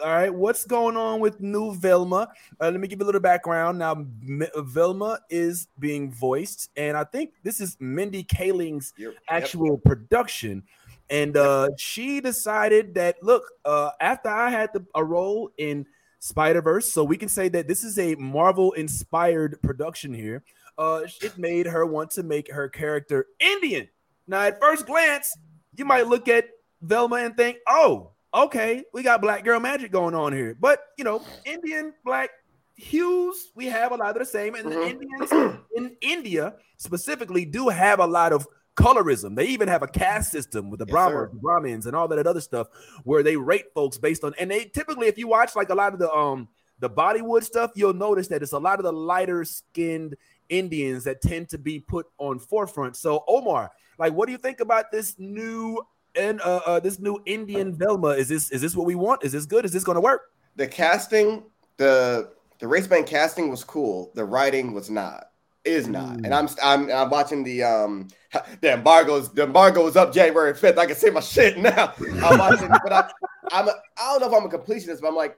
All 0.03 0.09
right, 0.09 0.33
what's 0.33 0.65
going 0.65 0.97
on 0.97 1.19
with 1.19 1.39
new 1.41 1.75
Velma? 1.75 2.27
Uh, 2.59 2.71
let 2.71 2.79
me 2.79 2.87
give 2.87 2.99
you 2.99 3.05
a 3.05 3.07
little 3.07 3.21
background. 3.21 3.77
Now, 3.77 3.91
M- 3.93 4.43
Velma 4.55 5.19
is 5.29 5.67
being 5.79 6.11
voiced, 6.11 6.69
and 6.75 6.97
I 6.97 7.03
think 7.03 7.33
this 7.43 7.61
is 7.61 7.77
Mindy 7.79 8.23
Kaling's 8.23 8.93
Yep. 8.97 9.13
actual 9.29 9.77
production. 9.77 10.63
And 11.09 11.37
uh, 11.37 11.69
she 11.77 12.21
decided 12.21 12.95
that 12.95 13.21
look, 13.21 13.43
uh, 13.65 13.91
after 13.99 14.29
I 14.29 14.49
had 14.49 14.71
the, 14.73 14.85
a 14.95 15.03
role 15.03 15.51
in 15.57 15.85
Spider 16.19 16.61
Verse, 16.61 16.91
so 16.91 17.03
we 17.03 17.17
can 17.17 17.29
say 17.29 17.49
that 17.49 17.67
this 17.67 17.83
is 17.83 17.99
a 17.99 18.15
Marvel 18.15 18.71
inspired 18.73 19.61
production 19.61 20.13
here. 20.13 20.43
Uh, 20.77 21.01
it 21.21 21.37
made 21.37 21.67
her 21.67 21.85
want 21.85 22.09
to 22.11 22.23
make 22.23 22.51
her 22.51 22.69
character 22.69 23.27
Indian. 23.39 23.87
Now, 24.25 24.41
at 24.43 24.59
first 24.59 24.87
glance, 24.87 25.37
you 25.75 25.85
might 25.85 26.07
look 26.07 26.27
at 26.27 26.49
Velma 26.81 27.17
and 27.17 27.35
think, 27.35 27.57
oh, 27.67 28.11
okay, 28.33 28.83
we 28.93 29.03
got 29.03 29.21
black 29.21 29.43
girl 29.43 29.59
magic 29.59 29.91
going 29.91 30.15
on 30.15 30.33
here. 30.33 30.55
But 30.59 30.79
you 30.97 31.03
know, 31.03 31.21
Indian 31.45 31.93
black 32.05 32.29
hues, 32.75 33.51
we 33.55 33.65
have 33.67 33.91
a 33.91 33.95
lot 33.95 34.11
of 34.11 34.19
the 34.19 34.25
same, 34.25 34.55
and 34.55 34.71
the 34.71 34.75
Mhm. 34.75 34.89
Indians 34.89 35.59
in 35.75 35.97
India 36.01 36.55
specifically 36.77 37.45
do 37.45 37.69
have 37.69 37.99
a 37.99 38.07
lot 38.07 38.33
of 38.33 38.47
colorism. 38.75 39.35
They 39.35 39.45
even 39.47 39.67
have 39.67 39.83
a 39.83 39.87
caste 39.87 40.31
system 40.31 40.69
with 40.69 40.79
the 40.79 40.85
Yes. 40.87 41.29
Brahmins, 41.41 41.85
and 41.85 41.95
all 41.95 42.07
that 42.07 42.25
other 42.25 42.41
stuff 42.41 42.67
where 43.03 43.21
they 43.21 43.35
rate 43.35 43.65
folks 43.75 43.97
based 43.97 44.23
on. 44.23 44.33
And 44.39 44.49
they 44.49 44.65
typically, 44.65 45.07
if 45.07 45.17
you 45.17 45.27
watch 45.27 45.55
like 45.55 45.69
a 45.69 45.75
lot 45.75 45.93
of 45.93 45.99
the 45.99 46.11
um 46.11 46.47
the 46.79 46.89
Bollywood 46.89 47.43
stuff, 47.43 47.71
you'll 47.75 47.93
notice 47.93 48.27
that 48.29 48.41
it's 48.41 48.53
a 48.53 48.57
lot 48.57 48.79
of 48.79 48.83
the 48.83 48.91
lighter 48.93 49.45
skinned 49.45 50.15
Indians 50.49 51.03
that 51.03 51.21
tend 51.21 51.47
to 51.49 51.59
be 51.59 51.79
put 51.79 52.07
on 52.17 52.39
forefront. 52.39 52.95
So 52.95 53.23
Omar, 53.27 53.69
like, 53.99 54.13
what 54.13 54.25
do 54.25 54.31
you 54.31 54.39
think 54.39 54.61
about 54.61 54.91
this 54.91 55.15
new 55.19 55.79
and 56.15 56.41
uh, 56.41 56.61
uh 56.65 56.79
this 56.79 56.99
new 56.99 57.21
Indian 57.25 57.73
Velma? 57.73 58.09
Is 58.09 58.29
this 58.29 58.51
is 58.51 58.61
this 58.61 58.75
what 58.75 58.85
we 58.85 58.95
want? 58.95 59.23
Is 59.23 59.31
this 59.31 59.45
good? 59.45 59.65
Is 59.65 59.71
this 59.71 59.83
going 59.83 59.95
to 59.95 60.01
work? 60.01 60.21
The 60.55 60.67
casting, 60.67 61.43
the 61.77 62.31
the 62.59 62.67
race 62.67 62.87
band 62.87 63.07
casting 63.07 63.49
was 63.49 63.63
cool. 63.63 64.11
The 64.15 64.23
writing 64.23 64.73
was 64.73 64.89
not. 64.89 65.31
Is 65.63 65.87
not. 65.87 66.15
And 66.23 66.33
I'm 66.33 66.49
I'm 66.63 66.91
I'm 66.91 67.09
watching 67.09 67.43
the 67.43 67.63
um 67.63 68.07
the 68.61 68.73
embargoes 68.73 69.31
the 69.31 69.43
embargo 69.43 69.85
is 69.87 69.95
up 69.95 70.11
January 70.11 70.53
5th. 70.53 70.77
I 70.77 70.85
can 70.87 70.95
say 70.95 71.11
my 71.11 71.19
shit 71.19 71.57
now. 71.57 71.93
I'm 72.23 72.39
watching, 72.39 72.69
but 72.69 72.91
I 72.91 73.11
I'm 73.51 73.67
a, 73.67 73.71
I 73.97 74.11
don't 74.11 74.21
know 74.21 74.27
if 74.27 74.43
I'm 74.43 74.49
a 74.49 74.57
completionist, 74.57 75.01
but 75.01 75.07
I'm 75.09 75.15
like 75.15 75.37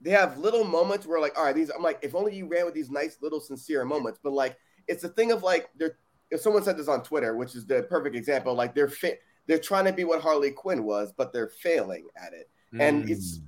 they 0.00 0.10
have 0.10 0.38
little 0.38 0.64
moments 0.64 1.06
where 1.06 1.20
like 1.20 1.38
all 1.38 1.44
right 1.44 1.54
these 1.54 1.70
I'm 1.70 1.82
like 1.82 2.00
if 2.02 2.14
only 2.16 2.34
you 2.34 2.46
ran 2.46 2.64
with 2.64 2.74
these 2.74 2.90
nice 2.90 3.18
little 3.22 3.40
sincere 3.40 3.84
moments, 3.84 4.18
but 4.22 4.32
like 4.32 4.56
it's 4.88 5.04
a 5.04 5.08
thing 5.08 5.30
of 5.30 5.44
like 5.44 5.68
they're 5.76 5.96
if 6.32 6.40
someone 6.40 6.64
said 6.64 6.76
this 6.76 6.88
on 6.88 7.04
Twitter, 7.04 7.36
which 7.36 7.54
is 7.54 7.64
the 7.64 7.84
perfect 7.84 8.16
example, 8.16 8.54
like 8.54 8.74
they're 8.74 8.88
fit 8.88 9.20
they're 9.46 9.58
trying 9.58 9.84
to 9.86 9.92
be 9.92 10.04
what 10.04 10.20
Harley 10.22 10.50
Quinn 10.50 10.84
was, 10.84 11.12
but 11.16 11.32
they're 11.32 11.48
failing 11.48 12.06
at 12.16 12.32
it. 12.32 12.48
And 12.80 13.10
it's 13.10 13.40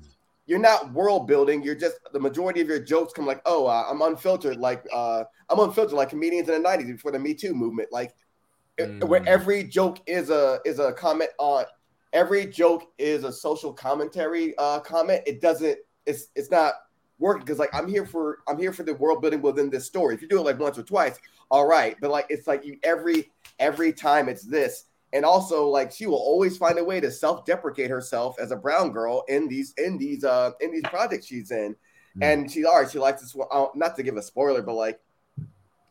you're 0.47 0.59
not 0.59 0.93
world 0.93 1.27
building. 1.27 1.63
You're 1.63 1.75
just 1.75 1.97
the 2.13 2.21
majority 2.21 2.61
of 2.61 2.69
your 2.69 2.79
jokes 2.81 3.13
come 3.15 3.27
like, 3.27 3.41
oh, 3.47 3.67
uh, 3.67 3.87
I'm 3.91 4.03
unfiltered, 4.03 4.59
like 4.59 4.85
uh, 4.93 5.25
I'm 5.49 5.59
unfiltered, 5.61 5.95
like 5.95 6.11
comedians 6.11 6.49
in 6.51 6.63
the 6.63 6.69
'90s 6.69 6.87
before 6.89 7.13
the 7.13 7.19
Me 7.19 7.33
Too 7.33 7.55
movement, 7.55 7.89
like 7.91 8.15
it- 8.77 9.03
where 9.09 9.21
Mm. 9.21 9.27
every 9.27 9.65
joke 9.65 9.99
is 10.07 10.29
a 10.31 10.61
is 10.67 10.79
a 10.79 10.93
comment 10.93 11.31
on 11.39 11.65
every 12.13 12.45
joke 12.47 12.93
is 12.99 13.25
a 13.25 13.33
social 13.33 13.73
commentary 13.73 14.55
uh, 14.59 14.81
comment. 14.81 15.23
It 15.27 15.41
doesn't. 15.41 15.79
It's 16.07 16.27
it's 16.35 16.51
not 16.51 16.75
working 17.19 17.45
because 17.45 17.59
like 17.59 17.75
I'm 17.75 17.89
here 17.89 18.05
for 18.05 18.39
I'm 18.47 18.59
here 18.59 18.73
for 18.73 18.83
the 18.83 18.95
world 18.95 19.23
building 19.23 19.41
within 19.41 19.71
this 19.71 19.87
story. 19.87 20.15
If 20.15 20.21
you 20.23 20.29
do 20.29 20.39
it 20.41 20.45
like 20.45 20.59
once 20.59 20.77
or 20.77 20.83
twice, 20.83 21.19
all 21.51 21.67
right. 21.67 21.97
But 22.03 22.11
like 22.11 22.27
it's 22.29 22.47
like 22.47 22.65
you 22.67 22.79
every 22.83 23.31
every 23.59 23.93
time 23.95 24.29
it's 24.29 24.43
this. 24.45 24.85
And 25.15 25.25
also, 25.25 25.67
like 25.69 25.91
she 25.93 26.07
will 26.07 26.17
always 26.19 26.59
find 26.59 26.79
a 26.79 26.85
way 26.85 27.01
to 27.01 27.11
self-deprecate 27.11 27.89
herself 27.89 28.37
as 28.39 28.51
a 28.51 28.57
brown 28.57 28.93
girl 28.93 29.25
in 29.29 29.49
these 29.49 29.73
in 29.79 29.97
these 29.97 30.25
uh 30.25 30.51
in 30.61 30.71
these 30.73 30.83
projects 30.83 31.27
she's 31.27 31.51
in. 31.51 31.75
And 32.21 32.51
she's 32.51 32.65
all 32.67 32.81
right. 32.81 32.91
She 32.91 32.99
likes 32.99 33.23
this 33.23 33.35
one. 33.35 33.49
uh, 33.51 33.67
Not 33.75 33.97
to 33.97 34.03
give 34.03 34.17
a 34.17 34.23
spoiler, 34.23 34.61
but 34.63 34.75
like 34.75 35.01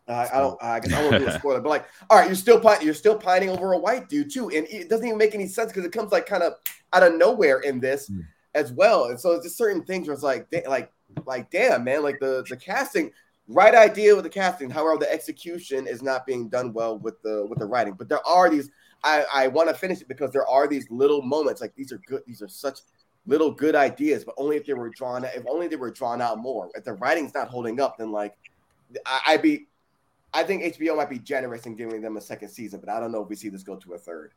uh, 0.07 0.27
I 0.33 0.39
don't. 0.39 0.61
I 0.61 0.79
guess 0.79 0.93
I 0.93 1.01
won't 1.01 1.19
do 1.19 1.27
a 1.27 1.31
spoiler. 1.39 1.61
But 1.61 1.69
like, 1.69 1.85
all 2.09 2.17
right, 2.17 2.27
you're 2.27 2.35
still. 2.35 2.61
You're 2.81 2.93
still 2.93 3.17
pining 3.17 3.49
over 3.49 3.73
a 3.73 3.77
white 3.77 4.09
dude 4.09 4.31
too, 4.31 4.49
and 4.49 4.67
it 4.69 4.89
doesn't 4.89 5.05
even 5.05 5.17
make 5.17 5.33
any 5.35 5.47
sense 5.47 5.71
because 5.71 5.85
it 5.85 5.91
comes 5.91 6.11
like 6.11 6.25
kind 6.25 6.43
of 6.43 6.53
out 6.91 7.03
of 7.03 7.15
nowhere 7.15 7.59
in 7.61 7.79
this 7.79 8.11
as 8.53 8.71
well. 8.73 9.05
And 9.05 9.19
so 9.19 9.31
it's 9.31 9.45
just 9.45 9.57
certain 9.57 9.83
things 9.83 10.07
where 10.07 10.13
it's 10.13 10.23
like, 10.23 10.49
da- 10.49 10.67
like, 10.67 10.91
like, 11.25 11.49
damn, 11.51 11.83
man, 11.85 12.03
like 12.03 12.19
the 12.19 12.45
the 12.49 12.57
casting, 12.57 13.11
right 13.47 13.73
idea 13.73 14.13
with 14.15 14.25
the 14.25 14.29
casting. 14.29 14.69
However, 14.69 14.97
the 14.99 15.11
execution 15.11 15.87
is 15.87 16.01
not 16.01 16.25
being 16.25 16.49
done 16.49 16.73
well 16.73 16.99
with 16.99 17.21
the 17.21 17.45
with 17.49 17.59
the 17.59 17.65
writing. 17.65 17.93
But 17.93 18.09
there 18.09 18.25
are 18.27 18.49
these. 18.49 18.69
I 19.03 19.25
I 19.33 19.47
want 19.47 19.69
to 19.69 19.75
finish 19.75 20.01
it 20.01 20.07
because 20.07 20.31
there 20.31 20.47
are 20.47 20.67
these 20.67 20.89
little 20.89 21.21
moments. 21.21 21.61
Like 21.61 21.75
these 21.75 21.91
are 21.91 21.99
good. 22.07 22.21
These 22.25 22.41
are 22.41 22.47
such 22.47 22.79
little 23.25 23.51
good 23.51 23.75
ideas, 23.75 24.23
but 24.23 24.35
only 24.37 24.57
if 24.57 24.65
they 24.65 24.73
were 24.73 24.89
drawn. 24.89 25.23
If 25.23 25.43
only 25.47 25.67
they 25.67 25.75
were 25.75 25.91
drawn 25.91 26.21
out 26.21 26.39
more. 26.39 26.69
If 26.75 26.83
the 26.83 26.93
writing's 26.93 27.33
not 27.33 27.47
holding 27.47 27.79
up, 27.79 27.97
then 27.97 28.11
like, 28.11 28.35
I, 29.05 29.21
I'd 29.27 29.41
be. 29.41 29.67
I 30.35 30.43
think 30.43 30.63
HBO 30.63 30.97
might 30.97 31.11
be 31.11 31.19
generous 31.19 31.67
in 31.67 31.75
giving 31.75 32.01
them 32.01 32.17
a 32.17 32.21
second 32.21 32.49
season, 32.49 32.79
but 32.79 32.89
I 32.89 32.99
don't 32.99 33.11
know 33.11 33.21
if 33.21 33.29
we 33.29 33.35
see 33.35 33.49
this 33.49 33.61
go 33.61 33.75
to 33.75 33.93
a 33.93 33.99
third. 33.99 34.31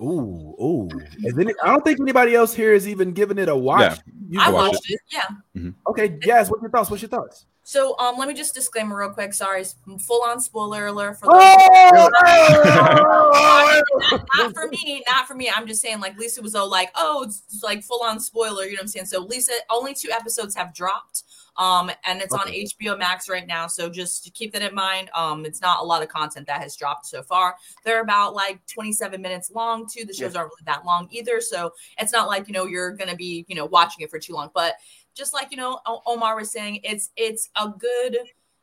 Ooh, 0.00 0.54
ooh. 0.60 0.88
Is 1.24 1.38
any, 1.38 1.52
I 1.62 1.68
don't 1.68 1.84
think 1.84 2.00
anybody 2.00 2.34
else 2.34 2.54
here 2.54 2.72
is 2.72 2.88
even 2.88 3.12
giving 3.12 3.38
it 3.38 3.48
a 3.48 3.54
watch. 3.54 4.00
You 4.28 4.40
I 4.40 4.50
watched 4.50 4.74
watched 4.74 4.90
it. 4.90 5.00
Yeah. 5.10 5.70
Okay, 5.88 6.18
yes. 6.24 6.50
What's 6.50 6.62
your 6.62 6.70
thoughts? 6.70 6.90
What's 6.90 7.02
your 7.02 7.08
thoughts? 7.08 7.46
So 7.68 7.94
um, 7.98 8.16
let 8.16 8.28
me 8.28 8.32
just 8.32 8.54
disclaimer 8.54 8.96
real 8.96 9.10
quick. 9.10 9.34
Sorry, 9.34 9.62
full 10.00 10.22
on 10.22 10.40
spoiler 10.40 10.86
alert 10.86 11.18
for 11.20 11.26
Oh! 11.30 12.10
not, 14.10 14.22
not 14.38 14.54
for 14.54 14.68
me, 14.68 15.04
not 15.06 15.28
for 15.28 15.34
me. 15.34 15.50
I'm 15.54 15.66
just 15.66 15.82
saying, 15.82 16.00
like 16.00 16.16
Lisa 16.16 16.40
was 16.40 16.54
all 16.54 16.70
like, 16.70 16.90
"Oh, 16.94 17.24
it's 17.24 17.62
like 17.62 17.82
full 17.82 18.02
on 18.02 18.20
spoiler." 18.20 18.64
You 18.64 18.70
know 18.70 18.76
what 18.76 18.82
I'm 18.84 18.88
saying? 18.88 19.04
So 19.04 19.20
Lisa, 19.20 19.52
only 19.68 19.92
two 19.92 20.10
episodes 20.10 20.56
have 20.56 20.72
dropped, 20.72 21.24
um, 21.58 21.90
and 22.06 22.22
it's 22.22 22.32
Okay. 22.32 22.42
on 22.42 22.94
HBO 22.94 22.98
Max 22.98 23.28
right 23.28 23.46
now. 23.46 23.66
So 23.66 23.90
just 23.90 24.24
to 24.24 24.30
keep 24.30 24.54
that 24.54 24.62
in 24.62 24.74
mind. 24.74 25.10
Um, 25.14 25.44
it's 25.44 25.60
not 25.60 25.80
a 25.80 25.84
lot 25.84 26.02
of 26.02 26.08
content 26.08 26.46
that 26.46 26.62
has 26.62 26.74
dropped 26.74 27.04
so 27.04 27.22
far. 27.22 27.56
They're 27.84 28.00
about 28.00 28.34
like 28.34 28.64
27 28.66 29.20
minutes 29.20 29.50
long 29.50 29.86
too. 29.86 30.06
The 30.06 30.14
shows 30.14 30.32
Yeah. 30.32 30.40
aren't 30.40 30.52
really 30.52 30.64
that 30.64 30.86
long 30.86 31.06
either, 31.10 31.42
so 31.42 31.74
it's 31.98 32.12
not 32.12 32.28
like 32.28 32.48
you 32.48 32.54
know 32.54 32.64
you're 32.64 32.92
gonna 32.92 33.14
be 33.14 33.44
you 33.46 33.54
know 33.54 33.66
watching 33.66 34.02
it 34.02 34.10
for 34.10 34.18
too 34.18 34.32
long. 34.32 34.50
But 34.54 34.76
just 35.18 35.34
like 35.34 35.48
you 35.50 35.56
know 35.58 35.80
Omar 36.06 36.36
was 36.36 36.50
saying, 36.50 36.80
it's 36.84 37.10
it's 37.16 37.50
a 37.56 37.68
good 37.68 38.18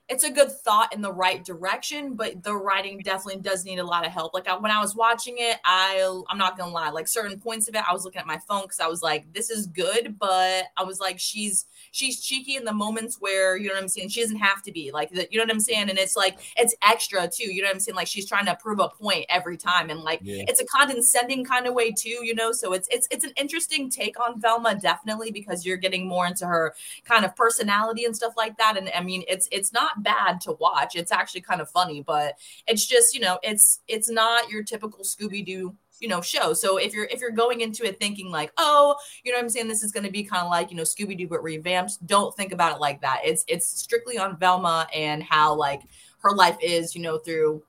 it's 0.08 0.24
a 0.24 0.32
good 0.32 0.52
thought 0.52 0.94
in 0.94 1.02
the 1.02 1.12
right 1.12 1.44
direction, 1.44 2.14
but 2.16 2.44
the 2.44 2.56
writing 2.56 3.00
definitely 3.00 3.42
does 3.42 3.66
need 3.66 3.80
a 3.80 3.84
lot 3.84 4.06
of 4.06 4.12
help. 4.12 4.36
Like 4.36 4.48
I, 4.48 4.56
when 4.56 4.70
I 4.70 4.80
was 4.80 4.96
watching 4.96 5.36
it, 5.40 5.58
I 5.66 6.22
I'm 6.30 6.38
not 6.38 6.58
gonna 6.58 6.72
lie, 6.72 6.90
like 6.92 7.08
certain 7.08 7.40
points 7.40 7.68
of 7.68 7.76
it, 7.76 7.82
I 7.90 7.92
was 7.92 8.06
looking 8.06 8.20
at 8.20 8.28
my 8.28 8.38
phone 8.48 8.64
because 8.64 8.80
I 8.80 8.88
was 8.88 9.02
like, 9.02 9.34
this 9.34 9.50
is 9.50 9.66
good, 9.66 10.18
but 10.20 10.66
I 10.78 10.84
was 10.84 11.00
like, 11.00 11.20
she's 11.20 11.66
she's 11.92 12.22
cheeky 12.24 12.56
in 12.56 12.66
the 12.66 12.74
moments 12.74 13.18
where 13.20 13.58
you 13.58 13.68
know 13.68 13.74
what 13.74 13.82
I'm 13.82 13.88
saying. 13.90 14.10
She 14.10 14.22
doesn't 14.22 14.38
have 14.38 14.62
to 14.64 14.72
be 14.72 14.92
like 14.92 15.10
that, 15.12 15.32
you 15.34 15.40
know 15.40 15.44
what 15.44 15.52
I'm 15.52 15.60
saying, 15.60 15.90
and 15.90 15.98
it's 15.98 16.16
like 16.16 16.38
it's 16.56 16.76
extra 16.88 17.28
too. 17.28 17.52
You 17.52 17.64
know 17.64 17.70
what 17.70 17.74
I'm 17.76 17.80
saying? 17.80 17.96
Like 17.96 18.08
she's 18.08 18.28
trying 18.28 18.46
to 18.46 18.56
prove 18.56 18.80
a 18.80 18.90
point 18.90 19.26
every 19.30 19.58
time, 19.58 19.90
and 19.90 20.02
like 20.02 20.20
Yeah. 20.24 20.44
it's 20.48 20.62
a 20.62 20.66
condescending 20.66 21.46
kind 21.46 21.66
of 21.66 21.74
way 21.74 21.92
too. 21.92 22.20
You 22.24 22.36
know, 22.36 22.52
so 22.52 22.74
it's 22.74 22.88
it's 22.92 23.08
it's 23.10 23.24
an 23.26 23.32
interesting 23.38 23.90
take 23.90 24.20
on 24.20 24.40
Velma 24.40 24.76
definitely 24.76 25.32
because 25.32 25.66
you're 25.66 25.78
getting 25.78 26.08
more 26.08 26.28
into 26.28 26.46
her 26.46 26.76
kind 27.06 27.26
of 27.26 27.36
personality 27.36 28.06
and 28.06 28.16
stuff 28.16 28.34
like 28.38 28.58
that. 28.58 28.78
And 28.78 28.90
I 28.96 29.02
mean, 29.02 29.24
it's 29.28 29.48
it's 29.52 29.74
not 29.74 29.95
bad 30.04 30.42
to 30.42 30.54
watch. 30.54 30.96
It's 30.96 31.12
actually 31.12 31.42
kind 31.42 31.62
of 31.62 31.70
funny, 31.70 32.02
but 32.02 32.38
it's 32.68 32.86
just 32.86 33.14
you 33.14 33.22
know, 33.22 33.40
it's 33.44 33.82
it's 33.88 34.10
not 34.10 34.50
your 34.50 34.64
typical 34.64 35.04
Scooby 35.04 35.46
Doo 35.46 35.76
you 36.00 36.08
know 36.08 36.22
show. 36.22 36.54
So 36.54 36.78
if 36.78 36.94
you're 36.94 37.06
if 37.06 37.22
you're 37.22 37.32
going 37.32 37.62
into 37.62 37.86
it 37.86 38.00
thinking 38.00 38.30
like, 38.30 38.52
oh, 38.58 38.96
you 39.24 39.32
know 39.32 39.38
what 39.38 39.44
I'm 39.44 39.50
saying, 39.50 39.68
this 39.68 39.84
is 39.84 39.92
going 39.92 40.06
to 40.06 40.12
be 40.12 40.24
kind 40.24 40.44
of 40.44 40.50
like 40.50 40.72
you 40.72 40.78
know 40.78 40.84
Scooby 40.84 41.18
Doo 41.18 41.28
but 41.28 41.44
revamped. 41.44 42.06
Don't 42.06 42.36
think 42.36 42.52
about 42.52 42.76
it 42.76 42.80
like 42.80 43.02
that. 43.02 43.22
It's 43.24 43.46
it's 43.48 43.68
strictly 43.68 44.18
on 44.18 44.38
Velma 44.38 44.88
and 44.94 45.24
how 45.24 45.56
like 45.56 45.82
her 46.20 46.32
life 46.32 46.58
is, 46.62 46.96
you 46.96 47.02
know, 47.02 47.18
through 47.18 47.64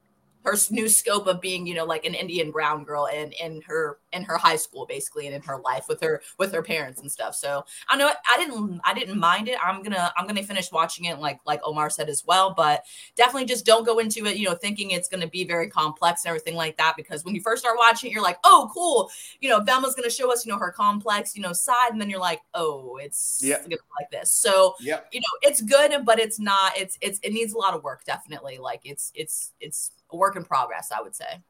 her 0.47 0.57
new 0.71 0.89
scope 0.89 1.27
of 1.27 1.41
being, 1.41 1.67
you 1.67 1.75
know, 1.75 1.85
like 1.85 2.05
an 2.05 2.15
Indian 2.15 2.53
brown 2.53 2.85
girl 2.85 3.09
and 3.13 3.33
in 3.35 3.61
her 3.63 3.99
in 4.13 4.23
her 4.23 4.37
high 4.39 4.57
school 4.57 4.87
basically 4.87 5.27
and 5.27 5.35
in 5.35 5.43
her 5.43 5.59
life 5.59 5.87
with 5.89 6.01
her 6.01 6.23
with 6.39 6.53
her 6.53 6.63
parents 6.63 7.01
and 7.01 7.11
stuff. 7.11 7.35
So 7.35 7.65
I 7.89 7.97
know 7.97 8.09
I 8.09 8.37
didn't 8.39 8.81
I 8.85 8.95
didn't 8.95 9.19
mind 9.19 9.49
it. 9.49 9.59
I'm 9.63 9.83
gonna 9.83 10.13
I'm 10.17 10.27
gonna 10.27 10.45
finish 10.45 10.71
watching 10.71 11.07
it 11.07 11.19
like 11.19 11.41
like 11.47 11.61
Omar 11.65 11.91
said 11.91 12.09
as 12.09 12.25
well, 12.25 12.55
but 12.57 12.85
definitely 13.17 13.45
just 13.47 13.67
don't 13.67 13.85
go 13.85 13.99
into 13.99 14.25
it, 14.27 14.37
you 14.37 14.47
know, 14.49 14.55
thinking 14.55 14.93
it's 14.93 15.09
gonna 15.09 15.27
be 15.27 15.45
very 15.45 15.69
complex 15.69 16.25
and 16.25 16.29
everything 16.31 16.55
like 16.55 16.77
that. 16.77 16.95
Because 16.97 17.25
when 17.25 17.35
you 17.35 17.41
first 17.41 17.61
start 17.63 17.77
watching 17.77 18.11
it, 18.11 18.15
you're 18.15 18.23
like, 18.23 18.39
oh 18.45 18.71
cool, 18.73 19.11
you 19.41 19.49
know, 19.51 19.61
Velma's 19.61 19.97
gonna 19.97 20.09
show 20.11 20.33
us, 20.33 20.47
you 20.47 20.53
know, 20.53 20.59
her 20.59 20.71
complex, 20.71 21.35
you 21.35 21.43
know, 21.43 21.53
side, 21.53 21.91
and 21.91 22.01
then 22.01 22.09
you're 22.09 22.21
like, 22.21 22.41
oh, 22.55 22.99
it's 23.03 23.41
Yeah. 23.43 23.57
gonna 23.57 23.71
be 23.71 23.77
like 24.01 24.11
this. 24.13 24.31
So 24.31 24.77
Yep. 24.81 25.09
you 25.13 25.21
know, 25.21 25.49
it's 25.49 25.61
good, 25.61 26.05
but 26.05 26.21
it's 26.21 26.39
not. 26.39 26.77
It's 26.79 26.97
it's 27.01 27.19
it 27.25 27.33
needs 27.33 27.53
a 27.53 27.59
lot 27.59 27.75
of 27.75 27.83
work, 27.83 28.05
definitely. 28.05 28.59
Like 28.59 28.83
it's 28.85 29.11
it's 29.15 29.53
it's 29.61 29.91
a 30.11 30.17
work 30.17 30.37
in 30.37 30.45
progress, 30.45 30.91
I 30.97 31.03
would 31.03 31.15
say. 31.15 31.43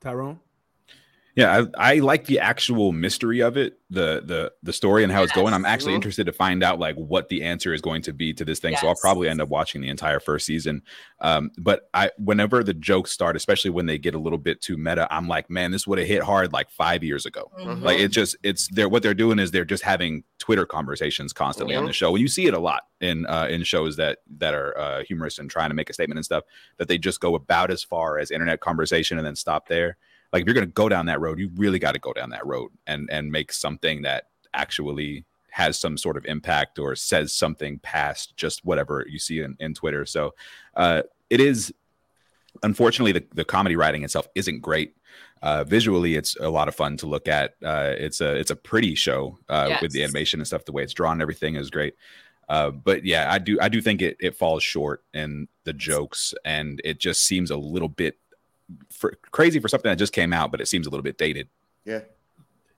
Tyrone. 0.00 0.40
Yeah, 1.34 1.64
I, 1.78 1.94
I 1.94 1.98
like 2.00 2.26
the 2.26 2.40
actual 2.40 2.92
mystery 2.92 3.40
of 3.40 3.56
it, 3.56 3.78
the 3.88 4.22
the 4.22 4.52
the 4.62 4.72
story 4.72 5.02
and 5.02 5.10
how 5.10 5.22
it's 5.22 5.32
going. 5.32 5.54
I'm 5.54 5.64
actually 5.64 5.94
interested 5.94 6.24
to 6.26 6.32
find 6.32 6.62
out 6.62 6.78
like 6.78 6.94
what 6.96 7.30
the 7.30 7.42
answer 7.42 7.72
is 7.72 7.80
going 7.80 8.02
to 8.02 8.12
be 8.12 8.34
to 8.34 8.44
this 8.44 8.58
thing. 8.58 8.76
So 8.76 8.86
I'll 8.86 8.94
probably 9.00 9.30
end 9.30 9.40
up 9.40 9.48
watching 9.48 9.80
the 9.80 9.88
entire 9.88 10.20
first 10.20 10.44
season. 10.44 10.82
Um, 11.22 11.50
but 11.56 11.88
I 11.94 12.10
whenever 12.18 12.62
the 12.62 12.74
jokes 12.74 13.12
start, 13.12 13.34
especially 13.34 13.70
when 13.70 13.86
they 13.86 13.96
get 13.96 14.14
a 14.14 14.18
little 14.18 14.38
bit 14.38 14.60
too 14.60 14.76
meta, 14.76 15.08
I'm 15.10 15.26
like, 15.26 15.48
man, 15.48 15.70
this 15.70 15.86
would 15.86 15.98
have 15.98 16.06
hit 16.06 16.22
hard 16.22 16.52
like 16.52 16.70
five 16.70 17.02
years 17.02 17.24
ago. 17.24 17.50
Mhm. 17.58 17.80
Like 17.80 17.98
it 17.98 18.08
just 18.08 18.36
it's 18.42 18.68
they're 18.68 18.90
what 18.90 19.02
they're 19.02 19.14
doing 19.14 19.38
is 19.38 19.52
they're 19.52 19.64
just 19.64 19.84
having 19.84 20.24
Twitter 20.38 20.66
conversations 20.66 21.32
constantly 21.32 21.74
on 21.74 21.84
Mhm. 21.84 21.88
the 21.88 21.92
show. 21.94 22.10
And 22.10 22.20
you 22.20 22.28
see 22.28 22.44
it 22.44 22.52
a 22.52 22.58
lot 22.60 22.82
in 23.00 23.24
uh 23.24 23.46
in 23.48 23.62
shows 23.64 23.96
that 23.96 24.18
that 24.36 24.52
are 24.52 24.76
uh 24.78 25.02
humorous 25.04 25.38
and 25.38 25.50
trying 25.50 25.70
to 25.70 25.74
make 25.74 25.88
a 25.88 25.94
statement 25.94 26.18
and 26.18 26.26
stuff, 26.26 26.44
that 26.76 26.88
they 26.88 26.98
just 26.98 27.20
go 27.20 27.34
about 27.34 27.70
as 27.70 27.82
far 27.82 28.18
as 28.18 28.30
internet 28.30 28.60
conversation 28.60 29.16
and 29.16 29.26
then 29.26 29.34
stop 29.36 29.68
there. 29.68 29.96
Like 30.32 30.42
if 30.42 30.46
you're 30.46 30.54
gonna 30.54 30.66
go 30.66 30.88
down 30.88 31.06
that 31.06 31.20
road, 31.20 31.38
you 31.38 31.50
really 31.56 31.78
got 31.78 31.92
to 31.92 31.98
go 31.98 32.12
down 32.12 32.30
that 32.30 32.46
road 32.46 32.70
and 32.86 33.08
and 33.10 33.30
make 33.30 33.52
something 33.52 34.02
that 34.02 34.28
actually 34.54 35.24
has 35.50 35.78
some 35.78 35.98
sort 35.98 36.16
of 36.16 36.24
impact 36.24 36.78
or 36.78 36.96
says 36.96 37.32
something 37.32 37.78
past 37.80 38.34
just 38.36 38.64
whatever 38.64 39.04
you 39.08 39.18
see 39.18 39.40
in, 39.40 39.54
in 39.60 39.74
Twitter. 39.74 40.06
So 40.06 40.34
uh 40.76 41.02
it 41.28 41.40
is 41.40 41.72
unfortunately 42.62 43.12
the, 43.12 43.24
the 43.34 43.44
comedy 43.44 43.76
writing 43.76 44.04
itself 44.04 44.28
isn't 44.34 44.60
great. 44.60 44.96
Uh, 45.42 45.64
visually 45.64 46.14
it's 46.14 46.36
a 46.36 46.48
lot 46.48 46.68
of 46.68 46.74
fun 46.74 46.96
to 46.96 47.06
look 47.06 47.26
at. 47.28 47.54
Uh, 47.64 47.92
it's 47.98 48.20
a 48.20 48.34
it's 48.36 48.50
a 48.50 48.56
pretty 48.56 48.94
show 48.94 49.38
uh, 49.48 49.76
with 49.82 49.92
the 49.92 50.02
animation 50.02 50.40
and 50.40 50.46
stuff 50.46 50.64
the 50.64 50.72
way 50.72 50.82
it's 50.82 50.94
drawn 50.94 51.12
and 51.12 51.22
everything 51.22 51.56
is 51.56 51.70
great. 51.70 51.94
Uh, 52.48 52.70
but 52.70 53.04
yeah 53.04 53.32
i 53.32 53.38
do 53.38 53.56
i 53.60 53.68
do 53.68 53.80
think 53.80 54.02
it, 54.02 54.16
it 54.20 54.34
falls 54.34 54.62
short 54.62 55.04
in 55.14 55.46
the 55.64 55.72
jokes 55.72 56.34
and 56.44 56.80
it 56.84 56.98
just 56.98 57.24
seems 57.24 57.50
a 57.50 57.56
little 57.56 57.88
bit 57.88 58.18
for, 58.90 59.14
crazy 59.30 59.58
for 59.60 59.68
something 59.68 59.90
that 59.90 59.98
just 59.98 60.12
came 60.12 60.32
out 60.32 60.50
but 60.50 60.60
it 60.60 60.66
seems 60.68 60.86
a 60.86 60.90
little 60.90 61.02
bit 61.04 61.18
dated 61.18 61.48
Yeah. 61.84 62.00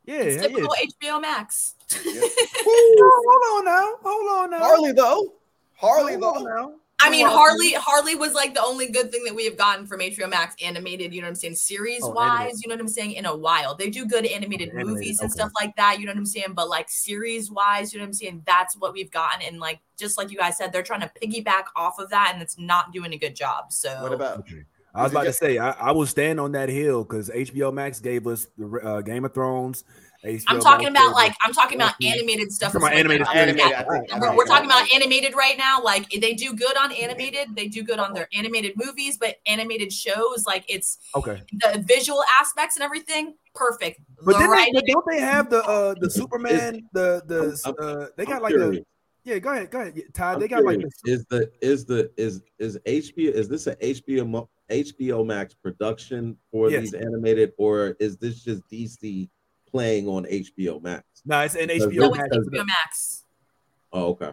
Yeah, 0.06 0.16
It's 0.16 0.36
yeah, 0.36 0.48
typical 0.48 0.74
yeah. 1.02 1.12
HBO 1.16 1.20
Max. 1.22 1.74
Hold 1.94 3.58
on 3.58 3.64
now. 3.64 3.94
Hold 4.02 4.38
on 4.38 4.50
now. 4.50 4.58
Harley 4.58 4.92
though. 4.92 5.34
Harley 5.74 6.12
Hold 6.16 6.22
though. 6.22 6.44
now. 6.44 6.72
I 7.00 7.10
mean, 7.10 7.26
Harley 7.26 7.72
Harley 7.72 8.14
was 8.14 8.32
like 8.34 8.54
the 8.54 8.62
only 8.62 8.88
good 8.90 9.10
thing 9.10 9.24
that 9.24 9.34
we 9.34 9.44
have 9.44 9.58
gotten 9.58 9.86
from 9.86 10.00
HBO 10.00 10.28
Max 10.30 10.54
animated, 10.62 11.12
you 11.12 11.20
know 11.20 11.26
what 11.26 11.30
I'm 11.30 11.34
saying, 11.34 11.56
series 11.56 12.00
Oh, 12.02 12.10
wise, 12.10 12.38
animated. 12.40 12.60
you 12.62 12.68
know 12.68 12.74
what 12.76 12.80
I'm 12.80 12.88
saying, 12.88 13.12
in 13.12 13.26
a 13.26 13.36
while. 13.36 13.74
They 13.74 13.90
do 13.90 14.06
good 14.06 14.24
animated 14.24 14.68
Animated, 14.70 14.86
movies 14.88 15.20
and 15.20 15.26
okay. 15.30 15.38
stuff 15.40 15.50
like 15.60 15.74
that, 15.76 15.98
you 16.00 16.06
know 16.06 16.12
what 16.12 16.18
I'm 16.18 16.24
saying, 16.26 16.52
but 16.54 16.68
like 16.68 16.88
series 16.88 17.50
wise, 17.50 17.92
you 17.92 17.98
know 17.98 18.04
what 18.04 18.08
I'm 18.08 18.12
saying, 18.14 18.42
that's 18.46 18.76
what 18.76 18.92
we've 18.94 19.10
gotten. 19.10 19.42
And 19.46 19.58
like, 19.58 19.80
just 19.98 20.16
like 20.16 20.30
you 20.30 20.38
guys 20.38 20.56
said, 20.56 20.72
they're 20.72 20.82
trying 20.82 21.00
to 21.00 21.10
piggyback 21.20 21.64
off 21.76 21.98
of 21.98 22.08
that 22.10 22.30
and 22.32 22.40
it's 22.42 22.58
not 22.58 22.92
doing 22.92 23.12
a 23.12 23.18
good 23.18 23.34
job. 23.36 23.72
So, 23.72 24.02
What 24.02 24.12
about 24.12 24.38
Okay. 24.40 24.64
I 24.94 25.02
was 25.02 25.10
Is 25.10 25.12
it 25.12 25.16
about 25.16 25.24
to 25.26 25.32
say 25.32 25.58
I, 25.58 25.70
I 25.72 25.90
will 25.92 26.06
stand 26.06 26.38
on 26.38 26.52
that 26.52 26.68
hill 26.68 27.02
because 27.02 27.28
HBO 27.30 27.72
Max 27.72 27.98
gave 28.00 28.26
us 28.26 28.46
the 28.56 28.66
uh, 28.82 29.00
Game 29.00 29.24
of 29.24 29.34
Thrones. 29.34 29.84
HBO 30.24 30.44
I'm 30.46 30.60
talking 30.60 30.84
Max 30.84 30.90
about 30.92 31.06
gave 31.08 31.14
like 31.14 31.34
I'm 31.42 31.52
talking 31.52 31.80
about 31.80 31.94
animated 32.02 32.52
stuff. 32.52 32.72
Talking 32.72 32.88
about 32.88 32.92
as 32.92 32.94
well. 32.94 33.00
animated 33.00 33.26
Animated, 33.36 33.70
yeah. 33.70 33.80
I 33.80 33.92
think. 33.98 34.12
And 34.12 34.20
we're, 34.22 34.36
we're 34.36 34.46
talking 34.46 34.66
about 34.66 34.86
animated 34.94 35.34
right 35.34 35.58
now. 35.58 35.82
Like 35.82 36.08
they 36.10 36.32
do 36.34 36.54
good 36.54 36.76
on 36.76 36.92
animated, 36.92 37.56
they 37.56 37.68
do 37.68 37.82
good 37.82 37.98
on 37.98 38.14
their 38.14 38.28
animated 38.34 38.72
movies, 38.76 39.18
but 39.18 39.36
animated 39.46 39.92
shows, 39.92 40.44
like 40.46 40.64
it's 40.68 40.98
Okay, 41.16 41.42
the 41.52 41.84
visual 41.86 42.22
aspects 42.40 42.76
and 42.76 42.84
everything, 42.84 43.34
perfect. 43.54 44.00
but, 44.24 44.32
The 44.32 44.38
then 44.38 44.50
they, 44.50 44.70
but 44.72 44.84
don't 44.86 45.04
they 45.10 45.20
have 45.20 45.50
the 45.50 45.64
uh 45.64 45.94
the 46.00 46.08
Superman 46.08 46.88
the 46.92 47.20
the 47.26 47.74
uh 47.80 48.06
they 48.16 48.24
got 48.24 48.36
I'm 48.36 48.42
like 48.42 48.54
the 48.54 48.84
yeah 49.24 49.38
go 49.38 49.50
ahead 49.52 49.70
go 49.70 49.80
ahead 49.80 49.92
Yeah, 49.96 50.04
Todd 50.14 50.34
I'm 50.36 50.40
they 50.40 50.48
got 50.48 50.64
like 50.64 50.78
the, 50.80 50.90
curious. 51.04 51.20
is 51.20 51.26
the 51.30 51.50
is 51.60 51.84
the 51.84 52.10
is 52.16 52.42
is 52.58 52.78
HBO 52.86 53.32
is 53.32 53.48
this 53.48 53.66
a 53.66 53.74
HBO 53.76 54.26
Mo- 54.28 54.48
HBO 54.70 55.24
Max 55.26 55.54
production 55.54 56.36
for 56.50 56.70
Yes. 56.70 56.82
these 56.82 56.94
animated 56.94 57.52
or 57.58 57.96
is 58.00 58.16
this 58.16 58.42
just 58.42 58.62
DC 58.70 59.28
playing 59.70 60.08
on 60.08 60.24
HBO 60.24 60.82
Max? 60.82 61.04
no 61.24 61.40
it's 61.40 61.54
an 61.54 61.68
HBO 61.68 61.92
no, 61.94 62.10
Max. 62.10 62.28
it's 62.32 62.48
HBO 62.48 62.66
Max. 62.66 63.24
Oh, 63.92 64.06
okay. 64.10 64.32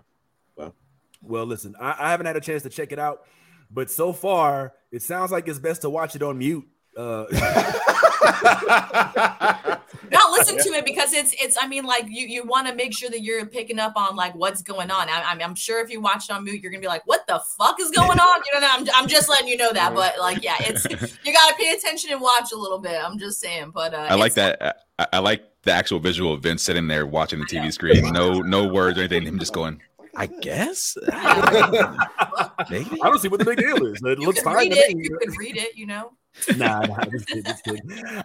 Well, 1.24 1.46
listen, 1.46 1.76
I, 1.80 1.96
I 2.00 2.10
haven't 2.12 2.26
had 2.26 2.36
a 2.36 2.42
chance 2.42 2.64
to 2.64 2.70
check 2.70 2.92
it 2.92 2.98
out, 2.98 3.28
but 3.70 3.92
so 3.92 4.12
far 4.12 4.74
it 4.92 5.04
sounds 5.04 5.32
like 5.32 5.48
it's 5.48 5.60
best 5.60 5.82
to 5.84 5.90
watch 5.90 6.16
it 6.16 6.24
on 6.24 6.40
mute. 6.40 6.68
Uh, 6.98 7.26
Not 10.12 10.32
listen 10.32 10.58
to 10.58 10.70
it 10.78 10.84
because 10.86 11.14
it's 11.14 11.34
it's. 11.42 11.56
I 11.60 11.66
mean, 11.68 11.86
like 11.86 12.06
you 12.10 12.28
you 12.28 12.44
want 12.44 12.68
to 12.68 12.76
make 12.76 12.94
sure 12.94 13.10
that 13.10 13.22
you're 13.22 13.46
picking 13.46 13.80
up 13.80 13.94
on 13.96 14.18
like 14.18 14.36
what's 14.36 14.62
going 14.62 14.92
on. 14.92 15.08
I, 15.08 15.24
I'm 15.26 15.42
I'm 15.42 15.56
sure 15.56 15.82
if 15.82 15.90
you 15.90 16.02
watch 16.02 16.30
it 16.30 16.34
on 16.34 16.44
mute, 16.44 16.62
you're 16.62 16.72
gonna 16.72 16.82
be 16.82 16.88
like, 16.88 17.08
what 17.08 17.26
the 17.28 17.42
fuck 17.58 17.80
is 17.80 17.90
going 17.92 18.20
on? 18.20 18.42
You 18.54 18.60
know, 18.60 18.68
I'm 18.70 18.86
I'm 18.96 19.08
just 19.08 19.30
letting 19.30 19.48
you 19.48 19.56
know 19.56 19.72
that. 19.72 19.96
But 19.96 20.20
like, 20.20 20.44
yeah, 20.44 20.58
it's 20.60 20.84
you 21.24 21.32
gotta 21.34 21.56
pay 21.58 21.72
attention 21.72 22.12
and 22.12 22.20
watch 22.20 22.52
a 22.52 22.58
little 22.58 22.80
bit. 22.80 23.02
I'm 23.02 23.18
just 23.18 23.40
saying. 23.40 23.72
But 23.74 23.94
uh, 23.94 24.08
i 24.10 24.16
like 24.16 24.34
that 24.34 24.84
I, 25.00 25.08
I 25.14 25.20
like 25.20 25.44
the 25.64 25.72
actual 25.72 26.00
visual 26.00 26.34
of 26.34 26.44
vince 26.44 26.62
sitting 26.64 26.88
there 26.88 27.06
watching 27.06 27.40
the 27.40 27.46
tv 27.46 27.72
screen 27.72 28.12
no 28.12 28.40
no 28.40 28.68
words 28.68 28.98
or 28.98 29.02
anything 29.02 29.22
him 29.24 29.38
just 29.38 29.54
going 29.54 29.80
i 30.18 30.26
guess 30.26 30.98
maybe 32.70 33.00
I 33.02 33.08
don't 33.08 33.20
see 33.20 33.28
what 33.28 33.40
the 33.40 33.46
big 33.46 33.60
deal 33.60 33.86
is. 33.86 34.02
It 34.04 34.20
You 34.20 34.26
looks 34.26 34.42
fine 34.42 34.56
read 34.58 34.72
to 34.72 34.78
it. 34.78 34.98
me. 34.98 35.04
You 35.04 35.18
can 35.22 35.32
read 35.38 35.58
it. 35.58 35.76
You 35.76 35.86
know. 35.88 36.14
nah, 36.58 36.80
nah. 36.82 36.96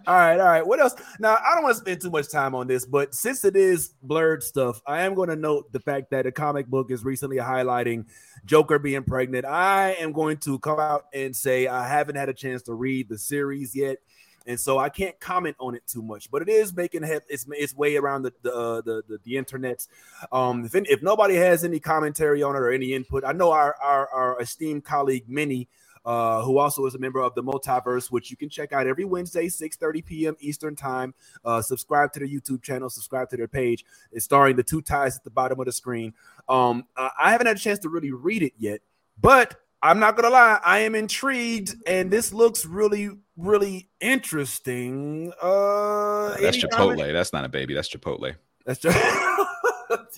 All 0.07 0.14
right, 0.14 0.38
all 0.38 0.46
right. 0.46 0.66
What 0.66 0.80
else? 0.80 0.94
Now, 1.18 1.36
I 1.36 1.54
don't 1.54 1.64
want 1.64 1.74
to 1.74 1.80
spend 1.80 2.00
too 2.00 2.11
much 2.11 2.30
time 2.30 2.54
on 2.54 2.66
this, 2.66 2.86
but 2.86 3.14
since 3.14 3.44
it 3.44 3.57
is 3.57 3.94
blerd 4.07 4.42
stuff, 4.42 4.80
I 4.86 5.02
am 5.02 5.14
going 5.14 5.28
to 5.28 5.36
note 5.36 5.72
the 5.72 5.80
fact 5.80 6.11
that 6.11 6.24
a 6.26 6.32
comic 6.32 6.66
book 6.68 6.90
is 6.90 7.04
recently 7.04 7.36
highlighting 7.36 8.07
Joker 8.44 8.78
being 8.78 9.02
pregnant. 9.02 9.44
I 9.44 9.92
am 9.94 10.12
going 10.12 10.38
to 10.38 10.59
come 10.61 10.78
out 10.78 11.07
and 11.12 11.34
say 11.34 11.66
I 11.66 11.88
haven't 11.88 12.16
had 12.16 12.28
a 12.28 12.34
chance 12.34 12.62
to 12.62 12.74
read 12.74 13.09
the 13.09 13.18
series 13.18 13.74
yet. 13.74 13.98
And 14.46 14.59
so 14.61 14.78
I 14.78 14.88
can't 14.88 15.18
comment 15.18 15.57
on 15.59 15.74
it 15.74 15.84
too 15.88 16.02
much, 16.02 16.30
but 16.30 16.40
it 16.40 16.48
is 16.48 16.72
making 16.72 17.02
he- 17.02 17.18
its 17.28 17.46
its 17.50 17.74
way 17.74 17.96
around 17.96 18.22
the 18.22 18.32
the 18.42 18.54
uh, 18.54 18.80
the, 18.80 19.02
the, 19.09 19.18
the 19.24 19.36
internet. 19.36 19.84
Um, 20.30 20.64
if 20.64 20.76
if 20.76 21.02
nobody 21.02 21.34
has 21.34 21.64
any 21.64 21.80
commentary 21.80 22.44
on 22.44 22.54
it 22.54 22.61
or 22.61 22.70
any 22.70 22.92
input, 22.92 23.24
I 23.24 23.32
know 23.32 23.50
our 23.50 23.74
our, 23.82 24.09
our 24.09 24.40
esteemed 24.40 24.84
colleague 24.84 25.24
Minnie 25.28 25.68
uh, 26.07 26.42
who 26.42 26.59
also 26.59 26.86
is 26.86 26.94
a 26.94 26.98
member 26.98 27.20
of 27.20 27.34
the 27.34 27.42
Multiverse, 27.42 28.11
which 28.11 28.30
you 28.30 28.36
can 28.36 28.48
check 28.48 28.72
out 28.72 28.86
every 28.86 29.04
Wednesday, 29.04 29.48
6:30 29.48 30.04
p.m. 30.04 30.36
Eastern 30.40 30.76
Time. 30.76 31.12
Uh, 31.44 31.61
subscribe 31.61 32.12
to 32.12 32.20
their 32.20 32.28
YouTube 32.28 32.62
channel, 32.62 32.88
subscribe 32.88 33.28
to 33.30 33.36
their 33.36 33.48
page. 33.48 33.84
It's 34.12 34.24
starring 34.24 34.57
the 34.57 34.62
two 34.62 34.80
ties 34.80 35.16
at 35.16 35.24
the 35.24 35.30
bottom 35.30 35.59
of 35.61 35.66
the 35.66 35.72
screen. 35.72 36.14
Um, 36.48 36.86
I 36.96 37.32
haven't 37.32 37.48
had 37.48 37.57
a 37.57 37.61
chance 37.61 37.80
to 37.80 37.88
really 37.88 38.12
read 38.12 38.42
it 38.42 38.52
yet, 38.57 38.80
but 39.20 39.61
I'm 39.82 39.98
not 39.98 40.16
gonna 40.16 40.30
lie, 40.30 40.61
I 40.64 40.78
am 40.80 40.94
intrigued, 40.94 41.76
and 41.86 42.11
this 42.11 42.32
looks 42.32 42.64
really, 42.64 43.11
really 43.36 43.88
interesting. 44.00 45.32
Uh, 45.42 46.36
that's 46.40 46.57
chipotle 46.57 46.96
comment? 46.96 47.12
that's 47.12 47.32
not 47.32 47.44
a 47.44 47.48
baby 47.48 47.74
that's 47.74 47.88
chipotle 47.88 48.34
That's 48.64 48.78
just. 48.78 48.96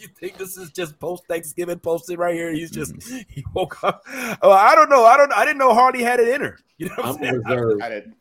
you 0.01 0.09
think 0.09 0.37
this 0.37 0.57
is 0.57 0.71
just 0.71 0.99
post 0.99 1.25
Thanksgiving 1.29 1.79
posted 1.79 2.19
right 2.19 2.35
here? 2.35 2.53
He's 2.53 2.71
just 2.71 2.95
he 3.29 3.45
woke 3.55 3.83
up. 3.85 4.03
Oh, 4.43 4.53
I 4.53 4.75
don't 4.75 4.91
know. 4.91 5.05
I 5.05 5.17
don't. 5.17 5.33
I 5.33 5.45
didn't 5.45 5.59
know 5.59 5.75
Hardy 5.75 6.03
had 6.03 6.21
it 6.21 6.29
in 6.29 6.41
her. 6.41 6.59
You 6.79 6.87
know 6.87 6.95
what 6.97 7.07
I'm, 7.07 7.15
I'm 7.15 7.21
saying? 7.21 7.43
reserved. 7.43 7.83
I 7.83 7.89
did. 7.89 8.13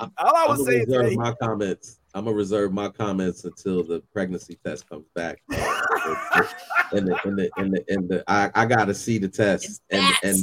All 0.00 0.10
I 0.18 0.42
I'm 0.44 0.48
was 0.48 0.58
gonna 0.58 0.70
saying 0.70 0.84
reserve 0.86 1.04
today, 1.04 1.16
my 1.16 1.34
comments. 1.40 2.00
I'm 2.14 2.24
gonna 2.24 2.36
reserve 2.36 2.72
my 2.72 2.88
comments 2.88 3.44
until 3.44 3.82
the 3.82 4.00
pregnancy 4.12 4.58
test 4.64 4.88
comes 4.88 5.06
back. 5.14 5.40
and 5.48 7.08
the 7.08 7.18
and 7.24 7.38
the 7.38 7.50
and 7.56 7.72
the, 7.74 7.84
and 7.88 8.08
the 8.08 8.24
I, 8.26 8.50
I 8.54 8.66
gotta 8.66 8.94
see 8.94 9.18
the 9.18 9.28
test 9.28 9.82
and 9.90 10.04
and 10.22 10.36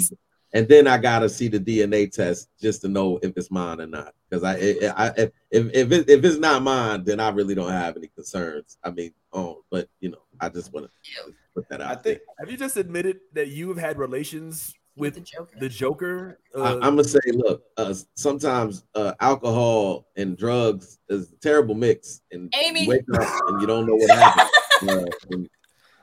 and 0.53 0.67
then 0.67 0.87
I 0.87 0.97
gotta 0.97 1.29
see 1.29 1.47
the 1.47 1.59
DNA 1.59 2.11
test 2.11 2.49
just 2.59 2.81
to 2.81 2.87
know 2.87 3.19
if 3.21 3.37
it's 3.37 3.51
mine 3.51 3.81
or 3.81 3.87
not. 3.87 4.13
Because 4.29 4.43
I, 4.43 4.53
I, 4.53 4.93
I 4.97 5.09
if 5.17 5.31
if 5.51 5.91
it, 5.91 6.09
if 6.09 6.23
it's 6.23 6.37
not 6.37 6.63
mine, 6.63 7.03
then 7.03 7.19
I 7.19 7.29
really 7.29 7.55
don't 7.55 7.71
have 7.71 7.97
any 7.97 8.07
concerns. 8.07 8.77
I 8.83 8.91
mean, 8.91 9.11
oh, 9.33 9.63
but 9.69 9.89
you 9.99 10.09
know, 10.09 10.21
I 10.41 10.49
just 10.49 10.73
want 10.73 10.87
to 10.87 11.33
put 11.53 11.67
that 11.69 11.81
out. 11.81 11.91
I 11.91 11.95
think 11.95 12.19
have 12.39 12.49
you 12.49 12.57
just 12.57 12.77
admitted 12.77 13.19
that 13.33 13.49
you've 13.49 13.77
had 13.77 13.97
relations 13.97 14.73
with 14.95 15.15
the 15.15 15.21
Joker? 15.21 15.57
the 15.59 15.69
Joker? 15.69 16.39
I, 16.55 16.59
Uh, 16.59 16.73
I'm 16.75 16.95
gonna 16.95 17.03
say, 17.03 17.19
look, 17.33 17.63
uh, 17.77 17.93
sometimes 18.15 18.85
uh, 18.95 19.13
alcohol 19.19 20.07
and 20.15 20.37
drugs 20.37 20.99
is 21.09 21.31
a 21.31 21.35
terrible 21.37 21.75
mix, 21.75 22.21
and 22.31 22.53
Amy. 22.61 22.83
you 22.83 22.89
wake 22.89 23.03
up 23.13 23.41
and 23.47 23.61
you 23.61 23.67
don't 23.67 23.85
know 23.85 23.95
what 23.95 24.11
happened. 24.11 24.49
Uh, 24.89 25.05
and, 25.31 25.49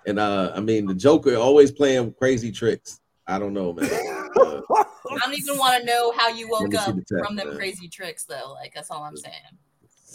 and 0.07 0.19
uh, 0.19 0.53
I 0.55 0.61
mean, 0.61 0.87
the 0.87 0.95
Joker 0.95 1.37
always 1.37 1.73
playing 1.73 2.15
crazy 2.19 2.53
tricks. 2.53 3.01
I 3.27 3.39
don't 3.39 3.55
know, 3.55 3.73
man. 3.73 3.89
Uh, 4.37 4.61
I 4.71 5.19
don't 5.19 5.35
even 5.35 5.57
want 5.57 5.81
to 5.81 5.87
know 5.87 6.13
how 6.13 6.29
you 6.29 6.49
woke 6.49 6.75
up 6.75 6.95
the 6.95 7.05
text, 7.09 7.25
from 7.25 7.37
them 7.37 7.49
man. 7.49 7.57
crazy 7.57 7.89
tricks, 7.89 8.25
though. 8.25 8.53
Like 8.53 8.75
that's 8.75 8.91
all 8.91 9.03
I'm 9.03 9.17
saying. 9.17 9.35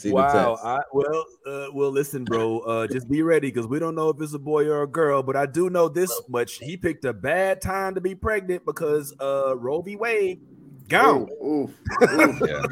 See 0.01 0.11
wow. 0.11 0.55
text. 0.55 0.65
I, 0.65 0.79
well, 0.91 1.25
uh, 1.45 1.67
well, 1.73 1.91
listen, 1.91 2.23
bro. 2.23 2.59
Uh, 2.61 2.87
just 2.87 3.07
be 3.07 3.21
ready 3.21 3.51
because 3.51 3.67
we 3.67 3.77
don't 3.77 3.93
know 3.93 4.09
if 4.09 4.19
it's 4.19 4.33
a 4.33 4.39
boy 4.39 4.65
or 4.65 4.81
a 4.81 4.87
girl, 4.87 5.21
but 5.21 5.35
I 5.35 5.45
do 5.45 5.69
know 5.69 5.89
this 5.89 6.11
much: 6.27 6.57
he 6.57 6.75
picked 6.75 7.05
a 7.05 7.13
bad 7.13 7.61
time 7.61 7.93
to 7.93 8.01
be 8.01 8.15
pregnant 8.15 8.65
because 8.65 9.13
uh, 9.21 9.55
Roe 9.55 9.83
v. 9.83 9.95
Wade 9.95 10.41
gone. 10.89 11.29
Ooh, 11.43 11.71
Yeah. 12.01 12.63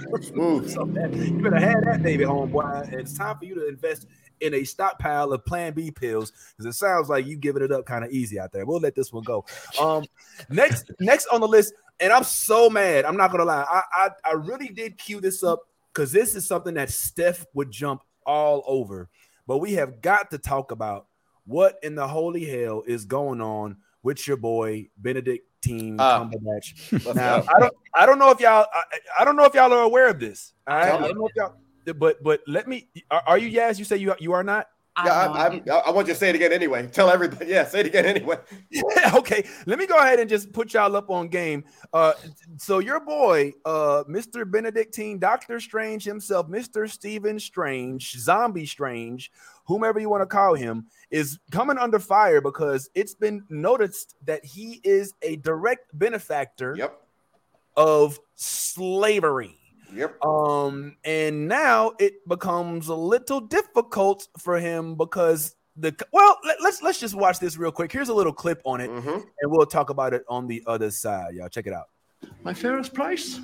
ooh. 0.41 0.67
So 0.67 0.86
that, 0.86 1.13
you 1.13 1.39
better 1.39 1.59
have 1.59 1.86
that 1.86 2.01
baby, 2.01 2.23
homeboy. 2.23 2.93
It's 2.93 3.15
time 3.15 3.38
for 3.38 3.45
you 3.45 3.53
to 3.53 3.67
invest 3.67 4.07
in 4.39 4.55
a 4.55 4.63
stockpile 4.63 5.32
of 5.32 5.45
Plan 5.45 5.73
B 5.73 5.91
pills 5.91 6.34
because 6.57 6.65
it 6.65 6.80
sounds 6.80 7.09
like 7.09 7.27
you 7.27 7.38
giving 7.38 7.61
it 7.61 7.71
up 7.71 7.86
kind 7.86 8.03
of 8.03 8.09
easy 8.09 8.39
out 8.39 8.51
there. 8.51 8.65
We'll 8.65 8.80
let 8.80 8.95
this 8.95 9.13
one 9.13 9.23
go. 9.23 9.45
Um, 9.80 10.03
next, 10.49 10.89
next 10.99 11.27
on 11.27 11.41
the 11.41 11.47
list, 11.47 11.75
and 11.99 12.11
I'm 12.11 12.23
so 12.23 12.71
mad. 12.71 13.05
I'm 13.05 13.17
not 13.17 13.30
gonna 13.30 13.45
lie. 13.45 13.65
I 13.69 13.84
I, 13.93 14.09
I 14.25 14.34
really 14.34 14.69
did 14.69 14.97
cue 14.97 15.21
this 15.21 15.43
up 15.43 15.68
because 15.99 16.13
this 16.13 16.33
is 16.33 16.47
something 16.47 16.75
that 16.75 16.89
Steph 16.89 17.45
would 17.53 17.71
jump 17.71 18.03
all 18.25 18.63
over. 18.65 19.09
But 19.45 19.57
we 19.57 19.73
have 19.73 20.01
got 20.01 20.31
to 20.31 20.37
talk 20.37 20.71
about 20.71 21.07
what 21.45 21.77
in 21.83 21.93
the 21.95 22.07
holy 22.07 22.45
hell 22.45 22.83
is 22.87 23.03
going 23.03 23.41
on 23.41 23.75
with 24.01 24.25
your 24.25 24.37
boy 24.37 24.87
Benedict 24.97 25.45
Team 25.61 25.97
Ah. 25.99 26.23
Cumberbatch. 26.23 27.15
Now. 27.15 27.43
I 27.53 27.59
don't 27.59 27.73
I 27.93 28.05
don't 28.05 28.17
know 28.17 28.31
if 28.31 28.39
y'all 28.39 28.65
I, 28.73 28.83
I 29.19 29.25
don't 29.25 29.35
know 29.35 29.43
if 29.43 29.53
y'all 29.53 29.73
are 29.73 29.83
aware 29.83 30.07
of 30.07 30.21
this. 30.21 30.53
All 30.65 30.77
right? 30.77 30.93
I 30.93 30.97
don't 30.97 31.17
know 31.17 31.27
if 31.27 31.35
y'all 31.35 31.55
but 31.97 32.23
but 32.23 32.39
let 32.47 32.65
me 32.65 32.87
are, 33.11 33.23
are 33.27 33.37
you 33.37 33.59
Yaz? 33.59 33.77
You 33.77 33.83
say 33.83 33.97
you 33.97 34.15
you 34.19 34.31
are 34.31 34.43
not? 34.43 34.67
Yeah, 35.05 35.13
I, 35.13 35.45
I'm, 35.47 35.63
I, 35.69 35.75
I 35.87 35.91
want 35.91 36.07
you 36.07 36.13
to 36.13 36.19
say 36.19 36.29
it 36.29 36.35
again 36.35 36.51
anyway. 36.53 36.87
Tell 36.91 37.09
everybody. 37.09 37.47
Yeah, 37.47 37.65
say 37.65 37.81
it 37.81 37.85
again 37.87 38.05
anyway. 38.05 38.37
Yeah, 38.71 39.13
okay. 39.15 39.45
Let 39.65 39.79
me 39.79 39.85
go 39.87 39.97
ahead 39.97 40.19
and 40.19 40.29
just 40.29 40.51
put 40.53 40.73
y'all 40.73 40.95
up 40.95 41.09
on 41.09 41.27
game. 41.27 41.63
Uh 41.93 42.13
so 42.57 42.79
your 42.79 42.99
boy, 42.99 43.53
uh, 43.65 44.03
Mr. 44.09 44.49
Benedictine, 44.49 45.19
Doctor 45.19 45.59
Strange 45.59 46.03
himself, 46.03 46.47
Mr. 46.47 46.89
Stephen 46.89 47.39
Strange, 47.39 48.17
Zombie 48.17 48.65
Strange, 48.65 49.31
whomever 49.65 49.99
you 49.99 50.09
want 50.09 50.21
to 50.21 50.25
call 50.27 50.55
him, 50.55 50.87
is 51.11 51.39
coming 51.51 51.77
under 51.77 51.99
fire 51.99 52.41
because 52.41 52.89
it's 52.95 53.13
been 53.13 53.43
noticed 53.49 54.15
that 54.25 54.43
he 54.43 54.81
is 54.83 55.13
a 55.21 55.35
direct 55.37 55.97
benefactor 55.97 56.75
Yep. 56.77 56.99
of 57.77 58.19
slavery. 58.35 59.59
Yep. 59.93 60.23
Um, 60.25 60.95
and 61.03 61.47
now 61.47 61.93
it 61.99 62.27
becomes 62.27 62.87
a 62.89 62.95
little 62.95 63.41
difficult 63.41 64.27
for 64.37 64.59
him 64.59 64.95
because 64.95 65.55
the 65.75 65.95
well, 66.11 66.37
let, 66.45 66.61
let's 66.61 66.81
let's 66.81 66.99
just 66.99 67.15
watch 67.15 67.39
this 67.39 67.57
real 67.57 67.71
quick. 67.71 67.91
Here's 67.91 68.09
a 68.09 68.13
little 68.13 68.33
clip 68.33 68.61
on 68.65 68.81
it, 68.81 68.89
Mm-hmm. 68.89 69.09
and 69.09 69.51
we'll 69.51 69.65
talk 69.65 69.89
about 69.89 70.13
it 70.13 70.23
on 70.27 70.47
the 70.47 70.63
other 70.67 70.91
side. 70.91 71.35
Y'all 71.35 71.49
check 71.49 71.67
it 71.67 71.73
out. 71.73 71.89
My 72.43 72.53
fairest 72.53 72.93
price? 72.93 73.39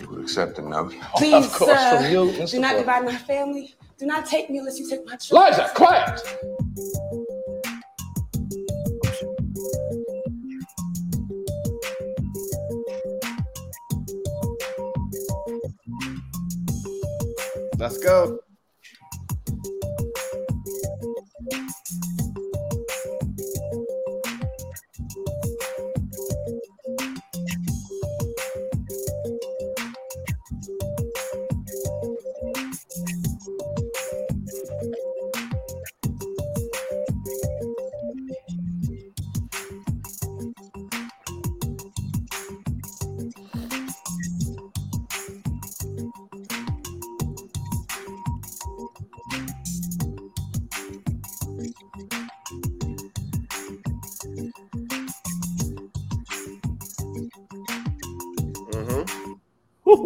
You 0.00 0.08
will 0.08 0.22
accept 0.22 0.58
a 0.58 0.62
note. 0.62 0.94
Please, 1.16 1.46
Of 1.46 1.52
course, 1.52 1.78
sir, 1.78 2.00
from 2.02 2.12
you, 2.12 2.46
do 2.46 2.60
not 2.60 2.76
divide 2.76 3.04
my 3.04 3.16
family. 3.16 3.74
Do 3.98 4.06
not 4.06 4.26
take 4.26 4.48
me 4.48 4.58
unless 4.58 4.78
you 4.78 4.88
take 4.88 5.04
my 5.04 5.16
children. 5.16 5.50
Liza, 5.50 5.70
quiet! 5.74 6.20
Let's 17.78 17.98
go. 17.98 18.40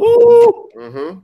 Mm-hmm. 0.03 1.19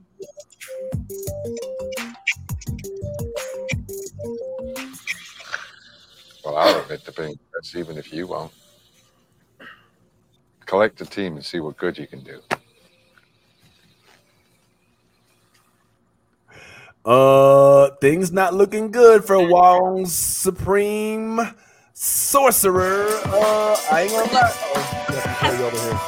Well, 6.45 6.57
I'll 6.57 6.81
admit 6.81 7.03
to 7.05 7.11
being 7.11 7.37
that's 7.53 7.75
even 7.75 7.97
if 7.97 8.13
you 8.13 8.27
won't. 8.27 8.53
Collect 10.65 11.01
a 11.01 11.05
team 11.05 11.35
and 11.35 11.43
see 11.43 11.59
what 11.59 11.75
good 11.77 11.97
you 11.97 12.07
can 12.07 12.23
do. 12.23 12.39
Uh, 17.03 17.89
things 18.01 18.31
not 18.31 18.53
looking 18.53 18.91
good 18.91 19.25
for 19.25 19.45
Wong's 19.45 20.13
supreme 20.13 21.41
sorcerer. 21.93 23.07
Uh, 23.25 23.75
I 23.91 24.01
ain't 24.03 24.11
gonna 24.11 24.31
lie. 24.31 24.53
Oh, 24.53 25.05
you 25.09 25.15
have 25.15 25.23
to 25.23 25.45
play 25.45 25.63
over 25.65 25.77
here. 25.77 25.99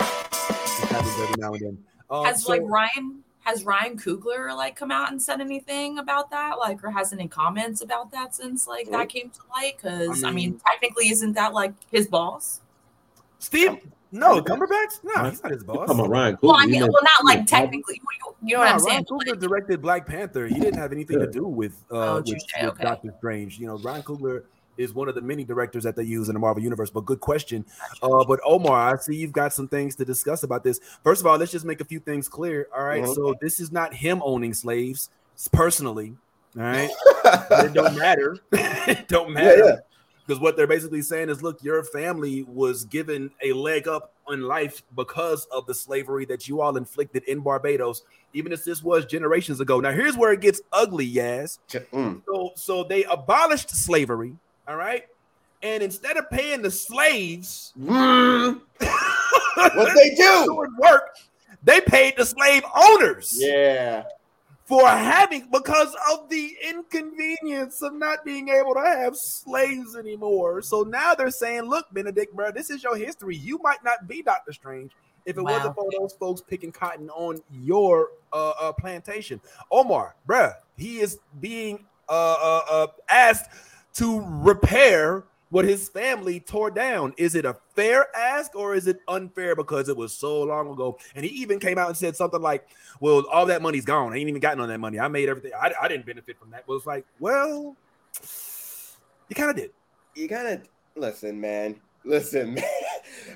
This 0.61 0.89
happens 0.89 1.19
every 1.19 1.35
now 1.37 1.53
and 1.53 1.61
then. 1.61 1.90
Um, 2.11 2.25
has 2.25 2.43
so- 2.43 2.51
like 2.51 2.61
Ryan 2.65 3.23
has 3.43 3.63
Ryan 3.63 3.97
Coogler 3.97 4.55
like 4.55 4.75
come 4.75 4.91
out 4.91 5.11
and 5.11 5.19
said 5.19 5.41
anything 5.41 5.97
about 5.97 6.29
that? 6.29 6.59
Like, 6.59 6.83
or 6.83 6.91
has 6.91 7.11
any 7.11 7.27
comments 7.27 7.81
about 7.81 8.11
that 8.11 8.35
since 8.35 8.67
like 8.67 8.91
that 8.91 9.09
came 9.09 9.29
to 9.31 9.39
light? 9.55 9.77
Because 9.77 10.23
I, 10.23 10.27
I 10.27 10.31
mean, 10.31 10.51
mean- 10.51 10.61
technically, 10.71 11.09
isn't 11.09 11.33
that 11.33 11.53
like 11.53 11.73
his 11.91 12.07
boss? 12.07 12.59
Steve, 13.39 13.77
no, 14.11 14.39
Cumberbatch? 14.41 14.99
No, 15.03 15.23
he's 15.29 15.41
not 15.41 15.51
his 15.51 15.63
boss. 15.63 15.87
Come 15.87 16.01
on, 16.01 16.09
Ryan. 16.11 16.37
Well, 16.41 16.53
Coogler, 16.53 16.59
I 16.59 16.63
you 16.65 16.71
mean, 16.71 16.79
know- 16.81 16.87
well, 16.91 17.01
not 17.01 17.25
like 17.25 17.47
technically. 17.47 17.95
You, 18.03 18.35
you 18.43 18.53
know 18.55 18.59
what 18.59 18.65
Nah, 18.67 18.73
I'm 18.73 18.79
saying? 18.79 19.05
Ryan 19.09 19.35
Coogler 19.35 19.39
directed 19.39 19.81
Black 19.81 20.05
Panther. 20.05 20.45
He 20.47 20.59
didn't 20.59 20.77
have 20.79 20.91
anything 20.91 21.17
to 21.19 21.27
do 21.27 21.45
with 21.47 21.73
uh 21.91 21.95
Oh, 21.95 22.15
with, 22.17 22.25
touche, 22.27 22.41
with. 22.61 22.77
Doctor 22.77 23.13
Strange. 23.17 23.57
You 23.57 23.67
know, 23.67 23.77
Ryan 23.79 24.03
Coogler 24.03 24.43
is 24.81 24.93
one 24.93 25.07
of 25.07 25.15
the 25.15 25.21
many 25.21 25.43
directors 25.43 25.83
that 25.83 25.95
they 25.95 26.03
use 26.03 26.29
in 26.29 26.33
the 26.33 26.39
Marvel 26.39 26.61
universe. 26.63 26.89
But 26.89 27.05
good 27.05 27.19
question. 27.19 27.65
Uh, 28.01 28.23
but 28.25 28.39
Omar, 28.45 28.95
I 28.95 28.97
see 28.97 29.15
you've 29.15 29.31
got 29.31 29.53
some 29.53 29.67
things 29.67 29.95
to 29.97 30.05
discuss 30.05 30.43
about 30.43 30.63
this. 30.63 30.79
First 31.03 31.21
of 31.21 31.27
all, 31.27 31.37
let's 31.37 31.51
just 31.51 31.65
make 31.65 31.81
a 31.81 31.85
few 31.85 31.99
things 31.99 32.27
clear. 32.27 32.67
All 32.75 32.83
right? 32.83 33.03
Mhm. 33.03 33.15
so 33.15 33.35
this 33.41 33.59
is 33.59 33.71
not 33.71 33.93
him 33.93 34.21
owning 34.23 34.53
slaves 34.53 35.09
personally. 35.51 36.15
All 36.57 36.63
right, 36.63 36.89
it 37.65 37.73
don't 37.73 37.97
matter. 37.97 38.37
it 38.51 39.07
don't 39.07 39.31
matter. 39.31 39.65
yeah. 39.65 39.75
Because 40.27 40.39
what 40.39 40.55
they're 40.55 40.67
basically 40.67 41.01
saying 41.01 41.29
is, 41.29 41.41
look, 41.41 41.63
your 41.63 41.83
family 41.83 42.43
was 42.43 42.85
given 42.85 43.31
a 43.43 43.53
leg 43.53 43.87
up 43.87 44.13
on 44.27 44.41
life 44.41 44.83
because 44.95 45.45
of 45.45 45.65
the 45.65 45.73
slavery 45.73 46.25
that 46.25 46.47
you 46.47 46.61
all 46.61 46.77
inflicted 46.77 47.23
in 47.23 47.39
Barbados, 47.39 48.03
even 48.33 48.51
if 48.51 48.63
this 48.63 48.83
was 48.83 49.05
generations 49.05 49.59
ago. 49.59 49.79
Now, 49.79 49.91
here's 49.91 50.15
where 50.15 50.31
it 50.31 50.41
gets 50.41 50.61
ugly, 50.71 51.11
Yaz. 51.11 51.59
Mm. 51.69 52.21
So, 52.25 52.51
so 52.55 52.83
they 52.83 53.03
abolished 53.05 53.71
slavery, 53.71 54.35
all 54.67 54.75
right, 54.75 55.03
and 55.63 55.81
instead 55.83 56.17
of 56.17 56.29
paying 56.29 56.61
the 56.61 56.71
slaves 56.71 57.73
Mm. 57.79 58.61
What 59.55 59.95
they 59.95 60.15
do? 60.15 60.43
doing 60.45 60.75
work, 60.79 61.09
they 61.63 61.81
paid 61.81 62.15
the 62.17 62.25
slave 62.25 62.63
owners 62.75 63.33
Yeah. 63.37 64.03
for 64.65 64.87
having 64.87 65.49
because 65.51 65.95
of 66.11 66.29
the 66.29 66.55
inconvenience 66.67 67.81
of 67.81 67.93
not 67.93 68.23
being 68.25 68.49
able 68.49 68.73
to 68.75 68.81
have 68.81 69.15
slaves 69.15 69.95
anymore. 69.95 70.61
So 70.61 70.83
now 70.83 71.13
they're 71.13 71.29
saying, 71.31 71.63
"Look, 71.63 71.85
Benedict, 71.91 72.33
bro, 72.35 72.51
this 72.51 72.69
is 72.69 72.81
your 72.83 72.95
history. 72.95 73.35
You 73.35 73.59
might 73.61 73.83
not 73.83 74.07
be 74.07 74.21
Doctor 74.21 74.53
Strange 74.53 74.91
if 75.25 75.37
it 75.37 75.41
wasn't 75.43 75.75
for 75.75 75.87
those 75.99 76.13
folks 76.13 76.41
picking 76.41 76.71
cotton 76.71 77.09
on 77.11 77.41
your 77.51 78.09
uh, 78.33 78.53
uh, 78.59 78.71
plantation." 78.71 79.39
Omar, 79.71 80.15
bruh, 80.27 80.55
he 80.77 80.99
is 81.01 81.19
being 81.39 81.85
uh, 82.09 82.35
uh, 82.41 82.61
uh, 82.69 82.87
asked 83.09 83.49
to 83.95 84.23
repair 84.25 85.25
what 85.51 85.65
his 85.65 85.89
family 85.89 86.39
tore 86.39 86.71
down. 86.71 87.13
Is 87.17 87.35
it 87.35 87.45
a 87.45 87.57
fair 87.75 88.07
ask 88.15 88.55
or 88.55 88.73
is 88.73 88.87
it 88.87 88.99
unfair 89.07 89.55
because 89.55 89.89
it 89.89 89.97
was 89.97 90.13
so 90.13 90.43
long 90.43 90.71
ago? 90.71 90.97
And 91.13 91.25
he 91.25 91.31
even 91.41 91.59
came 91.59 91.77
out 91.77 91.89
and 91.89 91.97
said 91.97 92.15
something 92.15 92.41
like, 92.41 92.67
Well, 92.99 93.25
all 93.31 93.45
that 93.47 93.61
money's 93.61 93.85
gone. 93.85 94.13
I 94.13 94.17
ain't 94.17 94.29
even 94.29 94.41
gotten 94.41 94.61
on 94.61 94.69
that 94.69 94.79
money. 94.79 94.99
I 94.99 95.07
made 95.09 95.29
everything. 95.29 95.51
I, 95.59 95.73
I 95.79 95.87
didn't 95.87 96.05
benefit 96.05 96.39
from 96.39 96.51
that. 96.51 96.63
But 96.65 96.75
it's 96.75 96.85
like, 96.85 97.05
well, 97.19 97.75
you 99.29 99.35
kind 99.35 99.49
of 99.49 99.55
did. 99.55 99.71
You 100.15 100.27
gotta 100.27 100.61
listen, 100.95 101.39
man. 101.39 101.79
Listen, 102.03 102.53
man. 102.55 102.63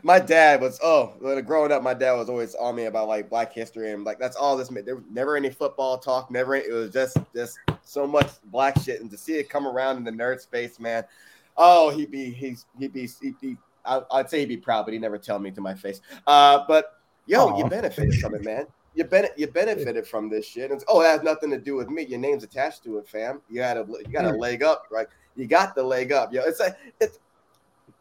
My 0.03 0.19
dad 0.19 0.61
was 0.61 0.80
oh, 0.84 1.13
when 1.19 1.43
growing 1.43 1.72
up, 1.72 1.84
my 1.84 1.93
dad 1.93 2.13
was 2.13 2.30
always 2.30 2.55
on 2.55 2.76
me 2.76 2.85
about 2.85 3.07
like 3.07 3.30
Black 3.30 3.53
history 3.53 3.91
and 3.91 4.03
like 4.03 4.19
that's 4.19 4.35
all 4.35 4.57
this. 4.57 4.72
meant. 4.72 4.85
There 4.85 4.95
was 4.95 5.05
never 5.11 5.35
any 5.35 5.49
football 5.49 5.97
talk. 5.97 6.31
Never. 6.31 6.55
It 6.55 6.72
was 6.72 6.91
just 6.91 7.17
just 7.34 7.57
so 7.84 8.07
much 8.07 8.31
black 8.45 8.80
shit, 8.81 9.01
and 9.01 9.09
to 9.11 9.17
see 9.17 9.34
it 9.34 9.49
come 9.49 9.67
around 9.67 9.97
in 9.97 10.03
the 10.03 10.11
nerd 10.11 10.39
space, 10.39 10.80
man. 10.80 11.03
Oh, 11.57 11.89
he'd 11.89 12.11
be 12.11 12.31
he's 12.31 12.65
he'd 12.80 12.93
be 12.93 13.09
he'd 13.22 13.39
be 13.39 13.57
I, 13.85 14.01
I'd 14.11 14.30
say 14.30 14.39
he'd 14.39 14.49
be 14.49 14.57
proud, 14.57 14.85
but 14.85 14.93
he'd 14.93 15.01
never 15.01 15.17
tell 15.17 15.39
me 15.39 15.51
to 15.51 15.61
my 15.61 15.73
face. 15.73 16.01
Uh, 16.27 16.63
but 16.67 16.99
yo, 17.26 17.57
you 17.57 17.65
benefited 17.69 18.15
from 18.19 18.35
it, 18.35 18.43
man. 18.43 18.65
You 18.95 19.03
ben- 19.03 19.27
you 19.35 19.47
benefited 19.47 20.07
from 20.07 20.30
this 20.30 20.45
shit. 20.45 20.72
It's, 20.72 20.85
oh, 20.88 21.01
it 21.01 21.05
has 21.05 21.22
nothing 21.22 21.49
to 21.51 21.59
do 21.59 21.76
with 21.76 21.89
me. 21.89 22.03
Your 22.03 22.19
name's 22.19 22.43
attached 22.43 22.84
to 22.85 22.97
it, 22.97 23.07
fam. 23.07 23.41
You 23.49 23.57
got 23.57 23.77
a 23.77 23.85
you 23.88 24.11
got 24.11 24.26
a 24.26 24.31
leg 24.31 24.63
up, 24.63 24.88
right? 24.89 25.07
You 25.35 25.47
got 25.47 25.76
the 25.76 25.84
leg 25.84 26.11
up, 26.11 26.34
yo. 26.34 26.41
It's 26.43 26.59
like 26.59 26.77
it's 27.01 27.19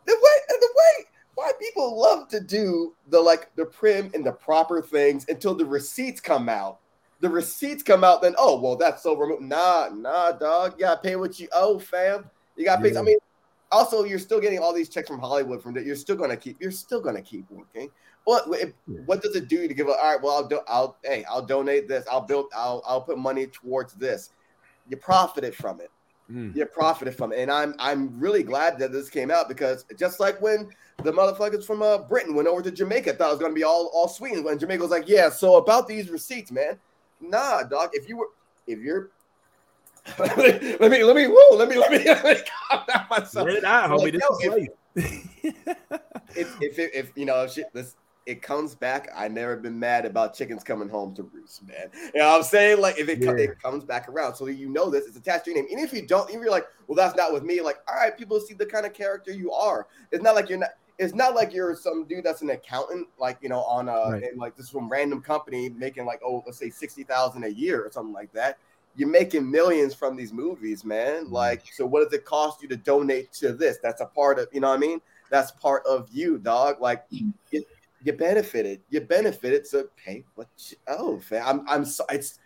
the 0.07 0.15
way 0.15 0.57
the 0.61 0.69
way 0.77 1.07
why 1.35 1.53
people 1.61 2.01
love 2.01 2.29
to 2.29 2.41
do 2.41 2.95
the 3.09 3.21
like 3.21 3.55
the 3.57 3.65
prim 3.65 4.11
and 4.15 4.25
the 4.25 4.33
proper 4.33 4.81
things 4.81 5.27
until 5.29 5.55
the 5.55 5.65
receipts 5.67 6.21
come 6.21 6.49
out. 6.49 6.79
The 7.21 7.29
receipts 7.29 7.83
come 7.83 8.05
out, 8.05 8.23
then 8.23 8.35
oh 8.39 8.61
well, 8.61 8.77
that's 8.77 9.03
so 9.03 9.17
remote. 9.17 9.41
Nah, 9.41 9.91
nah, 9.93 10.33
dog. 10.33 10.75
You 10.75 10.81
gotta 10.81 11.01
pay 11.01 11.17
what 11.17 11.39
you 11.39 11.49
owe, 11.53 11.79
fam. 11.79 12.29
You 12.57 12.65
gotta 12.65 12.83
pay. 12.83 12.93
Yeah. 12.93 13.01
I 13.01 13.03
mean, 13.03 13.19
also 13.73 14.05
you're 14.05 14.19
still 14.19 14.41
getting 14.41 14.59
all 14.59 14.73
these 14.73 14.89
checks 14.89 15.09
from 15.09 15.21
Hollywood 15.21 15.63
from 15.63 15.75
that. 15.75 15.85
You're 15.87 15.97
still 15.97 16.17
gonna 16.17 16.37
keep. 16.37 16.61
You're 16.61 16.71
still 16.71 17.01
gonna 17.01 17.23
keep 17.23 17.51
working. 17.51 17.91
What 18.25 18.49
what- 18.49 18.73
what 19.07 19.23
does 19.23 19.37
it 19.37 19.49
do 19.49 19.67
to 19.67 19.75
give? 19.75 19.89
A, 19.89 19.93
all 19.93 20.13
right, 20.13 20.23
well, 20.23 20.35
I'll 20.35 20.49
do. 20.49 20.61
I'll 20.69 20.97
hey, 21.05 21.25
I'll 21.25 21.45
donate 21.45 21.89
this. 21.89 22.05
I'll 22.11 22.21
build. 22.21 22.47
I'll 22.55 22.83
I'll 22.87 23.03
put 23.03 23.19
money 23.19 23.47
towards 23.47 23.95
this. 23.95 24.31
You 24.89 24.97
profited 24.99 25.55
from 25.55 25.81
it 25.81 25.91
Mm. 26.33 26.57
you 26.57 26.65
profited 26.65 27.15
from 27.15 27.33
it. 27.33 27.39
And 27.41 27.51
I'm 27.51 27.75
I'm 27.79 28.19
really 28.19 28.43
glad 28.43 28.79
that 28.79 28.93
this 28.93 29.11
came 29.11 29.31
out 29.31 29.47
because 29.47 29.85
just 29.99 30.21
like 30.21 30.41
when 30.41 30.71
the 31.03 31.13
motherfuckers 31.13 31.67
from 31.67 31.83
uh, 31.83 31.99
Britain 31.99 32.35
went 32.35 32.49
over 32.49 32.63
to 32.63 32.71
Jamaica, 32.71 33.13
thought 33.15 33.29
it 33.29 33.33
was 33.33 33.41
gonna 33.41 33.53
be 33.53 33.65
all 33.65 33.91
all 33.93 34.09
sweet. 34.09 34.33
And 34.33 34.45
when 34.45 34.59
Jamaica 34.59 34.81
was 34.81 34.91
like, 34.91 35.07
yeah, 35.09 35.29
so 35.29 35.57
about 35.57 35.87
these 35.87 36.09
receipts, 36.09 36.51
man. 36.51 36.79
Nah, 37.21 37.65
dog. 37.65 37.91
If 37.93 38.09
you 38.09 38.17
were 38.17 38.29
if 38.67 38.79
you're 38.79 39.11
let 40.19 40.37
me 40.39 40.77
let 40.81 40.91
me 40.91 41.05
let 41.05 41.17
me 41.17 41.27
whoa, 41.29 41.57
let 41.57 41.69
me 41.69 41.77
let 41.79 41.91
me, 41.91 41.99
let 42.05 42.25
me 42.25 42.37
calm 42.71 42.85
down 42.89 43.07
myself. 43.11 43.47
Let 43.47 43.57
it 43.57 43.65
out, 43.65 43.91
homie. 43.91 44.19
Like, 44.49 44.71
This 44.95 45.05
if- 45.35 46.01
if 46.37 46.79
if 46.79 46.79
if 46.95 47.13
you 47.17 47.27
know 47.27 47.47
shit 47.47 47.67
this 47.75 47.97
it 48.27 48.41
comes 48.41 48.75
back 48.75 49.11
i 49.15 49.29
never 49.29 49.57
been 49.57 49.79
mad 49.79 50.07
about 50.07 50.35
chickens 50.35 50.65
coming 50.65 50.89
home 50.89 51.15
to 51.15 51.23
roost 51.25 51.67
man. 51.67 51.91
You 52.15 52.21
know 52.21 52.29
what 52.31 52.37
i'm 52.39 52.43
saying? 52.43 52.81
Like 52.81 52.99
if 52.99 53.09
it, 53.09 53.23
co- 53.23 53.37
Yeah. 53.37 53.51
it 53.51 53.63
comes 53.63 53.85
back 53.85 54.09
around. 54.09 54.35
So 54.35 54.47
you 54.47 54.69
know 54.71 54.91
this 54.91 55.07
it's 55.07 55.17
attached 55.17 55.45
to 55.45 55.51
your 55.51 55.61
name. 55.61 55.69
Even 55.71 55.85
if 55.85 55.93
you 55.93 56.07
don't 56.07 56.29
even 56.31 56.41
if 56.41 56.45
you're 56.45 56.51
like 56.53 56.67
well 56.87 56.97
that's 56.97 57.17
not 57.17 57.33
with 57.33 57.43
me 57.43 57.61
like 57.61 57.79
all 57.89 57.97
right 57.97 58.17
people 58.17 58.41
see 58.41 58.55
the 58.55 58.67
kind 58.67 58.87
of 58.87 58.93
character 58.95 59.31
you 59.33 59.53
are. 59.53 59.87
It's 60.11 60.23
not 60.23 60.35
like 60.35 60.49
you're 60.49 60.59
not 60.59 60.71
it's 60.99 61.15
not 61.15 61.35
like 61.35 61.53
you're 61.53 61.75
some 61.75 62.05
dude 62.05 62.25
that's 62.25 62.41
an 62.43 62.51
accountant 62.51 63.09
like 63.19 63.39
you 63.43 63.49
know 63.49 63.63
on 63.65 63.89
a 63.89 63.93
Right. 64.13 64.23
in, 64.33 64.39
like 64.39 64.57
this 64.57 64.71
from 64.71 64.89
random 64.89 65.21
company 65.21 65.69
making 65.69 66.07
like 66.07 66.21
oh 66.25 66.43
let's 66.47 66.59
say 66.59 66.71
60000 66.71 67.45
a 67.45 67.49
year 67.49 67.85
or 67.85 67.91
something 67.93 68.15
like 68.15 68.33
that. 68.33 68.59
You're 68.97 69.09
making 69.09 69.51
millions 69.51 69.93
from 69.93 70.17
these 70.17 70.33
movies 70.33 70.85
man. 70.85 71.25
Mm-hmm. 71.25 71.33
Like 71.35 71.63
so 71.75 71.85
what 71.85 72.05
does 72.05 72.13
it 72.19 72.25
cost 72.25 72.63
you 72.63 72.69
to 72.69 72.77
donate 72.77 73.33
to 73.35 73.53
this? 73.53 73.79
That's 73.83 74.01
a 74.01 74.07
part 74.07 74.39
of 74.39 74.49
you 74.53 74.61
know 74.61 74.69
what 74.69 74.77
i 74.77 74.79
mean? 74.79 75.01
That's 75.31 75.51
part 75.51 75.85
of 75.85 76.09
you 76.13 76.39
dog. 76.39 76.81
Like 76.81 77.11
mm. 77.11 77.33
you, 77.51 77.65
you 78.05 78.13
benefited 78.13 78.81
you 78.91 79.01
benefited 79.01 79.67
so 79.67 79.85
pay 79.97 80.23
what 80.37 80.47
you 80.71 80.77
owe 80.89 81.19
fam. 81.19 81.43
i'm 81.47 81.69
i'm 81.69 81.85
so 81.85 82.05
it's 82.11 82.39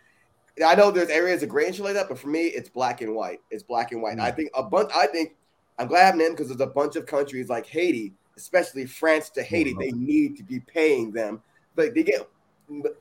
I 0.65 0.75
know 0.75 0.91
there's 0.91 1.09
areas 1.09 1.41
of 1.41 1.47
gray 1.47 1.67
and 1.67 1.75
shit 1.75 1.85
like 1.85 1.93
that, 1.93 2.09
but 2.09 2.19
for 2.19 2.27
me, 2.27 2.47
it's 2.47 2.67
black 2.67 2.99
and 2.99 3.15
white. 3.15 3.39
It's 3.49 3.63
black 3.63 3.93
and 3.93 4.01
white. 4.01 4.11
And 4.11 4.21
I 4.21 4.29
think 4.29 4.49
a 4.55 4.61
bunch. 4.63 4.91
I 4.93 5.07
think 5.07 5.37
I'm 5.77 5.87
glad 5.87 6.13
I'm 6.13 6.19
in 6.19 6.31
because 6.31 6.49
there's 6.49 6.59
a 6.59 6.67
bunch 6.67 6.97
of 6.97 7.05
countries 7.05 7.47
like 7.47 7.65
Haiti, 7.65 8.11
especially 8.35 8.85
France 8.85 9.29
to 9.31 9.43
Haiti. 9.43 9.73
They 9.79 9.91
need 9.91 10.35
to 10.35 10.43
be 10.43 10.59
paying 10.59 11.11
them, 11.11 11.41
but 11.75 11.95
they 11.95 12.03
get. 12.03 12.27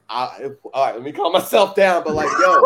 I, 0.09 0.51
all 0.73 0.87
right, 0.87 0.95
let 0.95 1.03
me 1.03 1.11
calm 1.11 1.33
myself 1.33 1.75
down. 1.75 2.05
But 2.05 2.15
like, 2.15 2.31
yo, 2.41 2.63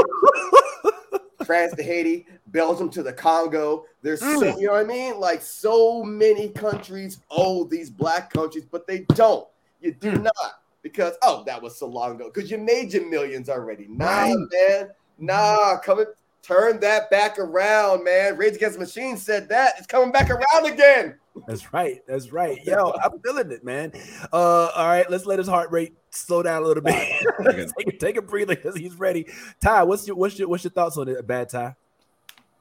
France 1.47 1.75
to 1.77 1.83
Haiti, 1.83 2.27
Belgium 2.49 2.91
to 2.91 3.03
the 3.03 3.15
Congo. 3.15 3.87
There's 4.03 4.21
so, 4.21 4.27
Mm. 4.43 4.61
you 4.61 4.67
know 4.67 4.73
what 4.75 4.81
I 4.83 4.85
mean? 4.85 5.19
Like 5.21 5.41
so 5.41 6.03
many 6.05 6.51
countries 6.51 7.21
owe 7.31 7.65
these 7.65 7.89
black 7.89 8.31
countries, 8.31 8.67
but 8.71 8.87
they 8.87 9.07
don't. 9.15 9.49
You 9.83 9.93
do 9.93 10.13
Mm. 10.13 10.23
not 10.25 10.63
because 10.83 11.15
oh, 11.23 11.43
that 11.47 11.61
was 11.63 11.79
so 11.79 11.87
long 11.87 12.17
ago. 12.17 12.31
Because 12.33 12.51
you 12.51 12.59
made 12.59 12.93
your 12.93 13.09
millions 13.09 13.49
already. 13.49 13.87
Nah, 13.89 14.07
Right. 14.07 14.37
man. 14.69 14.91
Nah, 15.19 15.79
come 15.79 15.99
and 16.01 16.09
turn 16.43 16.81
that 16.81 17.09
back 17.11 17.39
around, 17.39 18.03
man. 18.05 18.37
Rage 18.37 18.55
Against 18.57 18.75
the 18.79 18.85
Machine 18.85 19.17
said 19.17 19.49
that. 19.51 19.75
It's 19.79 19.87
coming 19.87 20.11
back 20.11 20.31
around 20.31 20.67
again. 20.67 21.15
That's 21.47 21.73
right. 21.73 22.03
That's 22.07 22.33
right. 22.33 22.59
Yo, 22.65 22.93
I'm 23.03 23.19
feeling 23.21 23.51
it, 23.53 23.65
man. 23.65 23.93
Uh, 24.33 24.67
all 24.75 24.87
right, 24.87 25.09
let's 25.11 25.25
let 25.25 25.39
his 25.39 25.49
heart 25.49 25.71
rate 25.71 25.95
slow 26.11 26.43
down 26.43 26.63
a 26.63 26.67
little 26.67 26.83
bit. 26.83 26.95
take, 27.79 27.87
a- 27.95 27.97
take 27.99 28.17
a 28.17 28.23
breather 28.23 28.55
because 28.57 28.77
he's 28.77 28.95
ready. 28.97 29.27
Ty, 29.63 29.85
what's 29.85 30.07
your 30.07 30.17
what's 30.17 30.39
your 30.39 30.49
what's 30.49 30.65
your 30.65 30.73
thoughts 30.73 30.97
on 30.97 31.09
it? 31.09 31.27
Bad 31.27 31.49
Ty. 31.49 31.75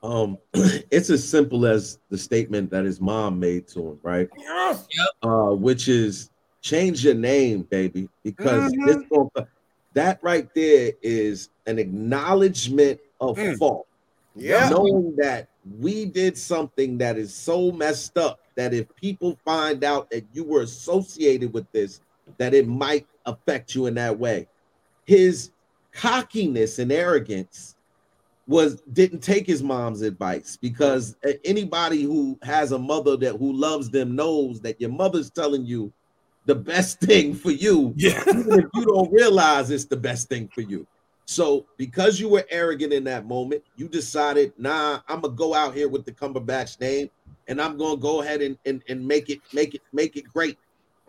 Um, 0.03 0.38
it's 0.53 1.10
as 1.11 1.27
simple 1.27 1.65
as 1.68 1.99
the 2.10 2.18
statement 2.18 2.72
that 2.72 2.85
his 2.85 2.99
mom 2.99 3.39
made 3.39 3.68
to 3.69 3.89
him, 3.89 3.99
right? 4.02 4.27
Yes. 4.38 4.88
Uh, 5.22 5.52
which 5.52 5.88
is 5.88 6.31
change 6.62 7.04
your 7.04 7.16
name, 7.16 7.64
baby, 7.64 8.08
because 8.24 8.72
Mhm. 8.72 8.90
it's 8.90 9.10
gonna, 9.10 9.48
that 9.94 10.20
right 10.22 10.48
there 10.56 10.94
is 11.02 11.50
an 11.66 11.80
acknowledgement 11.80 13.00
of 13.20 13.38
Mm. 13.38 13.58
fault. 13.58 13.88
Yeah. 14.36 14.70
Knowing 14.70 15.16
that 15.18 15.50
we 15.80 16.06
did 16.06 16.38
something 16.38 16.98
that 17.00 17.18
is 17.18 17.34
so 17.34 17.72
messed 17.72 18.18
up 18.18 18.40
that 18.56 18.74
if 18.74 18.88
people 18.96 19.38
find 19.44 19.84
out 19.84 20.10
that 20.12 20.24
you 20.34 20.44
were 20.44 20.62
associated 20.62 21.54
with 21.54 21.66
this, 21.72 22.00
that 22.38 22.54
it 22.54 22.68
might 22.68 23.06
affect 23.26 23.76
you 23.76 23.88
in 23.88 23.96
that 23.96 24.18
way. 24.18 24.48
His 25.06 25.52
cockiness 25.92 26.80
and 26.80 26.92
arrogance 26.92 27.76
was 28.48 28.82
didn't 28.94 29.20
take 29.22 29.46
his 29.46 29.62
mom's 29.62 30.02
advice 30.02 30.58
because 30.58 31.16
anybody 31.44 32.04
who 32.04 32.38
has 32.44 32.72
a 32.72 32.80
mother 32.80 33.18
that 33.18 33.36
who 33.38 33.54
loves 33.54 33.90
them 33.90 34.16
knows 34.16 34.62
that 34.62 34.80
your 34.80 34.90
mother's 34.90 35.30
telling 35.30 35.66
you 35.66 35.94
the 36.52 36.56
best 36.56 36.99
thing 36.99 37.34
for 37.34 37.52
you 37.52 37.94
Yeah. 37.95 38.22
even 38.28 38.60
if 38.60 38.65
you 38.73 38.86
don't 38.86 39.10
realize 39.10 39.72
it's 39.72 39.86
the 39.86 39.95
best 39.95 40.28
thing 40.28 40.49
for 40.53 40.60
you 40.60 40.86
so 41.26 41.65
because 41.78 42.19
you 42.19 42.28
were 42.28 42.45
arrogant 42.49 42.91
in 42.91 43.06
that 43.06 43.26
moment 43.26 43.64
you 43.78 43.88
decided 43.88 44.52
nah 44.57 44.99
i'm 45.07 45.22
gonna 45.22 45.34
go 45.34 45.53
out 45.53 45.73
here 45.73 45.88
with 45.88 46.03
the 46.03 46.11
cumberbatch 46.11 46.78
name 46.82 47.10
and 47.48 47.61
i'm 47.61 47.78
gonna 47.78 47.95
go 47.95 48.22
ahead 48.22 48.41
and, 48.41 48.57
and, 48.65 48.84
and 48.90 49.07
make 49.07 49.30
it 49.30 49.40
make 49.53 49.76
it 49.76 49.82
make 49.94 50.18
it 50.18 50.26
great 50.26 50.57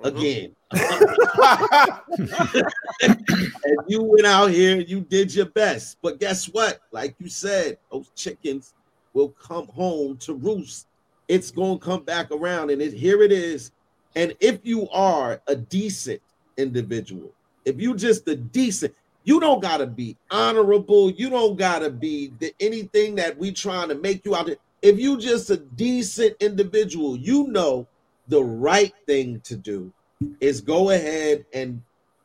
mm-hmm. 0.01 0.17
again 0.17 0.55
and 3.65 3.79
you 3.89 4.05
went 4.05 4.27
out 4.27 4.51
here 4.51 4.81
you 4.81 5.01
did 5.01 5.35
your 5.35 5.47
best. 5.47 5.99
But 6.03 6.21
guess 6.21 6.47
what? 6.47 6.81
Like 6.93 7.17
you 7.19 7.29
said, 7.29 7.79
those 7.91 8.11
chickens 8.15 8.75
will 9.13 9.31
come 9.31 9.67
home 9.67 10.17
to 10.19 10.35
roost. 10.35 10.87
It's 11.29 11.51
gonna 11.51 11.79
come 11.79 12.05
back 12.05 12.31
around, 12.31 12.71
and 12.71 12.81
it 12.81 12.95
here 12.95 13.23
it 13.23 13.33
is. 13.33 13.73
And 14.15 14.35
if 14.41 14.61
you 14.65 14.89
are 14.91 15.41
a 15.47 15.57
decent 15.57 16.21
individual, 16.57 17.31
if 17.65 17.81
you 17.81 17.95
just 17.95 18.27
a 18.29 18.37
decent, 18.37 18.95
you 19.25 19.41
don't 19.41 19.63
gotta 19.63 19.87
be 19.87 20.17
honorable, 20.31 21.11
you 21.11 21.31
don't 21.31 21.57
gotta 21.57 21.91
be 21.91 22.33
the, 22.39 22.53
anything 22.61 23.15
that 23.17 23.39
we 23.39 23.53
trying 23.53 23.89
to 23.89 23.95
make 23.95 24.25
you 24.25 24.35
out. 24.35 24.47
to- 24.47 24.59
If 24.83 24.99
you 24.99 25.17
just 25.17 25.49
a 25.51 25.57
decent 25.57 26.37
individual, 26.41 27.17
you 27.17 27.47
know 27.49 27.87
the 28.29 28.43
right 28.43 28.93
thing 29.07 29.41
to 29.41 29.57
do 29.57 29.93
is 30.41 30.61
go 30.61 30.91
ahead 30.91 31.45
and 31.53 31.81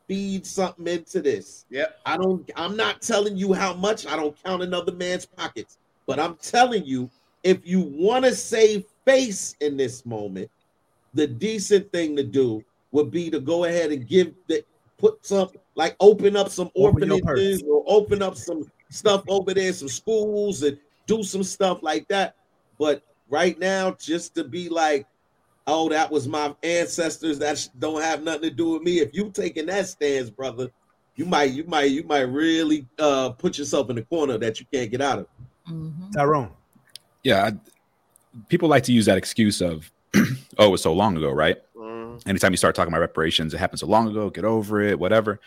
feed 0.08 0.46
something 0.46 0.86
into 0.86 1.20
this. 1.20 1.66
Yep. 1.70 2.00
I 2.06 2.16
don't 2.16 2.50
I'm 2.56 2.76
not 2.76 3.00
telling 3.02 3.36
you 3.36 3.52
how 3.52 3.74
much, 3.74 4.06
I 4.06 4.16
don't 4.16 4.36
count 4.42 4.62
another 4.62 4.92
man's 4.92 5.26
pockets, 5.26 5.78
but 6.06 6.18
I'm 6.18 6.34
telling 6.36 6.84
you 6.84 7.10
if 7.44 7.66
you 7.66 7.80
want 7.80 8.24
to 8.24 8.34
save 8.34 8.84
face 9.04 9.54
in 9.60 9.76
this 9.76 10.04
moment, 10.04 10.50
the 11.14 11.26
decent 11.26 11.90
thing 11.92 12.16
to 12.16 12.22
do 12.22 12.64
would 12.92 13.10
be 13.10 13.30
to 13.30 13.40
go 13.40 13.64
ahead 13.64 13.92
and 13.92 14.06
give 14.06 14.34
the 14.46 14.64
put 14.98 15.24
some 15.24 15.48
like 15.74 15.96
open 16.00 16.36
up 16.36 16.50
some 16.50 16.70
Open 16.76 17.08
your 17.08 17.20
orphanages 17.22 17.62
or 17.62 17.84
open 17.86 18.22
up 18.22 18.36
some 18.36 18.70
stuff 18.90 19.22
over 19.28 19.54
there, 19.54 19.72
some 19.72 19.88
schools 19.88 20.62
and 20.62 20.78
do 21.06 21.22
some 21.22 21.42
stuff 21.42 21.82
like 21.82 22.08
that. 22.08 22.36
But 22.78 23.02
right 23.28 23.58
now, 23.58 23.92
just 23.92 24.34
to 24.34 24.44
be 24.44 24.68
like, 24.68 25.06
oh, 25.66 25.88
that 25.90 26.10
was 26.10 26.26
my 26.26 26.54
ancestors, 26.62 27.38
that 27.38 27.68
don't 27.78 28.02
have 28.02 28.22
nothing 28.22 28.42
to 28.42 28.50
do 28.50 28.70
with 28.70 28.82
me. 28.82 29.00
If 29.00 29.14
you 29.14 29.30
taking 29.30 29.66
that 29.66 29.86
stance, 29.86 30.30
brother, 30.30 30.70
you 31.14 31.26
might, 31.26 31.50
you 31.50 31.64
might, 31.64 31.90
you 31.90 32.04
might 32.04 32.22
really 32.22 32.86
uh 32.98 33.30
put 33.30 33.58
yourself 33.58 33.90
in 33.90 33.98
a 33.98 34.02
corner 34.02 34.38
that 34.38 34.60
you 34.60 34.66
can't 34.72 34.90
get 34.90 35.00
out 35.00 35.20
of. 35.20 35.26
Tyrone. 36.14 36.50
Yeah, 37.22 37.46
I, 37.46 37.52
people 38.48 38.68
like 38.68 38.84
to 38.84 38.92
use 38.92 39.06
that 39.06 39.18
excuse 39.18 39.60
of, 39.60 39.90
"Oh, 40.58 40.68
it 40.68 40.70
was 40.70 40.82
so 40.82 40.92
long 40.92 41.16
ago," 41.16 41.30
right? 41.30 41.56
Anytime 42.26 42.52
you 42.52 42.56
start 42.56 42.74
talking 42.74 42.92
about 42.92 43.00
reparations, 43.00 43.54
it 43.54 43.58
happened 43.58 43.80
so 43.80 43.86
long 43.86 44.08
ago. 44.08 44.28
Get 44.30 44.44
over 44.44 44.80
it, 44.80 44.98
whatever. 44.98 45.40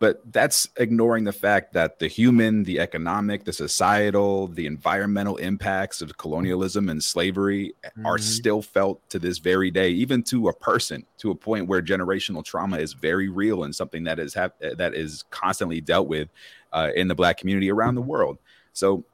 But 0.00 0.20
that's 0.32 0.68
ignoring 0.76 1.24
the 1.24 1.32
fact 1.32 1.72
that 1.72 1.98
the 1.98 2.06
human, 2.06 2.62
the 2.62 2.78
economic, 2.78 3.44
the 3.44 3.52
societal, 3.52 4.46
the 4.46 4.66
environmental 4.66 5.36
impacts 5.38 6.00
of 6.02 6.16
colonialism 6.18 6.88
and 6.88 7.02
slavery 7.02 7.74
are 8.04 8.16
Mhm. 8.16 8.20
still 8.20 8.62
felt 8.62 9.00
to 9.10 9.18
this 9.18 9.38
very 9.38 9.72
day, 9.72 9.90
even 9.90 10.22
to 10.24 10.48
a 10.48 10.52
person, 10.52 11.04
to 11.18 11.32
a 11.32 11.34
point 11.34 11.66
where 11.66 11.82
generational 11.82 12.44
trauma 12.44 12.78
is 12.78 12.92
very 12.92 13.28
real 13.28 13.64
and 13.64 13.74
something 13.74 14.04
that 14.04 14.20
is 14.20 14.34
hap- 14.34 14.60
that 14.60 14.94
is 14.94 15.24
constantly 15.30 15.80
dealt 15.80 16.06
with 16.06 16.28
uh, 16.72 16.90
in 16.94 17.08
the 17.08 17.14
Black 17.16 17.36
community 17.38 17.70
around 17.70 17.96
the 17.96 18.02
world. 18.02 18.38
So 18.74 19.04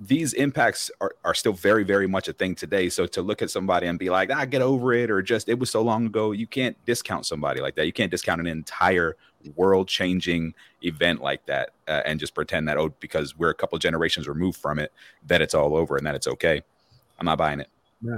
these 0.00 0.32
impacts 0.32 0.90
are, 1.00 1.14
are 1.24 1.34
still 1.34 1.52
very, 1.52 1.84
very 1.84 2.06
much 2.06 2.28
a 2.28 2.32
thing 2.32 2.54
today. 2.54 2.88
So 2.88 3.06
to 3.06 3.22
look 3.22 3.42
at 3.42 3.50
somebody 3.50 3.86
and 3.86 3.98
be 3.98 4.10
like, 4.10 4.30
ah, 4.32 4.44
get 4.44 4.60
over 4.60 4.92
it, 4.92 5.10
or 5.10 5.22
just 5.22 5.48
it 5.48 5.58
was 5.58 5.70
so 5.70 5.82
long 5.82 6.06
ago, 6.06 6.32
you 6.32 6.46
can't 6.46 6.76
discount 6.84 7.26
somebody 7.26 7.60
like 7.60 7.76
that. 7.76 7.86
You 7.86 7.92
can't 7.92 8.10
discount 8.10 8.40
an 8.40 8.46
entire 8.46 9.16
world 9.56 9.88
changing 9.88 10.54
event 10.82 11.20
like 11.22 11.44
that 11.46 11.70
uh, 11.86 12.02
and 12.04 12.18
just 12.18 12.34
pretend 12.34 12.66
that, 12.68 12.76
oh, 12.76 12.94
because 13.00 13.38
we're 13.38 13.50
a 13.50 13.54
couple 13.54 13.78
generations 13.78 14.26
removed 14.26 14.58
from 14.58 14.78
it, 14.78 14.92
that 15.26 15.40
it's 15.40 15.54
all 15.54 15.76
over 15.76 15.96
and 15.96 16.06
that 16.06 16.14
it's 16.14 16.26
okay. 16.26 16.62
I'm 17.18 17.26
not 17.26 17.38
buying 17.38 17.60
it. 17.60 17.68
Yeah. 18.02 18.16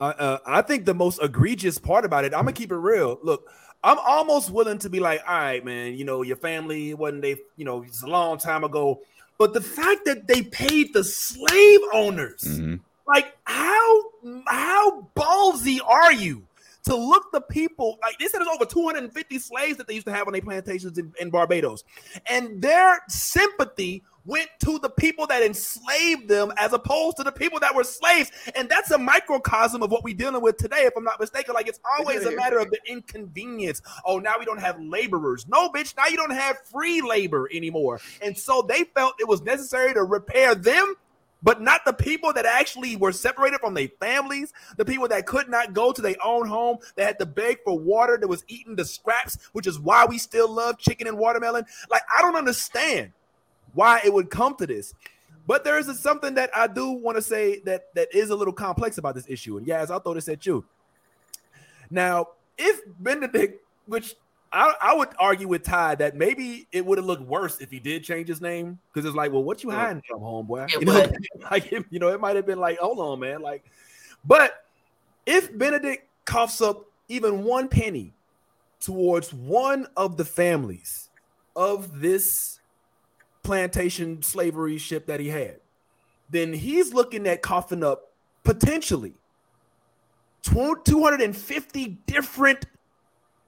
Uh, 0.00 0.12
uh, 0.16 0.38
I 0.46 0.62
think 0.62 0.84
the 0.84 0.94
most 0.94 1.20
egregious 1.20 1.78
part 1.78 2.04
about 2.04 2.24
it, 2.24 2.32
I'm 2.32 2.42
gonna 2.42 2.52
keep 2.52 2.70
it 2.70 2.76
real. 2.76 3.18
Look, 3.22 3.50
I'm 3.82 3.98
almost 3.98 4.50
willing 4.50 4.78
to 4.78 4.90
be 4.90 5.00
like, 5.00 5.22
all 5.26 5.34
right, 5.34 5.64
man, 5.64 5.94
you 5.94 6.04
know, 6.04 6.22
your 6.22 6.36
family 6.36 6.94
wasn't 6.94 7.22
they, 7.22 7.36
you 7.56 7.64
know, 7.64 7.82
it's 7.82 8.02
a 8.02 8.06
long 8.06 8.38
time 8.38 8.62
ago. 8.64 9.00
But 9.38 9.54
the 9.54 9.60
fact 9.60 10.04
that 10.06 10.26
they 10.26 10.42
paid 10.42 10.92
the 10.92 11.04
slave 11.04 11.80
owners, 11.92 12.42
Mm-hmm. 12.42 12.76
like 13.06 13.36
how 13.44 14.02
how 14.46 15.08
ballsy 15.16 15.78
are 15.86 16.12
you 16.12 16.42
to 16.84 16.96
look 16.96 17.30
the 17.32 17.40
people 17.40 17.98
like 18.02 18.18
they 18.18 18.26
said 18.26 18.40
there's 18.40 18.48
over 18.48 18.64
250 18.64 19.38
slaves 19.38 19.76
that 19.76 19.86
they 19.86 19.94
used 19.94 20.06
to 20.06 20.12
have 20.12 20.26
on 20.26 20.32
their 20.32 20.42
plantations 20.42 20.98
in, 20.98 21.12
in 21.20 21.30
Barbados, 21.30 21.84
and 22.26 22.60
their 22.60 23.00
sympathy 23.08 24.02
went 24.28 24.48
to 24.60 24.78
the 24.78 24.90
people 24.90 25.26
that 25.26 25.42
enslaved 25.42 26.28
them 26.28 26.52
as 26.58 26.74
opposed 26.74 27.16
to 27.16 27.24
the 27.24 27.32
people 27.32 27.58
that 27.58 27.74
were 27.74 27.82
slaves. 27.82 28.30
And 28.54 28.68
that's 28.68 28.90
a 28.90 28.98
microcosm 28.98 29.82
of 29.82 29.90
what 29.90 30.04
we're 30.04 30.14
dealing 30.14 30.42
with 30.42 30.58
today, 30.58 30.82
if 30.82 30.92
I'm 30.96 31.02
not 31.02 31.18
mistaken. 31.18 31.54
Like 31.54 31.66
it's 31.66 31.80
always 31.98 32.26
a 32.26 32.32
matter 32.32 32.58
of 32.58 32.70
the 32.70 32.78
inconvenience. 32.86 33.80
Oh, 34.04 34.18
now 34.18 34.34
we 34.38 34.44
don't 34.44 34.60
have 34.60 34.80
laborers. 34.80 35.48
No, 35.48 35.70
bitch, 35.70 35.96
now 35.96 36.06
you 36.06 36.16
don't 36.16 36.30
have 36.30 36.58
free 36.70 37.00
labor 37.00 37.48
anymore. 37.52 38.00
And 38.22 38.36
so 38.36 38.62
they 38.62 38.84
felt 38.94 39.14
it 39.18 39.26
was 39.26 39.40
necessary 39.42 39.94
to 39.94 40.04
repair 40.04 40.54
them 40.54 40.94
but 41.40 41.60
not 41.60 41.84
the 41.84 41.92
people 41.92 42.32
that 42.32 42.46
actually 42.46 42.96
were 42.96 43.12
separated 43.12 43.60
from 43.60 43.72
their 43.72 43.88
families, 44.00 44.52
the 44.76 44.84
people 44.84 45.06
that 45.08 45.24
could 45.24 45.48
not 45.48 45.72
go 45.72 45.92
to 45.92 46.02
their 46.02 46.16
own 46.24 46.48
home, 46.48 46.78
that 46.96 47.06
had 47.06 47.18
to 47.20 47.26
beg 47.26 47.58
for 47.64 47.78
water, 47.78 48.18
that 48.20 48.26
was 48.26 48.44
eating 48.48 48.74
the 48.74 48.84
scraps, 48.84 49.38
which 49.52 49.68
is 49.68 49.78
why 49.78 50.04
we 50.04 50.18
still 50.18 50.50
love 50.50 50.78
chicken 50.78 51.06
and 51.06 51.16
watermelon. 51.16 51.64
Like, 51.90 52.02
I 52.16 52.22
don't 52.22 52.34
understand 52.34 53.12
why 53.74 54.00
it 54.04 54.12
would 54.12 54.30
come 54.30 54.54
to 54.56 54.66
this. 54.66 54.94
But 55.46 55.64
there 55.64 55.78
is 55.78 55.98
something 55.98 56.34
that 56.34 56.50
I 56.54 56.66
do 56.66 56.90
want 56.90 57.16
to 57.16 57.22
say 57.22 57.60
that 57.60 57.94
that 57.94 58.14
is 58.14 58.30
a 58.30 58.36
little 58.36 58.52
complex 58.52 58.98
about 58.98 59.14
this 59.14 59.24
issue. 59.28 59.56
And 59.56 59.66
yes, 59.66 59.90
I'll 59.90 60.00
throw 60.00 60.14
this 60.14 60.28
at 60.28 60.44
you. 60.44 60.64
Now, 61.90 62.28
if 62.58 62.80
Benedict, 63.00 63.64
which 63.86 64.14
I, 64.52 64.74
I 64.80 64.94
would 64.94 65.08
argue 65.18 65.48
with 65.48 65.62
Ty 65.62 65.96
that 65.96 66.16
maybe 66.16 66.66
it 66.72 66.84
would 66.84 66.98
have 66.98 67.06
looked 67.06 67.22
worse 67.22 67.60
if 67.60 67.70
he 67.70 67.78
did 67.80 68.04
change 68.04 68.28
his 68.28 68.40
name 68.40 68.78
because 68.92 69.06
it's 69.06 69.16
like, 69.16 69.32
well, 69.32 69.42
what 69.42 69.62
you 69.62 69.70
hiding 69.70 70.02
from, 70.06 70.20
homeboy? 70.20 70.70
You 70.80 70.84
know, 70.84 71.10
like 71.50 71.70
you 71.70 71.98
know, 71.98 72.08
it 72.08 72.20
might 72.20 72.36
have 72.36 72.46
been 72.46 72.58
like, 72.58 72.78
hold 72.78 72.98
on, 72.98 73.20
man, 73.20 73.40
like. 73.40 73.64
But 74.24 74.64
if 75.26 75.56
Benedict 75.56 76.08
coughs 76.24 76.60
up 76.60 76.84
even 77.08 77.44
one 77.44 77.68
penny 77.68 78.12
towards 78.80 79.32
one 79.32 79.86
of 79.96 80.16
the 80.16 80.24
families 80.24 81.08
of 81.56 82.00
this 82.00 82.57
plantation 83.48 84.20
slavery 84.20 84.76
ship 84.76 85.06
that 85.06 85.20
he 85.20 85.28
had, 85.30 85.56
then 86.28 86.52
he's 86.52 86.92
looking 86.92 87.26
at 87.26 87.40
coughing 87.40 87.82
up 87.82 88.12
potentially 88.44 89.14
250 90.42 91.86
different 92.06 92.66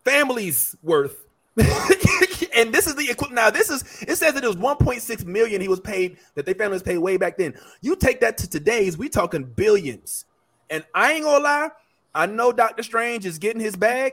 families 0.02 0.74
worth. 0.82 1.27
and 1.59 2.72
this 2.72 2.86
is 2.86 2.94
the 2.94 3.10
equivalent. 3.10 3.35
Now, 3.35 3.51
this 3.51 3.68
is 3.68 4.02
it 4.09 4.16
says 4.16 4.32
that 4.32 4.43
it 4.43 4.47
was 4.47 4.56
1.6 4.56 5.27
million 5.27 5.60
he 5.60 5.68
was 5.68 5.81
paid 5.81 6.16
that 6.35 6.47
they 6.47 6.55
families 6.55 6.82
paid 6.82 6.97
way 6.97 7.18
back 7.18 7.36
then. 7.36 7.52
You 7.82 7.94
take 7.94 8.20
that 8.20 8.39
to 8.39 8.48
today's, 8.48 8.97
we 8.97 9.10
talking 9.10 9.44
billions. 9.44 10.24
And 10.70 10.82
I 10.94 11.12
ain't 11.12 11.24
gonna 11.24 11.44
lie, 11.44 11.68
I 12.14 12.24
know 12.24 12.52
Doctor 12.52 12.82
Strange 12.82 13.27
is 13.27 13.39
getting 13.39 13.60
his 13.60 13.77
bag, 13.77 14.12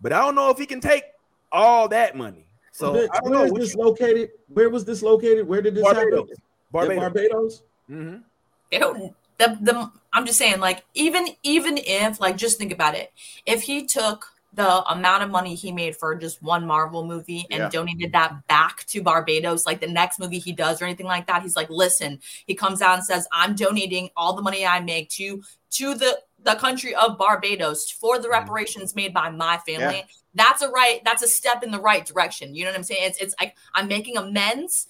but 0.00 0.12
I 0.12 0.20
don't 0.20 0.36
know 0.36 0.50
if 0.50 0.58
he 0.58 0.66
can 0.66 0.80
take 0.80 1.02
all 1.50 1.88
that 1.88 2.16
money. 2.16 2.46
So 2.74 2.92
Where- 2.92 3.08
I 3.12 3.20
don't 3.20 3.30
where 3.30 3.38
know. 3.38 3.44
is 3.44 3.52
What 3.52 3.60
this 3.60 3.74
you- 3.74 3.80
located? 3.82 4.30
Where 4.48 4.68
was 4.68 4.84
this 4.84 5.00
located? 5.00 5.46
Where 5.46 5.62
did 5.62 5.76
this 5.76 5.84
Barbados. 5.84 6.28
happen? 6.28 6.34
Barbados. 6.72 6.90
In 6.90 6.98
Barbados. 7.00 7.62
Mhm. 7.90 8.22
they 8.72 8.78
don't 8.78 9.14
the, 9.38 9.58
the 9.60 9.90
i'm 10.14 10.24
just 10.24 10.38
saying 10.38 10.58
like 10.58 10.84
even 10.94 11.26
even 11.42 11.76
if 11.78 12.18
like 12.18 12.36
just 12.36 12.56
think 12.56 12.72
about 12.72 12.94
it 12.94 13.12
if 13.46 13.60
he 13.62 13.84
took 13.84 14.26
the 14.54 14.82
amount 14.90 15.22
of 15.22 15.30
money 15.30 15.54
he 15.54 15.70
made 15.70 15.94
for 15.94 16.14
just 16.14 16.42
one 16.42 16.66
marvel 16.66 17.04
movie 17.04 17.44
and 17.50 17.58
Yeah. 17.64 17.68
donated 17.68 18.12
that 18.12 18.46
back 18.48 18.84
to 18.86 19.02
barbados 19.02 19.66
like 19.66 19.80
the 19.80 19.86
next 19.86 20.18
movie 20.18 20.38
he 20.38 20.52
does 20.52 20.80
or 20.80 20.86
anything 20.86 21.06
like 21.06 21.26
that 21.26 21.42
he's 21.42 21.56
like 21.56 21.68
listen 21.68 22.20
he 22.46 22.54
comes 22.54 22.80
out 22.80 22.94
and 22.94 23.04
says 23.04 23.28
i'm 23.32 23.54
donating 23.54 24.08
all 24.16 24.32
the 24.32 24.42
money 24.42 24.64
i 24.64 24.80
make 24.80 25.10
to 25.10 25.42
to 25.72 25.94
the 25.94 26.18
the 26.44 26.54
country 26.54 26.94
of 26.94 27.18
barbados 27.18 27.90
for 27.90 28.18
the 28.18 28.28
reparations 28.28 28.94
made 28.94 29.12
by 29.14 29.30
my 29.30 29.58
family 29.58 29.96
Yeah. 29.96 30.02
that's 30.34 30.62
a 30.62 30.68
right 30.68 31.00
that's 31.04 31.22
a 31.22 31.28
step 31.28 31.62
in 31.62 31.70
the 31.70 31.80
right 31.80 32.04
direction 32.04 32.54
you 32.54 32.64
know 32.64 32.70
what 32.70 32.76
i'm 32.76 32.84
saying 32.84 33.00
it's 33.02 33.18
it's 33.18 33.34
like 33.40 33.56
i'm 33.74 33.88
making 33.88 34.16
amends 34.16 34.86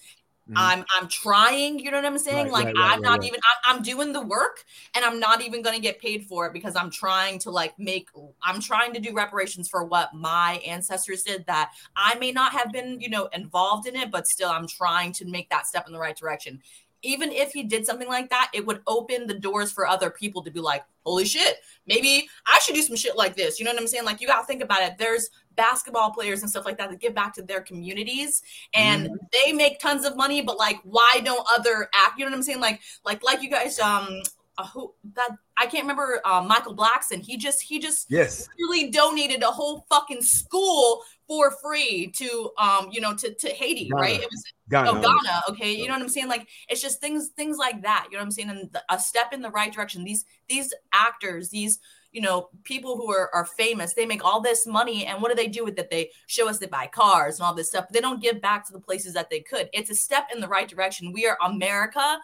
I'm 0.55 0.85
I'm 0.95 1.07
trying, 1.07 1.79
you 1.79 1.89
know 1.89 1.97
what 1.97 2.05
I'm 2.05 2.17
saying? 2.19 2.47
Mm-hmm. 2.47 2.53
Right, 2.53 2.65
like 2.65 2.75
right, 2.75 2.83
I'm 2.83 3.01
right, 3.01 3.09
not 3.09 3.23
even 3.23 3.39
I'm, 3.65 3.77
I'm 3.77 3.83
doing 3.83 4.13
the 4.13 4.21
work 4.21 4.63
and 4.93 5.03
I'm 5.03 5.19
not 5.19 5.41
even 5.41 5.63
going 5.63 5.75
to 5.75 5.81
get 5.81 5.99
paid 5.99 6.25
for 6.25 6.45
it 6.45 6.53
because 6.53 6.75
I'm 6.75 6.91
trying 6.91 7.39
to 7.39 7.51
like 7.51 7.73
make 7.79 8.09
I'm 8.43 8.61
trying 8.61 8.93
to 8.93 8.99
do 8.99 9.13
reparations 9.13 9.67
for 9.67 9.85
what 9.85 10.13
my 10.13 10.61
ancestors 10.65 11.23
did 11.23 11.45
that 11.47 11.71
I 11.95 12.15
may 12.15 12.31
not 12.31 12.51
have 12.51 12.71
been, 12.71 12.99
you 13.01 13.09
know, 13.09 13.27
involved 13.33 13.87
in 13.87 13.95
it, 13.95 14.11
but 14.11 14.27
still 14.27 14.49
I'm 14.49 14.67
trying 14.67 15.13
to 15.13 15.25
make 15.25 15.49
that 15.49 15.65
step 15.65 15.87
in 15.87 15.93
the 15.93 15.99
right 15.99 16.15
direction. 16.15 16.61
Even 17.01 17.31
if 17.31 17.51
he 17.51 17.63
did 17.63 17.85
something 17.85 18.07
like 18.07 18.29
that, 18.29 18.49
it 18.53 18.65
would 18.65 18.81
open 18.87 19.27
the 19.27 19.37
doors 19.37 19.71
for 19.71 19.87
other 19.87 20.09
people 20.09 20.43
to 20.43 20.51
be 20.51 20.59
like, 20.59 20.83
holy 21.05 21.25
shit, 21.25 21.57
maybe 21.85 22.27
I 22.47 22.59
should 22.59 22.75
do 22.75 22.81
some 22.81 22.95
shit 22.95 23.15
like 23.15 23.35
this. 23.35 23.59
You 23.59 23.65
know 23.65 23.71
what 23.71 23.79
I'm 23.79 23.87
saying? 23.87 24.05
Like 24.05 24.21
you 24.21 24.27
gotta 24.27 24.45
think 24.45 24.63
about 24.63 24.81
it. 24.81 24.97
There's 24.97 25.29
basketball 25.55 26.11
players 26.11 26.41
and 26.41 26.49
stuff 26.49 26.65
like 26.65 26.77
that 26.77 26.89
that 26.89 26.99
give 26.99 27.13
back 27.13 27.33
to 27.33 27.41
their 27.41 27.61
communities 27.61 28.41
and 28.73 29.09
they 29.31 29.53
make 29.53 29.79
tons 29.79 30.05
of 30.05 30.17
money, 30.17 30.41
but 30.41 30.57
like 30.57 30.79
why 30.83 31.21
don't 31.23 31.45
other 31.55 31.89
act 31.93 32.17
you 32.17 32.25
know 32.25 32.31
what 32.31 32.37
I'm 32.37 32.43
saying? 32.43 32.59
Like 32.59 32.81
like 33.05 33.23
like 33.23 33.41
you 33.41 33.49
guys 33.49 33.79
um 33.79 34.21
uh, 34.57 34.65
who 34.67 34.93
that 35.15 35.29
I 35.57 35.65
can't 35.65 35.83
remember 35.83 36.21
uh, 36.25 36.41
Michael 36.47 36.75
Blackson. 36.75 37.21
He 37.21 37.37
just 37.37 37.61
he 37.61 37.79
just 37.79 38.07
Yes. 38.09 38.47
really 38.59 38.89
donated 38.91 39.43
a 39.43 39.47
whole 39.51 39.85
fucking 39.89 40.21
school 40.21 41.01
for 41.27 41.51
free 41.51 42.11
to 42.15 42.51
um 42.57 42.89
you 42.91 43.01
know 43.01 43.15
to 43.15 43.33
to 43.33 43.49
Haiti, 43.49 43.89
Ghana. 43.89 44.01
right? 44.01 44.19
It 44.21 44.29
was 44.29 44.43
Ghana. 44.69 44.89
oh 44.91 44.93
Ghana, 44.95 45.41
okay. 45.49 45.71
You 45.73 45.87
know 45.87 45.93
what 45.93 46.01
I'm 46.01 46.09
saying? 46.09 46.27
Like 46.27 46.47
it's 46.69 46.81
just 46.81 47.01
things 47.01 47.29
things 47.29 47.57
like 47.57 47.81
that. 47.83 48.07
You 48.11 48.17
know 48.17 48.21
what 48.21 48.25
I'm 48.27 48.31
saying? 48.31 48.49
And 48.49 48.71
the, 48.71 48.83
a 48.89 48.99
step 48.99 49.33
in 49.33 49.41
the 49.41 49.51
right 49.51 49.71
direction. 49.73 50.03
These 50.03 50.25
these 50.47 50.73
actors, 50.93 51.49
these 51.49 51.79
you 52.11 52.21
know 52.21 52.47
people 52.63 52.95
who 52.95 53.11
are, 53.11 53.29
are 53.35 53.43
famous 53.45 53.93
they 53.93 54.05
make 54.05 54.23
all 54.23 54.39
this 54.39 54.65
money 54.65 55.05
and 55.05 55.21
what 55.21 55.27
do 55.27 55.35
they 55.35 55.49
do 55.49 55.65
with 55.65 55.77
it 55.77 55.89
they 55.89 56.09
show 56.27 56.47
us 56.47 56.57
they 56.59 56.65
buy 56.65 56.87
cars 56.87 57.37
and 57.37 57.45
all 57.45 57.53
this 57.53 57.67
stuff 57.67 57.89
they 57.91 57.99
don't 57.99 58.21
give 58.21 58.39
back 58.39 58.65
to 58.65 58.71
the 58.71 58.79
places 58.79 59.13
that 59.13 59.29
they 59.29 59.41
could 59.41 59.69
it's 59.73 59.89
a 59.89 59.95
step 59.95 60.29
in 60.33 60.39
the 60.39 60.47
right 60.47 60.69
direction 60.69 61.11
we 61.11 61.27
are 61.27 61.37
america 61.43 62.17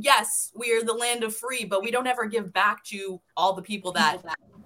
yes 0.00 0.52
we 0.54 0.72
are 0.72 0.82
the 0.82 0.92
land 0.92 1.22
of 1.22 1.34
free 1.34 1.64
but 1.64 1.82
we 1.82 1.90
don't 1.90 2.06
ever 2.06 2.26
give 2.26 2.52
back 2.52 2.82
to 2.84 3.20
all 3.36 3.52
the 3.52 3.62
people 3.62 3.92
that 3.92 4.18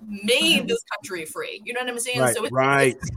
made 0.06 0.62
mhm. 0.62 0.68
this 0.68 0.82
country 0.94 1.24
free 1.24 1.60
you 1.64 1.72
know 1.72 1.80
what 1.80 1.88
i'm 1.88 1.98
saying 1.98 2.20
Right, 2.20 2.34
so 2.34 2.44
it's, 2.44 2.52
right. 2.52 2.96
it's 2.96 3.10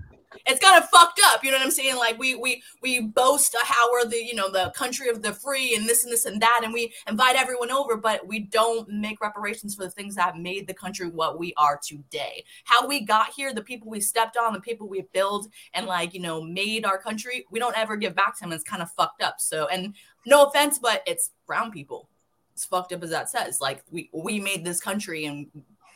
it's 0.45 0.59
kind 0.59 0.81
of 0.81 0.89
fucked 0.89 1.19
up. 1.25 1.43
You 1.43 1.51
know 1.51 1.57
what 1.57 1.65
I'm 1.65 1.71
saying? 1.71 1.97
Like 1.97 2.17
we 2.17 2.35
we 2.35 2.63
we 2.81 3.01
boast 3.01 3.55
how 3.63 3.91
we're 3.91 4.05
the 4.05 4.23
you 4.23 4.35
know 4.35 4.49
the 4.49 4.71
country 4.75 5.09
of 5.09 5.21
the 5.21 5.33
free 5.33 5.75
and 5.75 5.87
this 5.87 6.03
and 6.03 6.11
this 6.11 6.25
and 6.25 6.41
that, 6.41 6.61
and 6.63 6.73
we 6.73 6.93
invite 7.07 7.35
everyone 7.35 7.71
over, 7.71 7.97
but 7.97 8.25
we 8.25 8.39
don't 8.39 8.87
make 8.89 9.21
reparations 9.21 9.75
for 9.75 9.83
the 9.83 9.91
things 9.91 10.15
that 10.15 10.37
made 10.37 10.67
the 10.67 10.73
country 10.73 11.09
what 11.09 11.39
we 11.39 11.53
are 11.57 11.79
today. 11.85 12.43
How 12.65 12.87
we 12.87 13.01
got 13.01 13.29
here, 13.29 13.53
the 13.53 13.61
people 13.61 13.89
we 13.89 13.99
stepped 13.99 14.37
on, 14.37 14.53
the 14.53 14.61
people 14.61 14.87
we 14.87 15.03
built, 15.13 15.47
and 15.73 15.85
like 15.85 16.13
you 16.13 16.21
know 16.21 16.41
made 16.41 16.85
our 16.85 16.97
country. 16.97 17.45
We 17.51 17.59
don't 17.59 17.77
ever 17.77 17.95
give 17.95 18.15
back 18.15 18.35
to 18.37 18.41
them. 18.41 18.53
It's 18.53 18.63
kind 18.63 18.81
of 18.81 18.91
fucked 18.91 19.21
up. 19.21 19.35
So 19.39 19.67
and 19.67 19.95
no 20.25 20.45
offense, 20.45 20.79
but 20.79 21.03
it's 21.05 21.31
brown 21.47 21.71
people. 21.71 22.09
It's 22.53 22.65
fucked 22.65 22.93
up 22.93 23.03
as 23.03 23.09
that 23.09 23.29
says. 23.29 23.61
Like 23.61 23.83
we 23.89 24.09
we 24.13 24.39
made 24.39 24.63
this 24.63 24.79
country 24.79 25.25
and 25.25 25.47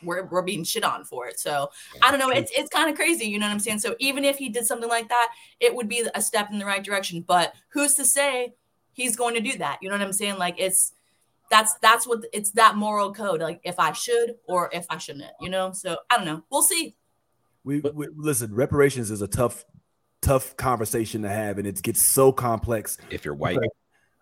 we're, 0.02 0.24
we're 0.24 0.42
being 0.42 0.64
shit 0.64 0.84
on 0.84 1.04
for 1.04 1.26
it. 1.26 1.38
So 1.38 1.70
I 2.02 2.10
don't 2.10 2.20
know. 2.20 2.30
It's 2.30 2.50
it's 2.56 2.68
kind 2.70 2.90
of 2.90 2.96
crazy. 2.96 3.26
You 3.26 3.38
know 3.38 3.46
what 3.46 3.52
I'm 3.52 3.60
saying? 3.60 3.80
So 3.80 3.94
even 3.98 4.24
if 4.24 4.36
he 4.36 4.48
did 4.48 4.66
something 4.66 4.88
like 4.88 5.08
that, 5.08 5.32
it 5.60 5.74
would 5.74 5.88
be 5.88 6.06
a 6.14 6.20
step 6.20 6.50
in 6.50 6.58
the 6.58 6.66
right 6.66 6.82
direction. 6.82 7.22
But 7.26 7.54
who's 7.68 7.94
to 7.94 8.04
say 8.04 8.54
he's 8.92 9.16
going 9.16 9.34
to 9.34 9.40
do 9.40 9.58
that? 9.58 9.78
You 9.80 9.88
know 9.88 9.94
what 9.94 10.02
I'm 10.02 10.12
saying? 10.12 10.38
Like 10.38 10.56
it's 10.58 10.92
that's 11.50 11.74
that's 11.74 12.06
what 12.06 12.24
it's 12.32 12.50
that 12.52 12.76
moral 12.76 13.12
code. 13.12 13.40
Like 13.40 13.60
if 13.64 13.78
I 13.78 13.92
should 13.92 14.36
or 14.46 14.70
if 14.72 14.86
I 14.90 14.98
shouldn't. 14.98 15.30
You 15.40 15.50
know. 15.50 15.72
So 15.72 15.96
I 16.10 16.16
don't 16.16 16.26
know. 16.26 16.42
We'll 16.50 16.62
see. 16.62 16.96
We, 17.64 17.80
we 17.80 18.06
listen. 18.14 18.54
Reparations 18.54 19.10
is 19.10 19.22
a 19.22 19.26
tough, 19.26 19.64
tough 20.22 20.56
conversation 20.56 21.22
to 21.22 21.28
have, 21.28 21.58
and 21.58 21.66
it 21.66 21.82
gets 21.82 22.00
so 22.00 22.30
complex. 22.30 22.96
If 23.10 23.24
you're 23.24 23.34
white, 23.34 23.58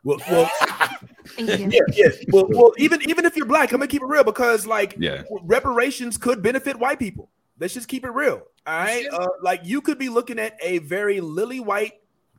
well, 0.04 0.20
well 0.30 0.50
yeah, 1.38 1.80
yeah. 1.92 2.08
Well, 2.28 2.46
well, 2.48 2.72
even 2.78 3.02
even 3.08 3.24
if 3.24 3.36
you're 3.36 3.46
black, 3.46 3.72
I'm 3.72 3.78
gonna 3.78 3.88
keep 3.88 4.02
it 4.02 4.06
real 4.06 4.24
because 4.24 4.66
like 4.66 4.94
Yeah. 4.98 5.22
reparations 5.42 6.16
could 6.16 6.42
benefit 6.42 6.78
white 6.78 6.98
people. 6.98 7.30
Let's 7.58 7.74
just 7.74 7.88
keep 7.88 8.04
it 8.04 8.10
real. 8.10 8.42
All 8.66 8.78
right. 8.78 9.06
Uh, 9.10 9.28
like 9.42 9.60
you 9.64 9.80
could 9.80 9.98
be 9.98 10.08
looking 10.08 10.38
at 10.38 10.56
a 10.62 10.78
very 10.78 11.20
lily 11.20 11.60
white 11.60 11.94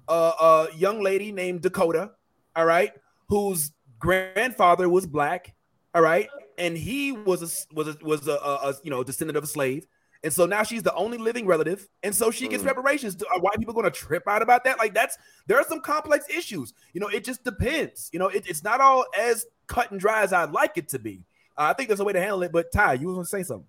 uh, 0.08 0.34
uh 0.40 0.68
young 0.76 1.02
lady 1.02 1.32
named 1.32 1.62
Dakota, 1.62 2.12
all 2.56 2.66
right, 2.66 2.92
whose 3.28 3.72
grandfather 4.00 4.88
was 4.88 5.08
black, 5.08 5.56
all 5.94 6.02
right, 6.02 6.30
and 6.58 6.78
he 6.78 7.12
was 7.12 7.42
a 7.42 7.74
was 7.76 7.88
a, 7.88 7.98
was 8.04 8.28
a, 8.28 8.34
a, 8.34 8.70
a 8.70 8.76
you 8.84 8.92
know 8.92 9.04
descendant 9.04 9.38
of 9.38 9.44
a 9.44 9.48
slave, 9.48 9.88
and 10.26 10.34
so 10.34 10.46
now 10.46 10.64
she's 10.64 10.84
the 10.84 10.94
only 10.96 11.18
living 11.18 11.46
relative, 11.46 11.88
and 12.04 12.14
so 12.14 12.32
she 12.32 12.48
gets 12.48 12.64
Mm. 12.64 12.68
reparations. 12.68 13.16
Are 13.32 13.40
white 13.40 13.60
people 13.60 13.74
going 13.74 13.86
to 13.86 13.92
trip 13.92 14.24
out 14.28 14.42
about 14.42 14.64
that? 14.66 14.80
Like 14.80 14.94
that's 14.94 15.18
there 15.48 15.58
are 15.58 15.64
some 15.64 15.80
complex 15.80 16.26
issues. 16.28 16.74
You 16.94 17.00
know, 17.00 17.08
it 17.08 17.24
just 17.24 17.44
depends. 17.44 18.10
You 18.12 18.20
know, 18.20 18.28
it, 18.28 18.44
it's 18.48 18.64
not 18.64 18.82
all 18.82 19.06
as 19.18 19.46
cut 19.68 19.92
and 19.92 20.00
dry 20.00 20.24
as 20.24 20.34
I'd 20.34 20.52
like 20.52 20.78
it 20.78 20.90
to 20.90 21.00
be. 21.00 21.24
Uh, 21.58 21.68
I 21.70 21.74
think 21.74 21.88
there's 21.88 22.00
a 22.02 22.04
way 22.04 22.14
to 22.14 22.20
handle 22.20 22.42
it. 22.44 22.52
But 22.52 22.72
Ty, 22.74 22.94
you 22.96 23.08
was 23.08 23.16
going 23.16 23.26
to 23.26 23.30
say 23.30 23.44
something. 23.44 23.68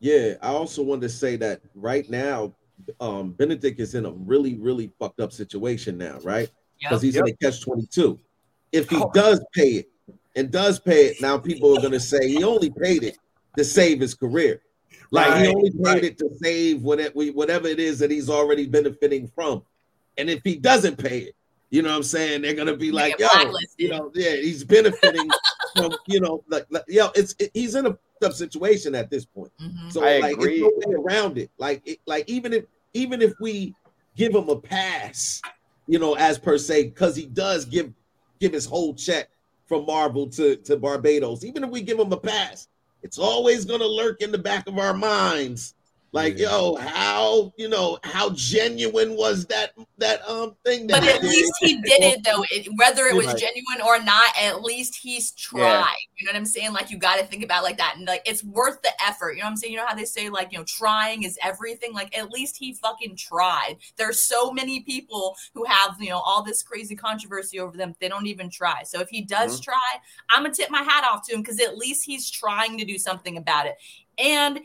Yeah, 0.00 0.34
I 0.42 0.48
also 0.48 0.82
wanted 0.82 1.02
to 1.02 1.08
say 1.10 1.36
that 1.36 1.60
right 1.74 2.08
now, 2.10 2.54
um, 3.00 3.32
Benedict 3.32 3.78
is 3.78 3.94
in 3.94 4.06
a 4.06 4.10
really, 4.10 4.54
really 4.56 4.90
fucked 4.98 5.20
up 5.20 5.32
situation 5.32 5.96
now, 5.96 6.18
right? 6.22 6.50
Because 6.80 7.00
he's 7.02 7.16
in 7.16 7.26
a 7.28 7.32
catch 7.36 7.62
22. 7.62 8.18
If 8.72 8.90
he 8.90 9.02
does 9.14 9.44
pay 9.54 9.70
it 9.76 9.88
and 10.34 10.50
does 10.50 10.78
pay 10.78 11.06
it, 11.06 11.20
now 11.22 11.38
people 11.38 11.76
are 11.76 11.80
gonna 11.80 12.00
say 12.00 12.28
he 12.28 12.44
only 12.44 12.70
paid 12.70 13.02
it 13.04 13.16
to 13.56 13.64
save 13.64 14.00
his 14.00 14.14
career. 14.14 14.60
Like 15.10 15.26
he 15.26 15.46
Right, 15.46 15.54
only 15.54 15.70
paid 15.84 16.04
it 16.04 16.18
to 16.18 16.30
save 16.42 16.82
whatever 16.82 17.12
whatever 17.32 17.68
it 17.68 17.78
is 17.78 17.98
that 18.00 18.10
he's 18.10 18.28
already 18.28 18.66
benefiting 18.66 19.28
from. 19.28 19.62
And 20.18 20.30
if 20.30 20.40
he 20.44 20.56
doesn't 20.56 20.96
pay 20.96 21.18
it, 21.20 21.34
you 21.70 21.82
know 21.82 21.90
what 21.90 21.96
I'm 21.96 22.02
saying? 22.02 22.42
They're 22.42 22.54
gonna 22.54 22.76
be 22.76 22.90
like, 22.92 23.18
yo, 23.18 23.26
you 23.78 23.88
know, 23.90 24.10
yeah, 24.14 24.36
he's 24.36 24.64
benefiting 24.64 25.30
from, 25.76 25.96
you 26.06 26.20
know, 26.20 26.42
like, 26.48 26.66
like 26.70 26.84
yo, 26.88 27.08
it's 27.14 27.34
it, 27.38 27.50
he's 27.54 27.74
in 27.74 27.86
a 27.86 27.98
tough 28.20 28.34
situation 28.34 28.94
at 28.94 29.10
this 29.10 29.24
point. 29.24 29.52
So 29.88 30.04
I 30.04 30.18
like 30.18 30.32
agree. 30.34 30.62
it's 30.64 30.86
no 30.86 30.90
way 30.90 31.02
around 31.04 31.38
it. 31.38 31.50
Like 31.58 31.82
it, 31.86 31.98
like 32.06 32.28
even 32.28 32.52
if 32.52 32.64
even 32.94 33.22
if 33.22 33.34
we 33.40 33.74
give 34.16 34.34
him 34.34 34.48
a 34.48 34.56
pass, 34.58 35.40
you 35.86 35.98
know, 35.98 36.14
as 36.14 36.38
per 36.38 36.58
se, 36.58 36.84
because 36.84 37.14
he 37.14 37.26
does 37.26 37.64
give 37.64 37.92
give 38.40 38.52
his 38.52 38.66
whole 38.66 38.94
check 38.94 39.28
from 39.66 39.86
Marvel 39.86 40.28
to, 40.30 40.56
to 40.56 40.76
Barbados, 40.76 41.44
even 41.44 41.64
if 41.64 41.70
we 41.70 41.82
give 41.82 41.98
him 41.98 42.12
a 42.12 42.16
pass, 42.16 42.68
it's 43.02 43.18
always 43.18 43.64
gonna 43.64 43.86
lurk 43.86 44.20
in 44.20 44.32
the 44.32 44.38
back 44.38 44.66
of 44.66 44.78
our 44.78 44.94
minds. 44.94 45.75
Like, 46.16 46.38
yo, 46.38 46.76
how 46.76 47.52
you 47.58 47.68
know 47.68 47.98
how 48.02 48.30
genuine 48.30 49.16
was 49.16 49.44
that 49.48 49.74
that 49.98 50.26
um 50.26 50.56
thing? 50.64 50.86
That 50.86 51.02
But 51.02 51.10
at 51.10 51.20
did? 51.20 51.28
least 51.28 51.52
he 51.60 51.74
did 51.82 52.02
it 52.02 52.24
though. 52.24 52.42
It, 52.50 52.68
whether 52.76 53.04
it 53.06 53.14
was 53.14 53.26
Right. 53.26 53.36
genuine 53.36 53.82
or 53.86 54.02
not, 54.02 54.24
at 54.40 54.62
least 54.62 54.96
he's 54.96 55.32
tried. 55.32 55.60
Yeah. 55.60 55.86
You 56.16 56.24
know 56.24 56.30
what 56.32 56.36
I'm 56.36 56.46
saying? 56.46 56.72
Like 56.72 56.90
you 56.90 56.96
got 56.96 57.18
to 57.18 57.26
think 57.26 57.44
about 57.44 57.60
it 57.60 57.64
like 57.64 57.76
that, 57.76 57.96
and 57.98 58.06
like 58.06 58.22
it's 58.24 58.42
worth 58.42 58.80
the 58.80 58.92
effort. 59.06 59.32
You 59.32 59.40
know 59.40 59.44
what 59.44 59.50
I'm 59.50 59.56
saying? 59.58 59.74
You 59.74 59.78
know 59.80 59.86
how 59.86 59.94
they 59.94 60.06
say 60.06 60.30
like 60.30 60.52
you 60.52 60.58
know 60.58 60.64
trying 60.64 61.24
is 61.24 61.38
everything. 61.42 61.92
Like 61.92 62.16
at 62.16 62.30
least 62.30 62.56
he 62.56 62.72
fucking 62.72 63.16
tried. 63.16 63.76
There's 63.96 64.18
so 64.18 64.50
many 64.50 64.80
people 64.80 65.36
who 65.52 65.64
have 65.64 65.96
you 66.00 66.08
know 66.08 66.20
all 66.20 66.42
this 66.42 66.62
crazy 66.62 66.96
controversy 66.96 67.60
over 67.60 67.76
them. 67.76 67.94
They 68.00 68.08
don't 68.08 68.26
even 68.26 68.48
try. 68.48 68.84
So 68.84 69.00
if 69.00 69.10
he 69.10 69.20
does 69.20 69.60
Mhm. 69.60 69.64
try, 69.64 69.90
I'm 70.30 70.44
gonna 70.44 70.54
tip 70.54 70.70
my 70.70 70.82
hat 70.82 71.04
off 71.04 71.26
to 71.26 71.34
him 71.34 71.42
because 71.42 71.60
at 71.60 71.76
least 71.76 72.06
he's 72.06 72.30
trying 72.30 72.78
to 72.78 72.86
do 72.86 72.98
something 72.98 73.36
about 73.36 73.66
it. 73.66 73.76
And 74.16 74.60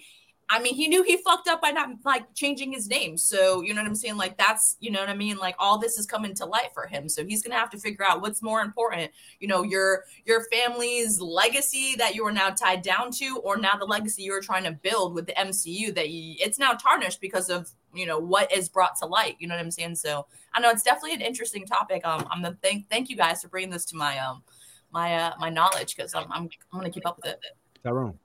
I 0.52 0.60
mean, 0.60 0.76
he 0.76 0.90
knew 0.90 1.02
he 1.02 1.15
fucked 1.15 1.48
up 1.48 1.61
by 1.61 1.72
not 1.72 1.91
like 2.03 2.34
changing 2.36 2.73
his 2.73 2.90
name. 2.90 3.18
So, 3.18 3.61
you 3.61 3.73
know 3.73 3.82
what 3.82 3.88
I'm 3.88 3.95
saying? 3.95 4.18
Like, 4.18 4.38
that's, 4.38 4.76
you 4.82 4.91
know 4.91 4.99
what 4.99 5.07
I 5.07 5.15
mean? 5.15 5.38
Like, 5.38 5.56
all 5.57 5.78
this 5.78 5.98
is 5.98 6.06
coming 6.06 6.34
to 6.36 6.45
light 6.45 6.73
for 6.73 6.88
him. 6.88 7.07
So, 7.07 7.26
he's 7.26 7.41
going 7.41 7.53
to 7.53 7.57
have 7.57 7.69
to 7.69 7.78
figure 7.78 8.06
out 8.06 8.22
what's 8.22 8.41
more 8.41 8.60
important, 8.60 9.14
you 9.40 9.48
know, 9.48 9.64
your 9.64 10.03
your 10.26 10.44
family's 10.52 11.22
legacy 11.22 11.95
that 11.99 12.15
you 12.15 12.26
are 12.26 12.34
now 12.34 12.49
tied 12.49 12.82
down 12.82 13.11
to, 13.11 13.38
or 13.45 13.56
now 13.56 13.78
the 13.80 13.86
legacy 13.86 14.23
you're 14.23 14.41
trying 14.41 14.65
to 14.65 14.73
build 14.73 15.14
with 15.14 15.26
the 15.26 15.34
MCU 15.34 15.95
that 15.95 16.10
you, 16.10 16.36
it's 16.38 16.60
now 16.60 16.73
tarnished 16.73 17.22
because 17.22 17.49
of, 17.49 17.72
you 17.94 18.06
know, 18.06 18.19
what 18.19 18.52
is 18.52 18.68
brought 18.68 18.98
to 18.98 19.06
light. 19.06 19.38
You 19.40 19.48
know 19.48 19.56
what 19.56 19.64
I'm 19.64 19.72
saying? 19.72 19.95
So, 19.95 20.26
I 20.53 20.60
know 20.60 20.69
it's 20.69 20.84
definitely 20.84 21.14
an 21.14 21.22
interesting 21.22 21.65
topic. 21.65 22.06
Um, 22.06 22.28
I'm 22.30 22.41
going 22.41 22.53
to 22.53 22.60
thank, 22.61 22.90
thank 22.90 23.10
you 23.10 23.15
guys 23.15 23.41
for 23.41 23.48
bringing 23.48 23.69
this 23.69 23.86
to 23.86 23.95
my, 23.95 24.19
um, 24.19 24.44
my, 24.91 25.15
uh, 25.15 25.34
my 25.40 25.49
knowledge 25.49 25.95
because 25.95 26.14
I'm, 26.14 26.30
I'm, 26.30 26.49
I'm 26.73 26.80
going 26.80 26.91
to 26.91 26.94
keep 26.94 27.07
up 27.07 27.15
with 27.23 27.28
it. 27.28 27.40
Tyrone. 27.84 28.19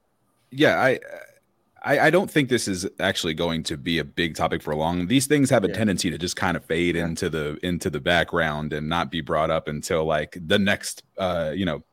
yeah 0.51 0.83
i 0.83 0.99
I, 1.83 2.07
I 2.07 2.11
don't 2.11 2.31
think 2.31 2.49
this 2.49 2.69
is 2.69 2.87
actually 2.99 3.35
going 3.35 3.63
to 3.65 3.77
be 3.77 3.99
a 3.99 4.05
big 4.05 4.35
topic 4.35 4.63
for 4.63 4.75
long. 4.75 5.07
These 5.07 5.27
things 5.27 5.51
have 5.51 5.63
a 5.63 5.69
tendency 5.69 6.11
to 6.11 6.19
just 6.19 6.35
kind 6.37 6.57
of 6.57 6.65
fade 6.65 6.97
into 6.97 7.29
the 7.29 7.59
into 7.63 7.91
the 7.91 8.01
background 8.01 8.73
and 8.73 8.89
not 8.89 9.11
be 9.11 9.21
brought 9.21 9.51
up 9.51 9.69
until 9.69 10.05
like 10.05 10.37
the 10.41 10.59
next 10.59 11.03
uh 11.19 11.53
you 11.55 11.65
know 11.65 11.85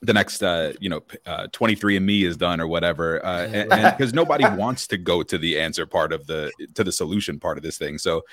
the 0.00 0.12
next 0.12 0.42
uh 0.42 0.72
you 0.80 0.88
know 0.88 1.02
uh 1.26 1.46
23 1.52 1.96
and 1.96 2.06
me 2.06 2.24
is 2.24 2.36
done 2.36 2.60
or 2.60 2.66
whatever 2.66 3.24
uh 3.24 3.46
and 3.48 3.68
because 3.96 4.14
nobody 4.14 4.44
wants 4.48 4.86
to 4.86 4.96
go 4.96 5.22
to 5.22 5.36
the 5.38 5.58
answer 5.58 5.86
part 5.86 6.12
of 6.12 6.26
the 6.26 6.50
to 6.74 6.82
the 6.82 6.92
solution 6.92 7.38
part 7.38 7.58
of 7.58 7.62
this 7.62 7.78
thing. 7.78 7.98
So 7.98 8.24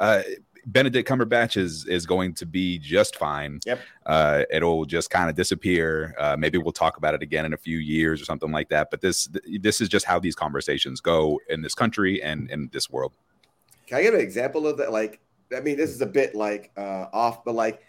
uh 0.00 0.22
benedict 0.66 1.08
cumberbatch 1.08 1.56
is 1.56 1.86
is 1.86 2.06
going 2.06 2.34
to 2.34 2.46
be 2.46 2.78
just 2.78 3.16
fine. 3.16 3.60
Yep. 3.66 3.80
Uh 4.06 4.42
it'll 4.50 4.84
just 4.84 5.10
kind 5.10 5.28
of 5.28 5.36
disappear. 5.36 6.14
Uh 6.18 6.36
maybe 6.38 6.58
we'll 6.58 6.72
talk 6.72 6.96
about 6.96 7.14
it 7.14 7.22
again 7.22 7.44
in 7.44 7.52
a 7.52 7.56
few 7.56 7.78
years 7.78 8.20
or 8.20 8.24
something 8.24 8.50
like 8.50 8.68
that. 8.70 8.90
But 8.90 9.00
this 9.00 9.28
this 9.60 9.80
is 9.80 9.88
just 9.88 10.06
how 10.06 10.18
these 10.18 10.34
conversations 10.34 11.00
go 11.00 11.40
in 11.48 11.62
this 11.62 11.74
country 11.74 12.22
and 12.22 12.50
in 12.50 12.68
this 12.72 12.90
world. 12.90 13.12
Can 13.86 13.98
I 13.98 14.02
give 14.02 14.14
an 14.14 14.20
example 14.20 14.66
of 14.66 14.78
that? 14.78 14.92
Like, 14.92 15.20
I 15.54 15.60
mean, 15.60 15.76
this 15.76 15.90
is 15.90 16.00
a 16.00 16.06
bit 16.06 16.34
like 16.34 16.72
uh, 16.76 17.06
off, 17.12 17.44
but 17.44 17.54
like, 17.54 17.82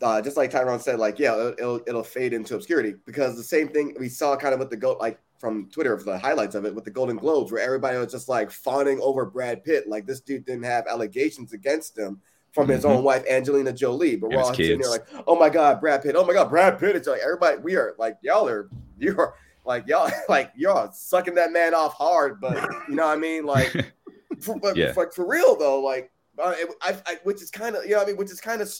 uh, 0.00 0.20
just 0.22 0.36
like 0.36 0.50
Tyrone 0.50 0.80
said, 0.80 0.98
like, 0.98 1.18
yeah, 1.18 1.32
it'll, 1.32 1.52
it'll 1.52 1.80
it'll 1.88 2.02
fade 2.02 2.32
into 2.32 2.54
obscurity 2.54 2.94
because 3.06 3.36
the 3.36 3.42
same 3.42 3.68
thing 3.68 3.94
we 3.98 4.08
saw 4.08 4.36
kind 4.36 4.54
of 4.54 4.60
with 4.60 4.70
the 4.70 4.76
goat, 4.76 4.98
like 5.00 5.18
from 5.42 5.68
Twitter, 5.70 5.92
of 5.92 6.04
the 6.04 6.16
highlights 6.16 6.54
of 6.54 6.64
it 6.64 6.72
with 6.72 6.84
the 6.84 6.90
Golden 6.90 7.16
Globes, 7.16 7.50
where 7.50 7.60
everybody 7.60 7.98
was 7.98 8.12
just 8.12 8.28
like 8.28 8.48
fawning 8.48 9.00
over 9.02 9.24
Brad 9.26 9.64
Pitt, 9.64 9.88
like 9.88 10.06
this 10.06 10.20
dude 10.20 10.44
didn't 10.46 10.62
have 10.62 10.86
allegations 10.86 11.52
against 11.52 11.98
him 11.98 12.20
from 12.52 12.68
his 12.68 12.84
Mhm. 12.84 12.90
own 12.90 13.02
wife 13.02 13.24
Angelina 13.28 13.72
Jolie, 13.72 14.14
but 14.14 14.28
And 14.28 14.36
we're 14.36 14.42
all 14.42 14.54
sitting 14.54 14.78
there 14.78 14.88
like, 14.88 15.04
oh 15.26 15.34
my 15.34 15.50
god, 15.50 15.80
Brad 15.80 16.00
Pitt, 16.00 16.14
oh 16.14 16.24
my 16.24 16.32
god, 16.32 16.48
Brad 16.48 16.78
Pitt. 16.78 16.94
It's 16.94 17.08
like 17.08 17.20
everybody, 17.22 17.58
we 17.58 17.74
are 17.74 17.96
like 17.98 18.18
y'all 18.22 18.46
are 18.48 18.70
you're 18.98 19.34
like 19.64 19.88
y'all 19.88 20.08
like 20.28 20.52
y'all 20.54 20.92
sucking 20.92 21.34
that 21.34 21.50
man 21.50 21.74
off 21.74 21.94
hard, 21.94 22.40
but 22.40 22.62
you 22.88 22.94
know 22.94 23.06
what 23.06 23.18
I 23.18 23.20
mean, 23.20 23.44
like 23.44 23.74
for, 24.40 24.56
but 24.60 24.76
Yeah. 24.76 24.92
for, 24.92 25.10
for 25.10 25.26
real 25.26 25.56
though, 25.56 25.80
like 25.80 26.12
uh, 26.38 26.54
it, 26.56 26.68
I, 26.82 26.96
I, 27.04 27.18
which 27.24 27.42
is 27.42 27.50
kind 27.50 27.74
of 27.74 27.82
you 27.84 27.90
know 27.90 27.96
what 27.98 28.04
I 28.04 28.10
mean, 28.10 28.16
which 28.16 28.30
is 28.30 28.40
kind 28.40 28.62
of 28.62 28.72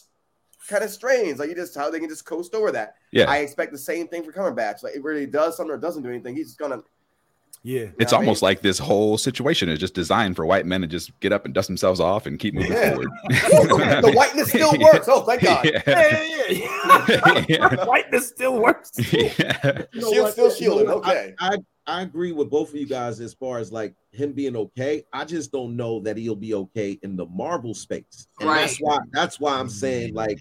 kind 0.67 0.83
of 0.83 0.89
strange. 0.89 1.39
Like 1.39 1.49
you 1.49 1.55
just 1.55 1.75
how 1.75 1.89
they 1.89 1.99
can 1.99 2.09
just 2.09 2.25
coast 2.25 2.53
over 2.55 2.71
that. 2.71 2.95
Yeah. 3.11 3.29
I 3.29 3.37
expect 3.37 3.71
the 3.71 3.77
same 3.77 4.07
thing 4.07 4.23
for 4.23 4.31
Cumberbatch. 4.31 4.83
Like 4.83 4.95
it 4.95 5.03
really 5.03 5.25
does 5.25 5.57
something 5.57 5.73
or 5.73 5.77
doesn't 5.77 6.03
do 6.03 6.09
anything. 6.09 6.35
He's 6.35 6.47
just 6.47 6.59
gonna 6.59 6.81
Yeah. 7.63 7.87
it's 7.99 8.11
what 8.11 8.19
I 8.19 8.19
mean? 8.21 8.27
almost 8.29 8.41
like 8.41 8.61
this 8.61 8.77
whole 8.79 9.17
situation 9.17 9.69
is 9.69 9.79
just 9.79 9.93
designed 9.93 10.35
for 10.35 10.45
white 10.45 10.65
men 10.65 10.81
to 10.81 10.87
just 10.87 11.17
get 11.19 11.31
up 11.31 11.45
and 11.45 11.53
dust 11.53 11.67
themselves 11.67 11.99
off 11.99 12.25
and 12.25 12.39
keep 12.39 12.53
moving 12.53 12.71
Yeah. 12.71 12.91
forward 12.91 13.09
the 13.29 14.11
whiteness 14.15 14.49
still 14.49 14.73
works. 14.79 15.07
Oh, 15.09 15.21
thank 15.21 15.41
God. 15.41 15.65
Yeah. 15.73 15.81
Yeah, 15.87 17.05
yeah, 17.07 17.45
yeah. 17.47 17.85
Whiteness 17.85 18.27
still 18.27 18.61
works. 18.61 18.91
Yeah. 19.13 19.83
You 19.93 20.01
know 20.01 20.11
Shield 20.11 20.51
still 20.51 20.79
You 20.79 20.83
know 20.85 20.93
Okay. 20.95 21.33
I, 21.39 21.55
I 21.55 21.57
I 21.85 22.01
agree 22.01 22.31
with 22.31 22.49
both 22.49 22.69
of 22.69 22.75
you 22.75 22.85
guys 22.85 23.19
as 23.19 23.33
far 23.33 23.57
as 23.57 23.69
like 23.71 23.93
him 24.11 24.31
being 24.31 24.55
okay. 24.55 25.03
I 25.11 25.25
just 25.25 25.51
don't 25.51 25.75
know 25.75 25.99
that 26.01 26.15
he'll 26.15 26.33
be 26.35 26.53
okay 26.53 26.97
in 27.03 27.17
the 27.17 27.25
Marvel 27.25 27.73
space. 27.73 28.27
And 28.39 28.49
that's 28.49 28.77
why 28.77 28.99
that's 29.11 29.39
why 29.39 29.55
I'm 29.59 29.69
saying 29.69 30.13
like 30.13 30.39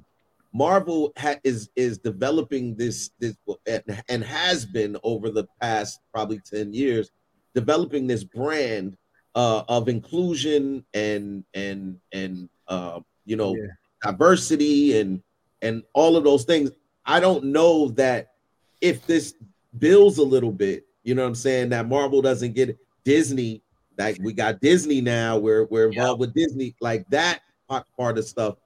Marvel 0.53 1.13
ha- 1.17 1.41
is 1.45 1.71
is 1.77 1.99
developing 1.99 2.75
this 2.77 3.11
this 3.19 3.37
and, 3.67 4.03
and 4.09 4.25
has 4.25 4.67
been 4.67 4.97
over 5.03 5.31
the 5.31 5.47
past 5.61 6.01
probably 6.13 6.41
10 6.51 6.75
years 6.75 7.11
developing 7.55 8.07
this 8.07 8.25
brand 8.25 8.97
uh, 9.35 9.63
of 9.69 9.89
inclusion 9.89 10.85
and 10.95 11.45
and 11.55 11.99
and 12.13 12.49
uh, 12.69 13.01
you 13.25 13.37
know 13.37 13.57
diversity 14.03 14.99
and 14.99 15.23
and 15.63 15.83
all 15.95 16.17
of 16.17 16.25
those 16.25 16.45
things. 16.45 16.71
I 17.07 17.21
don't 17.21 17.45
know 17.45 17.89
that 17.91 18.33
if 18.81 19.07
this 19.07 19.35
builds 19.79 20.19
a 20.19 20.23
little 20.23 20.53
bit, 20.53 20.85
you 21.03 21.15
know 21.15 21.23
what 21.23 21.29
I'm 21.29 21.35
saying, 21.35 21.71
that 21.71 21.89
Marvel 21.89 22.23
doesn't 22.23 22.55
get 22.55 22.77
Disney, 23.05 23.63
like 23.99 24.19
we 24.23 24.33
got 24.33 24.61
Disney 24.61 25.01
now, 25.01 25.39
we're 25.39 25.65
we're 25.67 25.89
involved 25.89 26.21
with 26.21 26.35
Disney, 26.35 26.75
like 26.81 27.09
that 27.11 27.41
part 27.69 28.19
of 28.19 28.25
stuff. 28.25 28.57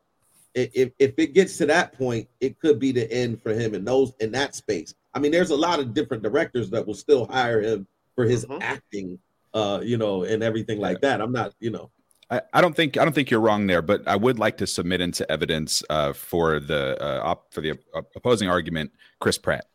I- 0.56 0.70
If 0.74 0.90
if 0.98 1.14
it 1.18 1.34
gets 1.34 1.56
to 1.58 1.66
that 1.66 1.92
point, 1.92 2.28
it 2.40 2.58
could 2.60 2.78
be 2.78 2.92
the 2.92 3.10
end 3.12 3.42
for 3.42 3.52
him 3.52 3.74
in 3.74 3.84
those 3.84 4.12
in 4.20 4.32
that 4.32 4.54
space. 4.54 4.94
I 5.14 5.18
mean, 5.18 5.32
there's 5.32 5.50
a 5.50 5.56
lot 5.56 5.78
of 5.80 5.94
different 5.94 6.22
directors 6.22 6.70
that 6.70 6.86
will 6.86 6.94
still 6.94 7.26
hire 7.26 7.60
him 7.60 7.86
for 8.14 8.24
his 8.24 8.46
acting, 8.60 9.18
uh, 9.54 9.80
you 9.82 9.96
know, 9.96 10.24
and 10.24 10.42
everything 10.42 10.78
like 10.80 11.00
that. 11.02 11.20
I'm 11.20 11.32
not, 11.32 11.54
you 11.60 11.70
know, 11.70 11.90
I, 12.30 12.40
I 12.52 12.60
don't 12.60 12.74
think 12.74 12.96
I 12.96 13.04
don't 13.04 13.14
think 13.14 13.30
you're 13.30 13.40
wrong 13.40 13.66
there, 13.66 13.82
but 13.82 14.06
I 14.08 14.16
would 14.16 14.38
like 14.38 14.56
to 14.58 14.66
submit 14.66 15.00
into 15.00 15.30
evidence 15.30 15.82
uh, 15.90 16.12
for 16.12 16.58
the 16.60 16.96
uh, 17.02 17.20
op, 17.30 17.52
for 17.54 17.60
the 17.60 17.78
op- 17.94 18.10
opposing 18.16 18.48
argument, 18.48 18.90
Chris 19.20 19.38
Pratt. 19.38 19.66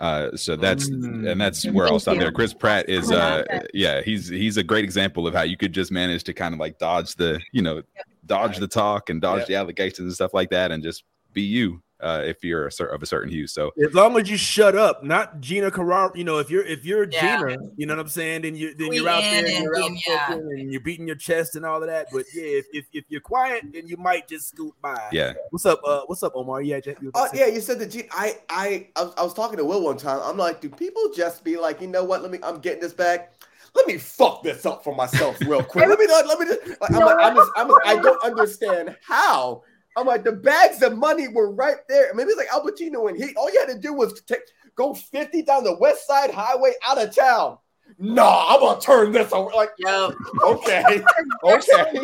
Uh, 0.00 0.34
so 0.34 0.56
that's 0.56 0.88
and 0.88 1.38
that's 1.38 1.66
where 1.66 1.86
I'll 1.86 2.00
stop 2.00 2.14
you. 2.14 2.20
there. 2.20 2.32
Chris 2.32 2.54
Pratt 2.54 2.88
is 2.88 3.10
uh, 3.10 3.44
yeah, 3.74 4.00
he's 4.00 4.28
he's 4.28 4.56
a 4.56 4.62
great 4.62 4.82
example 4.82 5.26
of 5.26 5.34
how 5.34 5.42
you 5.42 5.58
could 5.58 5.72
just 5.72 5.92
manage 5.92 6.24
to 6.24 6.32
kind 6.32 6.54
of 6.54 6.60
like 6.60 6.78
dodge 6.78 7.16
the 7.16 7.38
you 7.52 7.60
know 7.60 7.82
dodge 8.24 8.56
the 8.56 8.66
talk 8.66 9.10
and 9.10 9.20
dodge 9.20 9.46
the 9.46 9.56
allegations 9.56 10.00
and 10.00 10.12
stuff 10.14 10.32
like 10.32 10.48
that, 10.50 10.70
and 10.70 10.82
just 10.82 11.04
be 11.34 11.42
you. 11.42 11.82
Uh, 12.02 12.22
if 12.24 12.42
you're 12.42 12.66
a 12.66 12.72
cer- 12.72 12.86
of 12.86 13.02
a 13.02 13.06
certain 13.06 13.30
hue. 13.30 13.46
So 13.46 13.72
As 13.84 13.92
long 13.94 14.18
as 14.18 14.30
you 14.30 14.36
shut 14.38 14.74
up, 14.74 15.04
not 15.04 15.40
Gina 15.40 15.70
Carano. 15.70 16.16
You 16.16 16.24
know, 16.24 16.38
if 16.38 16.50
you're 16.50 16.64
if 16.64 16.84
you're 16.84 17.06
Yeah. 17.10 17.38
Gina, 17.38 17.56
you 17.76 17.86
know 17.86 17.94
what 17.94 18.00
I'm 18.00 18.08
saying. 18.08 18.42
Then 18.42 18.56
you 18.56 18.74
then 18.74 18.88
Queen 18.88 19.02
you're 19.02 19.08
out 19.10 19.20
there, 19.20 19.38
and 19.38 19.46
and 19.46 19.62
you're 19.64 19.74
being- 19.74 20.00
yeah. 20.06 20.32
and 20.32 20.72
you're 20.72 20.80
beating 20.80 21.06
your 21.06 21.16
chest 21.16 21.56
and 21.56 21.66
all 21.66 21.82
of 21.82 21.88
that. 21.88 22.06
But 22.12 22.24
yeah, 22.34 22.42
if, 22.44 22.66
if, 22.72 22.86
if 22.92 23.04
you're 23.08 23.20
quiet, 23.20 23.64
then 23.72 23.86
you 23.86 23.96
might 23.96 24.28
just 24.28 24.48
scoot 24.48 24.74
by. 24.80 25.08
yeah, 25.12 25.34
What's 25.50 25.66
up? 25.66 25.80
Uh, 25.84 26.02
what's 26.06 26.22
up, 26.22 26.32
Omar? 26.34 26.62
Yeah, 26.62 26.80
you 26.84 27.10
Oh 27.14 27.28
yeah, 27.34 27.46
you 27.46 27.60
said 27.60 27.78
the 27.78 27.86
G. 27.86 28.04
I 28.12 28.38
I 28.48 28.88
I 28.96 29.02
was, 29.02 29.14
I 29.18 29.22
was 29.22 29.34
talking 29.34 29.58
to 29.58 29.64
Will 29.64 29.82
one 29.82 29.96
time. 29.98 30.20
I'm 30.22 30.36
like, 30.36 30.60
do 30.60 30.68
people 30.70 31.10
just 31.14 31.44
be 31.44 31.56
like, 31.58 31.80
you 31.80 31.86
know 31.86 32.04
what? 32.04 32.22
Let 32.22 32.30
me. 32.30 32.38
I'm 32.42 32.60
getting 32.60 32.80
this 32.80 32.92
back. 32.92 33.34
Let 33.74 33.86
me 33.86 33.98
fuck 33.98 34.42
this 34.42 34.66
up 34.66 34.82
for 34.82 34.94
myself 34.94 35.38
real 35.42 35.62
quick. 35.62 35.86
let 35.88 35.98
me 35.98 36.06
not. 36.06 36.26
Let 36.26 36.40
me 36.40 36.46
just. 36.46 36.80
Like, 36.80 36.90
I'm 36.92 37.00
like, 37.00 37.16
I'm 37.20 37.36
just. 37.36 37.50
I'm. 37.56 37.68
Just, 37.68 37.80
I 37.84 37.96
don't 38.00 38.24
understand 38.24 38.96
how. 39.06 39.62
I'm 39.96 40.06
like, 40.06 40.24
the 40.24 40.32
bags 40.32 40.82
of 40.82 40.96
money 40.96 41.28
were 41.28 41.50
right 41.50 41.76
there. 41.88 42.12
Maybe 42.14 42.30
it's 42.30 42.38
like 42.38 42.48
Al 42.52 42.64
Pacino 42.64 43.08
and 43.08 43.16
he. 43.16 43.34
All 43.36 43.50
you 43.52 43.58
had 43.60 43.72
to 43.74 43.78
do 43.78 43.92
was 43.92 44.20
take 44.22 44.40
go 44.76 44.94
50 44.94 45.42
down 45.42 45.64
the 45.64 45.76
West 45.76 46.06
Side 46.06 46.30
Highway 46.30 46.72
out 46.86 47.02
of 47.02 47.14
town. 47.14 47.58
Nah, 47.98 48.46
I'm 48.54 48.60
gonna 48.60 48.80
turn 48.80 49.10
this 49.10 49.32
over. 49.32 49.50
Like, 49.50 49.70
Yo. 49.78 50.12
okay, 50.44 51.02
okay. 51.44 52.00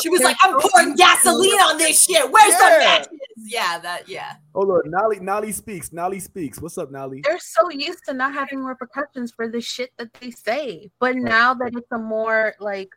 She 0.00 0.08
was 0.08 0.22
like, 0.22 0.36
I'm 0.42 0.58
pouring 0.58 0.94
gasoline 0.96 1.50
on 1.60 1.76
this 1.76 2.02
shit. 2.04 2.30
Where's 2.30 2.54
the 2.54 2.64
Yeah. 2.64 2.78
matches? 2.78 3.08
Yeah, 3.36 3.78
that 3.78 4.08
yeah. 4.08 4.36
Hold 4.54 4.70
on, 4.70 4.90
Nolly. 4.90 5.20
Nolly 5.20 5.52
speaks. 5.52 5.92
Nolly 5.92 6.18
speaks. 6.18 6.60
What's 6.62 6.78
up, 6.78 6.90
Nolly? 6.90 7.20
they're 7.24 7.38
so 7.38 7.70
used 7.70 8.04
to 8.06 8.14
not 8.14 8.32
having 8.32 8.64
repercussions 8.64 9.30
for 9.30 9.48
the 9.48 9.60
shit 9.60 9.92
that 9.98 10.12
they 10.14 10.30
say. 10.30 10.90
But 10.98 11.16
now 11.16 11.52
that 11.54 11.74
it's 11.76 11.92
a 11.92 11.98
more 11.98 12.54
like 12.58 12.88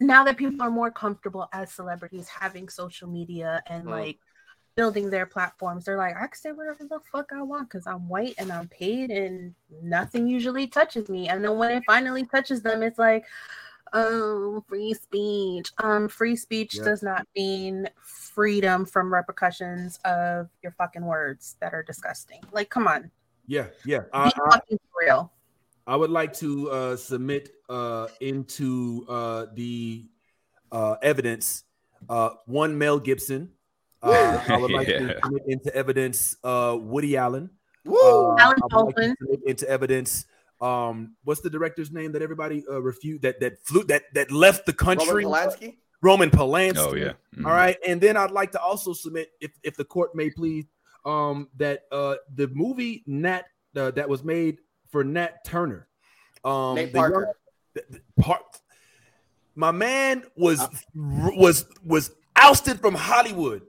now 0.00 0.24
that 0.24 0.36
people 0.36 0.62
are 0.62 0.70
more 0.70 0.90
comfortable 0.90 1.48
as 1.52 1.72
celebrities 1.72 2.28
having 2.28 2.68
social 2.68 3.08
media 3.08 3.62
and 3.66 3.84
Mhm. 3.86 3.90
like 3.90 4.18
building 4.76 5.10
their 5.10 5.26
platforms, 5.26 5.84
they're 5.84 5.96
like, 5.96 6.14
I 6.16 6.26
can 6.28 6.34
say 6.34 6.52
whatever 6.52 6.84
the 6.84 7.00
fuck 7.10 7.32
I 7.32 7.42
want 7.42 7.68
because 7.68 7.86
I'm 7.86 8.08
white 8.08 8.34
and 8.38 8.52
I'm 8.52 8.68
paid 8.68 9.10
and 9.10 9.54
nothing 9.82 10.28
usually 10.28 10.68
touches 10.68 11.08
me. 11.08 11.28
And 11.28 11.44
then 11.44 11.58
when 11.58 11.72
it 11.72 11.82
finally 11.84 12.24
touches 12.24 12.62
them, 12.62 12.84
it's 12.84 12.98
like, 12.98 13.26
oh, 13.92 14.62
free 14.68 14.94
speech. 14.94 15.72
Um, 15.78 16.08
free 16.08 16.36
speech 16.36 16.76
does 16.84 17.02
not 17.02 17.26
mean 17.34 17.88
freedom 18.00 18.84
from 18.86 19.12
repercussions 19.12 19.98
of 20.04 20.48
your 20.62 20.72
fucking 20.72 21.04
words 21.04 21.56
that 21.60 21.74
are 21.74 21.82
disgusting. 21.82 22.44
Like, 22.52 22.70
come 22.70 22.86
on. 22.86 23.10
Yeah, 23.46 23.66
yeah. 23.84 24.02
Be 24.12 24.30
fucking 24.50 24.78
for 24.78 25.00
real. 25.00 25.32
I 25.88 25.96
would 25.96 26.10
like 26.10 26.34
to 26.34 26.70
uh, 26.70 26.96
submit 26.96 27.48
uh, 27.70 28.08
into 28.20 29.06
uh, 29.08 29.46
the 29.54 30.04
uh, 30.70 30.96
evidence 31.02 31.64
uh, 32.10 32.30
one 32.44 32.76
Mel 32.76 32.98
Gibson. 33.00 33.50
Uh, 34.02 34.44
I 34.48 34.58
would 34.58 34.70
like 34.70 34.86
Yeah. 34.88 34.98
to 34.98 35.20
submit 35.24 35.42
into 35.48 35.74
evidence 35.74 36.36
uh, 36.44 36.76
Woody 36.78 37.16
Allen. 37.16 37.48
Woo! 37.86 37.96
Uh, 37.98 38.36
Alan 38.38 38.58
I 38.70 38.76
would 38.76 38.84
like 38.84 38.94
to 38.96 39.16
submit 39.18 39.40
into 39.46 39.68
evidence. 39.68 40.26
Um, 40.60 41.16
what's 41.24 41.40
the 41.40 41.48
director's 41.50 41.90
name 41.90 42.12
that 42.12 42.20
everybody 42.20 42.64
uh, 42.70 42.82
refused 42.82 43.22
that 43.22 43.40
that 43.40 43.64
flew 43.64 43.82
that 43.84 44.02
that 44.12 44.30
left 44.30 44.66
the 44.66 44.74
country? 44.74 45.24
Roman 45.24 45.48
Polanski. 45.48 45.76
Roman 46.02 46.30
Polanski. 46.30 46.76
Oh, 46.76 46.94
yeah. 46.94 47.12
Mhm. 47.34 47.46
All 47.46 47.52
right, 47.52 47.78
and 47.86 47.98
then 48.00 48.16
I'd 48.16 48.30
like 48.30 48.52
to 48.52 48.60
also 48.60 48.92
submit, 48.92 49.30
if 49.40 49.52
if 49.62 49.74
the 49.76 49.84
court 49.84 50.14
may 50.14 50.28
please, 50.30 50.66
um, 51.06 51.48
that 51.56 51.84
uh 51.90 52.16
the 52.34 52.48
movie 52.48 53.04
Nat 53.06 53.44
uh, 53.74 53.90
that 53.92 54.08
was 54.08 54.22
made 54.22 54.58
for 54.90 55.04
Nat 55.04 55.44
Turner, 55.44 55.88
um, 56.44 56.74
Nate 56.76 56.92
the 56.92 56.98
young- 57.00 57.32
the- 57.74 57.84
the 57.90 58.22
part, 58.22 58.42
my 59.54 59.70
man 59.70 60.24
was 60.36 60.60
was 60.94 61.66
was 61.84 62.10
ousted 62.36 62.80
from 62.80 62.94
Hollywood 62.94 63.62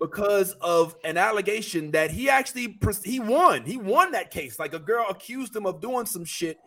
because 0.00 0.52
of 0.60 0.96
an 1.04 1.16
allegation 1.16 1.90
that 1.92 2.10
he 2.10 2.28
actually 2.28 2.78
he 3.04 3.20
won. 3.20 3.64
He 3.64 3.76
won 3.76 4.12
that 4.12 4.30
case. 4.30 4.58
Like 4.58 4.74
a 4.74 4.78
girl 4.78 5.06
accused 5.08 5.54
him 5.54 5.66
of 5.66 5.80
doing 5.80 6.06
some 6.06 6.24
shit, 6.24 6.58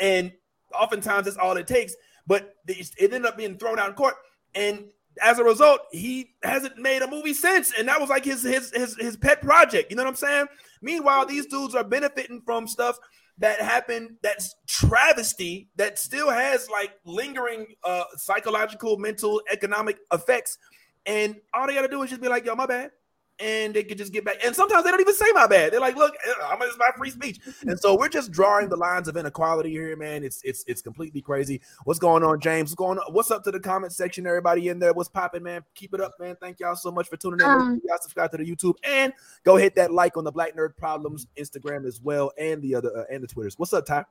and 0.00 0.32
oftentimes 0.74 1.24
that's 1.24 1.36
all 1.36 1.56
it 1.56 1.66
takes. 1.66 1.94
But 2.26 2.54
it 2.66 2.90
it 2.98 3.12
ended 3.12 3.26
up 3.26 3.36
being 3.36 3.56
thrown 3.56 3.78
out 3.78 3.88
in 3.90 3.94
court, 3.94 4.14
and 4.54 4.90
as 5.22 5.38
a 5.38 5.44
result, 5.44 5.80
he 5.92 6.34
hasn't 6.42 6.78
made 6.78 7.02
a 7.02 7.10
movie 7.10 7.34
since. 7.34 7.72
And 7.78 7.88
that 7.88 8.00
was 8.00 8.10
like 8.10 8.24
his 8.24 8.42
his 8.42 8.70
his 8.72 8.96
his 8.96 9.16
pet 9.16 9.40
project. 9.40 9.90
You 9.90 9.96
know 9.96 10.04
what 10.04 10.10
I'm 10.10 10.16
saying? 10.16 10.46
Meanwhile, 10.82 11.26
these 11.26 11.46
dudes 11.46 11.74
are 11.74 11.84
benefiting 11.84 12.42
from 12.44 12.66
stuff 12.66 12.98
that 13.38 13.60
happened 13.60 14.16
that's 14.22 14.54
travesty 14.66 15.68
that 15.76 15.98
still 15.98 16.30
has 16.30 16.70
like 16.70 16.92
lingering 17.04 17.66
uh 17.84 18.04
psychological, 18.16 18.96
mental, 18.98 19.42
economic 19.50 19.98
effects. 20.12 20.58
And 21.04 21.36
all 21.54 21.66
they 21.66 21.74
gotta 21.74 21.88
do 21.88 22.02
is 22.02 22.10
just 22.10 22.22
be 22.22 22.28
like, 22.28 22.44
yo, 22.44 22.54
my 22.54 22.66
bad. 22.66 22.90
And 23.38 23.74
they 23.74 23.84
could 23.84 23.98
just 23.98 24.14
get 24.14 24.24
back. 24.24 24.36
And 24.42 24.56
sometimes 24.56 24.84
they 24.84 24.90
don't 24.90 25.00
even 25.00 25.14
say 25.14 25.26
my 25.34 25.46
bad. 25.46 25.70
They're 25.70 25.80
like, 25.80 25.96
look, 25.96 26.14
eh, 26.26 26.32
I'm 26.48 26.60
it's 26.62 26.78
my 26.78 26.88
free 26.96 27.10
speech. 27.10 27.38
And 27.62 27.78
so 27.78 27.94
we're 27.94 28.08
just 28.08 28.32
drawing 28.32 28.70
the 28.70 28.76
lines 28.76 29.08
of 29.08 29.16
inequality 29.16 29.70
here, 29.70 29.94
man. 29.94 30.24
It's 30.24 30.40
it's 30.42 30.64
it's 30.66 30.80
completely 30.80 31.20
crazy. 31.20 31.60
What's 31.84 31.98
going 31.98 32.22
on, 32.22 32.40
James? 32.40 32.70
What's 32.70 32.76
going 32.76 32.98
on? 32.98 33.12
What's 33.12 33.30
up 33.30 33.44
to 33.44 33.50
the 33.50 33.60
comment 33.60 33.92
section? 33.92 34.26
Everybody 34.26 34.68
in 34.68 34.78
there, 34.78 34.94
what's 34.94 35.10
popping, 35.10 35.42
man? 35.42 35.62
Keep 35.74 35.92
it 35.92 36.00
up, 36.00 36.14
man. 36.18 36.36
Thank 36.40 36.60
y'all 36.60 36.76
so 36.76 36.90
much 36.90 37.08
for 37.08 37.18
tuning 37.18 37.40
in. 37.40 37.46
Um, 37.46 37.82
y'all 37.84 37.98
subscribe 38.00 38.30
to 38.30 38.38
the 38.38 38.44
YouTube 38.44 38.74
and 38.82 39.12
go 39.44 39.56
hit 39.56 39.74
that 39.74 39.92
like 39.92 40.16
on 40.16 40.24
the 40.24 40.32
Black 40.32 40.56
Nerd 40.56 40.74
Problems 40.76 41.26
Instagram 41.38 41.86
as 41.86 42.00
well, 42.00 42.32
and 42.38 42.62
the 42.62 42.74
other 42.74 42.90
uh, 42.96 43.04
and 43.12 43.22
the 43.22 43.26
Twitters. 43.26 43.58
What's 43.58 43.74
up, 43.74 43.84
Ty? 43.84 44.06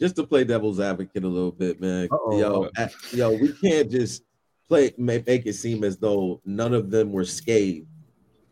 just 0.00 0.16
to 0.16 0.26
play 0.26 0.44
devil's 0.44 0.80
advocate 0.80 1.24
a 1.24 1.28
little 1.28 1.52
bit, 1.52 1.80
man. 1.80 2.08
Uh-oh. 2.10 2.38
Yo, 2.38 2.68
uh, 2.76 2.88
yo, 3.12 3.32
we 3.32 3.52
can't 3.52 3.90
just 3.90 4.22
play 4.68 4.92
make, 4.98 5.26
make 5.26 5.46
it 5.46 5.54
seem 5.54 5.84
as 5.84 5.96
though 5.96 6.40
none 6.44 6.74
of 6.74 6.90
them 6.90 7.12
were 7.12 7.24
scathed. 7.24 7.86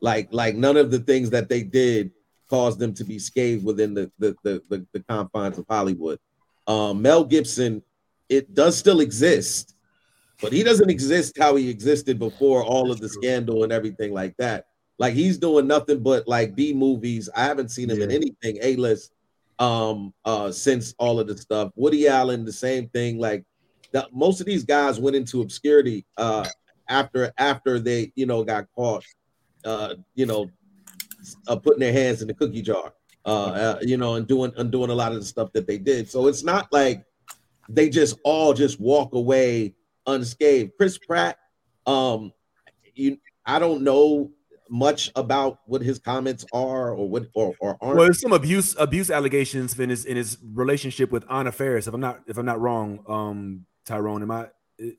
Like, 0.02 0.28
like 0.32 0.56
none 0.56 0.76
of 0.76 0.90
the 0.90 0.98
things 0.98 1.30
that 1.30 1.48
they 1.48 1.62
did 1.62 2.10
caused 2.50 2.78
them 2.78 2.92
to 2.92 3.04
be 3.04 3.18
scathed 3.18 3.64
within 3.64 3.94
the 3.94 4.10
the 4.18 4.36
the, 4.42 4.62
the, 4.68 4.86
the 4.92 5.00
confines 5.08 5.56
of 5.58 5.64
Hollywood. 5.70 6.18
Um, 6.66 7.00
Mel 7.00 7.24
Gibson, 7.24 7.82
it 8.28 8.52
does 8.52 8.76
still 8.76 9.00
exist, 9.00 9.74
but 10.40 10.52
he 10.52 10.62
doesn't 10.62 10.90
exist 10.90 11.38
how 11.38 11.54
he 11.54 11.70
existed 11.70 12.18
before 12.18 12.62
all 12.62 12.90
of 12.90 13.00
the 13.00 13.08
scandal 13.08 13.62
and 13.62 13.72
everything 13.72 14.12
like 14.12 14.36
that. 14.36 14.66
Like 14.98 15.14
he's 15.14 15.38
doing 15.38 15.66
nothing 15.68 16.02
but 16.02 16.26
like 16.26 16.54
B 16.54 16.74
movies. 16.74 17.30
I 17.34 17.44
haven't 17.44 17.70
seen 17.70 17.88
him 17.88 18.02
in 18.02 18.10
anything 18.10 18.58
A 18.60 18.76
list 18.76 19.12
um 19.58 20.12
uh 20.24 20.50
since 20.50 20.94
all 20.98 21.20
of 21.20 21.28
the 21.28 21.38
stuff. 21.38 21.70
Woody 21.76 22.08
Allen, 22.08 22.44
the 22.44 22.52
same 22.52 22.88
thing. 22.88 23.18
Like 23.18 23.44
the, 23.92 24.08
most 24.12 24.40
of 24.40 24.46
these 24.46 24.64
guys 24.64 24.98
went 24.98 25.14
into 25.14 25.42
obscurity 25.42 26.04
uh 26.16 26.46
after 26.88 27.32
after 27.38 27.78
they 27.78 28.12
you 28.16 28.26
know 28.26 28.42
got 28.42 28.66
caught 28.74 29.04
uh 29.64 29.94
you 30.14 30.26
know 30.26 30.50
uh, 31.46 31.56
putting 31.56 31.80
their 31.80 31.92
hands 31.92 32.20
in 32.20 32.28
the 32.28 32.34
cookie 32.34 32.62
jar 32.62 32.92
uh, 33.24 33.28
uh 33.28 33.78
you 33.82 33.96
know 33.96 34.14
and 34.14 34.26
doing 34.26 34.52
and 34.56 34.70
doing 34.72 34.90
a 34.90 34.94
lot 34.94 35.12
of 35.12 35.18
the 35.18 35.24
stuff 35.24 35.52
that 35.52 35.66
they 35.66 35.78
did. 35.78 36.08
So 36.08 36.26
it's 36.26 36.42
not 36.42 36.72
like 36.72 37.04
they 37.68 37.88
just 37.88 38.18
all 38.24 38.52
just 38.52 38.80
walk 38.80 39.14
away 39.14 39.74
unscathed. 40.06 40.72
Chris 40.76 40.98
Pratt, 40.98 41.38
um, 41.86 42.32
you 42.94 43.18
I 43.46 43.58
don't 43.58 43.82
know 43.82 44.30
much 44.68 45.10
about 45.16 45.58
what 45.66 45.82
his 45.82 45.98
comments 45.98 46.46
are 46.52 46.94
or 46.94 47.08
what 47.08 47.26
or, 47.34 47.54
or 47.60 47.76
aren't. 47.80 47.96
Well, 47.96 48.04
there's 48.04 48.20
some 48.20 48.32
abuse 48.32 48.74
abuse 48.78 49.10
allegations 49.10 49.78
in 49.78 49.90
his 49.90 50.04
in 50.04 50.16
his 50.16 50.38
relationship 50.52 51.10
with 51.10 51.24
Anna 51.30 51.52
Faris. 51.52 51.86
If 51.86 51.94
I'm 51.94 52.00
not 52.00 52.20
if 52.26 52.38
I'm 52.38 52.46
not 52.46 52.60
wrong, 52.60 53.00
um, 53.08 53.66
Tyrone, 53.84 54.22
am 54.22 54.30
I 54.30 54.48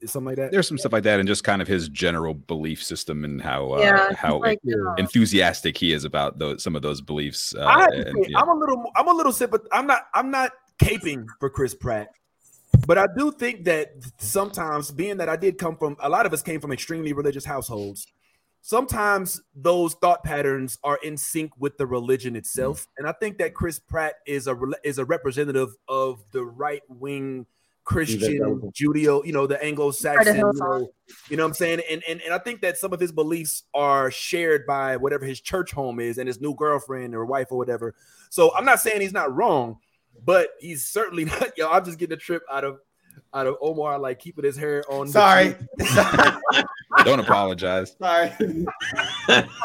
something 0.06 0.26
like 0.26 0.36
that? 0.38 0.52
There's 0.52 0.68
some 0.68 0.78
stuff 0.78 0.94
like 0.94 1.04
that, 1.04 1.20
and 1.20 1.28
just 1.28 1.44
kind 1.44 1.62
of 1.62 1.68
his 1.68 1.90
general 1.90 2.34
belief 2.34 2.84
system 2.84 3.24
and 3.24 3.42
how 3.42 3.74
uh, 3.74 3.80
Yeah, 3.80 4.08
he's 4.10 4.18
how 4.18 4.40
like, 4.40 4.60
uh, 4.68 4.94
enthusiastic 4.96 5.78
he 5.78 5.94
is 5.94 6.06
about 6.06 6.40
those 6.40 6.64
some 6.64 6.76
of 6.76 6.82
those 6.82 7.02
beliefs. 7.02 7.54
Uh, 7.56 7.66
I 7.66 7.82
have 7.82 7.92
to 7.92 8.08
and, 8.08 8.26
say, 8.26 8.32
yeah. 8.32 8.40
I'm 8.40 8.50
a 8.50 8.56
little 8.56 8.92
I'm 8.96 9.08
a 9.08 9.14
little 9.14 9.32
sympath- 9.32 9.68
I'm 9.72 9.88
not 9.88 10.04
I'm 10.14 10.32
not 10.32 10.52
caping 10.82 11.26
for 11.40 11.50
Chris 11.50 11.76
Pratt. 11.76 12.10
But 12.86 12.98
I 12.98 13.06
do 13.18 13.32
think 13.32 13.66
that 13.66 13.92
sometimes, 14.18 14.92
being 14.92 15.18
that 15.18 15.30
I 15.30 15.36
did 15.36 15.58
come 15.58 15.78
from 15.78 15.96
a 16.00 16.10
lot 16.10 16.26
of 16.26 16.34
us 16.34 16.42
came 16.42 16.60
from 16.60 16.72
extremely 16.72 17.14
religious 17.14 17.46
households, 17.46 18.08
sometimes 18.62 19.42
those 19.56 19.94
thought 19.96 20.24
patterns 20.24 20.80
are 20.84 20.98
in 21.04 21.16
sync 21.16 21.52
with 21.58 21.78
the 21.78 21.86
religion 21.86 22.36
itself. 22.36 22.88
And 22.98 23.08
I 23.08 23.14
think 23.14 23.38
that 23.38 23.54
Chris 23.54 23.80
Pratt 23.80 24.16
is 24.26 24.48
a 24.48 24.58
is 24.84 24.98
a 24.98 25.06
representative 25.06 25.70
of 25.88 26.24
the 26.32 26.44
right 26.44 26.82
wing 26.90 27.46
Christian 27.84 28.72
Judeo, 28.72 29.26
you 29.26 29.34
know, 29.34 29.46
the 29.46 29.62
Anglo-Saxon, 29.64 30.38
you 30.38 30.42
know, 30.42 30.92
you 31.30 31.38
know 31.38 31.44
what 31.44 31.50
I'm 31.50 31.54
saying? 31.54 31.82
And, 31.90 32.02
and 32.08 32.22
and 32.22 32.34
I 32.34 32.38
think 32.38 32.62
that 32.62 32.78
some 32.78 32.94
of 32.94 33.00
his 33.00 33.12
beliefs 33.12 33.64
are 33.74 34.10
shared 34.10 34.66
by 34.66 34.98
whatever 34.98 35.26
his 35.26 35.42
church 35.42 35.72
home 35.72 36.00
is 36.00 36.18
and 36.18 36.28
his 36.28 36.40
new 36.40 36.56
girlfriend 36.56 37.14
or 37.14 37.26
wife 37.26 37.48
or 37.52 37.58
whatever. 37.58 37.96
So 38.30 38.56
I'm 38.56 38.66
not 38.66 38.80
saying 38.80 39.02
he's 39.02 39.14
not 39.14 39.36
wrong, 39.36 39.80
but 40.24 40.50
he's 40.60 40.86
certainly 40.86 41.26
not. 41.26 41.58
Yo, 41.58 41.70
I'm 41.70 41.84
just 41.84 42.00
getting 42.00 42.14
a 42.14 42.20
trip 42.20 42.44
out 42.52 42.64
of 42.64 42.80
out 43.34 43.48
of 43.48 43.56
Omar, 43.62 43.98
like 44.00 44.20
keeping 44.20 44.44
his 44.46 44.58
hair 44.58 44.84
on. 44.90 45.08
Sorry. 45.08 45.56
Don't 47.06 47.20
apologize. 47.20 47.96
Sorry. 48.00 48.32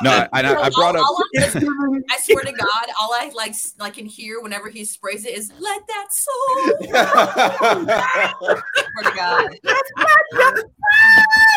No, 0.03 0.11
I, 0.11 0.29
I, 0.33 0.41
I 0.55 0.71
brought 0.71 0.97
up. 0.97 1.05
All, 1.05 1.17
all 1.17 1.25
I, 1.37 1.45
I 2.11 2.19
swear 2.23 2.45
to 2.45 2.53
God, 2.53 2.87
all 3.01 3.13
I 3.13 3.31
like 3.35 3.51
s- 3.51 3.75
like 3.79 3.95
can 3.95 4.07
hear 4.07 4.41
whenever 4.41 4.71
he 4.71 4.85
sprays 4.85 5.25
it 5.27 5.37
is 5.37 5.53
"Let 5.61 5.83
that 5.87 6.07
soul." 6.11 6.89
I 6.95 8.33
swear 8.93 9.05
to 9.05 9.17
God. 9.17 9.49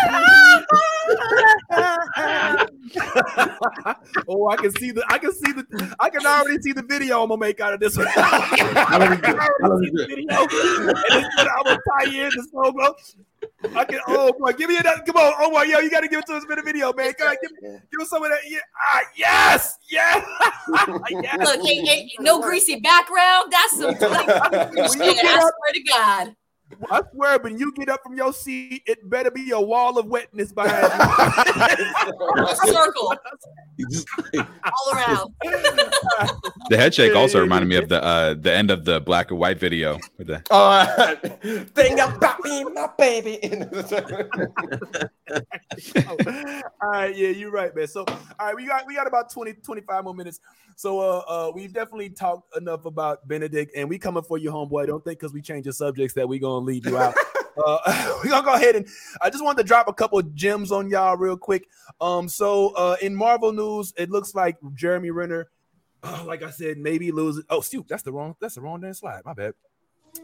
oh, 4.28 4.50
I 4.50 4.56
can 4.58 4.72
see 4.72 4.92
the, 4.92 5.04
I 5.08 5.18
can 5.18 5.34
see 5.34 5.52
the, 5.52 5.96
I 6.00 6.10
can 6.10 6.26
already 6.26 6.62
see 6.62 6.74
the 6.74 6.84
video 6.84 7.22
I'm 7.22 7.30
gonna 7.30 7.40
make 7.40 7.60
out 7.60 7.74
of 7.74 7.80
this 7.80 7.98
one. 7.98 8.08
How 8.08 9.00
long 9.00 9.14
is 9.14 9.20
it? 9.20 9.26
How 9.62 9.70
long 9.70 9.84
is 9.84 9.92
it? 9.94 10.10
video. 10.10 10.42
And 10.42 10.50
it's 10.50 11.40
I'm 11.40 11.64
gonna 11.64 11.80
tie 11.90 12.06
in 12.10 12.30
the 12.36 12.48
slow 12.52 12.72
mo. 12.72 12.94
I 13.76 13.86
can. 13.86 14.00
Oh 14.08 14.34
boy, 14.38 14.52
give 14.54 14.70
me 14.70 14.78
that. 14.84 15.06
Come 15.06 15.18
on, 15.18 15.34
oh 15.40 15.52
boy, 15.52 15.64
yo, 15.64 15.80
you 15.80 15.90
gotta 15.90 16.08
give 16.08 16.20
it 16.20 16.28
to 16.28 16.36
us 16.36 16.44
in 16.44 16.60
a 16.60 16.62
video, 16.62 16.94
man. 16.94 17.14
Come 17.14 17.30
on, 17.30 17.36
give, 17.42 17.52
give 17.62 18.02
us 18.02 18.10
some 18.10 18.24
of 18.24 18.30
that. 18.30 18.40
Yeah. 18.48 18.60
Ah, 18.76 19.02
yes, 19.16 19.78
yes. 19.90 20.26
yes. 21.10 21.38
Look, 21.40 21.68
ain't, 21.70 21.88
ain't 21.88 22.12
no 22.20 22.42
greasy 22.42 22.80
background. 22.80 23.52
That's 23.52 23.78
some 23.78 23.96
20 23.96 24.26
shit. 24.26 25.26
I 25.26 25.40
swear 25.40 25.74
to 25.74 25.84
God. 25.90 26.36
I 26.90 27.02
swear, 27.14 27.40
when 27.40 27.58
you 27.58 27.72
get 27.74 27.90
up 27.90 28.02
from 28.04 28.16
your 28.16 28.34
seat, 28.34 28.84
it 28.86 29.10
better 29.10 29.32
be 29.32 29.52
a 29.52 29.60
wall 29.60 29.98
of 29.98 30.06
wetness 30.08 30.52
behind 30.52 30.84
you. 30.84 31.00
A 32.42 32.56
circle 32.56 33.14
all 34.66 34.94
around. 34.94 35.34
The 36.70 36.78
head 36.78 36.94
shake 36.94 37.16
also 37.16 37.40
reminded 37.40 37.68
me 37.68 37.76
of 37.78 37.90
the 37.90 38.04
uh 38.04 38.36
the 38.36 38.54
end 38.54 38.72
of 38.72 38.86
the 38.86 39.00
black 39.02 39.32
and 39.32 39.40
white 39.40 39.60
video 39.60 40.00
with 40.18 40.28
the 40.28 40.42
Uh, 40.52 41.16
thing 41.76 42.00
about 42.00 42.44
me, 42.44 42.64
my 42.66 42.90
baby. 42.98 43.40
all 46.82 46.90
right, 46.90 47.16
yeah, 47.16 47.30
you're 47.30 47.52
right, 47.52 47.76
man. 47.76 47.88
So, 47.88 48.06
all 48.08 48.18
right, 48.40 48.56
we 48.56 48.66
got 48.66 48.86
we 48.88 48.96
got 48.96 49.08
about 49.08 49.32
20, 49.32 49.54
25 49.54 50.04
more 50.04 50.14
minutes. 50.14 50.40
So, 50.76 51.00
uh, 51.00 51.24
uh, 51.28 51.52
we've 51.54 51.74
definitely 51.74 52.10
talked 52.10 52.56
enough 52.58 52.86
about 52.86 53.28
Benedict, 53.28 53.72
and 53.76 53.90
we 53.90 53.98
coming 54.00 54.24
for 54.24 54.38
you, 54.38 54.52
homeboy. 54.52 54.88
Don't 54.88 55.04
think 55.04 55.20
because 55.20 55.34
we 55.34 55.42
change 55.42 55.66
the 55.66 55.74
subjects 55.74 56.14
that 56.16 56.28
we 56.28 56.40
gonna 56.40 56.61
leave 56.62 56.86
you 56.86 56.98
out. 56.98 57.16
uh, 57.66 58.20
we 58.24 58.30
gonna 58.30 58.46
go 58.46 58.54
ahead 58.54 58.76
and 58.76 58.88
I 59.22 59.30
just 59.30 59.44
wanted 59.44 59.62
to 59.62 59.68
drop 59.68 59.88
a 59.88 59.94
couple 59.94 60.22
gems 60.22 60.72
on 60.72 60.90
y'all 60.90 61.18
real 61.18 61.38
quick. 61.38 61.68
Um, 62.00 62.28
so 62.28 62.70
uh, 62.76 62.98
in 63.02 63.16
Marvel 63.16 63.52
news, 63.52 63.94
it 63.98 64.10
looks 64.10 64.36
like 64.36 64.58
Jeremy 64.74 65.12
Renner, 65.12 65.50
uh, 66.04 66.24
like 66.28 66.44
I 66.44 66.50
said, 66.50 66.78
maybe 66.78 67.12
losing. 67.12 67.44
Oh, 67.50 67.62
shoot, 67.62 67.88
that's 67.88 68.04
the 68.04 68.12
wrong, 68.12 68.36
that's 68.40 68.56
the 68.56 68.62
wrong 68.62 68.82
damn 68.82 68.94
slide. 68.94 69.22
My 69.26 69.34
bad. 69.34 69.54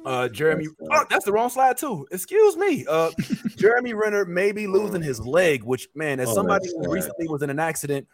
Uh, 0.05 0.27
Jeremy, 0.27 0.67
oh, 0.91 1.05
that's 1.09 1.23
the 1.23 1.31
wrong 1.31 1.49
slide 1.49 1.77
too. 1.77 2.07
Excuse 2.11 2.57
me. 2.57 2.85
Uh, 2.89 3.09
Jeremy 3.55 3.93
Renner 3.93 4.25
may 4.25 4.51
be 4.51 4.67
losing 4.67 5.01
his 5.01 5.25
leg, 5.25 5.63
which 5.63 5.87
man, 5.95 6.19
as 6.19 6.29
Oh, 6.29 6.33
somebody 6.33 6.67
who 6.67 6.91
recently 6.91 7.27
was 7.27 7.41
in 7.41 7.49
an 7.49 7.59
accident, 7.59 8.05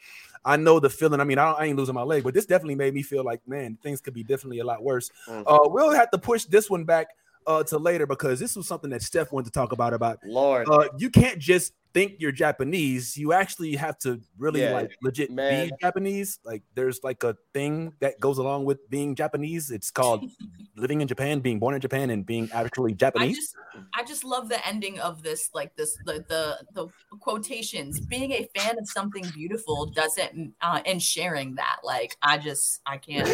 I 0.45 0.57
know 0.57 0.79
the 0.79 0.89
feeling. 0.89 1.19
I 1.19 1.23
mean, 1.23 1.39
I, 1.39 1.51
I 1.51 1.65
ain't 1.65 1.77
losing 1.77 1.95
my 1.95 2.03
leg, 2.03 2.23
but 2.23 2.33
this 2.33 2.45
definitely 2.45 2.75
made 2.75 2.93
me 2.93 3.01
feel 3.01 3.23
like, 3.23 3.41
man, 3.47 3.77
things 3.81 4.01
could 4.01 4.13
be 4.13 4.23
definitely 4.23 4.59
a 4.59 4.65
lot 4.65 4.83
worse. 4.83 5.09
Mm. 5.27 5.43
Uh, 5.47 5.59
we'll 5.63 5.93
have 5.93 6.11
to 6.11 6.17
push 6.17 6.45
this 6.45 6.69
one 6.69 6.83
back 6.83 7.07
uh 7.47 7.63
to 7.63 7.77
later 7.77 8.05
because 8.05 8.39
this 8.39 8.55
was 8.55 8.67
something 8.67 8.89
that 8.91 9.01
Steph 9.01 9.31
wanted 9.31 9.45
to 9.45 9.51
talk 9.51 9.71
about. 9.71 9.93
About 9.93 10.19
Lord, 10.25 10.67
uh, 10.69 10.89
you 10.97 11.09
can't 11.09 11.39
just 11.39 11.73
think 11.93 12.15
you're 12.19 12.31
Japanese. 12.31 13.15
You 13.15 13.33
actually 13.33 13.75
have 13.75 13.97
to 13.99 14.19
really 14.37 14.61
Yeah, 14.61 14.73
like 14.73 14.91
legit 15.01 15.31
man. 15.31 15.69
be 15.69 15.75
Japanese. 15.79 16.39
Like 16.43 16.63
there's 16.73 16.99
like 17.03 17.23
a 17.23 17.37
thing 17.53 17.93
that 17.99 18.19
goes 18.19 18.37
along 18.37 18.65
with 18.65 18.89
being 18.89 19.15
Japanese. 19.15 19.71
It's 19.71 19.91
called 19.91 20.25
living 20.75 21.01
in 21.01 21.07
Japan, 21.07 21.39
being 21.39 21.59
born 21.59 21.75
in 21.75 21.81
Japan, 21.81 22.09
and 22.09 22.25
being 22.25 22.49
actually 22.51 22.91
I 22.91 22.95
Japanese. 22.95 23.37
just 23.37 23.55
I 23.95 24.03
just 24.03 24.23
love 24.23 24.49
the 24.49 24.65
ending 24.67 24.99
of 24.99 25.23
this, 25.23 25.49
like 25.53 25.75
this 25.75 25.95
the 26.05 26.25
the, 26.27 26.57
the 26.73 26.87
quotations. 27.19 27.99
Being 28.07 28.31
a 28.31 28.47
fan 28.55 28.77
of 28.77 28.87
something 28.89 29.25
beautiful 29.33 29.85
doesn't 29.85 30.53
uh, 30.61 30.81
and 30.85 31.01
sharing 31.01 31.55
that. 31.55 31.77
Like 31.83 32.17
I 32.21 32.37
just 32.37 32.81
I 32.85 32.97
can't. 32.97 33.29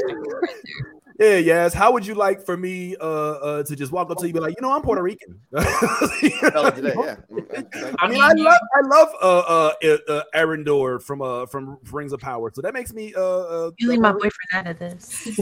I 1.20 1.26
can't 1.26 1.40
right 1.40 1.40
there. 1.40 1.40
Yeah, 1.40 1.64
yes. 1.64 1.74
How 1.74 1.92
would 1.92 2.06
you 2.06 2.16
like 2.16 2.46
for 2.46 2.58
me 2.58 2.96
uh, 3.00 3.04
uh 3.04 3.64
to 3.64 3.76
just 3.76 3.92
walk 3.92 4.10
up 4.12 4.18
to 4.18 4.24
you 4.24 4.30
and 4.30 4.34
be 4.34 4.40
like, 4.40 4.56
you 4.58 4.62
know, 4.62 4.76
I'm 4.76 4.82
Puerto 4.82 5.04
Rican? 5.04 5.40
Fella 5.52 6.72
today, 6.72 6.94
yeah. 6.96 7.16
I 8.00 8.08
mean, 8.08 8.22
I 8.22 8.32
love, 8.34 8.60
I 8.76 8.82
love 8.88 9.10
uh, 9.22 9.40
uh, 9.40 9.74
uh, 9.84 9.98
uh 10.12 10.24
Arondir 10.36 11.02
from 11.02 11.22
uh 11.22 11.46
from 11.46 11.78
Rings 11.92 12.14
of 12.14 12.20
Power, 12.20 12.52
so 12.54 12.62
that 12.62 12.74
makes 12.74 12.94
me 12.94 13.14
uh. 13.16 13.22
uh 13.22 13.72
You 13.78 13.90
leave 13.90 14.00
my 14.00 14.12
boyfriend 14.12 14.34
out 14.54 14.68
of 14.68 14.80
this. 14.80 15.28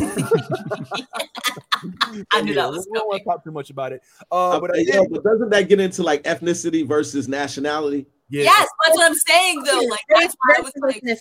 I 2.32 2.42
knew 2.42 2.56
that 2.56 2.70
was 2.70 2.88
We 2.92 2.98
don't 2.98 3.08
want 3.08 3.20
to 3.20 3.26
talk 3.26 3.44
too 3.44 3.52
much 3.52 3.70
about 3.70 3.92
it. 3.92 4.02
Uh, 4.32 4.60
but 4.60 4.72
Uh, 4.72 4.74
uh, 4.74 4.78
yeah, 4.78 5.02
but 5.10 5.24
doesn't 5.24 5.50
that 5.50 5.70
get 5.70 5.80
into 5.80 6.04
like 6.04 6.24
ethnicity 6.24 6.88
versus 6.88 7.28
nationality? 7.28 8.08
yeah, 8.30 8.44
Yes, 8.44 8.68
that's 8.84 8.98
what 8.98 9.06
I'm 9.06 9.16
saying 9.16 9.64
though. 9.64 9.82
Like 9.90 10.00
that's 10.10 10.36
why 10.46 10.56
I 10.58 10.62
was 10.62 10.74
like, 10.82 11.02
Yeah, 11.04 11.16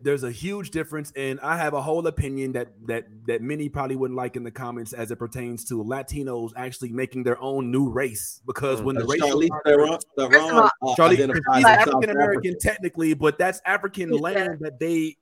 there's 0.00 0.22
a 0.22 0.30
huge 0.30 0.70
difference, 0.70 1.12
and 1.16 1.40
I 1.40 1.56
have 1.56 1.72
a 1.72 1.80
whole 1.80 2.06
opinion 2.06 2.52
that 2.52 2.68
that 2.86 3.06
that 3.26 3.40
many 3.40 3.68
probably 3.68 3.96
wouldn't 3.96 4.16
like 4.16 4.36
in 4.36 4.42
the 4.42 4.50
comments 4.50 4.92
as 4.92 5.10
it 5.10 5.16
pertains 5.16 5.64
to 5.66 5.82
Latinos 5.82 6.52
actually 6.56 6.90
making 6.92 7.22
their 7.22 7.40
own 7.40 7.70
new 7.70 7.88
race 7.88 8.42
because 8.46 8.82
when 8.82 8.96
the 8.96 9.04
Uh, 9.04 9.06
race 9.06 9.22
Charlize 9.22 9.48
Theron, 9.64 9.98
Theron 10.18 10.68
uh, 10.82 10.94
Charlie 10.94 11.16
identifies 11.16 11.42
he's 11.56 11.66
as 11.66 11.84
South 11.84 11.88
African 11.88 12.10
American 12.10 12.58
technically, 12.58 13.14
but 13.14 13.38
that's 13.38 13.60
African 13.64 14.12
Yeah. 14.12 14.20
land 14.20 14.58
that 14.60 14.78
they 14.78 15.16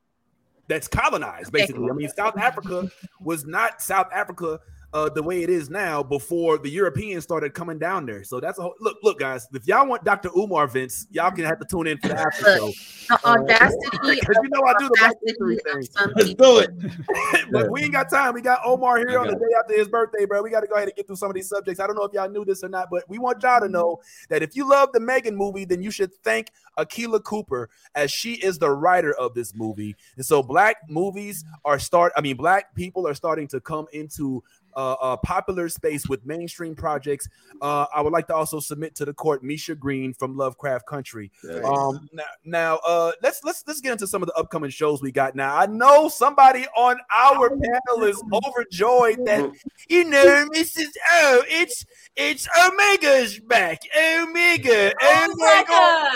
that's 0.66 0.88
colonized 0.88 1.52
basically. 1.52 1.88
I 1.88 1.92
mean, 1.92 2.08
South 2.08 2.36
Africa 2.36 2.90
was 3.20 3.44
not 3.46 3.80
South 3.82 4.08
Africa 4.12 4.58
uh, 4.92 5.08
the 5.08 5.22
way 5.22 5.42
it 5.42 5.50
is 5.50 5.70
now 5.70 6.02
before 6.02 6.58
the 6.58 6.68
Europeans 6.68 7.22
started 7.22 7.54
coming 7.54 7.78
down 7.78 8.06
there. 8.06 8.24
So 8.24 8.40
that's 8.40 8.58
a 8.58 8.62
whole 8.62 8.74
look. 8.80 8.98
Look, 9.02 9.20
guys, 9.20 9.46
if 9.52 9.66
y'all 9.66 9.86
want 9.86 10.04
Dr. 10.04 10.30
Umar 10.36 10.66
Vince, 10.66 11.06
y'all 11.10 11.30
can 11.30 11.44
have 11.44 11.58
to 11.60 11.64
tune 11.64 11.86
in 11.86 11.98
for 11.98 12.08
the 12.08 12.18
after 12.20 12.44
show. 12.56 12.72
The 13.08 13.20
audacity 13.24 13.86
Because 14.20 14.36
you 14.42 14.48
know 14.50 14.62
I 14.64 14.74
do 14.78 14.88
the 14.88 14.96
Black 14.98 15.14
History 15.24 15.58
audacity 15.58 15.92
thing. 15.92 16.04
of 16.04 16.16
Let's 16.16 16.34
do 16.34 16.58
it. 16.58 17.50
but 17.52 17.70
we 17.70 17.82
ain't 17.82 17.92
got 17.92 18.10
time. 18.10 18.34
We 18.34 18.42
got 18.42 18.60
Omar 18.64 18.98
here 18.98 19.18
on 19.18 19.28
the 19.28 19.34
day 19.34 19.54
after 19.58 19.76
his 19.76 19.88
birthday, 19.88 20.24
bro. 20.24 20.42
We 20.42 20.50
got 20.50 20.60
to 20.60 20.66
go 20.66 20.74
ahead 20.74 20.88
and 20.88 20.96
get 20.96 21.06
through 21.06 21.16
some 21.16 21.30
of 21.30 21.34
these 21.34 21.48
subjects. 21.48 21.80
I 21.80 21.86
don't 21.86 21.96
know 21.96 22.04
if 22.04 22.12
y'all 22.12 22.28
knew 22.28 22.44
this 22.44 22.64
or 22.64 22.68
not, 22.68 22.88
but 22.90 23.04
we 23.08 23.18
want 23.18 23.42
y'all 23.42 23.60
to 23.60 23.68
know 23.68 24.00
that 24.28 24.42
if 24.42 24.56
you 24.56 24.68
love 24.68 24.90
the 24.92 25.00
Megan 25.00 25.36
movie, 25.36 25.64
then 25.64 25.82
you 25.82 25.90
should 25.90 26.12
thank 26.22 26.50
Akela 26.76 27.20
Cooper 27.20 27.68
as 27.94 28.10
she 28.10 28.34
is 28.34 28.58
the 28.58 28.70
writer 28.70 29.12
of 29.14 29.34
this 29.34 29.54
movie. 29.54 29.94
And 30.16 30.24
so 30.24 30.42
black 30.42 30.76
movies 30.88 31.44
are 31.64 31.78
start. 31.78 32.12
I 32.16 32.20
mean, 32.20 32.36
black 32.36 32.74
people 32.74 33.06
are 33.06 33.14
starting 33.14 33.46
to 33.48 33.60
come 33.60 33.86
into 33.92 34.42
uh, 34.76 34.92
uh, 34.92 35.16
popular 35.18 35.68
space 35.68 36.08
with 36.08 36.24
mainstream 36.26 36.74
projects. 36.74 37.28
Uh, 37.60 37.86
I 37.94 38.00
would 38.00 38.12
like 38.12 38.26
to 38.28 38.34
also 38.34 38.60
submit 38.60 38.94
to 38.96 39.04
the 39.04 39.14
court 39.14 39.42
Misha 39.42 39.74
Green 39.74 40.14
from 40.14 40.36
Lovecraft 40.36 40.86
Country. 40.86 41.30
Nice. 41.44 41.64
Um, 41.64 42.08
now, 42.12 42.24
now 42.44 42.80
uh, 42.86 43.12
let's 43.22 43.40
let's 43.44 43.64
let's 43.66 43.80
get 43.80 43.92
into 43.92 44.06
some 44.06 44.22
of 44.22 44.26
the 44.26 44.34
upcoming 44.34 44.70
shows 44.70 45.02
we 45.02 45.12
got. 45.12 45.34
Now, 45.34 45.56
I 45.56 45.66
know 45.66 46.08
somebody 46.08 46.66
on 46.76 46.96
our 47.14 47.50
panel 47.50 48.04
is 48.04 48.22
overjoyed 48.32 49.24
that 49.26 49.50
you 49.88 50.04
know, 50.04 50.46
Mrs. 50.54 50.88
Oh, 51.12 51.42
it's 51.48 51.84
it's 52.16 52.48
Omega's 52.58 53.38
back. 53.40 53.80
Omega, 53.96 54.92
Omega, 55.02 56.14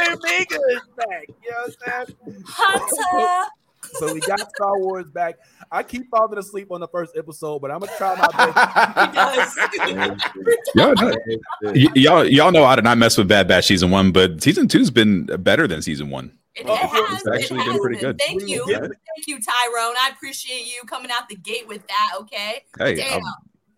Omega's 0.00 0.82
back. 0.96 1.28
You 1.42 1.50
know 1.50 1.66
what 1.66 1.76
I'm 1.86 2.06
saying? 2.06 2.42
Hunter. 2.46 3.50
So 3.94 4.12
we 4.14 4.20
got 4.20 4.40
Star 4.56 4.78
Wars 4.78 5.06
back. 5.10 5.36
I 5.70 5.82
keep 5.82 6.08
falling 6.10 6.38
asleep 6.38 6.68
on 6.70 6.80
the 6.80 6.88
first 6.88 7.16
episode, 7.16 7.60
but 7.60 7.70
I'm 7.70 7.80
gonna 7.80 7.92
try 7.98 8.16
my 8.16 8.28
best. 9.24 9.58
Y'all, 10.74 10.94
know- 10.94 11.14
y- 11.62 11.86
y'all, 11.94 12.24
y'all 12.26 12.52
know 12.52 12.64
I 12.64 12.74
did 12.76 12.84
not 12.84 12.98
mess 12.98 13.18
with 13.18 13.28
Bad 13.28 13.48
Batch 13.48 13.66
season 13.66 13.90
one, 13.90 14.12
but 14.12 14.42
season 14.42 14.68
two's 14.68 14.90
been 14.90 15.26
better 15.26 15.66
than 15.66 15.82
season 15.82 16.10
one. 16.10 16.32
It, 16.54 16.66
Oh, 16.68 16.74
it 16.74 16.78
has, 16.78 17.18
It's 17.26 17.28
actually 17.28 17.60
it 17.60 17.66
been 17.72 17.80
pretty 17.80 17.98
good. 17.98 18.18
Thank 18.26 18.46
you, 18.48 18.64
Yeah. 18.68 18.80
thank 18.80 18.92
you, 19.26 19.36
Tyrone. 19.36 19.94
I 19.98 20.10
appreciate 20.14 20.66
you 20.66 20.82
coming 20.86 21.10
out 21.10 21.28
the 21.28 21.36
gate 21.36 21.66
with 21.68 21.86
that. 21.86 22.12
Okay. 22.20 22.62
Hey, 22.78 22.94
Damn. 22.96 23.20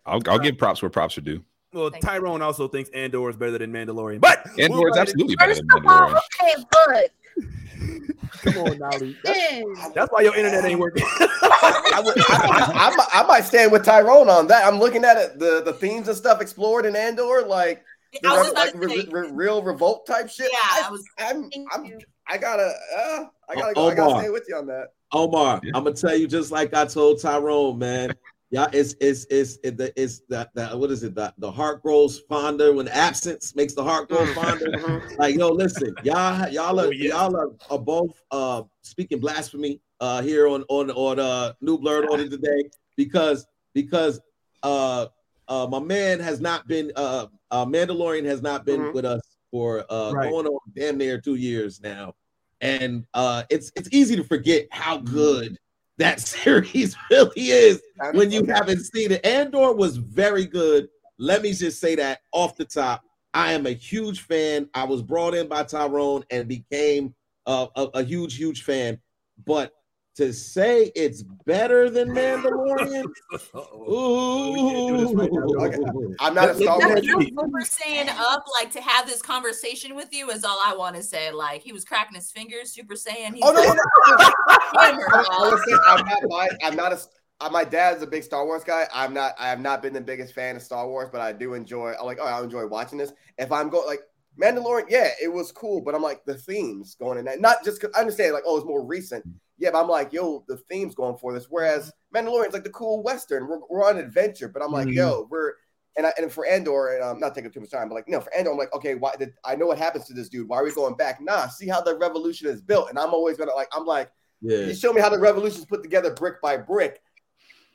I'll, 0.05 0.15
I'll, 0.15 0.21
I'll 0.33 0.39
give 0.39 0.57
props 0.57 0.81
where 0.81 0.89
props 0.89 1.17
are 1.17 1.21
due. 1.21 1.43
Well, 1.73 1.89
Thank 1.89 2.03
you. 2.03 2.09
Tyrone 2.09 2.41
also 2.41 2.67
thinks 2.69 2.89
Andor 2.91 3.29
is 3.29 3.35
better 3.35 3.57
than 3.57 3.71
Mandalorian, 3.73 4.21
but 4.21 4.45
Andor 4.59 4.63
is 4.63 4.69
go 4.69 4.87
ahead 4.87 4.97
absolutely 4.97 5.35
better 5.35 5.51
First 5.55 5.63
than 5.73 5.85
of 5.85 5.91
all, 5.91 6.09
okay, 6.09 6.63
but 6.71 6.95
and- 6.95 7.09
Come 8.41 8.57
on, 8.57 8.77
Nolly. 8.77 9.15
That's, 9.23 9.93
that's 9.93 10.11
why 10.11 10.21
your 10.21 10.35
internet 10.35 10.65
ain't 10.65 10.79
working. 10.79 11.03
I, 11.19 12.01
would, 12.03 12.17
I, 12.17 12.23
I, 12.29 12.87
I, 12.91 12.95
might- 12.95 13.07
I 13.13 13.23
might 13.27 13.43
stand 13.45 13.71
with 13.71 13.83
Tyrone 13.83 14.29
on 14.29 14.47
that. 14.47 14.65
I'm 14.65 14.79
looking 14.79 15.03
at 15.03 15.17
it, 15.17 15.39
the, 15.39 15.61
the 15.63 15.73
themes 15.73 16.07
and 16.07 16.15
stuff 16.17 16.41
explored 16.41 16.85
in 16.85 16.95
Andor, 16.95 17.43
like, 17.45 17.83
the 18.21 18.29
re- 18.29 18.51
like 18.53 18.73
re- 18.75 19.07
re- 19.11 19.31
real 19.31 19.61
revolt 19.63 20.05
type 20.07 20.29
shit. 20.29 20.49
yeah, 20.51 20.59
I, 20.61 20.83
I 20.87 20.91
was. 20.91 21.03
I'm, 21.19 21.49
I'm. 21.73 21.97
I 22.27 22.37
gotta, 22.37 22.73
uh, 22.97 23.25
I 23.49 23.55
gotta, 23.55 23.73
go, 23.73 23.89
I 23.89 23.95
gotta 23.95 24.19
stay 24.21 24.29
with 24.29 24.45
you 24.47 24.55
on 24.55 24.65
that. 24.67 24.87
Omar, 25.11 25.59
I'm 25.73 25.83
gonna 25.83 25.93
tell 25.93 26.15
you 26.15 26.27
just 26.27 26.49
like 26.51 26.73
I 26.73 26.85
told 26.85 27.21
Tyrone, 27.21 27.77
man. 27.77 28.13
Yeah, 28.55 28.67
it's 28.71 28.95
it's 29.01 29.25
it's 29.29 29.59
it, 29.65 29.75
the 29.75 29.91
it's 30.01 30.21
the, 30.29 30.49
the 30.53 30.67
what 30.77 30.89
is 30.89 31.03
it? 31.03 31.13
The, 31.13 31.33
the 31.39 31.51
heart 31.51 31.81
grows 31.81 32.19
fonder 32.29 32.71
when 32.71 32.87
absence 32.87 33.53
makes 33.53 33.73
the 33.73 33.83
heart 33.83 34.07
grow 34.07 34.33
fonder. 34.33 35.01
like 35.17 35.35
yo, 35.35 35.49
listen, 35.49 35.93
y'all 36.03 36.47
y'all 36.47 36.79
are 36.79 36.87
Oh, 36.87 36.91
yeah. 36.91 37.09
y'all 37.09 37.35
are, 37.35 37.49
are 37.69 37.77
both 37.77 38.15
uh 38.31 38.63
speaking 38.81 39.19
blasphemy 39.19 39.81
uh 39.99 40.21
here 40.21 40.47
on 40.47 40.63
on 40.69 40.89
on 40.91 41.19
uh 41.19 41.51
New 41.59 41.77
Blerd 41.77 42.07
Order 42.09 42.29
today 42.29 42.63
because 42.95 43.45
because 43.73 44.21
uh 44.63 45.07
uh 45.49 45.67
my 45.69 45.79
man 45.79 46.21
has 46.21 46.39
not 46.39 46.65
been 46.65 46.93
uh 46.95 47.27
uh 47.51 47.65
Mandalorian 47.65 48.23
has 48.23 48.41
not 48.41 48.63
been 48.65 48.85
Mhm. 48.85 48.93
with 48.93 49.03
us 49.03 49.35
for 49.51 49.83
uh 49.89 50.13
Right. 50.13 50.31
going 50.31 50.47
on 50.47 50.59
damn 50.73 50.97
near 50.97 51.19
two 51.19 51.35
years 51.35 51.81
now 51.81 52.13
and 52.61 53.05
uh 53.13 53.43
it's 53.49 53.69
it's 53.75 53.89
easy 53.91 54.15
to 54.15 54.23
forget 54.23 54.65
how 54.71 54.97
good 54.99 55.57
that 55.97 56.19
series 56.21 56.95
really 57.09 57.49
is 57.49 57.81
when 58.13 58.31
you 58.31 58.45
haven't 58.45 58.83
seen 58.83 59.11
it. 59.11 59.25
Andor 59.25 59.73
was 59.73 59.97
very 59.97 60.45
good. 60.45 60.87
Let 61.17 61.41
me 61.41 61.53
just 61.53 61.79
say 61.79 61.95
that 61.95 62.19
off 62.31 62.57
the 62.57 62.65
top. 62.65 63.03
I 63.33 63.53
am 63.53 63.65
a 63.65 63.71
huge 63.71 64.21
fan. 64.21 64.69
I 64.73 64.85
was 64.85 65.01
brought 65.01 65.33
in 65.33 65.47
by 65.47 65.63
Tyrone 65.63 66.23
and 66.29 66.47
became 66.47 67.13
uh, 67.45 67.67
a, 67.75 67.83
a 67.95 68.03
huge, 68.03 68.37
huge 68.37 68.63
fan. 68.63 68.99
But 69.45 69.73
to 70.15 70.31
say 70.31 70.91
it's 70.95 71.23
better 71.45 71.89
than 71.89 72.09
Mandalorian, 72.09 73.05
ooh, 73.55 76.15
I'm 76.19 76.33
not 76.33 76.49
a 76.49 76.55
Star 76.55 76.79
Wars. 76.79 76.95
That's 76.95 77.07
you 77.07 77.29
for 77.51 77.61
staying 77.65 78.09
up, 78.09 78.45
like 78.59 78.71
to 78.71 78.81
have 78.81 79.07
this 79.07 79.21
conversation 79.21 79.95
with 79.95 80.13
you 80.13 80.29
is 80.29 80.43
all 80.43 80.59
I 80.65 80.75
want 80.75 80.95
to 80.95 81.03
say. 81.03 81.31
Like 81.31 81.61
he 81.61 81.73
was 81.73 81.83
cracking 81.83 82.15
his 82.15 82.31
fingers, 82.31 82.71
Super 82.71 82.95
Saiyan. 82.95 83.33
He's 83.35 83.43
Oh 83.43 83.51
no, 83.51 83.61
no, 83.61 83.73
no. 83.73 84.31
hammered, 84.81 85.03
I 85.13 85.23
dog. 85.23 85.51
was 85.51 85.63
saying, 85.65 85.79
I'm 85.85 86.05
not. 86.05 86.19
My, 86.29 86.49
I'm 86.63 86.75
not 86.75 86.93
a. 86.93 86.99
uh, 87.41 87.49
My 87.49 87.65
dad's 87.65 88.01
a 88.01 88.07
big 88.07 88.23
Star 88.23 88.45
Wars 88.45 88.63
guy. 88.63 88.87
I'm 88.93 89.13
not. 89.13 89.33
I 89.37 89.49
have 89.49 89.59
not 89.59 89.81
been 89.81 89.93
the 89.93 90.01
biggest 90.01 90.33
fan 90.33 90.55
of 90.55 90.61
Star 90.61 90.87
Wars, 90.87 91.09
but 91.11 91.19
I 91.21 91.33
do 91.33 91.53
enjoy. 91.55 91.93
I'm 91.99 92.05
like, 92.05 92.19
oh, 92.21 92.25
I 92.25 92.41
enjoy 92.41 92.65
watching 92.67 92.97
this. 92.97 93.11
If 93.37 93.51
I'm 93.51 93.69
going 93.69 93.85
like 93.87 94.01
Mandalorian, 94.41 94.85
yeah, 94.89 95.09
it 95.21 95.31
was 95.31 95.51
cool, 95.51 95.81
but 95.81 95.93
I'm 95.93 96.01
like 96.01 96.23
the 96.25 96.35
themes 96.35 96.95
going 96.95 97.17
in 97.17 97.25
that. 97.25 97.41
Not 97.41 97.63
just 97.65 97.81
'cause 97.81 97.91
I 97.95 97.99
understand 97.99 98.33
like, 98.33 98.43
oh, 98.45 98.57
it's 98.57 98.65
more 98.65 98.85
recent. 98.85 99.25
Yeah, 99.57 99.71
but 99.71 99.81
I'm 99.81 99.87
like, 99.89 100.11
yo, 100.11 100.43
the 100.47 100.57
themes 100.57 100.95
going 100.95 101.17
for 101.17 101.33
this. 101.33 101.47
Whereas 101.49 101.91
Mandalorian's 102.13 102.53
like 102.53 102.63
the 102.63 102.69
cool 102.71 103.01
western. 103.03 103.47
We're, 103.47 103.59
we're 103.69 103.85
on 103.85 103.97
an 103.97 104.03
adventure, 104.03 104.49
but 104.49 104.61
I'm 104.61 104.71
like, 104.71 104.87
Mhm. 104.87 104.95
yo, 104.95 105.27
we're 105.29 105.53
and 105.97 106.05
I, 106.05 106.13
and 106.17 106.29
for 106.29 106.45
Andor, 106.45 106.89
and 106.95 107.03
I'm 107.05 107.21
not 107.21 107.33
taking 107.33 107.49
too 107.51 107.61
much 107.61 107.71
time, 107.71 107.87
but 107.87 107.95
like, 107.95 108.09
no, 108.09 108.19
for 108.19 108.33
Andor, 108.35 108.51
I'm 108.51 108.57
like, 108.57 108.73
okay, 108.75 108.95
why 108.95 109.15
did 109.17 109.33
I 109.45 109.55
know 109.55 109.67
what 109.67 109.77
happens 109.77 110.05
to 110.07 110.13
this 110.13 110.27
dude? 110.27 110.49
Why 110.49 110.57
are 110.59 110.63
we 110.65 110.73
going 110.73 110.95
back? 110.95 111.21
Nah, 111.21 111.47
see 111.47 111.69
how 111.69 111.79
the 111.79 111.97
revolution 111.97 112.49
is 112.49 112.61
built, 112.61 112.89
and 112.89 112.99
I'm 112.99 113.13
always 113.13 113.37
gonna 113.37 113.53
like, 113.53 113.69
I'm 113.71 113.85
like, 113.85 114.11
yeah. 114.41 114.57
you 114.65 114.75
show 114.75 114.91
me 114.91 114.99
how 114.99 115.07
the 115.07 115.17
revolution's 115.19 115.65
put 115.65 115.83
together 115.83 116.13
brick 116.13 116.41
by 116.41 116.57
brick. 116.57 117.01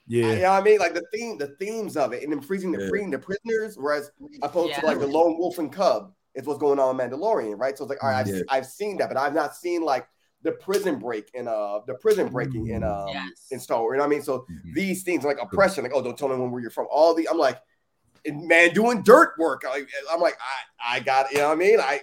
Yeah. 0.06 0.32
You 0.32 0.42
know 0.42 0.50
what 0.50 0.60
I 0.60 0.64
mean? 0.64 0.78
Like 0.80 0.92
the 0.92 1.06
theme, 1.14 1.38
the 1.38 1.56
themes 1.58 1.96
of 1.96 2.12
it, 2.12 2.22
and 2.22 2.30
then 2.30 2.42
freezing 2.42 2.72
the 2.72 2.82
Yeah. 2.82 2.88
freeing 2.90 3.10
the 3.10 3.18
prisoners, 3.18 3.76
whereas 3.78 4.10
opposed 4.42 4.70
Yeah. 4.70 4.80
to 4.80 4.86
like 4.86 4.98
the 4.98 5.06
lone 5.06 5.38
wolf 5.38 5.58
and 5.58 5.72
cub 5.72 6.12
is 6.34 6.46
what's 6.46 6.60
going 6.60 6.78
on 6.78 7.00
in 7.00 7.10
Mandalorian, 7.10 7.58
right? 7.58 7.78
So 7.78 7.84
it's 7.84 7.90
like, 7.90 8.02
all 8.04 8.10
right, 8.10 8.18
I've, 8.20 8.28
Yeah. 8.28 8.42
I've 8.50 8.66
seen 8.66 8.98
that, 8.98 9.08
but 9.08 9.16
I've 9.16 9.34
not 9.34 9.56
seen 9.56 9.82
like 9.82 10.06
the 10.42 10.52
prison 10.52 10.98
break 10.98 11.30
in 11.34 11.46
uh 11.48 11.80
the 11.86 11.94
prison 11.94 12.28
breaking 12.28 12.68
in 12.68 12.82
um 12.82 13.08
Yes. 13.12 13.48
in 13.50 13.60
Star 13.60 13.80
Wars. 13.80 13.94
You 13.94 13.98
know 13.98 14.04
what 14.04 14.08
I 14.08 14.10
mean? 14.16 14.22
So 14.22 14.46
Mhm. 14.50 14.74
these 14.74 15.02
things 15.02 15.24
like 15.24 15.38
oppression, 15.40 15.84
like 15.84 15.92
oh, 15.94 16.02
don't 16.02 16.16
tell 16.16 16.28
me 16.28 16.36
when 16.36 16.50
where 16.50 16.60
you're 16.62 16.70
from. 16.70 16.86
All 16.90 17.14
the 17.14 17.28
I'm 17.28 17.38
like, 17.38 17.58
man, 18.26 18.72
doing 18.74 19.02
dirt 19.02 19.34
work. 19.38 19.62
I, 19.66 19.84
I'm 20.10 20.20
like, 20.20 20.38
I 20.40 20.96
I 20.96 21.00
got, 21.00 21.30
you 21.30 21.38
know 21.38 21.48
what 21.48 21.52
I 21.54 21.56
mean? 21.56 21.80
I 21.80 22.00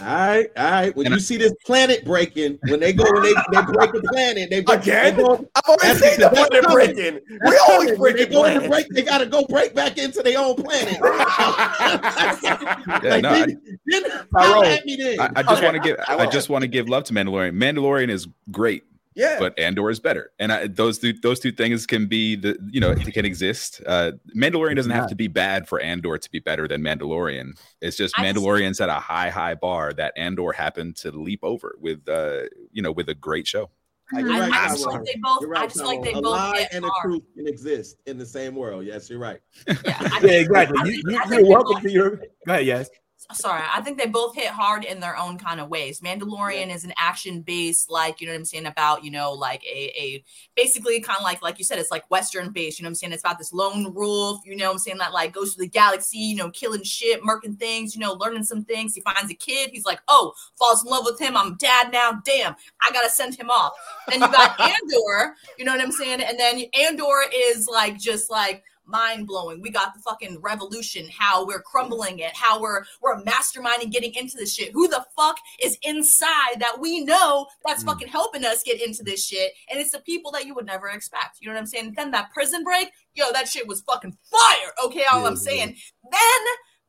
All 0.00 0.06
right, 0.06 0.50
all 0.56 0.70
right. 0.70 0.96
When 0.96 1.06
And 1.06 1.14
you 1.14 1.18
I- 1.18 1.22
see 1.22 1.36
this 1.36 1.52
planet 1.64 2.04
breaking, 2.04 2.58
when 2.68 2.80
they 2.80 2.92
go, 2.92 3.04
when 3.04 3.22
they, 3.22 3.32
they 3.52 3.62
break 3.62 3.92
the 3.92 4.02
planet, 4.12 4.50
they 4.50 4.60
break, 4.60 4.82
Again? 4.82 5.16
They 5.16 5.22
go, 5.22 5.48
I've 5.54 5.64
already 5.64 5.98
seen 5.98 6.20
the 6.20 6.28
planet 6.30 6.64
coming. 6.64 6.94
breaking. 6.94 7.20
We 7.46 7.58
always 7.68 7.90
when 7.90 7.98
break 7.98 8.16
they 8.16 8.22
it. 8.24 8.32
go 8.32 8.44
into 8.44 8.68
break, 8.68 8.88
they 8.90 9.02
gotta 9.02 9.26
go 9.26 9.44
break 9.46 9.74
back 9.74 9.96
into 9.98 10.22
their 10.22 10.38
own 10.38 10.56
planet. 10.56 10.98
Yeah, 13.04 13.10
like, 13.10 13.22
no, 13.22 13.28
I- 13.30 13.46
then, 13.46 13.78
then 13.86 14.02
holler 14.34 14.66
at 14.66 14.84
me 14.84 14.96
then. 14.96 15.20
I, 15.20 15.30
I 15.36 15.42
just 15.42 15.56
Okay, 15.58 15.64
want 15.64 15.76
to 15.76 15.82
give 15.82 15.96
I 16.08 16.16
I, 16.16 16.26
just 16.26 16.48
want 16.48 16.62
to 16.62 16.68
give 16.68 16.88
love 16.88 17.04
to 17.04 17.12
Mandalorian. 17.14 17.54
Mandalorian 17.56 18.08
is 18.10 18.26
great, 18.50 18.82
Yeah. 19.16 19.38
but 19.38 19.56
Andor 19.58 19.90
is 19.90 20.00
better, 20.00 20.32
and 20.40 20.52
I, 20.52 20.66
those 20.66 20.98
two 20.98 21.12
those 21.12 21.38
two 21.38 21.52
things 21.52 21.86
can 21.86 22.06
be 22.06 22.34
the 22.34 22.58
you 22.70 22.80
know 22.80 22.90
it 22.90 23.12
can 23.14 23.24
exist. 23.24 23.80
Uh, 23.86 24.12
Mandalorian 24.36 24.74
doesn't 24.76 24.90
have 24.90 25.08
to 25.08 25.14
be 25.14 25.28
bad 25.28 25.68
for 25.68 25.78
Andor 25.80 26.18
to 26.18 26.30
be 26.30 26.40
better 26.40 26.66
than 26.66 26.82
Mandalorian. 26.82 27.56
It's 27.80 27.96
just 27.96 28.12
I 28.18 28.24
just- 28.24 28.36
Mandalorian's 28.44 28.80
at 28.80 28.88
a 28.88 28.94
high 28.94 29.30
high 29.30 29.54
bar 29.54 29.92
that 29.92 30.12
Andor 30.16 30.52
happened 30.52 30.96
to 30.96 31.10
leap 31.12 31.40
over 31.44 31.76
with 31.80 32.08
uh 32.08 32.42
you 32.72 32.82
know 32.82 32.90
with 32.92 33.08
a 33.08 33.14
great 33.14 33.46
show. 33.46 33.70
You're 34.12 34.30
I, 34.32 34.40
right, 34.40 34.52
I 34.52 34.68
just 34.68 34.84
Tyrone. 34.84 34.96
like 34.98 35.06
they 35.06 35.20
both. 35.22 35.40
You're 35.40 35.50
right, 35.50 35.62
I 35.62 35.66
just 35.66 35.84
like 35.84 36.02
they 36.02 36.10
a 36.10 36.14
both 36.14 36.24
lie 36.24 36.68
and 36.72 36.84
a 36.84 36.88
hard. 36.88 37.02
truth 37.04 37.22
can 37.36 37.46
exist 37.48 37.96
in 38.06 38.18
the 38.18 38.26
same 38.26 38.54
world. 38.54 38.84
Yes, 38.84 39.08
you're 39.08 39.18
right. 39.18 39.40
Yeah, 39.66 39.76
I 39.86 40.20
Yeah, 40.24 40.30
exactly. 40.32 40.76
I 40.78 40.84
you, 40.84 41.02
you, 41.06 41.20
I 41.24 41.28
you're 41.38 41.46
welcome 41.48 41.74
both- 41.74 41.82
to 41.84 41.90
your. 41.90 42.10
Go 42.16 42.24
ahead, 42.48 42.66
yes. 42.66 42.90
Sorry, 43.32 43.62
I 43.72 43.80
think 43.80 43.98
they 43.98 44.06
both 44.06 44.34
hit 44.34 44.48
hard 44.48 44.84
in 44.84 45.00
their 45.00 45.16
own 45.16 45.38
kind 45.38 45.60
of 45.60 45.68
ways. 45.68 46.00
Mandalorian 46.00 46.74
is 46.74 46.84
an 46.84 46.92
action 46.98 47.40
based, 47.40 47.90
like 47.90 48.20
you 48.20 48.26
know 48.26 48.32
what 48.34 48.40
I'm 48.40 48.44
saying 48.44 48.66
about 48.66 49.02
you 49.02 49.10
know 49.10 49.32
like 49.32 49.64
a, 49.64 49.92
a 49.98 50.24
basically 50.54 51.00
kind 51.00 51.16
of 51.16 51.24
like 51.24 51.40
like 51.40 51.58
you 51.58 51.64
said, 51.64 51.78
it's 51.78 51.90
like 51.90 52.10
Western 52.10 52.50
based. 52.50 52.78
You 52.78 52.82
know 52.82 52.88
what 52.88 52.90
I'm 52.90 52.94
saying? 52.96 53.12
It's 53.12 53.22
about 53.22 53.38
this 53.38 53.52
lone 53.52 53.94
wolf. 53.94 54.40
You 54.44 54.56
know 54.56 54.66
what 54.66 54.72
I'm 54.72 54.78
saying 54.78 54.98
that 54.98 55.12
like 55.12 55.32
goes 55.32 55.54
to 55.54 55.60
the 55.60 55.68
galaxy, 55.68 56.18
you 56.18 56.36
know, 56.36 56.50
killing 56.50 56.82
shit, 56.82 57.22
murking 57.22 57.58
things, 57.58 57.94
you 57.94 58.00
know, 58.00 58.12
learning 58.12 58.44
some 58.44 58.64
things. 58.64 58.94
He 58.94 59.00
finds 59.00 59.30
a 59.30 59.34
kid. 59.34 59.70
He's 59.72 59.86
like, 59.86 60.00
oh, 60.08 60.34
falls 60.58 60.84
in 60.84 60.90
love 60.90 61.04
with 61.06 61.20
him. 61.20 61.36
I'm 61.36 61.56
dad 61.56 61.92
now. 61.92 62.20
Damn, 62.24 62.54
I 62.82 62.90
gotta 62.92 63.10
send 63.10 63.34
him 63.34 63.48
off. 63.48 63.72
Then 64.08 64.20
you 64.20 64.28
got 64.28 64.60
Andor. 64.60 65.34
You 65.58 65.64
know 65.64 65.72
what 65.72 65.80
I'm 65.80 65.92
saying? 65.92 66.20
And 66.20 66.38
then 66.38 66.62
Andor 66.78 67.24
is 67.48 67.68
like 67.68 67.98
just 67.98 68.30
like 68.30 68.62
mind 68.86 69.26
blowing. 69.26 69.60
We 69.60 69.70
got 69.70 69.94
the 69.94 70.00
fucking 70.00 70.40
revolution, 70.40 71.08
how 71.16 71.46
we're 71.46 71.62
crumbling 71.62 72.18
it, 72.18 72.34
how 72.34 72.60
we're 72.60 72.84
we're 73.00 73.22
masterminding 73.22 73.90
getting 73.90 74.14
into 74.14 74.36
this 74.36 74.54
shit. 74.54 74.72
Who 74.72 74.88
the 74.88 75.04
fuck 75.16 75.36
is 75.62 75.78
inside 75.82 76.60
that 76.60 76.78
we 76.80 77.04
know 77.04 77.46
that's 77.64 77.82
mm. 77.82 77.86
fucking 77.86 78.08
helping 78.08 78.44
us 78.44 78.62
get 78.62 78.80
into 78.80 79.02
this 79.02 79.26
shit? 79.26 79.52
And 79.70 79.80
it's 79.80 79.92
the 79.92 80.00
people 80.00 80.32
that 80.32 80.46
you 80.46 80.54
would 80.54 80.66
never 80.66 80.88
expect. 80.88 81.38
You 81.40 81.48
know 81.48 81.54
what 81.54 81.60
I'm 81.60 81.66
saying? 81.66 81.94
Then 81.96 82.10
that 82.12 82.32
prison 82.32 82.64
break, 82.64 82.90
yo, 83.14 83.32
that 83.32 83.48
shit 83.48 83.66
was 83.66 83.80
fucking 83.82 84.16
fire. 84.30 84.72
Okay, 84.84 85.04
all 85.10 85.22
Yeah, 85.22 85.28
I'm 85.28 85.36
saying. 85.36 85.76
Then, 86.10 86.20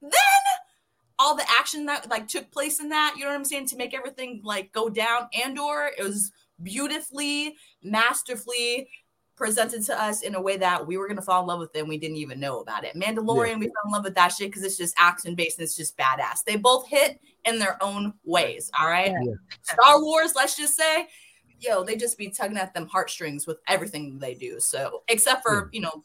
then 0.02 0.12
all 1.18 1.36
the 1.36 1.46
action 1.58 1.86
that 1.86 2.10
like 2.10 2.28
took 2.28 2.52
place 2.52 2.80
in 2.80 2.90
that, 2.90 3.14
you 3.16 3.24
know 3.24 3.30
what 3.30 3.38
I'm 3.38 3.46
saying, 3.46 3.68
to 3.68 3.78
make 3.78 3.94
everything 3.94 4.42
like 4.44 4.72
go 4.72 4.90
down. 4.90 5.30
and 5.34 5.58
or 5.58 5.92
it 5.98 6.04
was 6.04 6.32
beautifully, 6.62 7.56
masterfully 7.84 8.90
presented 9.36 9.84
to 9.84 10.02
us 10.02 10.22
in 10.22 10.36
a 10.36 10.42
way 10.42 10.58
that 10.58 10.86
we 10.86 10.98
were 10.98 11.08
gonna 11.08 11.22
fall 11.22 11.42
in 11.42 11.48
love 11.48 11.60
with 11.60 11.76
it 11.76 11.80
and 11.80 11.90
we 11.90 11.98
didn't 11.98 12.18
even 12.18 12.40
know 12.40 12.60
about 12.60 12.84
it. 12.84 12.96
Mandalorian, 12.96 13.60
we 13.60 13.66
fell 13.66 13.86
in 13.86 13.92
love 13.92 14.04
with 14.04 14.16
that 14.16 14.30
shit 14.30 14.50
because 14.50 14.64
it's 14.64 14.78
just 14.78 14.96
action 14.98 15.36
based 15.36 15.60
and 15.60 15.66
it's 15.66 15.76
just 15.76 15.98
badass. 15.98 16.44
They 16.46 16.56
both 16.56 16.88
hit 16.88 17.20
in 17.46 17.60
their 17.60 17.82
own 17.84 18.14
ways. 18.24 18.72
All 18.80 18.88
right. 18.88 19.14
Star 19.62 20.02
Wars, 20.02 20.34
let's 20.36 20.58
just 20.58 20.76
say, 20.76 21.08
yo, 21.60 21.84
they 21.84 21.96
just 21.96 22.18
be 22.18 22.30
tugging 22.30 22.58
at 22.58 22.74
them 22.74 22.88
heartstrings 22.88 23.46
with 23.46 23.58
everything 23.68 24.20
they 24.20 24.34
do. 24.34 24.60
So 24.60 25.04
except 25.08 25.44
for, 25.44 25.70
you 25.72 25.82
know, 25.82 26.04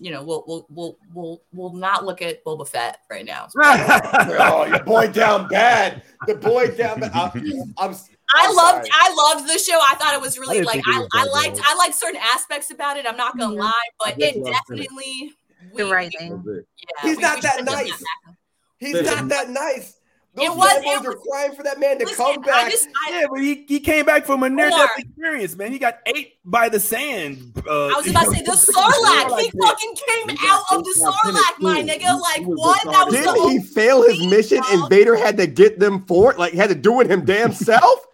you 0.00 0.12
know, 0.12 0.22
we'll 0.22 0.44
we'll 0.46 0.66
we'll 0.70 0.98
we'll 1.12 1.42
we'll 1.52 1.72
not 1.72 2.04
look 2.04 2.22
at 2.22 2.44
Boba 2.44 2.68
Fett 2.68 2.98
right 3.10 3.24
now. 3.24 3.48
Right. 3.54 3.78
Oh, 4.40 4.64
your 4.64 4.84
boy 4.84 5.08
down 5.08 5.48
bad. 5.48 6.02
The 6.26 6.36
boy 6.36 6.68
down 6.76 7.00
bad. 7.00 7.10
I'm, 7.12 7.74
I'm, 7.76 7.96
I 8.34 8.46
loved 8.52 8.86
sorry. 8.86 8.88
I 8.92 9.14
loved 9.14 9.48
the 9.48 9.58
show. 9.58 9.78
I 9.80 9.94
thought 9.94 10.14
it 10.14 10.20
was 10.20 10.38
really 10.38 10.56
didn't 10.56 10.66
like 10.66 10.84
think 10.84 11.08
I, 11.14 11.20
I 11.22 11.24
liked 11.24 11.56
bad. 11.56 11.64
I 11.66 11.74
liked 11.76 11.94
certain 11.94 12.20
aspects 12.22 12.70
about 12.70 12.96
it. 12.96 13.06
I'm 13.06 13.16
not 13.16 13.38
gonna 13.38 13.54
lie, 13.54 13.72
but 13.98 14.14
it 14.20 14.44
definitely 14.44 15.32
The 15.74 15.84
we- 15.84 15.90
writing. 15.92 16.42
Yeah, 16.46 16.62
He's 17.02 17.16
we- 17.16 17.22
not 17.22 17.36
we 17.36 17.40
that 17.42 17.64
nice. 17.64 17.88
that. 17.98 18.34
He's 18.78 19.02
not 19.02 19.28
that 19.28 19.50
nice. 19.50 19.94
Those 20.34 20.44
It 20.46 20.54
was- 20.56 20.70
fanboys 20.70 20.82
it 20.82 21.06
are 21.06 21.10
was- 21.14 21.26
crying 21.28 21.52
for 21.56 21.62
that 21.64 21.80
man 21.80 21.98
to 21.98 22.04
Listen, 22.04 22.16
come 22.24 22.42
back. 22.42 22.66
I 22.66 22.70
just 22.70 22.86
I, 23.08 23.20
Yeah, 23.20 23.26
but 23.30 23.40
he, 23.40 23.64
he 23.66 23.80
came 23.80 24.04
back 24.04 24.24
from 24.24 24.42
a 24.44 24.48
near 24.50 24.68
death 24.70 24.90
experience, 24.98 25.56
man. 25.56 25.72
He 25.72 25.78
got 25.80 25.98
ate 26.06 26.34
by 26.44 26.68
the 26.68 26.78
sand. 26.78 27.60
Uh, 27.66 27.86
I 27.86 27.94
was 27.96 28.06
about 28.08 28.26
to 28.26 28.30
say 28.34 28.42
the 28.42 28.52
Sarlacc. 28.72 29.40
He 29.40 29.50
fucking 29.58 29.94
came 30.06 30.36
out 30.48 30.62
of 30.70 30.84
the 30.84 30.94
Sarlacc, 31.00 31.60
my 31.60 31.82
nigga. 31.82 32.20
Like 32.20 32.44
what? 32.44 32.84
That 32.84 33.06
was 33.06 33.14
Didn't 33.14 33.34
whole 33.36 33.48
he 33.48 33.58
fail 33.60 34.02
his 34.06 34.24
mission 34.26 34.60
and 34.70 34.88
Vader 34.90 35.16
had 35.16 35.36
to 35.38 35.46
get 35.48 35.80
them 35.80 36.04
for 36.06 36.30
it? 36.30 36.38
Like 36.38 36.52
had 36.52 36.68
to 36.68 36.74
do 36.76 37.00
it 37.00 37.10
him 37.10 37.24
damn 37.24 37.52
self? 37.52 38.04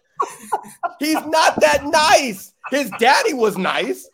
He's 0.98 1.14
not 1.26 1.60
that 1.60 1.84
nice. 1.84 2.52
His 2.70 2.90
daddy 2.98 3.34
was 3.34 3.56
nice. 3.58 4.08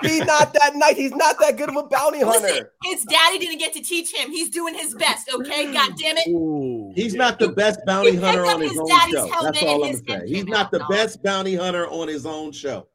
He's 0.00 0.24
not 0.24 0.54
that 0.54 0.74
nice. 0.76 0.96
He's 0.96 1.12
not 1.14 1.36
that 1.40 1.56
good 1.58 1.68
of 1.68 1.76
a 1.76 1.82
bounty 1.84 2.24
Listen, 2.24 2.48
hunter. 2.48 2.72
his 2.84 3.04
daddy 3.04 3.38
didn't 3.38 3.58
get 3.58 3.72
to 3.74 3.80
teach 3.80 4.12
him. 4.14 4.30
He's 4.30 4.48
doing 4.48 4.74
his 4.74 4.94
best, 4.94 5.30
okay? 5.32 5.70
God 5.72 5.92
damn 5.98 6.16
it. 6.16 6.28
Ooh. 6.28 6.92
He's 6.94 7.14
not 7.14 7.38
the 7.38 7.48
best 7.48 7.80
bounty 7.86 8.12
He 8.12 8.16
hunter 8.16 8.44
up 8.46 8.54
on 8.56 8.60
his 8.62 8.70
his 8.72 8.80
own 8.80 8.88
show. 8.88 9.28
That's 9.42 9.62
all 9.62 9.84
I'm 9.84 9.90
his 9.90 10.02
saying. 10.06 10.20
head 10.20 10.28
He's 10.28 10.44
not 10.46 10.70
the 10.70 10.78
dog. 10.78 10.88
best 10.90 11.22
bounty 11.22 11.54
hunter 11.56 11.86
on 11.88 12.08
his 12.08 12.24
own 12.24 12.52
show. 12.52 12.86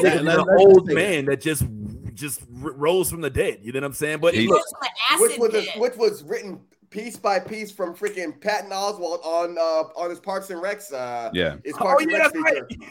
Nigga, 0.00 0.22
Let- 0.24 0.38
an 0.38 0.46
old 0.58 0.86
man 0.86 1.26
that 1.26 1.40
just 1.40 1.64
just 2.14 2.42
rose 2.50 3.10
from 3.10 3.20
the 3.22 3.30
dead. 3.30 3.60
You 3.62 3.72
know 3.72 3.78
what 3.80 3.86
I'm 3.86 3.92
saying? 3.94 4.18
But 4.20 4.34
He 4.34 4.42
He- 4.42 4.48
look, 4.48 4.62
goes 5.10 5.20
Which 5.20 5.38
was 5.38 5.50
pit. 5.52 5.68
which 5.76 5.96
was 5.96 6.22
written 6.24 6.60
piece 6.90 7.16
by 7.16 7.38
piece 7.38 7.70
from 7.70 7.94
freaking 7.94 8.40
Patton 8.40 8.70
Oswalt 8.70 9.24
on 9.24 9.56
uh 9.56 10.00
on 10.00 10.10
his 10.10 10.20
Parks 10.20 10.50
and 10.50 10.60
Recs 10.62 10.92
uh 10.92 11.30
Yeah. 11.32 11.56
his 11.64 11.74
oh 11.74 11.78
Parks 11.78 12.02
and 12.02 12.12
yeah, 12.12 12.18
Recs 12.18 12.32
that's 12.32 12.36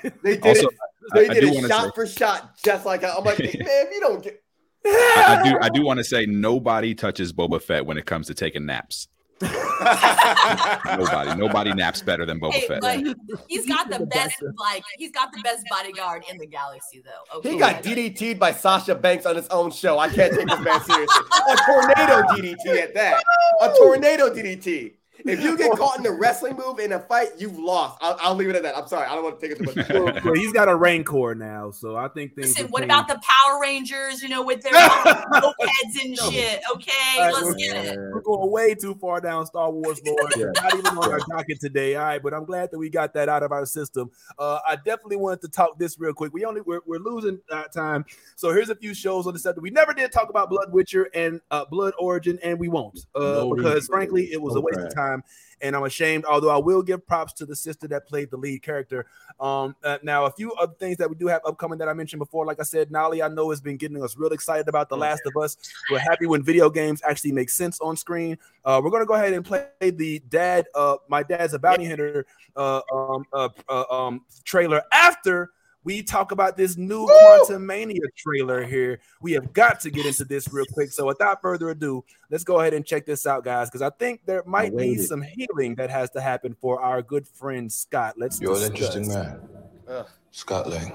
right. 0.03 0.13
They 0.23 0.35
did 0.37 0.45
Also, 0.47 0.67
it. 0.67 0.73
They 1.13 1.27
I- 1.27 1.31
I 1.31 1.33
did 1.33 1.41
do 1.41 1.47
it 1.49 1.55
wanna 1.55 1.67
shot 1.67 1.83
say- 1.83 1.91
for 1.95 2.07
shot, 2.07 2.57
just 2.63 2.85
like 2.85 3.03
I'm 3.03 3.23
like, 3.23 3.39
man, 3.39 3.49
if 3.53 3.93
you 3.93 3.99
don't 3.99 4.23
get 4.23 4.41
I, 4.85 5.39
I 5.43 5.49
do 5.49 5.57
I 5.63 5.69
do 5.69 5.81
want 5.83 5.97
to 5.97 6.03
say 6.05 6.25
nobody 6.25 6.95
touches 6.95 7.33
Boba 7.33 7.61
Fett 7.61 7.85
when 7.85 7.97
it 7.97 8.05
comes 8.05 8.27
to 8.27 8.33
taking 8.33 8.65
naps. 8.65 9.07
Nobody, 9.41 11.35
nobody 11.35 11.73
naps 11.73 12.01
better 12.01 12.25
than 12.25 12.39
Boba 12.39 12.53
Hey, 12.53 12.67
Fett. 12.67 12.81
but 12.81 12.99
he's 13.47 13.65
got 13.65 13.89
the 13.89 14.05
best, 14.05 14.35
like, 14.57 14.83
he's 14.97 15.11
got 15.11 15.31
the 15.31 15.39
best 15.43 15.65
bodyguard 15.69 16.23
in 16.29 16.37
the 16.37 16.45
galaxy, 16.47 17.01
though. 17.03 17.37
Okay, 17.37 17.51
He 17.51 17.57
got 17.57 17.83
DDT'd 17.83 18.39
by 18.39 18.51
Sasha 18.51 18.95
Banks 18.95 19.25
on 19.25 19.35
his 19.35 19.47
own 19.49 19.71
show. 19.71 19.97
I 19.99 20.09
can't 20.09 20.33
take 20.33 20.47
this 20.47 20.59
man 20.59 20.81
seriously. 20.83 21.23
A 21.51 21.55
tornado 21.65 22.21
DDT 22.33 22.81
at 22.81 22.93
that. 22.95 23.23
A 23.61 23.69
tornado 23.77 24.29
DDT. 24.29 24.93
If 25.25 25.41
you 25.43 25.57
get 25.57 25.71
caught 25.77 25.97
in 25.97 26.03
the 26.03 26.11
wrestling 26.11 26.55
move 26.55 26.79
in 26.79 26.91
a 26.93 26.99
fight, 26.99 27.29
you've 27.37 27.57
lost. 27.57 27.97
I'll, 28.01 28.17
I'll 28.21 28.35
leave 28.35 28.49
it 28.49 28.55
at 28.55 28.63
that. 28.63 28.77
I'm 28.77 28.87
sorry. 28.87 29.07
I 29.07 29.15
don't 29.15 29.23
want 29.23 29.39
to 29.39 29.47
take 29.47 29.59
it 29.59 29.63
too 29.63 29.73
much. 29.75 29.89
well, 30.15 30.21
well, 30.25 30.33
he's 30.33 30.53
got 30.53 30.69
a 30.69 30.75
rancor 30.75 31.35
now, 31.35 31.71
so 31.71 31.95
I 31.95 32.07
think 32.07 32.35
things. 32.35 32.49
Listen, 32.49 32.65
will 32.65 32.71
what 32.71 32.79
change. 32.81 32.91
about 32.91 33.07
the 33.07 33.21
Power 33.21 33.61
Rangers? 33.61 34.21
You 34.21 34.29
know, 34.29 34.43
with 34.43 34.61
their 34.61 34.73
mopeds 34.73 36.03
and 36.03 36.17
shit. 36.17 36.61
Okay, 36.73 36.91
All 37.17 37.21
right, 37.25 37.33
let's 37.33 37.45
we're, 37.45 37.53
get 37.55 37.85
it. 37.85 37.99
we're 38.13 38.21
going 38.21 38.51
way 38.51 38.75
too 38.75 38.95
far 38.95 39.19
down 39.21 39.45
Star 39.45 39.71
Wars 39.71 40.01
lore. 40.05 40.17
Yeah. 40.37 40.45
Not 40.61 40.73
even 40.73 40.97
on 40.97 41.11
our 41.11 41.19
docket 41.29 41.59
today. 41.59 41.95
All 41.95 42.03
right, 42.05 42.21
but 42.21 42.33
I'm 42.33 42.45
glad 42.45 42.71
that 42.71 42.77
we 42.79 42.89
got 42.89 43.13
that 43.13 43.29
out 43.29 43.43
of 43.43 43.51
our 43.51 43.65
system. 43.65 44.09
Uh, 44.37 44.59
I 44.67 44.75
definitely 44.75 45.17
wanted 45.17 45.41
to 45.41 45.47
talk 45.49 45.77
this 45.79 45.99
real 45.99 46.13
quick. 46.13 46.33
We 46.33 46.45
only 46.45 46.61
we're, 46.61 46.81
we're 46.85 46.99
losing 46.99 47.39
uh, 47.51 47.63
time, 47.65 48.05
so 48.35 48.53
here's 48.53 48.69
a 48.69 48.75
few 48.75 48.93
shows 48.93 49.27
on 49.27 49.33
the 49.33 49.39
subject. 49.39 49.61
We 49.61 49.69
never 49.71 49.93
did 49.93 50.11
talk 50.11 50.29
about 50.29 50.49
Blood 50.49 50.71
Witcher 50.71 51.09
and 51.13 51.41
uh, 51.51 51.65
Blood 51.65 51.93
Origin, 51.99 52.39
and 52.43 52.59
we 52.59 52.67
won't 52.69 52.99
uh, 53.15 53.19
No 53.19 53.55
because 53.55 53.73
reason. 53.75 53.93
frankly 53.93 54.29
it 54.31 54.41
was 54.41 54.55
a 54.55 54.61
waste 54.61 54.79
of 54.79 54.85
Okay. 54.85 54.93
Time. 55.09 55.23
And 55.61 55.75
I'm 55.75 55.83
ashamed, 55.83 56.25
although 56.25 56.49
I 56.49 56.57
will 56.57 56.81
give 56.81 57.05
props 57.05 57.33
to 57.33 57.45
the 57.45 57.55
sister 57.55 57.87
that 57.89 58.07
played 58.07 58.31
the 58.31 58.37
lead 58.37 58.61
character. 58.61 59.05
Um, 59.39 59.75
uh, 59.83 59.97
now, 60.03 60.25
a 60.25 60.31
few 60.31 60.53
other 60.53 60.73
things 60.79 60.97
that 60.97 61.09
we 61.09 61.15
do 61.15 61.27
have 61.27 61.41
upcoming 61.45 61.79
that 61.79 61.89
I 61.89 61.93
mentioned 61.93 62.19
before, 62.19 62.45
like 62.45 62.59
I 62.59 62.63
said, 62.63 62.91
Nolly, 62.91 63.21
I 63.21 63.27
know 63.27 63.49
has 63.49 63.61
been 63.61 63.77
getting 63.77 64.01
us 64.01 64.15
real 64.17 64.31
excited 64.31 64.67
about 64.67 64.89
The 64.89 64.97
Last 64.97 65.21
of 65.25 65.41
Us. 65.41 65.57
We're 65.91 65.99
happy 65.99 66.27
when 66.27 66.43
video 66.43 66.69
games 66.69 67.01
actually 67.07 67.33
make 67.33 67.49
sense 67.49 67.79
on 67.81 67.97
screen. 67.97 68.37
Uh, 68.63 68.79
we're 68.83 68.91
gonna 68.91 69.05
go 69.05 69.15
ahead 69.15 69.33
and 69.33 69.43
play 69.43 69.67
the 69.81 70.19
dad, 70.29 70.67
uh, 70.75 70.97
my 71.07 71.23
dad's 71.23 71.53
a 71.53 71.59
bounty 71.59 71.85
hunter, 71.85 72.25
uh, 72.55 72.81
um, 72.93 73.25
uh, 73.33 73.49
uh, 73.67 73.83
um, 73.89 74.21
trailer 74.45 74.81
after 74.93 75.51
we 75.89 76.03
talk 76.03 76.31
about 76.31 76.55
this 76.55 76.77
new 76.77 77.07
Quantumania 77.07 78.05
trailer 78.15 78.63
here. 78.63 78.99
We 79.23 79.31
have 79.31 79.51
got 79.53 79.79
to 79.79 79.89
get 79.89 80.05
into 80.05 80.23
this 80.23 80.47
real 80.53 80.67
quick. 80.71 80.91
So, 80.91 81.07
without 81.07 81.41
further 81.41 81.71
ado, 81.71 82.05
let's 82.29 82.43
go 82.43 82.59
ahead 82.59 82.75
and 82.75 82.85
check 82.85 83.07
this 83.07 83.25
out, 83.25 83.43
guys, 83.43 83.71
because 83.71 83.81
I 83.81 83.89
think 83.89 84.21
there 84.27 84.43
might 84.45 84.77
be 84.77 84.97
some 84.97 85.23
healing 85.23 85.73
that 85.75 85.89
has 85.89 86.11
to 86.11 86.21
happen 86.21 86.55
for 86.61 86.79
our 86.79 87.01
good 87.01 87.27
friend 87.27 87.71
Scott. 87.71 88.13
Let's 88.19 88.39
You're 88.39 88.55
an 88.57 88.71
interesting 88.71 89.07
man, 89.07 89.41
Ugh. 89.87 90.05
Scott 90.29 90.69
Lang. 90.69 90.89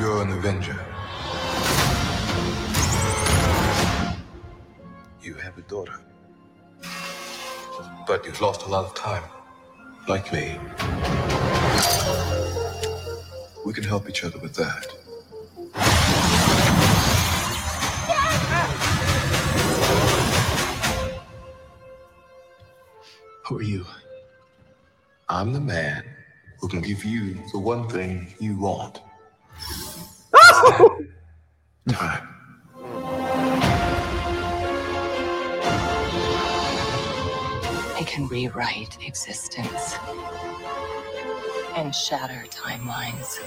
You're 0.00 0.20
an 0.20 0.32
Avenger. 0.32 0.84
You 5.22 5.34
have 5.34 5.56
a 5.56 5.62
daughter. 5.68 6.00
But 8.08 8.26
you've 8.26 8.40
lost 8.40 8.62
a 8.62 8.68
lot 8.68 8.86
of 8.86 8.94
time, 8.96 9.22
like 10.08 10.32
me. 10.32 10.58
We 13.64 13.72
can 13.74 13.84
help 13.84 14.08
each 14.08 14.24
other 14.24 14.38
with 14.38 14.54
that. 14.54 14.86
Who 23.46 23.58
are 23.58 23.62
you? 23.62 23.84
I'm 25.28 25.52
the 25.52 25.60
man 25.60 26.04
who 26.60 26.68
can 26.68 26.80
give 26.80 27.04
you 27.04 27.34
the 27.52 27.58
one 27.58 27.88
thing 27.88 28.34
you 28.40 28.58
want. 28.58 29.00
Time. 31.88 32.28
I 37.96 38.04
can 38.06 38.28
rewrite 38.28 38.98
existence 39.06 39.94
and 41.78 41.94
shatter 41.94 42.44
timelines. 42.50 43.38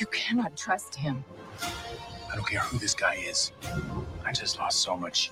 You 0.00 0.06
cannot 0.06 0.56
trust 0.56 0.94
him. 0.94 1.22
I 1.60 2.34
don't 2.34 2.46
care 2.46 2.60
who 2.60 2.78
this 2.78 2.94
guy 2.94 3.16
is. 3.16 3.52
I 4.24 4.32
just 4.32 4.58
lost 4.58 4.78
so 4.78 4.96
much. 4.96 5.30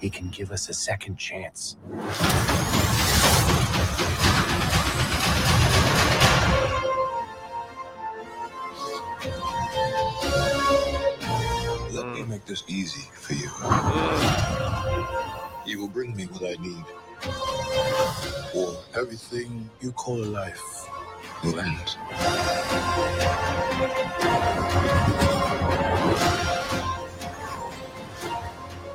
He 0.00 0.10
can 0.10 0.30
give 0.30 0.50
us 0.50 0.68
a 0.68 0.74
second 0.74 1.16
chance. 1.16 1.76
Let 11.92 12.06
me 12.08 12.24
make 12.24 12.44
this 12.46 12.64
easy 12.66 13.08
for 13.12 13.34
you. 13.34 13.50
You 15.64 15.78
will 15.80 15.88
bring 15.88 16.16
me 16.16 16.24
what 16.24 16.42
I 16.42 16.60
need. 16.60 16.84
Or 18.54 18.76
everything 18.96 19.68
you 19.80 19.92
call 19.92 20.16
life 20.18 20.88
will 21.44 21.58
end. 21.58 21.96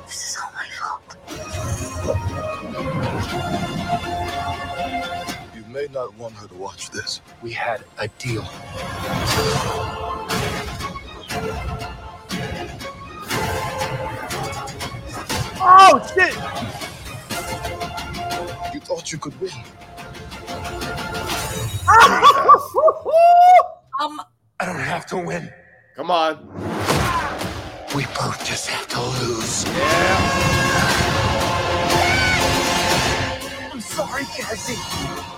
This 0.06 0.30
is 0.30 0.36
all 0.42 0.52
my 0.54 0.66
fault. 0.78 1.02
You 5.54 5.64
may 5.72 5.86
not 5.92 6.14
want 6.16 6.34
her 6.36 6.48
to 6.48 6.54
watch 6.54 6.90
this. 6.90 7.20
We 7.42 7.52
had 7.52 7.84
a 7.98 8.08
deal. 8.08 8.44
Oh 15.66 15.98
shit! 16.14 16.34
You 18.84 18.88
thought 18.96 19.12
you 19.12 19.18
could 19.18 19.40
win. 19.40 19.50
Um, 23.98 24.20
I 24.60 24.66
don't 24.66 24.76
have 24.76 25.06
to 25.06 25.16
win. 25.16 25.50
Come 25.96 26.10
on. 26.10 26.52
We 27.96 28.04
both 28.14 28.44
just 28.44 28.68
have 28.68 28.86
to 28.88 29.00
lose. 29.00 29.64
I'm 33.72 33.80
sorry, 33.80 34.24
Cassie. 34.24 35.33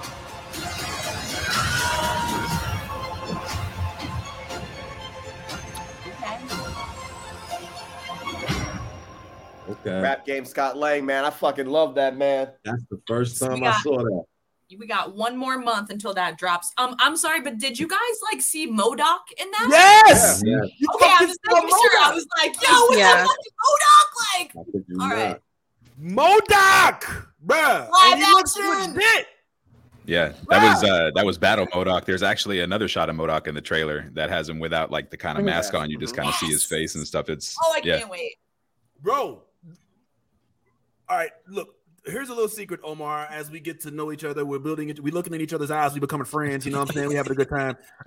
Okay. 9.68 10.00
Rap 10.00 10.24
game 10.26 10.44
Scott 10.44 10.76
Lang, 10.76 11.04
man. 11.04 11.24
I 11.24 11.30
fucking 11.30 11.66
love 11.66 11.94
that 11.96 12.16
man. 12.16 12.48
That's 12.64 12.84
the 12.90 13.00
first 13.06 13.40
time 13.40 13.62
Yeah. 13.62 13.70
I 13.72 13.80
saw 13.80 13.98
that. 13.98 14.24
we 14.78 14.86
got 14.86 15.14
one 15.14 15.36
more 15.36 15.58
month 15.58 15.90
until 15.90 16.12
that 16.14 16.38
drops. 16.38 16.72
Um, 16.78 16.94
I'm 16.98 17.16
sorry, 17.16 17.40
but 17.40 17.58
did 17.58 17.78
you 17.78 17.86
guys 17.88 17.98
like 18.32 18.40
see 18.42 18.66
MODOK 18.66 19.18
in 19.38 19.50
that? 19.50 19.68
Yes! 20.08 20.42
Yeah. 20.44 20.56
You 20.78 20.88
Okay, 20.94 21.06
I 21.06 21.24
was 21.24 21.36
saw 21.48 21.54
making 21.54 21.68
sure. 21.70 22.00
I 22.00 22.12
was 22.14 22.26
like, 22.38 22.54
yo, 22.54 22.72
what's 22.72 22.98
Yeah. 22.98 23.14
that 23.14 23.26
fucking 23.26 23.52
MODOK 23.64 24.38
like? 24.38 24.50
I 24.68 24.70
kid 24.72 24.84
you 24.88 24.98
All 25.00 25.08
not. 25.08 25.14
right. 25.16 25.40
MODOK, 26.00 27.26
bruh. 27.46 27.90
Live 27.90 28.18
he 28.18 28.24
looks 28.32 28.56
legit. 28.56 29.26
Yeah, 30.08 30.32
that 30.50 30.62
was 30.62 30.84
uh 30.84 31.10
that 31.16 31.26
was 31.26 31.36
Battle 31.38 31.66
MODOK. 31.68 32.04
There's 32.04 32.22
actually 32.22 32.60
another 32.60 32.86
shot 32.86 33.08
of 33.10 33.16
MODOK 33.16 33.48
in 33.48 33.54
the 33.56 33.60
trailer 33.60 34.08
that 34.14 34.30
has 34.30 34.48
him 34.48 34.60
without 34.60 34.90
like 34.92 35.10
the 35.10 35.16
kind 35.16 35.36
of 35.38 35.44
mask 35.44 35.74
on. 35.74 35.90
You 35.90 35.98
just 35.98 36.14
kind 36.14 36.28
of 36.28 36.34
see 36.36 36.46
his 36.46 36.62
face 36.64 36.94
and 36.94 37.04
stuff. 37.06 37.28
It's 37.28 37.56
Oh, 37.62 37.72
I 37.74 37.80
yeah. 37.82 37.98
can't 37.98 38.10
wait. 38.10 38.36
bro. 39.00 39.42
All 41.08 41.16
right, 41.16 41.30
look. 41.48 41.74
Here's 42.08 42.28
a 42.28 42.32
little 42.34 42.48
secret, 42.48 42.78
Omar. 42.84 43.26
As 43.32 43.50
we 43.50 43.58
get 43.58 43.80
to 43.80 43.90
know 43.90 44.12
each 44.12 44.22
other, 44.22 44.44
we're 44.44 44.60
building 44.60 44.90
it. 44.90 45.00
We're 45.02 45.12
looking 45.12 45.34
in 45.34 45.40
each 45.40 45.52
other's 45.52 45.72
eyes. 45.72 45.92
We're 45.92 45.98
becoming 46.00 46.24
friends. 46.24 46.64
You 46.64 46.70
know 46.70 46.78
what 46.78 46.90
I'm 46.90 46.94
saying? 46.94 47.08
We're 47.08 47.16
having 47.16 47.32
a 47.32 47.34
good 47.34 47.48
time. 47.48 47.76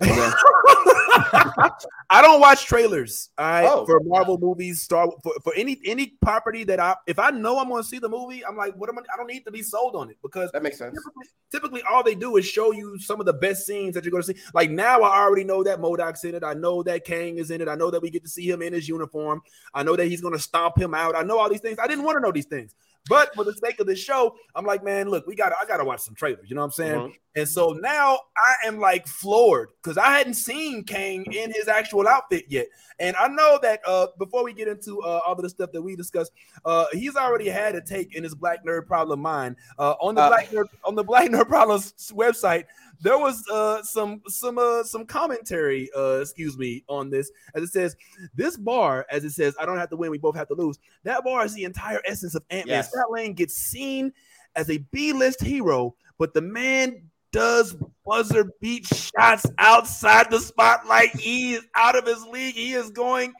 I 2.10 2.22
don't 2.22 2.40
watch 2.40 2.64
trailers. 2.64 3.28
All 3.36 3.44
right, 3.46 3.66
Oh. 3.66 3.84
for 3.84 4.00
Marvel 4.00 4.38
movies, 4.38 4.80
Star 4.80 5.06
for, 5.22 5.34
for 5.44 5.52
any 5.54 5.78
any 5.84 6.14
property 6.22 6.64
that 6.64 6.80
I 6.80 6.96
if 7.06 7.18
I 7.18 7.30
know 7.30 7.58
I'm 7.58 7.68
going 7.68 7.82
to 7.82 7.88
see 7.88 7.98
the 7.98 8.08
movie, 8.08 8.44
I'm 8.44 8.56
like, 8.56 8.74
what 8.76 8.88
am 8.88 8.98
I? 8.98 9.02
I 9.12 9.16
don't 9.18 9.26
need 9.26 9.44
to 9.44 9.50
be 9.50 9.62
sold 9.62 9.94
on 9.96 10.08
it 10.10 10.16
because 10.22 10.50
That 10.52 10.62
makes 10.62 10.78
sense. 10.78 10.94
typically, 10.96 11.26
typically 11.52 11.82
all 11.90 12.02
they 12.02 12.14
do 12.14 12.36
is 12.36 12.46
show 12.46 12.72
you 12.72 12.98
some 12.98 13.20
of 13.20 13.26
the 13.26 13.32
best 13.34 13.66
scenes 13.66 13.94
that 13.94 14.04
you're 14.04 14.10
going 14.12 14.22
to 14.22 14.34
see. 14.34 14.40
Like 14.54 14.70
now, 14.70 15.02
I 15.02 15.18
already 15.20 15.44
know 15.44 15.62
that 15.64 15.78
MODOK's 15.78 16.24
in 16.24 16.34
it. 16.34 16.42
I 16.44 16.54
know 16.54 16.82
that 16.84 17.04
Kang 17.04 17.36
is 17.38 17.50
in 17.50 17.60
it. 17.60 17.68
I 17.68 17.74
know 17.74 17.90
that 17.90 18.00
we 18.00 18.08
get 18.10 18.22
to 18.22 18.30
see 18.30 18.48
him 18.48 18.62
in 18.62 18.72
his 18.72 18.88
uniform. 18.88 19.42
I 19.74 19.82
know 19.82 19.96
that 19.96 20.06
he's 20.06 20.20
going 20.22 20.34
to 20.34 20.40
stomp 20.40 20.78
him 20.78 20.94
out. 20.94 21.14
I 21.16 21.22
know 21.22 21.38
all 21.38 21.50
these 21.50 21.60
things. 21.60 21.78
I 21.78 21.86
didn't 21.86 22.04
want 22.04 22.16
to 22.16 22.20
know 22.20 22.32
these 22.32 22.46
things, 22.46 22.74
but 23.08 23.34
for 23.34 23.44
the 23.44 23.54
sake 23.54 23.80
of 23.80 23.86
this 23.86 23.98
show, 23.98 24.34
I'm 24.54 24.64
like, 24.64 24.84
man, 24.84 25.08
look, 25.08 25.26
we 25.26 25.34
got. 25.34 25.48
to 25.50 25.56
I 25.60 25.64
got 25.66 25.78
to 25.78 25.84
watch 25.84 26.00
some 26.00 26.14
trailers. 26.14 26.48
You 26.48 26.54
know 26.56 26.62
what 26.62 26.66
I'm 26.66 26.72
saying? 26.72 27.00
Mhm. 27.00 27.12
And 27.36 27.48
so 27.48 27.70
now 27.70 28.18
I 28.36 28.66
am 28.66 28.80
like 28.80 29.06
floored 29.06 29.70
because 29.82 29.96
I 29.96 30.16
hadn't 30.16 30.34
seen 30.34 30.82
Kang 30.84 31.24
in 31.32 31.52
his 31.52 31.68
actual 31.68 32.08
outfit 32.08 32.46
yet. 32.48 32.66
And 32.98 33.16
I 33.16 33.28
know 33.28 33.58
that 33.62 33.80
uh, 33.86 34.08
before 34.18 34.44
we 34.44 34.52
get 34.52 34.66
into 34.68 35.00
uh, 35.02 35.20
all 35.26 35.34
of 35.34 35.40
the 35.42 35.48
stuff 35.48 35.70
that 35.72 35.80
we 35.80 35.94
discussed, 35.96 36.32
uh, 36.64 36.86
he's 36.92 37.16
already 37.16 37.48
had 37.48 37.74
a 37.76 37.80
take 37.80 38.14
in 38.16 38.22
his 38.24 38.34
Black 38.34 38.64
Nerd 38.64 38.86
Problem 38.86 39.20
mind 39.20 39.56
uh, 39.78 39.92
on 40.00 40.16
the 40.16 40.22
Uh, 40.22 40.28
Black 40.28 40.50
Nerd 40.50 40.66
on 40.84 40.94
the 40.96 41.04
Black 41.04 41.30
Nerd 41.30 41.48
Problems 41.48 41.94
website. 42.14 42.64
There 43.02 43.18
was 43.18 43.42
uh, 43.50 43.82
some 43.82 44.20
some 44.28 44.58
uh, 44.58 44.82
some 44.84 45.06
commentary, 45.06 45.88
uh, 45.96 46.20
excuse 46.20 46.58
me, 46.58 46.84
on 46.88 47.08
this 47.10 47.30
as 47.54 47.62
it 47.62 47.68
says 47.68 47.96
this 48.34 48.56
bar, 48.56 49.06
as 49.10 49.24
it 49.24 49.30
says, 49.30 49.54
I 49.58 49.64
don't 49.66 49.78
have 49.78 49.90
to 49.90 49.96
win, 49.96 50.10
we 50.10 50.18
both 50.18 50.36
have 50.36 50.48
to 50.48 50.54
lose. 50.54 50.78
That 51.04 51.24
bar 51.24 51.44
is 51.44 51.54
the 51.54 51.64
entire 51.64 52.00
essence 52.04 52.34
of 52.34 52.42
Ant 52.50 52.66
Man. 52.66 52.76
Yes. 52.76 52.90
Scott 52.90 53.10
Lang 53.10 53.32
gets 53.32 53.54
seen 53.54 54.12
as 54.56 54.68
a 54.68 54.78
B-list 54.92 55.40
hero, 55.40 55.94
but 56.18 56.34
the 56.34 56.42
man 56.42 57.02
does 57.32 57.76
buzzer 58.04 58.52
beat 58.60 58.86
shots 58.86 59.46
outside 59.58 60.30
the 60.30 60.40
spotlight. 60.40 61.10
He 61.16 61.54
is 61.54 61.64
out 61.76 61.96
of 61.96 62.04
his 62.06 62.22
league. 62.26 62.54
He 62.54 62.74
is 62.74 62.90
going. 62.90 63.32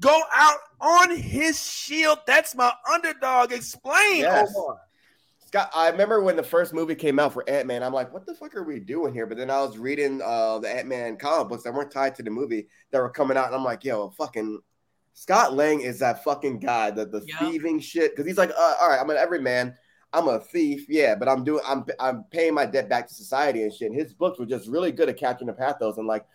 go 0.00 0.20
out 0.34 0.58
on 0.80 1.16
his 1.16 1.62
shield. 1.62 2.18
That's 2.26 2.54
my 2.56 2.72
underdog. 2.92 3.52
Explain, 3.52 4.22
Yes. 4.22 4.52
Omar. 4.56 4.80
Scott, 5.56 5.70
I 5.74 5.88
remember 5.88 6.20
when 6.20 6.36
the 6.36 6.42
first 6.42 6.74
movie 6.74 6.94
came 6.94 7.18
out 7.18 7.32
for 7.32 7.48
Ant 7.48 7.66
Man. 7.66 7.82
I'm 7.82 7.94
like, 7.94 8.12
what 8.12 8.26
the 8.26 8.34
fuck 8.34 8.54
are 8.56 8.62
we 8.62 8.78
doing 8.78 9.14
here? 9.14 9.26
But 9.26 9.38
then 9.38 9.50
I 9.50 9.62
was 9.62 9.78
reading 9.78 10.20
uh, 10.22 10.58
the 10.58 10.68
Ant 10.68 10.86
Man 10.86 11.16
comic 11.16 11.48
books 11.48 11.62
that 11.62 11.72
weren't 11.72 11.90
tied 11.90 12.14
to 12.16 12.22
the 12.22 12.28
movie 12.28 12.68
that 12.90 12.98
were 12.98 13.08
coming 13.08 13.38
out, 13.38 13.46
and 13.46 13.54
I'm 13.54 13.64
like, 13.64 13.82
yo, 13.82 14.10
fucking 14.10 14.60
Scott 15.14 15.54
Lang 15.54 15.80
is 15.80 16.00
that 16.00 16.22
fucking 16.24 16.58
guy, 16.58 16.90
the 16.90 17.06
the 17.06 17.22
thieving 17.40 17.80
shit. 17.80 18.12
Because 18.12 18.26
he's 18.26 18.36
like, 18.36 18.50
uh, 18.50 18.74
all 18.82 18.90
right, 18.90 19.00
I'm 19.00 19.08
an 19.08 19.16
everyman. 19.16 19.74
I'm 20.12 20.28
a 20.28 20.40
thief, 20.40 20.90
yeah, 20.90 21.14
but 21.14 21.26
I'm 21.26 21.42
doing, 21.42 21.62
I'm, 21.66 21.86
I'm 21.98 22.24
paying 22.24 22.52
my 22.52 22.66
debt 22.66 22.90
back 22.90 23.08
to 23.08 23.14
society 23.14 23.62
and 23.62 23.72
shit. 23.72 23.90
And 23.90 23.98
his 23.98 24.12
books 24.12 24.38
were 24.38 24.44
just 24.44 24.68
really 24.68 24.92
good 24.92 25.08
at 25.08 25.16
capturing 25.16 25.46
the 25.46 25.54
pathos 25.54 25.96
and 25.96 26.06
like. 26.06 26.26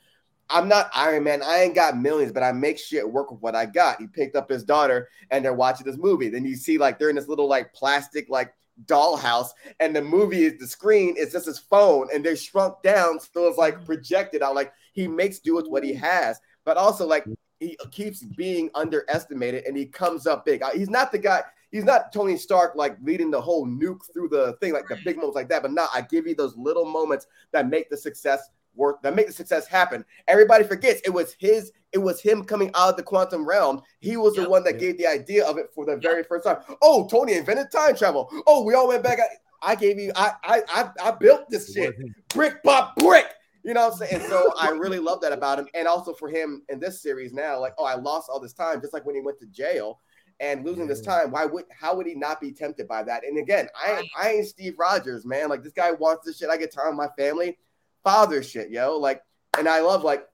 I'm 0.54 0.68
not 0.68 0.90
Iron 0.94 1.24
Man. 1.24 1.42
I 1.44 1.62
ain't 1.62 1.76
got 1.76 1.98
millions, 1.98 2.34
but 2.34 2.44
I 2.44 2.52
make 2.52 2.78
shit 2.78 3.10
work 3.10 3.32
with 3.32 3.40
what 3.40 3.56
I 3.56 3.66
got. 3.66 4.02
He 4.02 4.08
picked 4.08 4.36
up 4.36 4.50
his 4.50 4.66
daughter 4.66 5.08
and 5.30 5.46
they're 5.46 5.54
watching 5.54 5.86
this 5.86 5.96
movie. 5.98 6.28
Then 6.28 6.44
you 6.44 6.58
see 6.58 6.78
like 6.78 7.00
they're 7.00 7.10
in 7.10 7.16
this 7.16 7.30
little 7.30 7.48
like 7.48 7.74
plastic 7.74 8.30
like 8.30 8.54
dollhouse, 8.86 9.50
and 9.80 9.96
the 9.96 10.02
movie 10.02 10.46
is 10.46 10.60
the 10.60 10.68
screen 10.68 11.16
is 11.18 11.32
just 11.32 11.46
his 11.46 11.60
phone, 11.60 12.08
and 12.14 12.24
they're 12.24 12.36
shrunk 12.36 12.82
down, 12.84 13.20
so 13.20 13.48
it's 13.48 13.58
like 13.58 13.80
mm. 13.80 13.86
projected 13.86 14.42
out. 14.42 14.56
Like 14.56 14.74
he 14.94 15.08
makes 15.08 15.40
do 15.40 15.56
with 15.56 15.68
what 15.68 15.84
he 15.84 15.94
mm. 15.94 16.00
has, 16.00 16.40
but 16.66 16.78
also 16.78 17.06
like 17.06 17.26
mm. 17.26 17.36
he 17.60 17.78
keeps 17.92 18.24
being 18.24 18.70
underestimated, 18.76 19.66
and 19.66 19.78
he 19.78 19.86
comes 19.86 20.28
up 20.28 20.46
big. 20.46 20.64
Uh, 20.64 20.72
He's 20.72 20.90
not 20.90 21.12
the 21.12 21.20
guy. 21.20 21.44
He's 21.72 21.86
not 21.86 22.12
Tony 22.12 22.36
Stark 22.36 22.76
like 22.76 22.98
leading 23.02 23.32
the 23.32 23.40
whole 23.40 23.66
nuke 23.66 24.02
through 24.14 24.28
the 24.28 24.58
thing 24.60 24.74
like 24.74 24.88
the 24.90 25.00
big 25.06 25.16
moments 25.16 25.36
like 25.36 25.48
that. 25.50 25.62
But 25.62 25.72
now 25.72 25.88
I 25.94 26.02
give 26.02 26.28
you 26.28 26.36
those 26.36 26.56
little 26.58 26.86
moments 26.86 27.28
that 27.54 27.70
make 27.70 27.90
the 27.90 27.96
success 27.96 28.50
work, 28.76 29.02
that 29.02 29.16
make 29.16 29.28
the 29.28 29.34
success 29.34 29.68
happen. 29.68 30.06
Everybody 30.28 30.64
forgets 30.64 31.02
it 31.06 31.10
was 31.10 31.36
his. 31.40 31.72
It 31.92 31.98
was 31.98 32.22
him 32.22 32.44
coming 32.44 32.72
out 32.74 32.90
of 32.92 32.98
the 32.98 33.04
quantum 33.04 33.48
realm. 33.48 33.82
He 34.00 34.16
was 34.18 34.36
the 34.36 34.50
one 34.50 34.64
that 34.64 34.80
gave 34.80 34.98
the 34.98 35.08
idea 35.08 35.46
of 35.46 35.58
it 35.58 35.68
for 35.76 35.86
the 35.86 35.98
very 35.98 36.24
first 36.24 36.46
time. 36.46 36.58
Oh, 36.82 37.08
Tony 37.08 37.34
invented 37.34 37.72
time 37.72 37.96
travel. 37.96 38.30
Oh, 38.48 38.64
we 38.64 38.74
all 38.74 38.88
went 38.88 39.04
back. 39.04 39.20
I, 39.20 39.72
I 39.74 39.76
gave 39.76 40.00
you. 40.00 40.12
I, 40.16 40.32
I 40.44 40.62
I 40.70 40.90
I 41.04 41.12
built 41.12 41.50
this 41.50 41.74
shit 41.74 41.96
brick 42.30 42.64
by 42.64 42.90
brick. 42.98 43.28
You 43.64 43.74
know 43.74 43.90
what 43.90 43.94
I'm 43.94 44.00
saying? 44.00 44.22
And 44.22 44.24
so 44.24 44.52
I 44.60 44.70
really 44.70 44.98
love 45.00 45.22
that 45.22 45.34
about 45.34 45.60
him. 45.60 45.68
And 45.76 45.88
also 45.88 46.14
for 46.14 46.30
him 46.30 46.64
in 46.70 46.80
this 46.80 47.02
series 47.02 47.32
now, 47.32 47.60
like, 47.60 47.74
oh, 47.78 47.86
I 47.86 47.94
lost 47.94 48.28
all 48.28 48.40
this 48.40 48.54
time, 48.54 48.82
just 48.82 48.92
like 48.94 49.06
when 49.06 49.14
he 49.14 49.22
went 49.22 49.40
to 49.40 49.46
jail 49.48 50.00
and 50.40 50.66
losing 50.66 50.88
this 50.88 51.02
time. 51.02 51.32
Why 51.32 51.46
would 51.46 51.66
how 51.70 51.96
would 51.96 52.08
he 52.08 52.16
not 52.16 52.42
be 52.42 52.52
tempted 52.52 52.88
by 52.88 53.04
that? 53.04 53.24
And 53.24 53.38
again, 53.38 53.68
I 53.76 54.04
I 54.20 54.30
ain't 54.32 54.48
Steve 54.48 54.76
Rogers, 54.78 55.26
man. 55.26 55.50
Like 55.50 55.64
this 55.64 55.74
guy 55.74 55.92
wants 55.92 56.26
this 56.26 56.40
shit. 56.40 56.50
I 56.50 56.58
get 56.58 56.74
time 56.74 56.98
with 56.98 57.10
my 57.10 57.24
family, 57.24 57.58
father 58.04 58.44
shit, 58.44 58.70
yo. 58.70 58.98
Like, 58.98 59.22
and 59.58 59.68
I 59.68 59.82
love 59.82 60.04
like, 60.04 60.28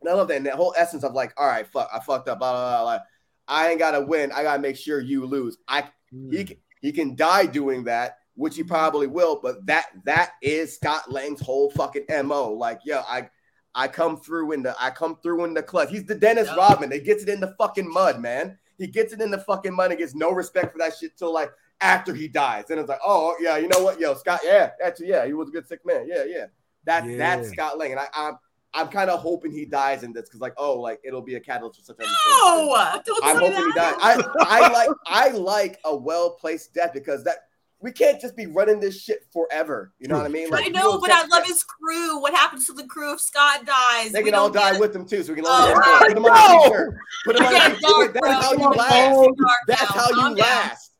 and 0.00 0.10
I 0.10 0.14
love 0.14 0.28
that 0.28 0.36
and 0.36 0.46
that 0.46 0.54
whole 0.54 0.74
essence 0.76 1.04
of 1.04 1.14
like, 1.14 1.32
all 1.36 1.46
right, 1.46 1.66
fuck, 1.66 1.88
I 1.92 2.00
fucked 2.00 2.28
up, 2.28 2.38
blah 2.38 2.52
blah 2.52 2.82
blah. 2.82 2.82
blah. 2.82 3.04
I 3.46 3.68
ain't 3.68 3.78
gotta 3.78 4.00
win. 4.00 4.32
I 4.32 4.42
gotta 4.42 4.62
make 4.62 4.76
sure 4.76 5.00
you 5.00 5.26
lose. 5.26 5.58
I 5.68 5.84
he 6.10 6.16
hmm. 6.16 6.42
can- 6.44 6.56
he 6.84 6.92
can 6.92 7.16
die 7.16 7.46
doing 7.46 7.84
that, 7.84 8.18
which 8.34 8.56
he 8.56 8.62
probably 8.62 9.06
will. 9.06 9.40
But 9.42 9.64
that 9.64 9.86
that 10.04 10.32
is 10.42 10.74
Scott 10.76 11.10
Lang's 11.10 11.40
whole 11.40 11.70
fucking 11.70 12.04
mo. 12.26 12.52
Like, 12.52 12.80
yo, 12.84 12.98
I 13.08 13.30
I 13.74 13.88
come 13.88 14.18
through 14.20 14.52
in 14.52 14.62
the 14.62 14.76
I 14.78 14.90
come 14.90 15.16
through 15.22 15.44
in 15.44 15.54
the 15.54 15.62
clutch. 15.62 15.90
He's 15.90 16.04
the 16.04 16.14
Dennis 16.14 16.50
Rodman. 16.54 16.92
He 16.92 17.00
gets 17.00 17.22
it 17.22 17.30
in 17.30 17.40
the 17.40 17.54
fucking 17.58 17.90
mud, 17.90 18.20
man. 18.20 18.58
He 18.76 18.86
gets 18.86 19.14
it 19.14 19.22
in 19.22 19.30
the 19.30 19.38
fucking 19.38 19.74
mud 19.74 19.92
and 19.92 19.98
gets 19.98 20.14
no 20.14 20.30
respect 20.30 20.72
for 20.72 20.78
that 20.78 20.94
shit 20.94 21.16
till 21.16 21.32
like 21.32 21.50
after 21.80 22.14
he 22.14 22.28
dies. 22.28 22.64
And 22.68 22.78
it's 22.78 22.88
like, 22.90 23.00
oh 23.02 23.34
yeah, 23.40 23.56
you 23.56 23.68
know 23.68 23.82
what, 23.82 23.98
yo, 23.98 24.12
Scott, 24.14 24.40
yeah, 24.44 24.72
actually, 24.84 25.08
yeah, 25.08 25.24
he 25.24 25.32
was 25.32 25.48
a 25.48 25.52
good 25.52 25.66
sick 25.66 25.80
man. 25.86 26.06
Yeah, 26.06 26.24
yeah. 26.26 26.46
That 26.86 27.06
Yeah. 27.06 27.16
that's 27.18 27.50
Scott 27.50 27.78
Lang, 27.78 27.92
and 27.92 28.00
I, 28.00 28.08
I'm 28.14 28.38
I'm 28.76 28.88
kind 28.88 29.08
of 29.08 29.20
hoping 29.20 29.52
he 29.52 29.64
dies 29.64 30.02
in 30.02 30.12
this 30.12 30.22
because 30.28 30.40
like, 30.40 30.54
oh, 30.56 30.78
like 30.80 31.00
it'll 31.04 31.22
be 31.22 31.36
a 31.36 31.40
catalyst 31.40 31.78
for 31.80 31.84
such. 31.86 31.96
No, 31.98 33.00
don't 33.04 33.24
I'm 33.24 33.36
say 33.38 33.46
hoping 33.52 33.64
he 33.66 33.72
dies. 33.72 33.94
I, 33.98 34.22
I 34.40 34.68
like 34.72 34.88
I 35.06 35.28
like 35.30 35.78
a 35.84 35.96
well 35.96 36.30
placed 36.30 36.74
death 36.74 36.90
because 36.92 37.22
that 37.24 37.36
we 37.80 37.92
can't 37.92 38.18
just 38.20 38.34
be 38.34 38.46
running 38.46 38.80
this 38.80 38.98
shit 39.00 39.26
forever. 39.32 39.92
You 39.98 40.08
know 40.08 40.16
what 40.16 40.24
I 40.24 40.30
mean? 40.30 40.48
I 40.54 40.68
know, 40.68 40.98
but 40.98 41.10
I 41.10 41.26
love 41.26 41.44
his 41.44 41.62
crew. 41.64 42.18
What 42.20 42.32
happens 42.34 42.64
to 42.66 42.72
the 42.72 42.84
crew 42.86 43.12
if 43.12 43.20
Scott 43.20 43.66
dies? 43.66 44.10
They 44.12 44.22
can 44.22 44.34
all 44.34 44.48
die 44.48 44.72
get- 44.72 44.80
with 44.80 44.92
them 44.94 45.06
too, 45.06 45.22
so 45.22 45.32
we 45.34 45.36
can 45.36 45.44
Oh, 45.46 45.50
all 45.52 45.74
God, 45.80 45.98
put 46.06 46.14
them 46.14 46.24
on 46.24 46.32
no. 46.32 46.60
a 46.60 46.68
t-shirt. 46.68 46.96
Put 47.26 47.36
them 47.36 47.46
on 47.46 47.52
a 47.52 47.56
Yeah, 47.56 47.68
t-shirt. 47.68 47.80
dark, 47.82 48.14
That's 48.14 48.22
bro. 48.22 48.32
how 48.32 48.52
you 48.52 48.68
last. 48.70 49.30
That's 49.68 49.82
how 49.82 50.28
you 50.28 50.34
last. 50.36 50.90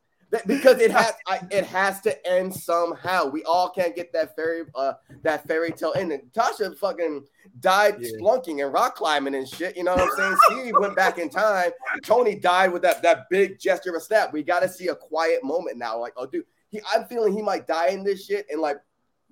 Because 0.46 0.80
it 0.80 0.90
has 0.90 1.12
I, 1.26 1.40
it 1.50 1.64
has 1.66 2.00
to 2.02 2.26
end 2.28 2.54
somehow. 2.54 3.26
We 3.26 3.44
all 3.44 3.70
can't 3.70 3.94
get 3.94 4.12
that 4.12 4.34
fairy 4.36 4.64
uh 4.74 4.94
that 5.22 5.46
fairy 5.46 5.72
tale 5.72 5.92
ending. 5.96 6.22
Tasha 6.32 6.76
fucking 6.76 7.24
died 7.60 7.98
splunking 7.98 8.62
and 8.64 8.72
rock 8.72 8.96
climbing 8.96 9.34
and 9.34 9.48
shit. 9.48 9.76
You 9.76 9.84
know 9.84 9.94
what 9.94 10.02
I'm 10.02 10.16
saying? 10.16 10.36
Steve 10.50 10.74
went 10.80 10.96
back 10.96 11.18
in 11.18 11.28
time. 11.28 11.70
Tony 12.04 12.34
died 12.34 12.72
with 12.72 12.82
that 12.82 13.02
that 13.02 13.28
big 13.30 13.58
gesture 13.58 13.90
of 13.90 13.96
a 13.96 14.00
snap. 14.00 14.32
We 14.32 14.42
got 14.42 14.60
to 14.60 14.68
see 14.68 14.88
a 14.88 14.94
quiet 14.94 15.44
moment 15.44 15.78
now. 15.78 15.98
Like, 15.98 16.14
oh, 16.16 16.26
dude, 16.26 16.44
he, 16.68 16.80
I'm 16.94 17.04
feeling 17.06 17.32
he 17.34 17.42
might 17.42 17.66
die 17.66 17.88
in 17.88 18.04
this 18.04 18.24
shit 18.24 18.46
and 18.50 18.60
like. 18.60 18.76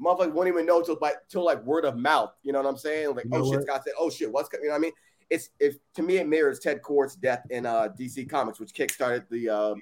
Motherfuckers 0.03 0.33
won't 0.33 0.49
even 0.49 0.66
know 0.66 0.83
till 0.83 0.99
like 1.01 1.15
till 1.29 1.45
like 1.45 1.62
word 1.62 1.85
of 1.85 1.97
mouth. 1.97 2.33
You 2.43 2.51
know 2.51 2.61
what 2.61 2.69
I'm 2.69 2.79
saying? 2.79 3.15
Like, 3.15 3.27
You 3.27 3.31
oh 3.35 3.45
shit, 3.45 3.59
what? 3.59 3.62
Scott 3.62 3.85
said, 3.85 3.93
oh 3.97 4.11
shit, 4.11 4.33
what's 4.33 4.49
co-" 4.49 4.59
you 4.59 4.65
know 4.65 4.70
what 4.70 4.79
I 4.79 4.81
mean? 4.81 4.93
It's 5.31 5.51
if 5.61 5.77
to 5.95 6.03
me 6.03 6.16
it 6.16 6.27
mirrors 6.27 6.59
Ted 6.59 6.83
Kord's 6.83 7.15
death 7.15 7.47
in 7.51 7.66
uh 7.66 7.89
DC 7.97 8.29
Comics, 8.29 8.59
which 8.59 8.73
kickstarted 8.73 9.29
the 9.29 9.51
um 9.51 9.81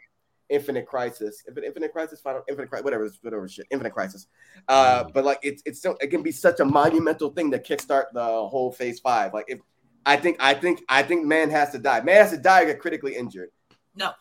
Infinite 0.51 0.87
Crisis, 0.87 1.43
Infinite, 1.47 1.69
Infinite 1.69 1.93
Crisis, 1.93 2.21
Final 2.21 2.43
Infinite 2.49 2.69
Crisis, 2.69 2.85
whatever, 2.85 3.11
whatever 3.23 3.49
shit, 3.49 3.67
Infinite 3.71 3.93
Crisis. 3.93 4.27
Uh, 4.69 5.05
but 5.15 5.25
like 5.25 5.39
it's 5.43 5.63
it's 5.65 5.79
still 5.79 5.97
it 6.01 6.09
can 6.09 6.23
be 6.23 6.33
such 6.33 6.61
a 6.61 6.65
monumental 6.65 7.31
thing 7.31 7.51
to 7.51 7.59
kickstart 7.59 8.07
the 8.13 8.23
whole 8.23 8.73
Phase 8.73 9.01
Five. 9.01 9.33
Like 9.33 9.47
if 9.49 9.61
I 10.07 10.17
think 10.17 10.37
I 10.41 10.55
think 10.55 10.83
I 10.89 11.03
think 11.03 11.27
man 11.27 11.51
has 11.51 11.71
to 11.71 11.79
die. 11.79 12.01
Man 12.01 12.17
has 12.17 12.31
to 12.31 12.39
die 12.39 12.63
or 12.63 12.67
get 12.67 12.81
critically 12.81 13.17
injured. 13.17 13.51
No. 13.95 14.13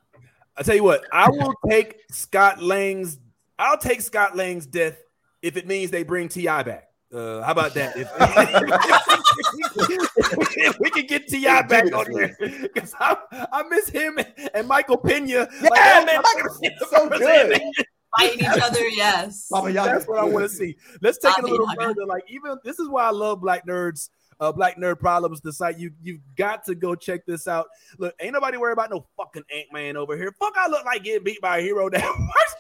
I 0.58 0.64
tell 0.64 0.76
you 0.76 0.84
what, 0.84 1.06
I 1.14 1.30
will 1.30 1.54
take 1.70 2.02
Scott 2.12 2.62
Lang's. 2.62 3.18
I'll 3.58 3.78
take 3.78 4.02
Scott 4.02 4.36
Lang's 4.36 4.66
death 4.66 4.98
if 5.42 5.56
it 5.56 5.68
means 5.68 5.90
they 5.90 6.04
bring 6.04 6.28
T.I. 6.28 6.64
back. 6.64 6.89
Uh, 7.12 7.42
how 7.42 7.54
about 7.54 7.74
that? 7.74 7.98
If, 7.98 8.08
if 10.58 10.80
we 10.80 10.92
can 10.92 11.08
get 11.08 11.28
T.I. 11.28 11.64
back 11.64 11.92
on 11.92 12.06
there, 12.12 12.38
because 12.40 12.94
I, 13.00 13.18
I 13.52 13.64
miss 13.64 13.90
him 13.90 14.20
and 14.54 14.68
Michael 14.68 14.98
Pena. 14.98 15.28
Yeah, 15.28 16.04
man, 16.06 16.22
Michael 16.22 16.56
so 16.90 17.10
good. 17.10 17.60
Fighting 18.18 18.40
each 18.40 18.62
other, 18.62 18.88
yes. 18.90 19.48
That's 19.52 20.08
what 20.08 20.20
I 20.20 20.24
want 20.24 20.44
to 20.44 20.50
see. 20.50 20.76
Let's 21.02 21.18
take 21.18 21.36
it 21.38 21.44
a 21.44 21.48
little 21.48 21.68
Yaga. 21.68 21.82
further. 21.82 22.06
Like 22.06 22.24
even 22.28 22.58
this 22.64 22.80
is 22.80 22.88
why 22.90 23.06
I 23.06 23.12
love 23.12 23.42
Black 23.42 23.66
Nerds, 23.66 24.10
uh, 24.40 24.52
Black 24.52 24.78
Nerd 24.78 25.00
Problems. 25.00 25.42
The 25.42 25.54
site 25.54 25.78
you 25.78 25.92
you've 26.02 26.22
got 26.36 26.64
to 26.66 26.76
go 26.76 26.96
check 26.96 27.26
this 27.26 27.48
out. 27.48 27.68
Look, 27.98 28.16
ain't 28.20 28.34
nobody 28.34 28.58
worried 28.58 28.74
about 28.74 28.92
no 28.92 29.06
fucking 29.18 29.44
Ant 29.56 29.68
Man 29.72 29.98
over 29.98 30.16
here. 30.18 30.34
Fuck, 30.40 30.54
I 30.58 30.68
look 30.68 30.86
like 30.86 31.04
getting 31.04 31.24
beat 31.24 31.42
by 31.42 31.58
a 31.60 31.62
hero 31.62 31.90
that 31.92 32.04
works 32.04 32.56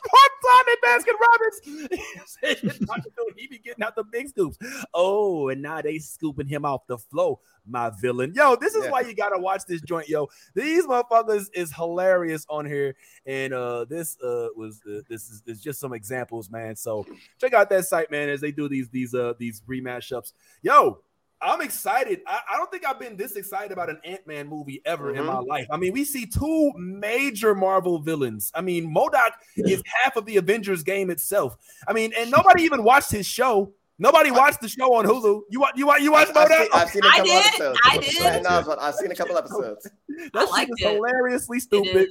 at 0.71 0.81
Baskin 0.83 1.13
Robbins. 1.19 2.69
he 3.37 3.47
be 3.47 3.59
getting 3.59 3.83
out 3.83 3.95
the 3.95 4.03
big 4.03 4.29
scoops. 4.29 4.57
Oh, 4.93 5.49
and 5.49 5.61
now 5.61 5.81
they 5.81 5.99
scooping 5.99 6.47
him 6.47 6.65
off 6.65 6.87
the 6.87 6.97
flow. 6.97 7.39
My 7.67 7.91
villain, 8.01 8.33
yo, 8.33 8.55
this 8.55 8.73
is 8.73 8.85
Yeah. 8.85 8.91
why 8.91 9.01
you 9.01 9.13
gotta 9.13 9.37
watch 9.37 9.61
this 9.67 9.81
joint, 9.81 10.09
yo. 10.09 10.27
These 10.55 10.87
motherfuckers 10.87 11.47
is 11.53 11.71
hilarious 11.73 12.45
on 12.49 12.65
here, 12.65 12.95
and 13.27 13.53
uh, 13.53 13.85
this 13.85 14.17
uh 14.23 14.47
was 14.55 14.81
uh, 14.89 15.01
this 15.07 15.29
is, 15.29 15.43
is 15.45 15.61
just 15.61 15.79
some 15.79 15.93
examples, 15.93 16.49
man. 16.49 16.75
So 16.75 17.05
check 17.39 17.53
out 17.53 17.69
that 17.69 17.85
site, 17.85 18.09
man, 18.09 18.29
as 18.29 18.41
they 18.41 18.51
do 18.51 18.67
these 18.69 18.89
these 18.89 19.13
uh 19.13 19.33
these 19.37 19.61
rematch 19.69 20.11
ups. 20.11 20.33
Yo, 20.63 21.01
I'm 21.41 21.61
excited. 21.61 22.21
I, 22.27 22.39
I 22.53 22.57
don't 22.57 22.69
think 22.69 22.85
I've 22.85 22.99
been 22.99 23.15
this 23.15 23.35
excited 23.35 23.71
about 23.71 23.89
an 23.89 23.99
Ant 24.03 24.25
Man 24.27 24.47
movie 24.47 24.81
ever 24.85 25.15
in 25.15 25.23
my 25.25 25.39
life. 25.39 25.67
I 25.71 25.77
mean, 25.77 25.93
we 25.93 26.03
see 26.03 26.25
two 26.25 26.71
major 26.75 27.55
Marvel 27.55 27.99
villains. 27.99 28.51
I 28.53 28.61
mean, 28.61 28.93
MODOK 28.93 29.31
is 29.55 29.81
half 30.03 30.15
of 30.17 30.25
the 30.25 30.37
Avengers 30.37 30.83
game 30.83 31.09
itself. 31.09 31.55
I 31.87 31.93
mean, 31.93 32.11
and 32.17 32.29
nobody 32.37 32.63
even 32.63 32.83
watched 32.83 33.11
his 33.11 33.25
show. 33.25 33.71
Nobody 34.01 34.31
watched 34.31 34.61
the 34.61 34.69
show 34.69 34.93
on 34.95 35.05
Hulu. 35.05 35.41
You 35.49 35.59
watch? 35.59 35.73
You 35.75 35.87
watch? 35.87 36.01
You 36.01 36.11
watch 36.13 36.29
I've 36.33 36.47
seen, 36.49 36.67
I've 36.73 36.89
seen 36.89 37.03
a 37.03 37.07
I 37.07 37.11
couple 37.11 37.25
did, 37.25 37.45
episodes. 37.45 37.79
I 37.85 37.97
did. 37.97 38.43
No, 38.43 38.49
I've- 38.49 38.71
I've 38.79 38.95
seen 38.95 39.11
a 39.11 39.15
couple 39.15 39.37
episodes. 39.37 39.89
That 40.33 40.35
I 40.35 40.39
shit 40.41 40.49
liked 40.51 40.71
is 40.71 40.85
it. 40.85 40.93
hilariously 40.95 41.59
stupid. 41.61 42.09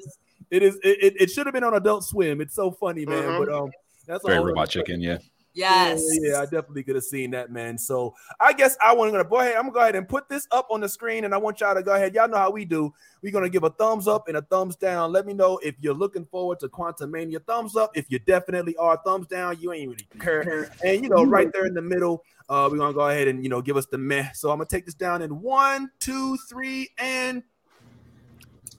It 0.50 0.62
is. 0.62 0.76
It, 0.82 1.02
it, 1.02 1.20
it 1.22 1.30
should 1.30 1.46
have 1.46 1.52
been 1.52 1.64
on 1.64 1.74
Adult 1.74 2.04
Swim. 2.04 2.40
It's 2.40 2.54
so 2.54 2.70
funny, 2.70 3.04
man. 3.04 3.22
Mhm. 3.22 3.44
But 3.44 3.54
um, 3.54 3.70
that's 4.06 4.24
a 4.24 4.26
Very 4.28 4.38
whole 4.38 4.46
robot 4.46 4.70
chicken, 4.70 5.02
yeah. 5.02 5.18
Yes. 5.54 6.02
Yeah, 6.20 6.30
yeah, 6.30 6.40
I 6.40 6.44
definitely 6.44 6.82
could 6.82 6.94
have 6.94 7.04
seen 7.04 7.30
that, 7.32 7.50
man. 7.50 7.78
So 7.78 8.14
I 8.38 8.52
guess 8.52 8.76
I 8.82 8.94
want 8.94 9.12
to 9.12 9.24
go 9.24 9.40
ahead. 9.40 9.56
I'm 9.56 9.62
gonna 9.62 9.72
go 9.72 9.80
ahead 9.80 9.96
and 9.96 10.08
put 10.08 10.28
this 10.28 10.46
up 10.50 10.68
on 10.70 10.80
the 10.80 10.88
screen, 10.88 11.24
and 11.24 11.34
I 11.34 11.38
want 11.38 11.60
y'all 11.60 11.74
to 11.74 11.82
go 11.82 11.94
ahead. 11.94 12.14
Y'all 12.14 12.28
know 12.28 12.36
how 12.36 12.50
we 12.50 12.64
do. 12.64 12.92
We're 13.22 13.32
gonna 13.32 13.48
give 13.48 13.64
a 13.64 13.70
thumbs 13.70 14.06
up 14.06 14.28
and 14.28 14.36
a 14.36 14.42
thumbs 14.42 14.76
down. 14.76 15.12
Let 15.12 15.26
me 15.26 15.32
know 15.32 15.58
if 15.58 15.74
you're 15.80 15.94
looking 15.94 16.24
forward 16.24 16.60
to 16.60 16.68
Quantumania. 16.68 17.44
Thumbs 17.44 17.76
up 17.76 17.96
if 17.96 18.10
you 18.10 18.18
definitely 18.20 18.76
are. 18.76 19.00
Thumbs 19.04 19.26
down, 19.26 19.58
you 19.60 19.72
ain't 19.72 19.90
really 19.90 20.06
care. 20.20 20.70
And 20.84 21.02
you 21.02 21.08
know, 21.08 21.24
right 21.24 21.48
there 21.52 21.66
in 21.66 21.74
the 21.74 21.82
middle, 21.82 22.24
uh, 22.48 22.68
we're 22.70 22.78
gonna 22.78 22.94
go 22.94 23.08
ahead 23.08 23.28
and 23.28 23.42
you 23.42 23.48
know 23.48 23.60
give 23.60 23.76
us 23.76 23.86
the 23.86 23.98
meh. 23.98 24.30
So 24.34 24.50
I'm 24.50 24.58
gonna 24.58 24.66
take 24.66 24.84
this 24.84 24.94
down 24.94 25.22
in 25.22 25.40
one, 25.40 25.90
two, 25.98 26.36
three, 26.48 26.90
and 26.98 27.42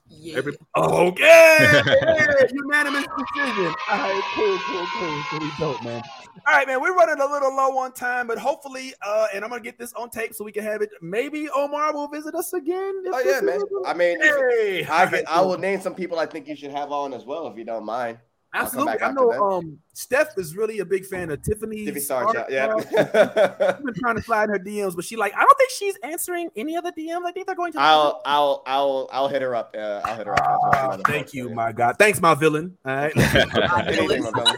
Yeah. 0.10 0.38
Every, 0.38 0.54
oh, 0.76 1.14
yeah, 1.18 1.82
yeah, 1.86 2.48
unanimous 2.52 3.06
decision. 3.18 3.74
All 3.92 3.98
right, 4.00 4.22
cool, 4.34 4.58
cool, 4.66 4.86
cool. 4.98 5.22
Pretty 5.30 5.50
dope, 5.60 5.84
man. 5.84 6.02
All 6.48 6.54
right, 6.56 6.68
man. 6.68 6.82
We're 6.82 6.96
running 6.96 7.22
a 7.22 7.26
little 7.32 7.56
low 7.56 7.78
on 7.78 7.92
time, 7.94 8.26
but 8.28 8.38
hopefully, 8.38 8.94
uh, 9.06 9.28
and 9.34 9.44
I'm 9.44 9.50
gonna 9.50 9.62
get 9.62 9.78
this 9.78 9.94
on 9.94 10.10
tape 10.10 10.34
so 10.34 10.44
we 10.44 10.52
can 10.52 10.64
have 10.64 10.82
it. 10.82 10.90
Maybe 11.02 11.50
Omar 11.50 11.94
will 11.94 12.08
visit 12.08 12.34
us 12.36 12.54
again. 12.54 13.04
Oh 13.08 13.22
yeah, 13.26 13.42
man. 13.42 13.58
is- 13.58 13.64
I 13.86 13.94
mean, 13.94 14.20
Hey, 14.22 14.82
I 14.90 15.06
can, 15.06 15.14
right, 15.14 15.24
I 15.28 15.42
will 15.42 15.50
cool. 15.54 15.58
name 15.60 15.80
some 15.82 15.94
people 15.96 16.18
I 16.20 16.26
think 16.26 16.48
you 16.48 16.56
should 16.56 16.72
have 16.72 16.92
on 16.92 17.14
as 17.14 17.26
well 17.26 17.48
if 17.48 17.58
you 17.58 17.64
don't 17.66 17.86
mind. 17.86 18.18
Absolutely. 18.54 19.02
I 19.02 19.12
know 19.12 19.32
um 19.32 19.78
Steph 19.94 20.38
is 20.38 20.56
really 20.56 20.80
a 20.80 20.86
big 20.86 21.06
fan 21.06 21.30
of 21.30 21.42
Tiffany. 21.44 21.86
Tiffany 21.86 22.04
Sarchuk, 22.04 22.50
yeah. 22.50 22.74
I've 23.78 23.84
been 23.84 23.94
trying 23.94 24.16
to 24.16 24.22
slide 24.22 24.46
in 24.46 24.50
her 24.50 24.60
DMs, 24.60 24.96
but 24.96 25.06
she 25.06 25.16
like, 25.16 25.34
I 25.36 25.42
don't 25.42 25.58
think 25.58 25.70
she's 25.72 25.96
answering 26.04 26.50
any 26.56 26.76
of 26.76 26.84
the 26.84 26.92
DMs. 26.92 27.26
I 27.26 27.32
think 27.32 27.46
they're 27.46 27.56
going 27.56 27.74
to 27.74 27.80
I'll 27.80 28.22
I'll 28.26 28.64
I'll 28.66 29.10
I'll 29.12 29.28
hit 29.28 29.42
her 29.42 29.56
up. 29.56 29.76
Uh, 29.78 30.02
I'll 30.04 30.16
hit 30.16 30.28
her 30.28 30.42
up. 30.42 31.02
thank 31.06 31.34
you, 31.34 31.50
my 31.50 31.72
God. 31.72 31.98
Thanks, 32.00 32.22
my 32.22 32.34
villain. 32.34 32.78
All 32.86 32.96
right. 32.96 33.16
Anything, 33.18 34.22
brother. 34.32 34.58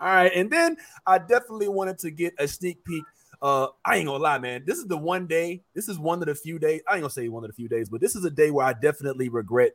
All 0.00 0.08
right. 0.08 0.32
And 0.34 0.50
then 0.50 0.76
I 1.06 1.18
definitely 1.18 1.68
wanted 1.68 1.98
to 2.00 2.10
get 2.10 2.34
a 2.38 2.46
sneak 2.46 2.84
peek. 2.84 3.04
Uh, 3.42 3.68
I 3.84 3.96
ain't 3.96 4.06
gonna 4.06 4.22
lie, 4.22 4.38
man. 4.38 4.64
This 4.66 4.76
is 4.76 4.84
the 4.84 4.98
one 4.98 5.26
day, 5.26 5.62
this 5.74 5.88
is 5.88 5.98
one 5.98 6.20
of 6.20 6.26
the 6.26 6.34
few 6.34 6.58
days. 6.58 6.82
I 6.86 6.94
ain't 6.94 7.02
gonna 7.02 7.10
say 7.10 7.28
one 7.28 7.42
of 7.42 7.48
the 7.48 7.54
few 7.54 7.68
days, 7.68 7.88
but 7.88 8.00
this 8.02 8.14
is 8.14 8.24
a 8.24 8.30
day 8.30 8.50
where 8.50 8.66
I 8.66 8.74
definitely 8.74 9.30
regret 9.30 9.72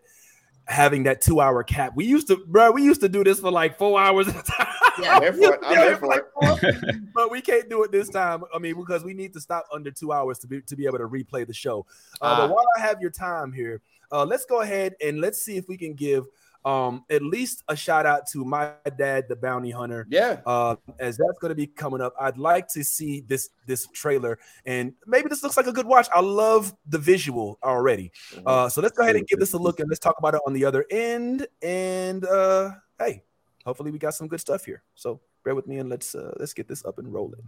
having 0.67 1.03
that 1.03 1.21
two 1.21 1.39
hour 1.39 1.63
cap. 1.63 1.93
We 1.95 2.05
used 2.05 2.27
to, 2.27 2.37
bro, 2.47 2.71
we 2.71 2.83
used 2.83 3.01
to 3.01 3.09
do 3.09 3.23
this 3.23 3.39
for 3.39 3.51
like 3.51 3.77
four 3.77 3.99
hours 3.99 4.27
at 4.27 4.35
a 4.35 4.43
time. 4.43 4.67
Yeah, 5.01 5.15
I'm 5.17 5.21
here 5.23 5.33
for 5.33 5.53
it. 5.53 5.59
I'm 5.63 5.77
here 5.77 5.97
for 5.97 6.15
it. 6.15 6.95
but 7.13 7.29
we 7.29 7.41
can't 7.41 7.69
do 7.69 7.83
it 7.83 7.91
this 7.91 8.09
time. 8.09 8.43
I 8.53 8.59
mean, 8.59 8.75
because 8.75 9.03
we 9.03 9.13
need 9.13 9.33
to 9.33 9.41
stop 9.41 9.65
under 9.73 9.91
two 9.91 10.11
hours 10.11 10.39
to 10.39 10.47
be 10.47 10.61
to 10.61 10.75
be 10.75 10.85
able 10.85 10.99
to 10.99 11.07
replay 11.07 11.45
the 11.45 11.53
show. 11.53 11.85
Uh, 12.21 12.25
Ah. 12.25 12.37
but 12.41 12.55
while 12.55 12.65
I 12.77 12.81
have 12.81 13.01
your 13.01 13.11
time 13.11 13.51
here, 13.51 13.81
uh, 14.11 14.23
let's 14.25 14.45
go 14.45 14.61
ahead 14.61 14.95
and 15.03 15.19
let's 15.19 15.41
see 15.41 15.57
if 15.57 15.67
we 15.67 15.77
can 15.77 15.93
give 15.93 16.25
um 16.65 17.05
at 17.09 17.21
least 17.21 17.63
a 17.67 17.75
shout 17.75 18.05
out 18.05 18.27
to 18.31 18.43
my 18.43 18.73
dad, 18.97 19.25
the 19.29 19.35
bounty 19.35 19.71
hunter. 19.71 20.07
Yeah. 20.09 20.41
Uh, 20.45 20.75
as 20.99 21.17
that's 21.17 21.37
going 21.39 21.49
to 21.49 21.55
be 21.55 21.67
coming 21.67 22.01
up, 22.01 22.13
I'd 22.19 22.37
like 22.37 22.67
to 22.69 22.83
see 22.83 23.21
this 23.21 23.49
this 23.67 23.87
trailer, 23.93 24.39
and 24.65 24.93
maybe 25.05 25.29
this 25.29 25.43
looks 25.43 25.57
like 25.57 25.67
a 25.67 25.71
good 25.71 25.85
watch. 25.85 26.07
I 26.13 26.21
love 26.21 26.73
the 26.87 26.97
visual 26.97 27.59
already. 27.63 28.11
Uh, 28.45 28.67
so 28.67 28.81
let's 28.81 28.97
go 28.97 29.03
ahead 29.03 29.15
and 29.15 29.27
give 29.27 29.39
this 29.39 29.53
a 29.53 29.57
look, 29.57 29.79
and 29.79 29.87
let's 29.89 29.99
talk 29.99 30.15
about 30.17 30.33
it 30.33 30.41
on 30.45 30.53
the 30.53 30.65
other 30.65 30.85
end. 30.89 31.47
And 31.61 32.25
uh, 32.25 32.71
hey, 32.99 33.23
hopefully 33.65 33.91
we 33.91 33.99
got 33.99 34.15
some 34.15 34.27
good 34.27 34.39
stuff 34.39 34.65
here. 34.65 34.83
So 34.95 35.21
bear 35.43 35.55
with 35.55 35.67
me, 35.67 35.77
and 35.77 35.89
let's 35.89 36.15
uh, 36.15 36.33
let's 36.37 36.53
get 36.53 36.67
this 36.67 36.83
up 36.83 36.97
and 36.97 37.13
rolling. 37.13 37.41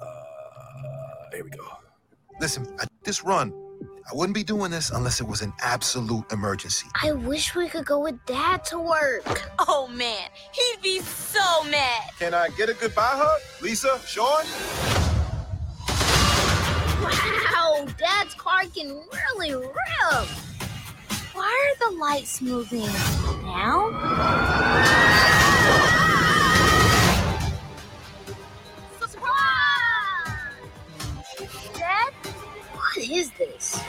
Uh, 0.00 0.06
here 1.32 1.44
we 1.44 1.50
go. 1.50 1.64
Listen, 2.40 2.66
I, 2.80 2.86
this 3.04 3.22
run, 3.22 3.52
I 4.10 4.14
wouldn't 4.14 4.34
be 4.34 4.44
doing 4.44 4.70
this 4.70 4.90
unless 4.90 5.20
it 5.20 5.26
was 5.26 5.40
an 5.40 5.54
absolute 5.62 6.30
emergency. 6.30 6.86
I 7.02 7.12
wish 7.12 7.54
we 7.54 7.68
could 7.68 7.86
go 7.86 8.00
with 8.00 8.22
Dad 8.26 8.62
to 8.66 8.78
work. 8.78 9.24
Oh 9.58 9.88
man, 9.88 10.28
he'd 10.52 10.82
be 10.82 11.00
so 11.00 11.64
mad. 11.64 12.10
Can 12.18 12.34
I 12.34 12.48
get 12.50 12.68
a 12.68 12.74
goodbye 12.74 13.14
hug? 13.14 13.40
Lisa, 13.62 13.98
Sean? 14.06 14.44
Wow, 17.02 17.86
Dad's 17.96 18.34
car 18.34 18.64
can 18.74 19.02
really 19.38 19.54
rip. 19.54 20.28
Why 21.32 21.74
are 21.80 21.90
the 21.90 21.96
lights 21.98 22.42
moving 22.42 22.86
now? 23.42 23.90
Is 33.10 33.30
this? 33.32 33.80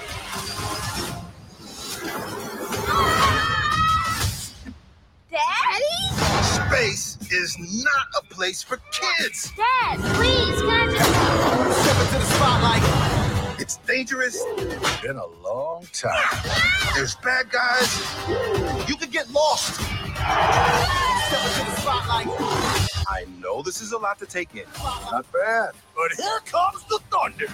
Daddy? 5.31 5.97
Space 6.43 7.17
is 7.31 7.57
not 7.59 8.07
a 8.17 8.33
place 8.33 8.61
for 8.63 8.77
kids. 8.91 9.51
Dad, 9.55 9.99
please, 10.15 10.61
can 10.61 10.69
I 10.69 10.87
just... 10.91 11.09
Step 11.81 11.97
into 12.05 12.19
the 12.19 12.25
spotlight. 12.35 13.61
It's 13.61 13.77
dangerous. 13.77 14.43
It's 14.57 15.01
been 15.01 15.17
a 15.17 15.25
long 15.43 15.87
time. 15.93 16.23
There's 16.95 17.15
bad 17.15 17.49
guys. 17.49 18.01
You 18.87 18.95
could 18.95 19.11
get 19.11 19.29
lost. 19.31 19.75
Step 19.75 19.93
into 21.45 21.71
the 21.71 21.75
spotlight. 21.81 22.27
I 23.07 23.25
know 23.39 23.61
this 23.61 23.81
is 23.81 23.91
a 23.91 23.97
lot 23.97 24.19
to 24.19 24.25
take 24.25 24.55
in. 24.55 24.65
Not 25.11 25.25
bad. 25.31 25.71
But 25.95 26.11
here 26.17 26.39
comes 26.45 26.83
the 26.85 26.99
thunder. 27.09 27.47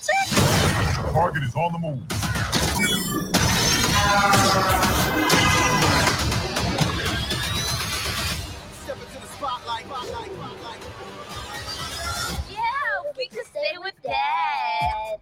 Bouncy? 0.00 1.12
Target 1.12 1.42
is 1.44 1.54
on 1.54 1.72
the 1.72 1.78
move. 1.78 2.02
Step 8.82 8.96
into 8.96 9.20
the 9.20 9.26
spotlight. 9.26 9.84
Yeah, 12.50 12.60
we 13.16 13.28
could 13.28 13.46
stay 13.46 13.78
with 13.82 13.94
Dad. 14.02 15.18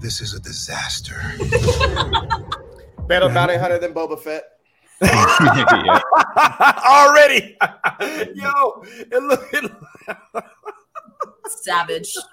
This 0.00 0.20
is 0.20 0.34
a 0.34 0.40
disaster. 0.40 1.20
Better 3.06 3.28
bounty 3.28 3.56
hunter 3.56 3.78
than 3.78 3.92
Boba 3.92 4.18
Fett. 4.18 4.44
Already, 6.86 7.56
yo, 8.34 8.82
it 8.84 9.22
look, 9.22 9.48
it 9.52 9.62
look 9.62 10.44
Savage. 11.50 12.14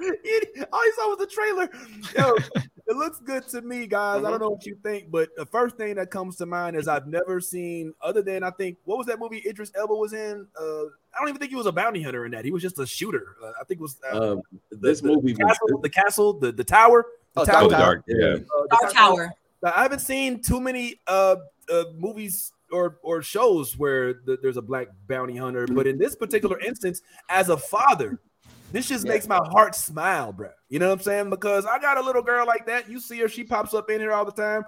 all 0.74 0.86
you 0.86 0.94
saw 0.96 1.10
was 1.10 1.18
the 1.20 1.28
trailer. 1.28 1.70
Yo, 2.18 2.36
it 2.88 2.96
looks 2.96 3.20
good 3.20 3.48
to 3.50 3.62
me, 3.62 3.88
guys. 3.88 4.24
I 4.24 4.30
don't 4.30 4.40
know 4.40 4.50
what 4.50 4.66
you 4.66 4.78
think, 4.84 5.12
but 5.12 5.30
the 5.36 5.46
first 5.46 5.78
thing 5.78 5.96
that 5.96 6.12
comes 6.12 6.36
to 6.38 6.46
mind 6.46 6.76
is 6.76 6.88
I've 6.88 7.08
never 7.08 7.40
seen, 7.42 7.94
other 8.02 8.22
than 8.22 8.44
I 8.44 8.52
think, 8.52 8.78
what 8.86 8.98
was 8.98 9.08
that 9.08 9.20
movie 9.20 9.44
Idris 9.46 9.72
Elba 9.76 9.94
was 9.94 10.14
in? 10.14 10.48
Uh, 10.60 10.84
I 10.84 11.20
don't 11.20 11.30
even 11.30 11.40
think 11.40 11.52
he 11.52 11.56
was 11.58 11.66
a 11.66 11.72
bounty 11.72 12.02
hunter 12.02 12.26
in 12.26 12.32
that. 12.32 12.46
He 12.46 12.52
was 12.52 12.62
just 12.62 12.80
a 12.80 12.86
shooter. 12.86 13.36
Uh, 13.44 13.52
I 13.60 13.64
think 13.64 13.80
it 13.80 13.84
was 13.84 13.98
uh, 14.12 14.34
Um, 14.34 14.42
this 14.72 15.02
the, 15.02 15.10
movie 15.10 15.34
the 15.34 15.44
was 15.46 15.58
castle, 15.58 15.82
the 15.82 15.90
castle, 15.90 16.34
the 16.34 16.52
the 16.52 16.64
tower, 16.64 17.06
the 17.34 17.42
Oh, 17.42 17.46
tower. 17.46 17.70
Dark 17.70 17.72
Tower. 17.72 18.04
yeah. 18.08 18.34
Uh, 18.36 18.38
the 18.70 18.78
Dark 18.82 18.94
Tower. 18.94 19.34
Now, 19.64 19.74
I 19.76 19.82
haven't 19.84 20.00
seen 20.00 20.42
too 20.42 20.62
many 20.62 21.00
uh, 21.08 21.38
uh 21.72 21.84
movies 21.98 22.54
or 22.72 23.00
or 23.02 23.22
shows 23.22 23.78
where 23.78 24.14
th- 24.16 24.40
there's 24.42 24.58
a 24.58 24.62
black 24.62 24.88
bounty 25.08 25.36
hunter, 25.36 25.66
but 25.68 25.88
in 25.88 25.98
this 25.98 26.16
particular 26.16 26.60
instance, 26.60 27.02
as 27.30 27.50
a 27.50 27.58
father, 27.58 28.20
this 28.72 28.88
just 28.88 29.06
Yeah. 29.06 29.14
makes 29.14 29.28
my 29.28 29.38
heart 29.38 29.76
smile, 29.76 30.34
bro. 30.34 30.50
You 30.70 30.80
know 30.80 30.88
what 30.90 31.00
I'm 31.00 31.04
saying? 31.04 31.30
Because 31.30 31.66
I 31.66 31.80
got 31.80 31.98
a 31.98 32.02
little 32.02 32.22
girl 32.22 32.46
like 32.46 32.66
that. 32.68 32.90
You 32.90 33.00
see 33.00 33.20
her, 33.20 33.28
she 33.28 33.44
pops 33.44 33.74
up 33.74 33.90
in 33.90 34.00
here 34.00 34.12
all 34.12 34.26
the 34.26 34.32
time, 34.32 34.64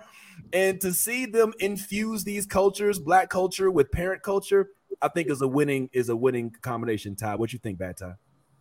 and 0.53 0.79
to 0.81 0.93
see 0.93 1.25
them 1.25 1.53
infuse 1.59 2.23
these 2.23 2.45
cultures, 2.45 2.99
black 2.99 3.29
culture 3.29 3.69
with 3.69 3.91
parent 3.91 4.23
culture, 4.23 4.69
I 5.01 5.07
think 5.09 5.29
is 5.29 5.41
a 5.41 5.47
winning 5.47 5.89
is 5.93 6.09
a 6.09 6.15
winning 6.15 6.51
combination. 6.61 7.15
Ty, 7.15 7.35
what 7.35 7.53
you 7.53 7.59
think, 7.59 7.77
Bad 7.77 7.97
Ty? 7.97 8.13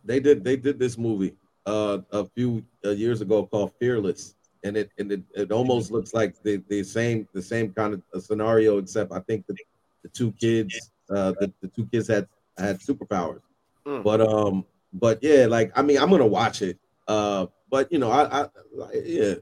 they 0.05 0.19
did 0.21 0.43
they 0.45 0.55
did 0.55 0.79
this 0.79 0.97
movie 0.97 1.35
uh 1.65 1.99
a 2.11 2.23
few 2.23 2.63
uh, 2.85 2.91
years 2.91 3.19
ago 3.19 3.45
called 3.45 3.73
Fearless, 3.79 4.35
and 4.63 4.77
it 4.77 4.91
and 4.97 5.11
it, 5.11 5.21
it 5.35 5.51
almost 5.51 5.91
looks 5.91 6.13
like 6.13 6.41
the, 6.41 6.63
the 6.69 6.83
same 6.83 7.27
the 7.33 7.41
same 7.41 7.73
kind 7.73 7.93
of 7.93 8.01
a 8.13 8.21
scenario, 8.21 8.77
except 8.77 9.11
I 9.11 9.19
think 9.19 9.45
the, 9.47 9.55
the 10.03 10.09
two 10.09 10.31
kids 10.33 10.91
uh 11.09 11.33
the, 11.39 11.51
the 11.61 11.67
two 11.67 11.85
kids 11.87 12.07
had 12.07 12.27
had 12.57 12.79
superpowers. 12.79 13.41
Mm. 13.85 14.03
But 14.03 14.21
um 14.21 14.65
but 14.93 15.19
yeah, 15.21 15.45
like 15.45 15.71
I 15.75 15.81
mean 15.81 15.97
I'm 15.97 16.09
gonna 16.09 16.27
watch 16.27 16.61
it. 16.61 16.79
Uh 17.07 17.47
but 17.69 17.91
you 17.91 17.99
know 17.99 18.11
I, 18.11 18.43
I 18.43 18.47
yeah 18.93 19.35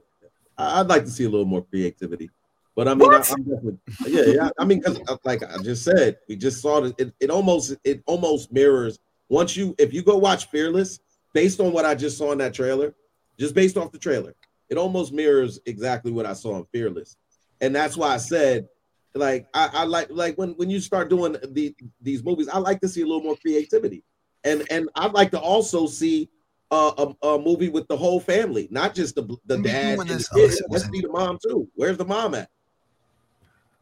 I'd 0.58 0.88
like 0.88 1.04
to 1.04 1.10
see 1.10 1.24
a 1.24 1.28
little 1.28 1.46
more 1.46 1.64
creativity. 1.64 2.30
But 2.74 2.86
I 2.86 2.94
mean, 2.94 3.12
I, 3.12 3.16
I'm 3.16 3.42
definitely, 3.42 3.78
yeah, 4.06 4.22
yeah. 4.26 4.50
I 4.56 4.64
mean, 4.64 4.78
because 4.78 5.00
like 5.24 5.42
I 5.42 5.60
just 5.62 5.82
said, 5.82 6.18
we 6.28 6.36
just 6.36 6.62
saw 6.62 6.84
it, 6.84 6.94
it. 6.98 7.12
It 7.18 7.28
almost, 7.28 7.74
it 7.82 8.04
almost 8.06 8.52
mirrors. 8.52 9.00
Once 9.28 9.56
you, 9.56 9.74
if 9.78 9.92
you 9.92 10.00
go 10.02 10.16
watch 10.16 10.46
Fearless, 10.46 11.00
based 11.34 11.58
on 11.58 11.72
what 11.72 11.84
I 11.84 11.96
just 11.96 12.16
saw 12.16 12.30
in 12.30 12.38
that 12.38 12.54
trailer, 12.54 12.94
just 13.36 13.54
based 13.54 13.76
off 13.76 13.90
the 13.90 13.98
trailer, 13.98 14.32
it 14.68 14.78
almost 14.78 15.12
mirrors 15.12 15.58
exactly 15.66 16.12
what 16.12 16.24
I 16.24 16.34
saw 16.34 16.56
in 16.56 16.66
Fearless, 16.66 17.16
and 17.60 17.74
that's 17.74 17.96
why 17.96 18.14
I 18.14 18.16
said, 18.16 18.68
like, 19.12 19.48
I, 19.54 19.70
I 19.72 19.84
like, 19.84 20.08
like 20.10 20.38
when 20.38 20.50
when 20.50 20.70
you 20.70 20.78
start 20.78 21.10
doing 21.10 21.32
the 21.32 21.74
these 22.00 22.22
movies, 22.22 22.48
I 22.48 22.58
like 22.58 22.80
to 22.82 22.88
see 22.88 23.02
a 23.02 23.06
little 23.06 23.24
more 23.24 23.36
creativity, 23.36 24.04
and 24.44 24.64
and 24.70 24.88
I'd 24.94 25.12
like 25.12 25.30
to 25.32 25.40
also 25.40 25.86
see. 25.86 26.28
Uh, 26.70 27.14
a, 27.22 27.26
a 27.28 27.38
movie 27.38 27.70
with 27.70 27.88
the 27.88 27.96
whole 27.96 28.20
family, 28.20 28.68
not 28.70 28.94
just 28.94 29.14
the 29.14 29.22
the 29.22 29.38
Wouldn't 29.56 29.64
dad 29.64 29.98
and 30.00 30.06
this 30.10 30.28
the 30.28 30.34
kids. 30.40 30.60
unless 30.60 30.60
Let's 30.60 30.68
wasn't- 30.70 30.94
see 30.96 31.00
the 31.00 31.08
mom 31.08 31.38
too. 31.42 31.66
Where's 31.76 31.96
the 31.96 32.04
mom 32.04 32.34
at? 32.34 32.50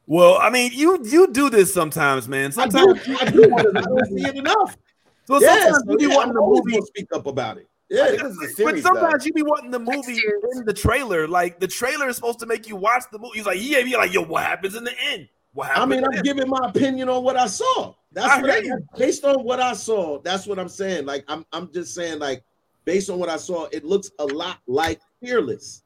Well, 0.06 0.38
I 0.40 0.50
mean, 0.50 0.70
you 0.72 1.00
you 1.04 1.32
do 1.32 1.50
this 1.50 1.74
sometimes, 1.74 2.28
man. 2.28 2.46
I 2.56 2.68
Sometimes 2.68 3.04
do. 3.04 3.16
I 3.20 3.24
do. 3.30 3.48
want 3.48 3.74
to- 3.74 3.78
I 3.78 3.82
don't 3.82 4.06
see 4.06 4.24
it 4.28 4.36
enough. 4.36 4.76
So 5.26 5.40
Yes, 5.40 5.62
sometimes 5.64 5.84
so 5.84 5.90
you 5.92 5.98
be 5.98 6.04
yeah, 6.04 6.14
wanting 6.16 6.34
the 6.34 6.40
movie. 6.40 6.72
gonna 6.74 6.86
speak 6.86 7.08
up 7.12 7.26
about 7.26 7.58
it. 7.58 7.68
Yeah, 7.90 8.06
think 8.06 8.22
this 8.22 8.32
is 8.36 8.60
a 8.60 8.64
But 8.64 8.78
sometimes 8.78 9.24
though. 9.24 9.26
you 9.26 9.32
be 9.32 9.42
wanting 9.42 9.70
the 9.72 9.80
movie 9.80 10.20
in 10.54 10.64
the 10.64 10.72
trailer. 10.72 11.26
Like 11.26 11.58
the 11.58 11.66
trailer 11.66 12.08
is 12.08 12.14
supposed 12.14 12.38
to 12.38 12.46
make 12.46 12.68
you 12.68 12.76
watch 12.76 13.02
the 13.10 13.18
movie. 13.18 13.38
He's 13.38 13.46
like, 13.46 13.58
yeah, 13.60 13.78
you're 13.78 13.98
like, 13.98 14.12
yo, 14.12 14.22
what 14.22 14.44
happens 14.44 14.76
in 14.76 14.84
the 14.84 14.92
end? 15.10 15.28
What 15.54 15.66
happens? 15.68 15.82
I 15.82 15.86
mean, 15.86 16.04
I'm 16.04 16.12
end? 16.12 16.24
giving 16.24 16.48
my 16.48 16.68
opinion 16.68 17.08
on 17.08 17.24
what 17.24 17.36
I 17.36 17.48
saw. 17.48 17.94
That's 18.16 18.32
I 18.32 18.40
what 18.40 18.64
hear 18.64 18.82
I, 18.94 18.98
based 18.98 19.24
on 19.26 19.44
what 19.44 19.60
I 19.60 19.74
saw. 19.74 20.18
That's 20.22 20.46
what 20.46 20.58
I'm 20.58 20.70
saying. 20.70 21.04
Like 21.04 21.24
I'm, 21.28 21.44
I'm 21.52 21.70
just 21.70 21.94
saying, 21.94 22.18
like 22.18 22.42
based 22.86 23.10
on 23.10 23.18
what 23.18 23.28
I 23.28 23.36
saw, 23.36 23.66
it 23.72 23.84
looks 23.84 24.10
a 24.18 24.24
lot 24.24 24.56
like 24.66 25.02
Fearless. 25.22 25.82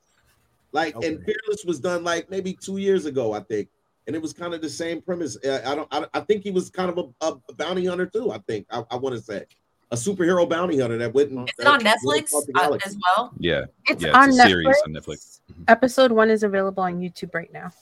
Like, 0.70 0.94
and 0.94 1.18
Fearless 1.24 1.64
was 1.66 1.80
done 1.80 2.04
like 2.04 2.30
maybe 2.30 2.52
two 2.52 2.76
years 2.76 3.04
ago, 3.04 3.32
I 3.32 3.40
think, 3.40 3.68
and 4.06 4.14
it 4.14 4.22
was 4.22 4.32
kind 4.32 4.54
of 4.54 4.62
the 4.62 4.70
same 4.70 5.02
premise. 5.02 5.36
Uh, 5.44 5.60
I 5.66 5.74
don't, 5.74 5.88
I, 5.90 6.06
I 6.14 6.20
think 6.20 6.44
he 6.44 6.52
was 6.52 6.70
kind 6.70 6.88
of 6.88 7.12
a, 7.20 7.32
a 7.48 7.54
bounty 7.54 7.84
hunter 7.86 8.06
too. 8.06 8.30
I 8.30 8.38
think 8.38 8.68
I, 8.70 8.84
I 8.92 8.96
want 8.96 9.16
to 9.16 9.20
say 9.20 9.44
a 9.90 9.96
superhero 9.96 10.48
bounty 10.48 10.78
hunter 10.78 10.98
that 10.98 11.12
went. 11.12 11.32
And, 11.32 11.50
Is 11.58 11.66
on 11.66 11.80
Netflix 11.80 12.32
uh, 12.32 12.78
as 12.86 12.96
well? 13.16 13.32
Yeah, 13.40 13.64
It's 13.88 14.04
yeah, 14.04 14.12
on 14.12 14.28
it's 14.28 14.38
a 14.38 14.42
series 14.46 14.68
Netflix. 14.68 14.86
on 14.86 14.92
Netflix. 14.92 15.40
Episode 15.66 16.12
one 16.12 16.30
is 16.30 16.44
available 16.44 16.84
on 16.84 17.00
YouTube 17.00 17.34
right 17.34 17.52
now. 17.52 17.72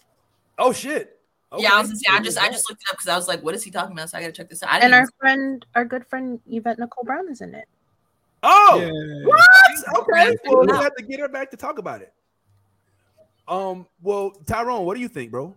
Oh 0.59 0.73
shit. 0.73 1.18
Yeah, 1.57 1.71
I 1.75 1.81
was 1.81 1.89
gonna 1.89 1.97
say 1.99 2.07
I 2.13 2.21
just 2.21 2.39
I 2.39 2.49
just 2.51 2.69
looked 2.69 2.83
it 2.83 2.89
up 2.91 2.97
because 2.99 3.09
I 3.09 3.17
was 3.17 3.27
like, 3.29 3.43
what 3.43 3.55
is 3.55 3.63
he 3.63 3.71
talking 3.71 3.93
about? 3.93 4.11
So 4.11 4.19
I 4.19 4.21
gotta 4.21 4.33
check 4.33 4.51
this 4.51 4.63
out. 4.63 4.71
I 4.71 4.81
And 4.81 4.93
our 4.93 5.01
even- 5.03 5.11
friend, 5.19 5.67
our 5.75 5.85
good 5.85 6.07
friend 6.07 6.41
Yvette 6.47 6.79
Nicole 6.79 7.05
Brown 7.05 7.29
is 7.31 7.41
in 7.41 7.55
it. 7.55 7.67
Oh, 8.43 8.79
what? 9.25 9.41
Okay, 10.01 10.31
Yeah. 10.45 10.53
well, 10.53 10.67
we 10.67 10.73
have 10.77 10.95
to 10.97 11.03
get 11.03 11.21
her 11.21 11.29
back 11.29 11.51
to 11.53 11.57
talk 11.57 11.79
about 11.79 12.03
it. 12.03 12.13
Um, 13.49 13.87
well, 14.03 14.31
Tyrone, 14.47 14.85
what 14.85 14.95
do 14.95 15.01
you 15.01 15.09
think, 15.09 15.31
bro? 15.31 15.57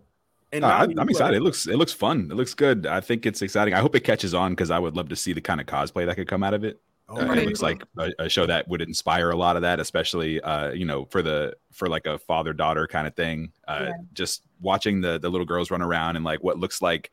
And 0.53 0.61
No, 0.61 0.67
I, 0.69 0.83
I'm 0.83 1.09
excited. 1.09 1.35
It 1.37 1.41
looks 1.41 1.67
it 1.67 1.75
looks 1.75 1.93
fun. 1.93 2.29
It 2.31 2.35
looks 2.35 2.53
good. 2.53 2.85
I 2.85 2.99
think 3.01 3.25
it's 3.25 3.41
exciting. 3.41 3.73
I 3.73 3.79
hope 3.79 3.95
it 3.95 4.01
catches 4.05 4.33
on 4.33 4.53
because 4.53 4.71
I 4.71 4.79
would 4.79 4.95
love 4.95 5.09
to 5.09 5.15
see 5.15 5.33
the 5.33 5.41
kind 5.41 5.59
of 5.61 5.67
cosplay 5.67 6.05
that 6.05 6.15
could 6.15 6.27
come 6.27 6.43
out 6.43 6.53
of 6.53 6.63
it. 6.63 6.79
Uh, 7.11 7.25
right. 7.25 7.37
it 7.39 7.45
looks 7.45 7.61
like 7.61 7.83
a, 7.97 8.11
a 8.19 8.29
show 8.29 8.45
that 8.45 8.67
would 8.67 8.81
inspire 8.81 9.31
a 9.31 9.35
lot 9.35 9.55
of 9.55 9.61
that, 9.63 9.79
especially 9.79 10.39
uh, 10.41 10.71
you 10.71 10.85
know 10.85 11.05
for 11.05 11.21
the 11.21 11.55
for 11.71 11.87
like 11.89 12.05
a 12.05 12.17
father 12.19 12.53
daughter 12.53 12.87
kind 12.87 13.07
of 13.07 13.15
thing. 13.15 13.51
Uh, 13.67 13.85
Yeah. 13.87 13.91
Just 14.13 14.43
watching 14.61 15.01
the 15.01 15.19
the 15.19 15.29
little 15.29 15.45
girls 15.45 15.71
run 15.71 15.81
around 15.81 16.15
in 16.15 16.23
like 16.23 16.41
what 16.43 16.57
looks 16.57 16.81
like 16.81 17.11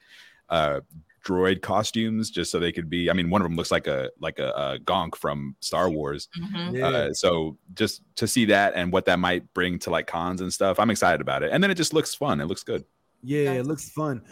uh, 0.50 0.80
droid 1.24 1.60
costumes, 1.60 2.30
just 2.30 2.50
so 2.50 2.58
they 2.58 2.72
could 2.72 2.88
be. 2.88 3.10
I 3.10 3.12
mean, 3.12 3.28
one 3.28 3.42
of 3.42 3.44
them 3.44 3.56
looks 3.56 3.70
like 3.70 3.86
a 3.86 4.10
like 4.20 4.38
a, 4.38 4.50
a 4.50 4.78
Gonk 4.78 5.14
from 5.16 5.56
Star 5.60 5.90
Wars. 5.90 6.28
Mhm. 6.38 6.76
Yeah. 6.78 6.86
Uh, 6.88 7.12
so 7.12 7.56
just 7.74 8.02
to 8.16 8.26
see 8.26 8.44
that 8.46 8.74
and 8.76 8.92
what 8.92 9.04
that 9.06 9.18
might 9.18 9.52
bring 9.54 9.78
to 9.80 9.90
like 9.90 10.06
cons 10.06 10.40
and 10.40 10.52
stuff, 10.52 10.78
I'm 10.78 10.90
excited 10.90 11.20
about 11.20 11.42
it. 11.42 11.50
And 11.52 11.62
then 11.62 11.70
it 11.70 11.74
just 11.76 11.92
looks 11.92 12.14
fun. 12.14 12.40
It 12.40 12.46
looks 12.46 12.62
good. 12.62 12.84
Yeah, 13.22 13.52
it 13.52 13.66
looks 13.66 13.90
fun. 13.90 14.22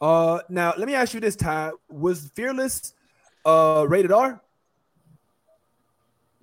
Uh, 0.00 0.40
now 0.48 0.72
let 0.78 0.86
me 0.86 0.94
ask 0.94 1.12
you 1.12 1.20
this, 1.20 1.34
Ty: 1.34 1.72
Was 1.88 2.30
Fearless 2.36 2.94
uh 3.44 3.84
rated 3.88 4.12
R? 4.12 4.40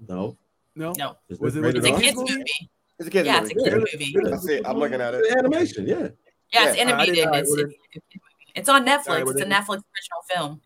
No, 0.08 0.38
No, 0.76 0.94
no. 0.98 1.18
Is 1.30 1.40
Was 1.40 1.56
it 1.56 1.60
it 1.60 1.62
rated 1.64 1.84
was 1.84 1.90
It's 1.92 1.92
a 1.92 1.94
R? 1.96 2.02
kids 2.02 2.18
movie. 2.18 2.70
It's 3.00 3.08
a 3.08 3.12
kids 3.12 3.26
Yeah, 3.26 3.42
movie. 3.42 3.54
it's 3.56 3.66
a 3.66 3.70
kids 3.70 4.14
movie. 4.16 4.34
I 4.34 4.38
see. 4.38 4.62
I'm 4.66 4.78
looking 4.78 5.02
at 5.02 5.14
it. 5.14 5.22
It's 5.26 5.36
animation, 5.36 5.88
yeah. 5.88 5.96
Yeah, 5.96 6.08
it's 6.08 6.14
Yeah, 6.54 6.62
I 6.62 6.76
animated. 6.78 7.26
all 7.26 7.32
right, 7.32 7.42
It's, 7.42 7.52
well, 7.52 7.66
it's, 7.92 8.04
it's 8.56 8.70
on 8.70 8.86
Netflix. 8.86 9.08
well, 9.08 9.30
it's 9.30 9.42
a 9.42 9.46
Netflix 9.46 9.82
original 9.82 10.24
film. 10.30 10.62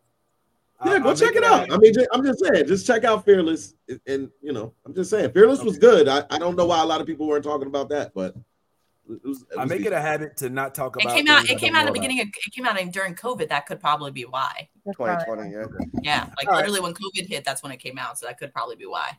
Yeah, 0.85 0.99
go 0.99 1.09
I'll 1.09 1.15
check 1.15 1.35
it 1.35 1.43
out. 1.43 1.71
I 1.73 1.77
mean, 1.77 1.93
ju- 1.93 2.07
I'm 2.13 2.23
just 2.23 2.39
saying, 2.39 2.65
just 2.67 2.87
check 2.87 3.03
out 3.03 3.25
Fearless, 3.25 3.73
and, 3.89 3.99
and, 4.07 4.29
you 4.41 4.53
know, 4.53 4.73
I'm 4.85 4.93
just 4.93 5.09
saying, 5.09 5.31
Fearless 5.33 5.61
was 5.61 5.77
good. 5.77 6.07
I, 6.07 6.23
I 6.29 6.37
don't 6.37 6.55
know 6.55 6.65
why 6.65 6.81
a 6.81 6.85
lot 6.85 7.01
of 7.01 7.07
people 7.07 7.27
weren't 7.27 7.43
talking 7.43 7.67
about 7.67 7.89
that, 7.89 8.13
but 8.13 8.33
it 9.09 9.25
was. 9.25 9.41
It 9.51 9.57
I 9.57 9.63
was 9.63 9.69
make 9.69 9.85
it 9.85 9.91
a 9.91 9.99
habit 9.99 10.37
to 10.37 10.49
not 10.49 10.73
talk 10.73 10.95
about. 10.95 11.11
It 11.11 11.17
came 11.17 11.27
out. 11.27 11.49
It 11.49 11.57
came 11.57 11.75
out 11.75 11.81
at 11.81 11.87
the 11.87 11.91
beginning. 11.91 12.21
Of, 12.21 12.27
it 12.27 12.53
came 12.53 12.65
out 12.65 12.77
during 12.93 13.13
COVID. 13.15 13.49
That 13.49 13.65
could 13.65 13.79
probably 13.81 14.11
be 14.11 14.23
why. 14.23 14.69
2020. 14.85 15.51
Yeah. 15.51 15.63
Yeah, 16.01 16.29
like 16.37 16.47
All 16.47 16.53
right. 16.53 16.57
literally 16.59 16.79
when 16.79 16.93
COVID 16.93 17.27
hit, 17.27 17.43
that's 17.43 17.61
when 17.63 17.71
it 17.73 17.77
came 17.77 17.97
out. 17.97 18.17
So 18.19 18.27
that 18.27 18.37
could 18.37 18.53
probably 18.53 18.75
be 18.77 18.85
why. 18.85 19.17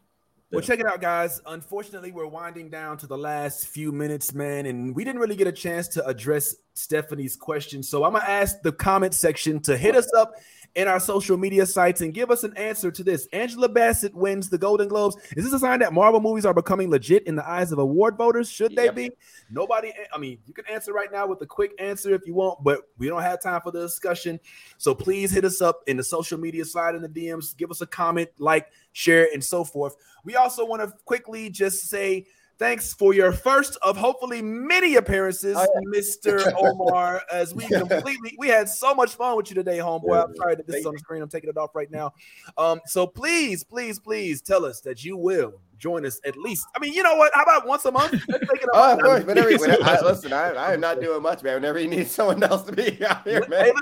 Well, 0.53 0.63
check 0.63 0.81
it 0.81 0.87
out, 0.87 1.01
guys. 1.01 1.41
Unfortunately, 1.47 2.11
we're 2.11 2.27
winding 2.27 2.71
down 2.71 2.97
to 2.99 3.07
the 3.07 3.17
last 3.17 3.69
few 3.69 3.93
minutes, 3.93 4.35
man, 4.35 4.67
and 4.67 4.97
we 4.97 5.05
didn't 5.05 5.21
really 5.21 5.37
get 5.37 5.47
a 5.47 5.53
chance 5.53 5.87
to 5.89 6.05
address 6.07 6.57
Stephanie's 6.75 7.37
question. 7.37 7.85
So 7.85 8.03
I'm 8.03 8.15
gonna 8.15 8.25
ask 8.25 8.61
the 8.63 8.73
comment 8.73 9.15
section 9.15 9.61
to 9.61 9.77
hit 9.77 9.95
us 9.95 10.13
up 10.13 10.35
in 10.75 10.87
our 10.87 11.01
social 11.01 11.37
media 11.37 11.67
sites 11.67 12.01
and 12.01 12.15
give 12.15 12.31
us 12.31 12.45
an 12.45 12.57
answer 12.57 12.91
to 12.91 13.03
this. 13.03 13.27
Angela 13.33 13.69
Bassett 13.69 14.15
wins 14.15 14.49
the 14.49 14.59
Golden 14.59 14.89
Globes. 14.89 15.17
Is 15.37 15.45
this 15.45 15.53
a 15.53 15.59
sign 15.59 15.81
that 15.81 15.93
Marvel 15.93 16.21
movies 16.21 16.47
are 16.47 16.55
becoming 16.55 16.91
legit 16.91 17.27
in 17.27 17.35
the 17.35 17.49
eyes 17.49 17.73
of 17.73 17.79
award 17.79 18.17
voters? 18.17 18.49
Should 18.49 18.77
they 18.77 18.89
be? 18.91 19.11
Nobody, 19.51 19.93
I 20.15 20.19
mean, 20.19 20.39
you 20.47 20.55
can 20.55 20.67
answer 20.67 20.93
right 20.93 21.11
now 21.11 21.27
with 21.27 21.41
a 21.43 21.47
quick 21.47 21.73
answer 21.81 22.15
if 22.15 22.23
you 22.27 22.35
want, 22.35 22.63
but 22.63 22.83
we 22.99 23.09
don't 23.09 23.23
have 23.23 23.43
time 23.43 23.61
for 23.63 23.73
the 23.73 23.81
discussion. 23.81 24.39
So 24.79 24.95
please 24.95 25.33
hit 25.33 25.45
us 25.45 25.61
up 25.61 25.81
in 25.87 25.97
the 25.97 26.05
social 26.05 26.39
media 26.39 26.65
side 26.65 26.95
in 26.95 27.03
the 27.03 27.09
DMs, 27.09 27.57
give 27.57 27.71
us 27.71 27.81
a 27.81 27.87
comment, 27.87 28.29
like, 28.39 28.69
share, 28.93 29.29
and 29.33 29.43
so 29.43 29.65
forth. 29.65 29.97
We 30.25 30.37
also 30.37 30.65
want 30.65 30.83
to 30.83 30.95
quickly 31.05 31.51
just 31.51 31.89
say 31.89 32.27
thanks 32.61 32.93
for 32.95 33.13
your 33.15 33.33
first 33.33 33.77
of 33.83 33.97
hopefully 33.97 34.41
many 34.43 34.95
appearances, 34.97 35.57
Mr. 35.93 36.53
Omar. 36.57 37.23
As 37.33 37.55
we 37.55 37.67
completely 37.69 38.37
we 38.39 38.47
had 38.49 38.69
so 38.69 38.95
much 38.95 39.15
fun 39.15 39.37
with 39.37 39.51
you 39.51 39.57
today, 39.57 39.79
homeboy. 39.79 40.29
I'm 40.29 40.37
sorry 40.37 40.55
that 40.55 40.67
this 40.69 40.77
is 40.77 40.87
on 40.87 40.93
the 40.93 40.99
screen. 41.01 41.23
I'm 41.23 41.29
taking 41.29 41.51
it 41.51 41.57
off 41.57 41.75
right 41.75 41.91
now. 41.91 42.13
Um, 42.57 42.81
so 42.87 43.07
please, 43.07 43.65
please, 43.65 43.99
please 43.99 44.41
tell 44.43 44.65
us 44.65 44.81
that 44.83 45.03
you 45.05 45.17
will 45.17 45.55
join 45.79 46.05
us 46.05 46.21
at 46.27 46.37
least. 46.37 46.67
I 46.77 46.79
mean, 46.79 46.93
you 46.93 47.03
know 47.03 47.15
what? 47.17 47.33
How 47.35 47.43
about 47.43 47.67
once 47.67 47.87
a 47.87 47.91
month? 47.91 48.13
Let's 48.29 48.47
take 48.47 48.63
it 48.63 48.69
a 48.75 48.77
Oh, 48.77 48.93
of 48.93 49.01
course. 49.01 49.25
Whenever, 49.25 49.49
whenever 49.57 49.83
I, 49.85 50.01
listen, 50.03 50.31
I, 50.35 50.51
I 50.53 50.75
am 50.75 50.81
not 50.81 51.01
doing 51.01 51.23
much, 51.23 51.43
man. 51.43 51.55
Whenever 51.55 51.79
you 51.81 51.89
need 51.89 52.07
someone 52.09 52.43
else 52.43 52.65
to 52.65 52.73
be 52.73 53.03
out 53.07 53.27
here, 53.27 53.47
man. 53.49 53.73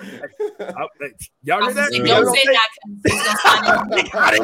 Uh, 0.60 0.84
Y'all 1.42 1.64
hear 1.64 1.74
that? 1.74 1.90
Don't 1.90 2.06
Y'all 2.06 2.32
say 2.32 2.44
don't 2.44 2.55
that. 2.55 2.68
'cause 3.02 3.12
He's 3.12 3.40
sign 3.42 4.38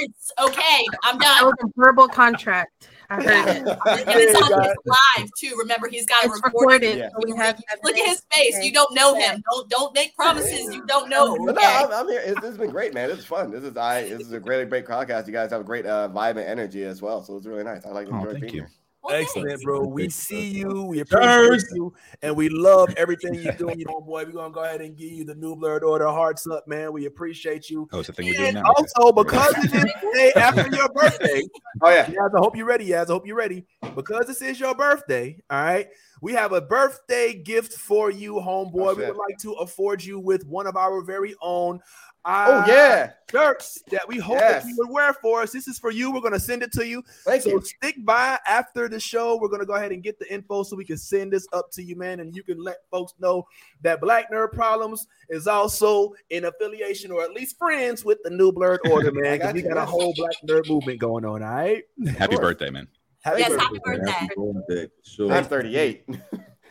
it. 0.00 0.12
Okay, 0.40 0.84
I'm 1.04 1.18
That 1.18 1.38
done. 1.40 1.44
was 1.46 1.54
a 1.62 1.66
verbal 1.76 2.08
contract. 2.08 2.88
I 3.10 3.14
heard 3.22 3.56
it. 3.56 3.66
And 3.66 4.20
it's 4.20 4.40
on 4.52 4.62
his 4.62 4.74
live 4.86 5.28
too. 5.38 5.56
Remember, 5.58 5.88
he's 5.88 6.06
got 6.06 6.24
it 6.24 6.30
It's 6.30 6.40
recorded. 6.44 6.82
recorded. 6.86 6.98
Yeah. 6.98 7.08
So 7.10 7.20
we 7.24 7.36
have 7.36 7.60
Look 7.82 7.96
at 7.98 8.08
his 8.08 8.22
face. 8.32 8.64
You 8.64 8.72
don't 8.72 8.94
know 8.94 9.14
him. 9.14 9.42
Don't 9.50 9.68
don't 9.68 9.94
make 9.94 10.14
promises 10.16 10.72
you 10.74 10.84
don't 10.86 11.08
know. 11.10 11.36
But 11.44 11.56
no, 11.56 11.62
I'm, 11.62 11.92
I'm 11.92 12.08
here. 12.08 12.22
It's, 12.24 12.40
this 12.40 12.50
has 12.50 12.58
been 12.58 12.70
great, 12.70 12.94
man. 12.94 13.10
It's 13.10 13.24
fun. 13.24 13.50
This 13.50 13.64
is 13.64 13.76
I. 13.76 14.02
This 14.02 14.20
is 14.20 14.32
a 14.32 14.40
great 14.40 14.68
great 14.70 14.86
podcast. 14.86 15.26
You 15.26 15.32
guys 15.32 15.50
have 15.50 15.60
a 15.60 15.64
great 15.64 15.86
uh, 15.86 16.08
vibe 16.12 16.30
and 16.30 16.40
energy 16.40 16.84
as 16.84 17.02
well. 17.02 17.22
So 17.22 17.36
it's 17.36 17.46
really 17.46 17.64
nice. 17.64 17.84
I 17.84 17.90
like 17.90 18.08
Oh, 18.10 18.16
enjoy 18.16 18.30
thank 18.32 18.40
being 18.42 18.54
you. 18.54 18.60
here. 18.62 18.70
Excellent, 19.08 19.62
bro. 19.62 19.86
We 19.86 20.08
see 20.10 20.48
you. 20.48 20.84
We 20.84 21.00
appreciate 21.00 21.64
you, 21.72 21.94
and 22.22 22.36
we 22.36 22.48
love 22.48 22.92
everything 22.96 23.34
you're 23.34 23.52
doing, 23.58 23.80
homeboy. 23.80 24.26
We're 24.26 24.32
gonna 24.32 24.52
go 24.52 24.62
ahead 24.62 24.80
and 24.80 24.96
give 24.96 25.10
you 25.10 25.24
the 25.24 25.34
new 25.34 25.56
blerd 25.56 25.82
order 25.82 26.08
hearts 26.08 26.46
up, 26.46 26.68
man. 26.68 26.92
We 26.92 27.06
appreciate 27.06 27.70
you. 27.70 27.88
Oh, 27.92 28.00
it's 28.00 28.08
a 28.08 28.12
thing 28.12 28.26
we're 28.26 28.34
doing 28.34 28.54
now. 28.54 28.62
Okay. 28.62 28.84
also, 28.96 29.12
because 29.12 29.54
it 29.58 29.64
is 29.64 29.82
the 29.82 30.10
day 30.14 30.32
after 30.36 30.68
your 30.68 30.88
birthday, 30.90 31.42
Oh 31.82 31.90
yeah. 31.90 32.06
Yaz, 32.06 32.30
I 32.36 32.38
hope 32.38 32.56
you're 32.56 32.66
ready, 32.66 32.88
Yaz. 32.88 33.04
I 33.08 33.12
hope 33.12 33.26
you're 33.26 33.36
ready. 33.36 33.64
Because 33.94 34.26
this 34.26 34.42
is 34.42 34.60
your 34.60 34.74
birthday, 34.74 35.40
all 35.48 35.62
right. 35.62 35.88
We 36.22 36.34
have 36.34 36.52
a 36.52 36.60
birthday 36.60 37.32
gift 37.32 37.72
for 37.72 38.10
you, 38.10 38.34
homeboy. 38.34 38.72
Oh, 38.74 38.94
we 38.94 39.06
would 39.06 39.16
like 39.16 39.38
to 39.40 39.52
afford 39.54 40.04
you 40.04 40.20
with 40.20 40.46
one 40.46 40.66
of 40.66 40.76
our 40.76 41.02
very 41.02 41.34
own. 41.40 41.80
Oh 42.26 42.64
yeah. 42.66 43.12
shirts 43.30 43.82
that 43.90 44.06
we 44.06 44.18
hope 44.18 44.38
Yes. 44.38 44.62
that 44.64 44.68
you 44.68 44.74
would 44.78 44.90
wear 44.90 45.14
for 45.14 45.40
us. 45.40 45.52
This 45.52 45.66
is 45.68 45.78
for 45.78 45.90
you. 45.90 46.12
We're 46.12 46.20
gonna 46.20 46.38
send 46.38 46.62
it 46.62 46.70
to 46.72 46.86
you. 46.86 47.02
Thank 47.24 47.42
so 47.42 47.50
you. 47.50 47.60
stick 47.62 47.96
by 48.04 48.38
after 48.46 48.88
the 48.88 49.00
show. 49.00 49.38
We're 49.40 49.48
gonna 49.48 49.64
go 49.64 49.72
ahead 49.74 49.90
and 49.92 50.02
get 50.02 50.18
the 50.18 50.30
info 50.32 50.62
so 50.62 50.76
we 50.76 50.84
can 50.84 50.98
send 50.98 51.32
this 51.32 51.46
up 51.54 51.70
to 51.72 51.82
you, 51.82 51.96
man, 51.96 52.20
and 52.20 52.34
you 52.36 52.42
can 52.42 52.62
let 52.62 52.78
folks 52.90 53.14
know 53.20 53.46
that 53.80 54.00
Black 54.02 54.30
Nerd 54.30 54.52
Problems 54.52 55.06
is 55.30 55.46
also 55.46 56.12
in 56.28 56.44
affiliation 56.44 57.10
or 57.10 57.22
at 57.22 57.32
least 57.32 57.56
friends 57.56 58.04
with 58.04 58.18
the 58.22 58.30
New 58.30 58.52
Blerd 58.52 58.78
Order, 58.90 59.12
man. 59.12 59.38
Because 59.38 59.54
we 59.54 59.62
got 59.62 59.78
a 59.78 59.86
whole 59.86 60.12
Black 60.14 60.34
Nerd 60.46 60.68
movement 60.68 60.98
going 60.98 61.24
on. 61.24 61.42
All 61.42 61.48
right. 61.50 61.84
Happy 62.18 62.36
birthday, 62.36 62.68
man. 62.68 62.86
Happy 63.22 63.40
Yes, 63.40 63.50
birthday. 63.50 63.64
happy 63.64 63.78
birthday. 63.84 64.10
Happy 64.10 64.34
birthday, 64.36 64.88
sure. 65.04 65.32
I'm 65.32 65.44
38. 65.44 66.04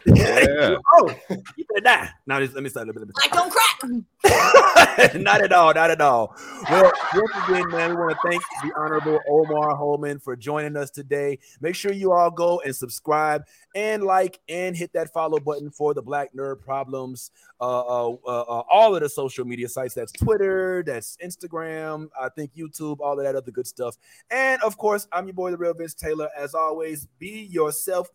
Yeah. 0.06 0.78
oh, 0.96 1.16
you 1.30 1.66
better 1.70 1.82
die. 1.84 2.10
Now 2.26 2.40
just 2.40 2.54
let 2.54 2.64
me 2.64 2.70
start. 2.70 2.88
Let 2.88 2.96
me, 2.96 3.00
let 3.02 3.08
me 3.08 3.14
Like 3.18 3.32
don't 3.32 3.52
crack. 3.52 5.16
not 5.16 5.42
at 5.42 5.54
all, 5.54 5.74
not 5.74 5.92
at 5.92 6.02
all. 6.02 6.36
Well, 6.70 6.92
once 7.14 7.32
again, 7.48 7.70
man, 7.70 7.90
we 7.92 7.96
want 7.96 8.12
to 8.12 8.30
thank 8.30 8.42
the 8.64 8.78
Honorable 8.78 9.20
Omar 9.30 9.78
Holmon 9.78 10.22
for 10.22 10.36
joining 10.36 10.76
us 10.76 10.90
today. 10.90 11.40
Make 11.62 11.76
sure 11.76 11.94
you 11.94 12.12
all 12.12 12.32
go 12.32 12.62
and 12.62 12.76
subscribe 12.76 13.46
and 13.76 14.04
like 14.04 14.40
and 14.50 14.76
hit 14.76 14.94
that 14.94 15.14
follow 15.14 15.40
button 15.40 15.72
for 15.72 15.94
the 15.94 16.02
Black 16.02 16.34
Nerd 16.34 16.60
Problems. 16.60 17.32
Uh, 17.62 17.80
uh, 17.80 18.16
uh, 18.26 18.42
uh, 18.42 18.64
all 18.72 18.96
of 18.96 19.02
the 19.02 19.10
social 19.10 19.46
media 19.46 19.68
sites. 19.68 19.94
That's 19.94 20.12
Twitter, 20.12 20.84
that's 20.86 21.18
Instagram, 21.18 22.08
I 22.20 22.30
think 22.30 22.52
YouTube, 22.56 22.98
all 23.00 23.20
of 23.20 23.26
that 23.26 23.36
other 23.36 23.52
good 23.52 23.68
stuff. 23.68 23.98
And 24.32 24.62
of 24.62 24.78
course, 24.78 25.08
I'm 25.12 25.28
your 25.28 25.34
boy, 25.34 25.52
the 25.52 25.58
real 25.58 25.74
Vince 25.74 25.94
Taylor. 25.94 26.30
As 26.38 26.54
always, 26.54 27.08
be 27.20 27.48
yourself. 27.52 28.10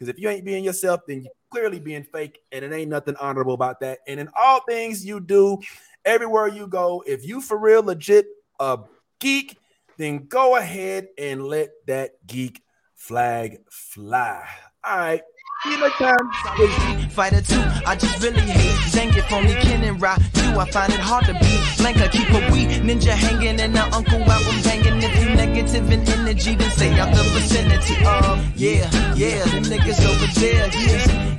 Because 0.00 0.08
if 0.08 0.18
you 0.18 0.30
ain't 0.30 0.46
being 0.46 0.64
yourself, 0.64 1.02
then 1.06 1.20
you're 1.20 1.32
clearly 1.50 1.78
being 1.78 2.04
fake, 2.04 2.40
and 2.52 2.64
it 2.64 2.72
ain't 2.72 2.88
nothing 2.88 3.16
honorable 3.16 3.52
about 3.52 3.80
that. 3.80 3.98
And 4.08 4.18
in 4.18 4.30
all 4.34 4.62
things 4.66 5.04
you 5.04 5.20
do, 5.20 5.58
everywhere 6.06 6.48
you 6.48 6.66
go, 6.66 7.04
if 7.06 7.22
you 7.28 7.42
for 7.42 7.58
real 7.58 7.82
legit 7.82 8.24
a 8.58 8.78
geek, 9.18 9.58
then 9.98 10.26
go 10.26 10.56
ahead 10.56 11.08
and 11.18 11.44
let 11.44 11.68
that 11.86 12.12
geek 12.26 12.62
flag 12.94 13.58
fly. 13.70 14.48
All 14.82 14.96
right. 14.96 15.20
Fighter 15.62 17.42
2, 17.42 17.60
I 17.86 17.94
just 17.94 18.22
really 18.22 18.40
hate 18.40 18.72
Zangief 18.88 19.30
only 19.30 19.52
Ken 19.56 19.84
and 19.84 20.00
Ra. 20.00 20.16
You, 20.36 20.58
I 20.58 20.70
find 20.70 20.90
it 20.90 20.98
hard 20.98 21.26
to 21.26 21.34
beat. 21.34 21.60
Blanka, 21.76 22.10
keep 22.10 22.30
a 22.30 22.50
wee 22.50 22.64
ninja 22.80 23.12
hanging 23.12 23.60
and 23.60 23.74
the 23.74 23.82
uncle 23.94 24.22
album 24.22 24.62
banging. 24.62 25.02
If 25.02 25.22
you 25.22 25.34
negative 25.34 25.90
in 25.90 26.00
energy, 26.08 26.54
then 26.54 26.70
stay 26.70 26.98
out 26.98 27.14
the 27.14 27.22
vicinity. 27.34 27.96
Uh, 28.02 28.42
yeah, 28.56 28.90
yeah, 29.14 29.44
them 29.44 29.64
niggas 29.64 30.00
over 30.08 30.40
there, 30.40 30.70
yeah. 30.72 31.29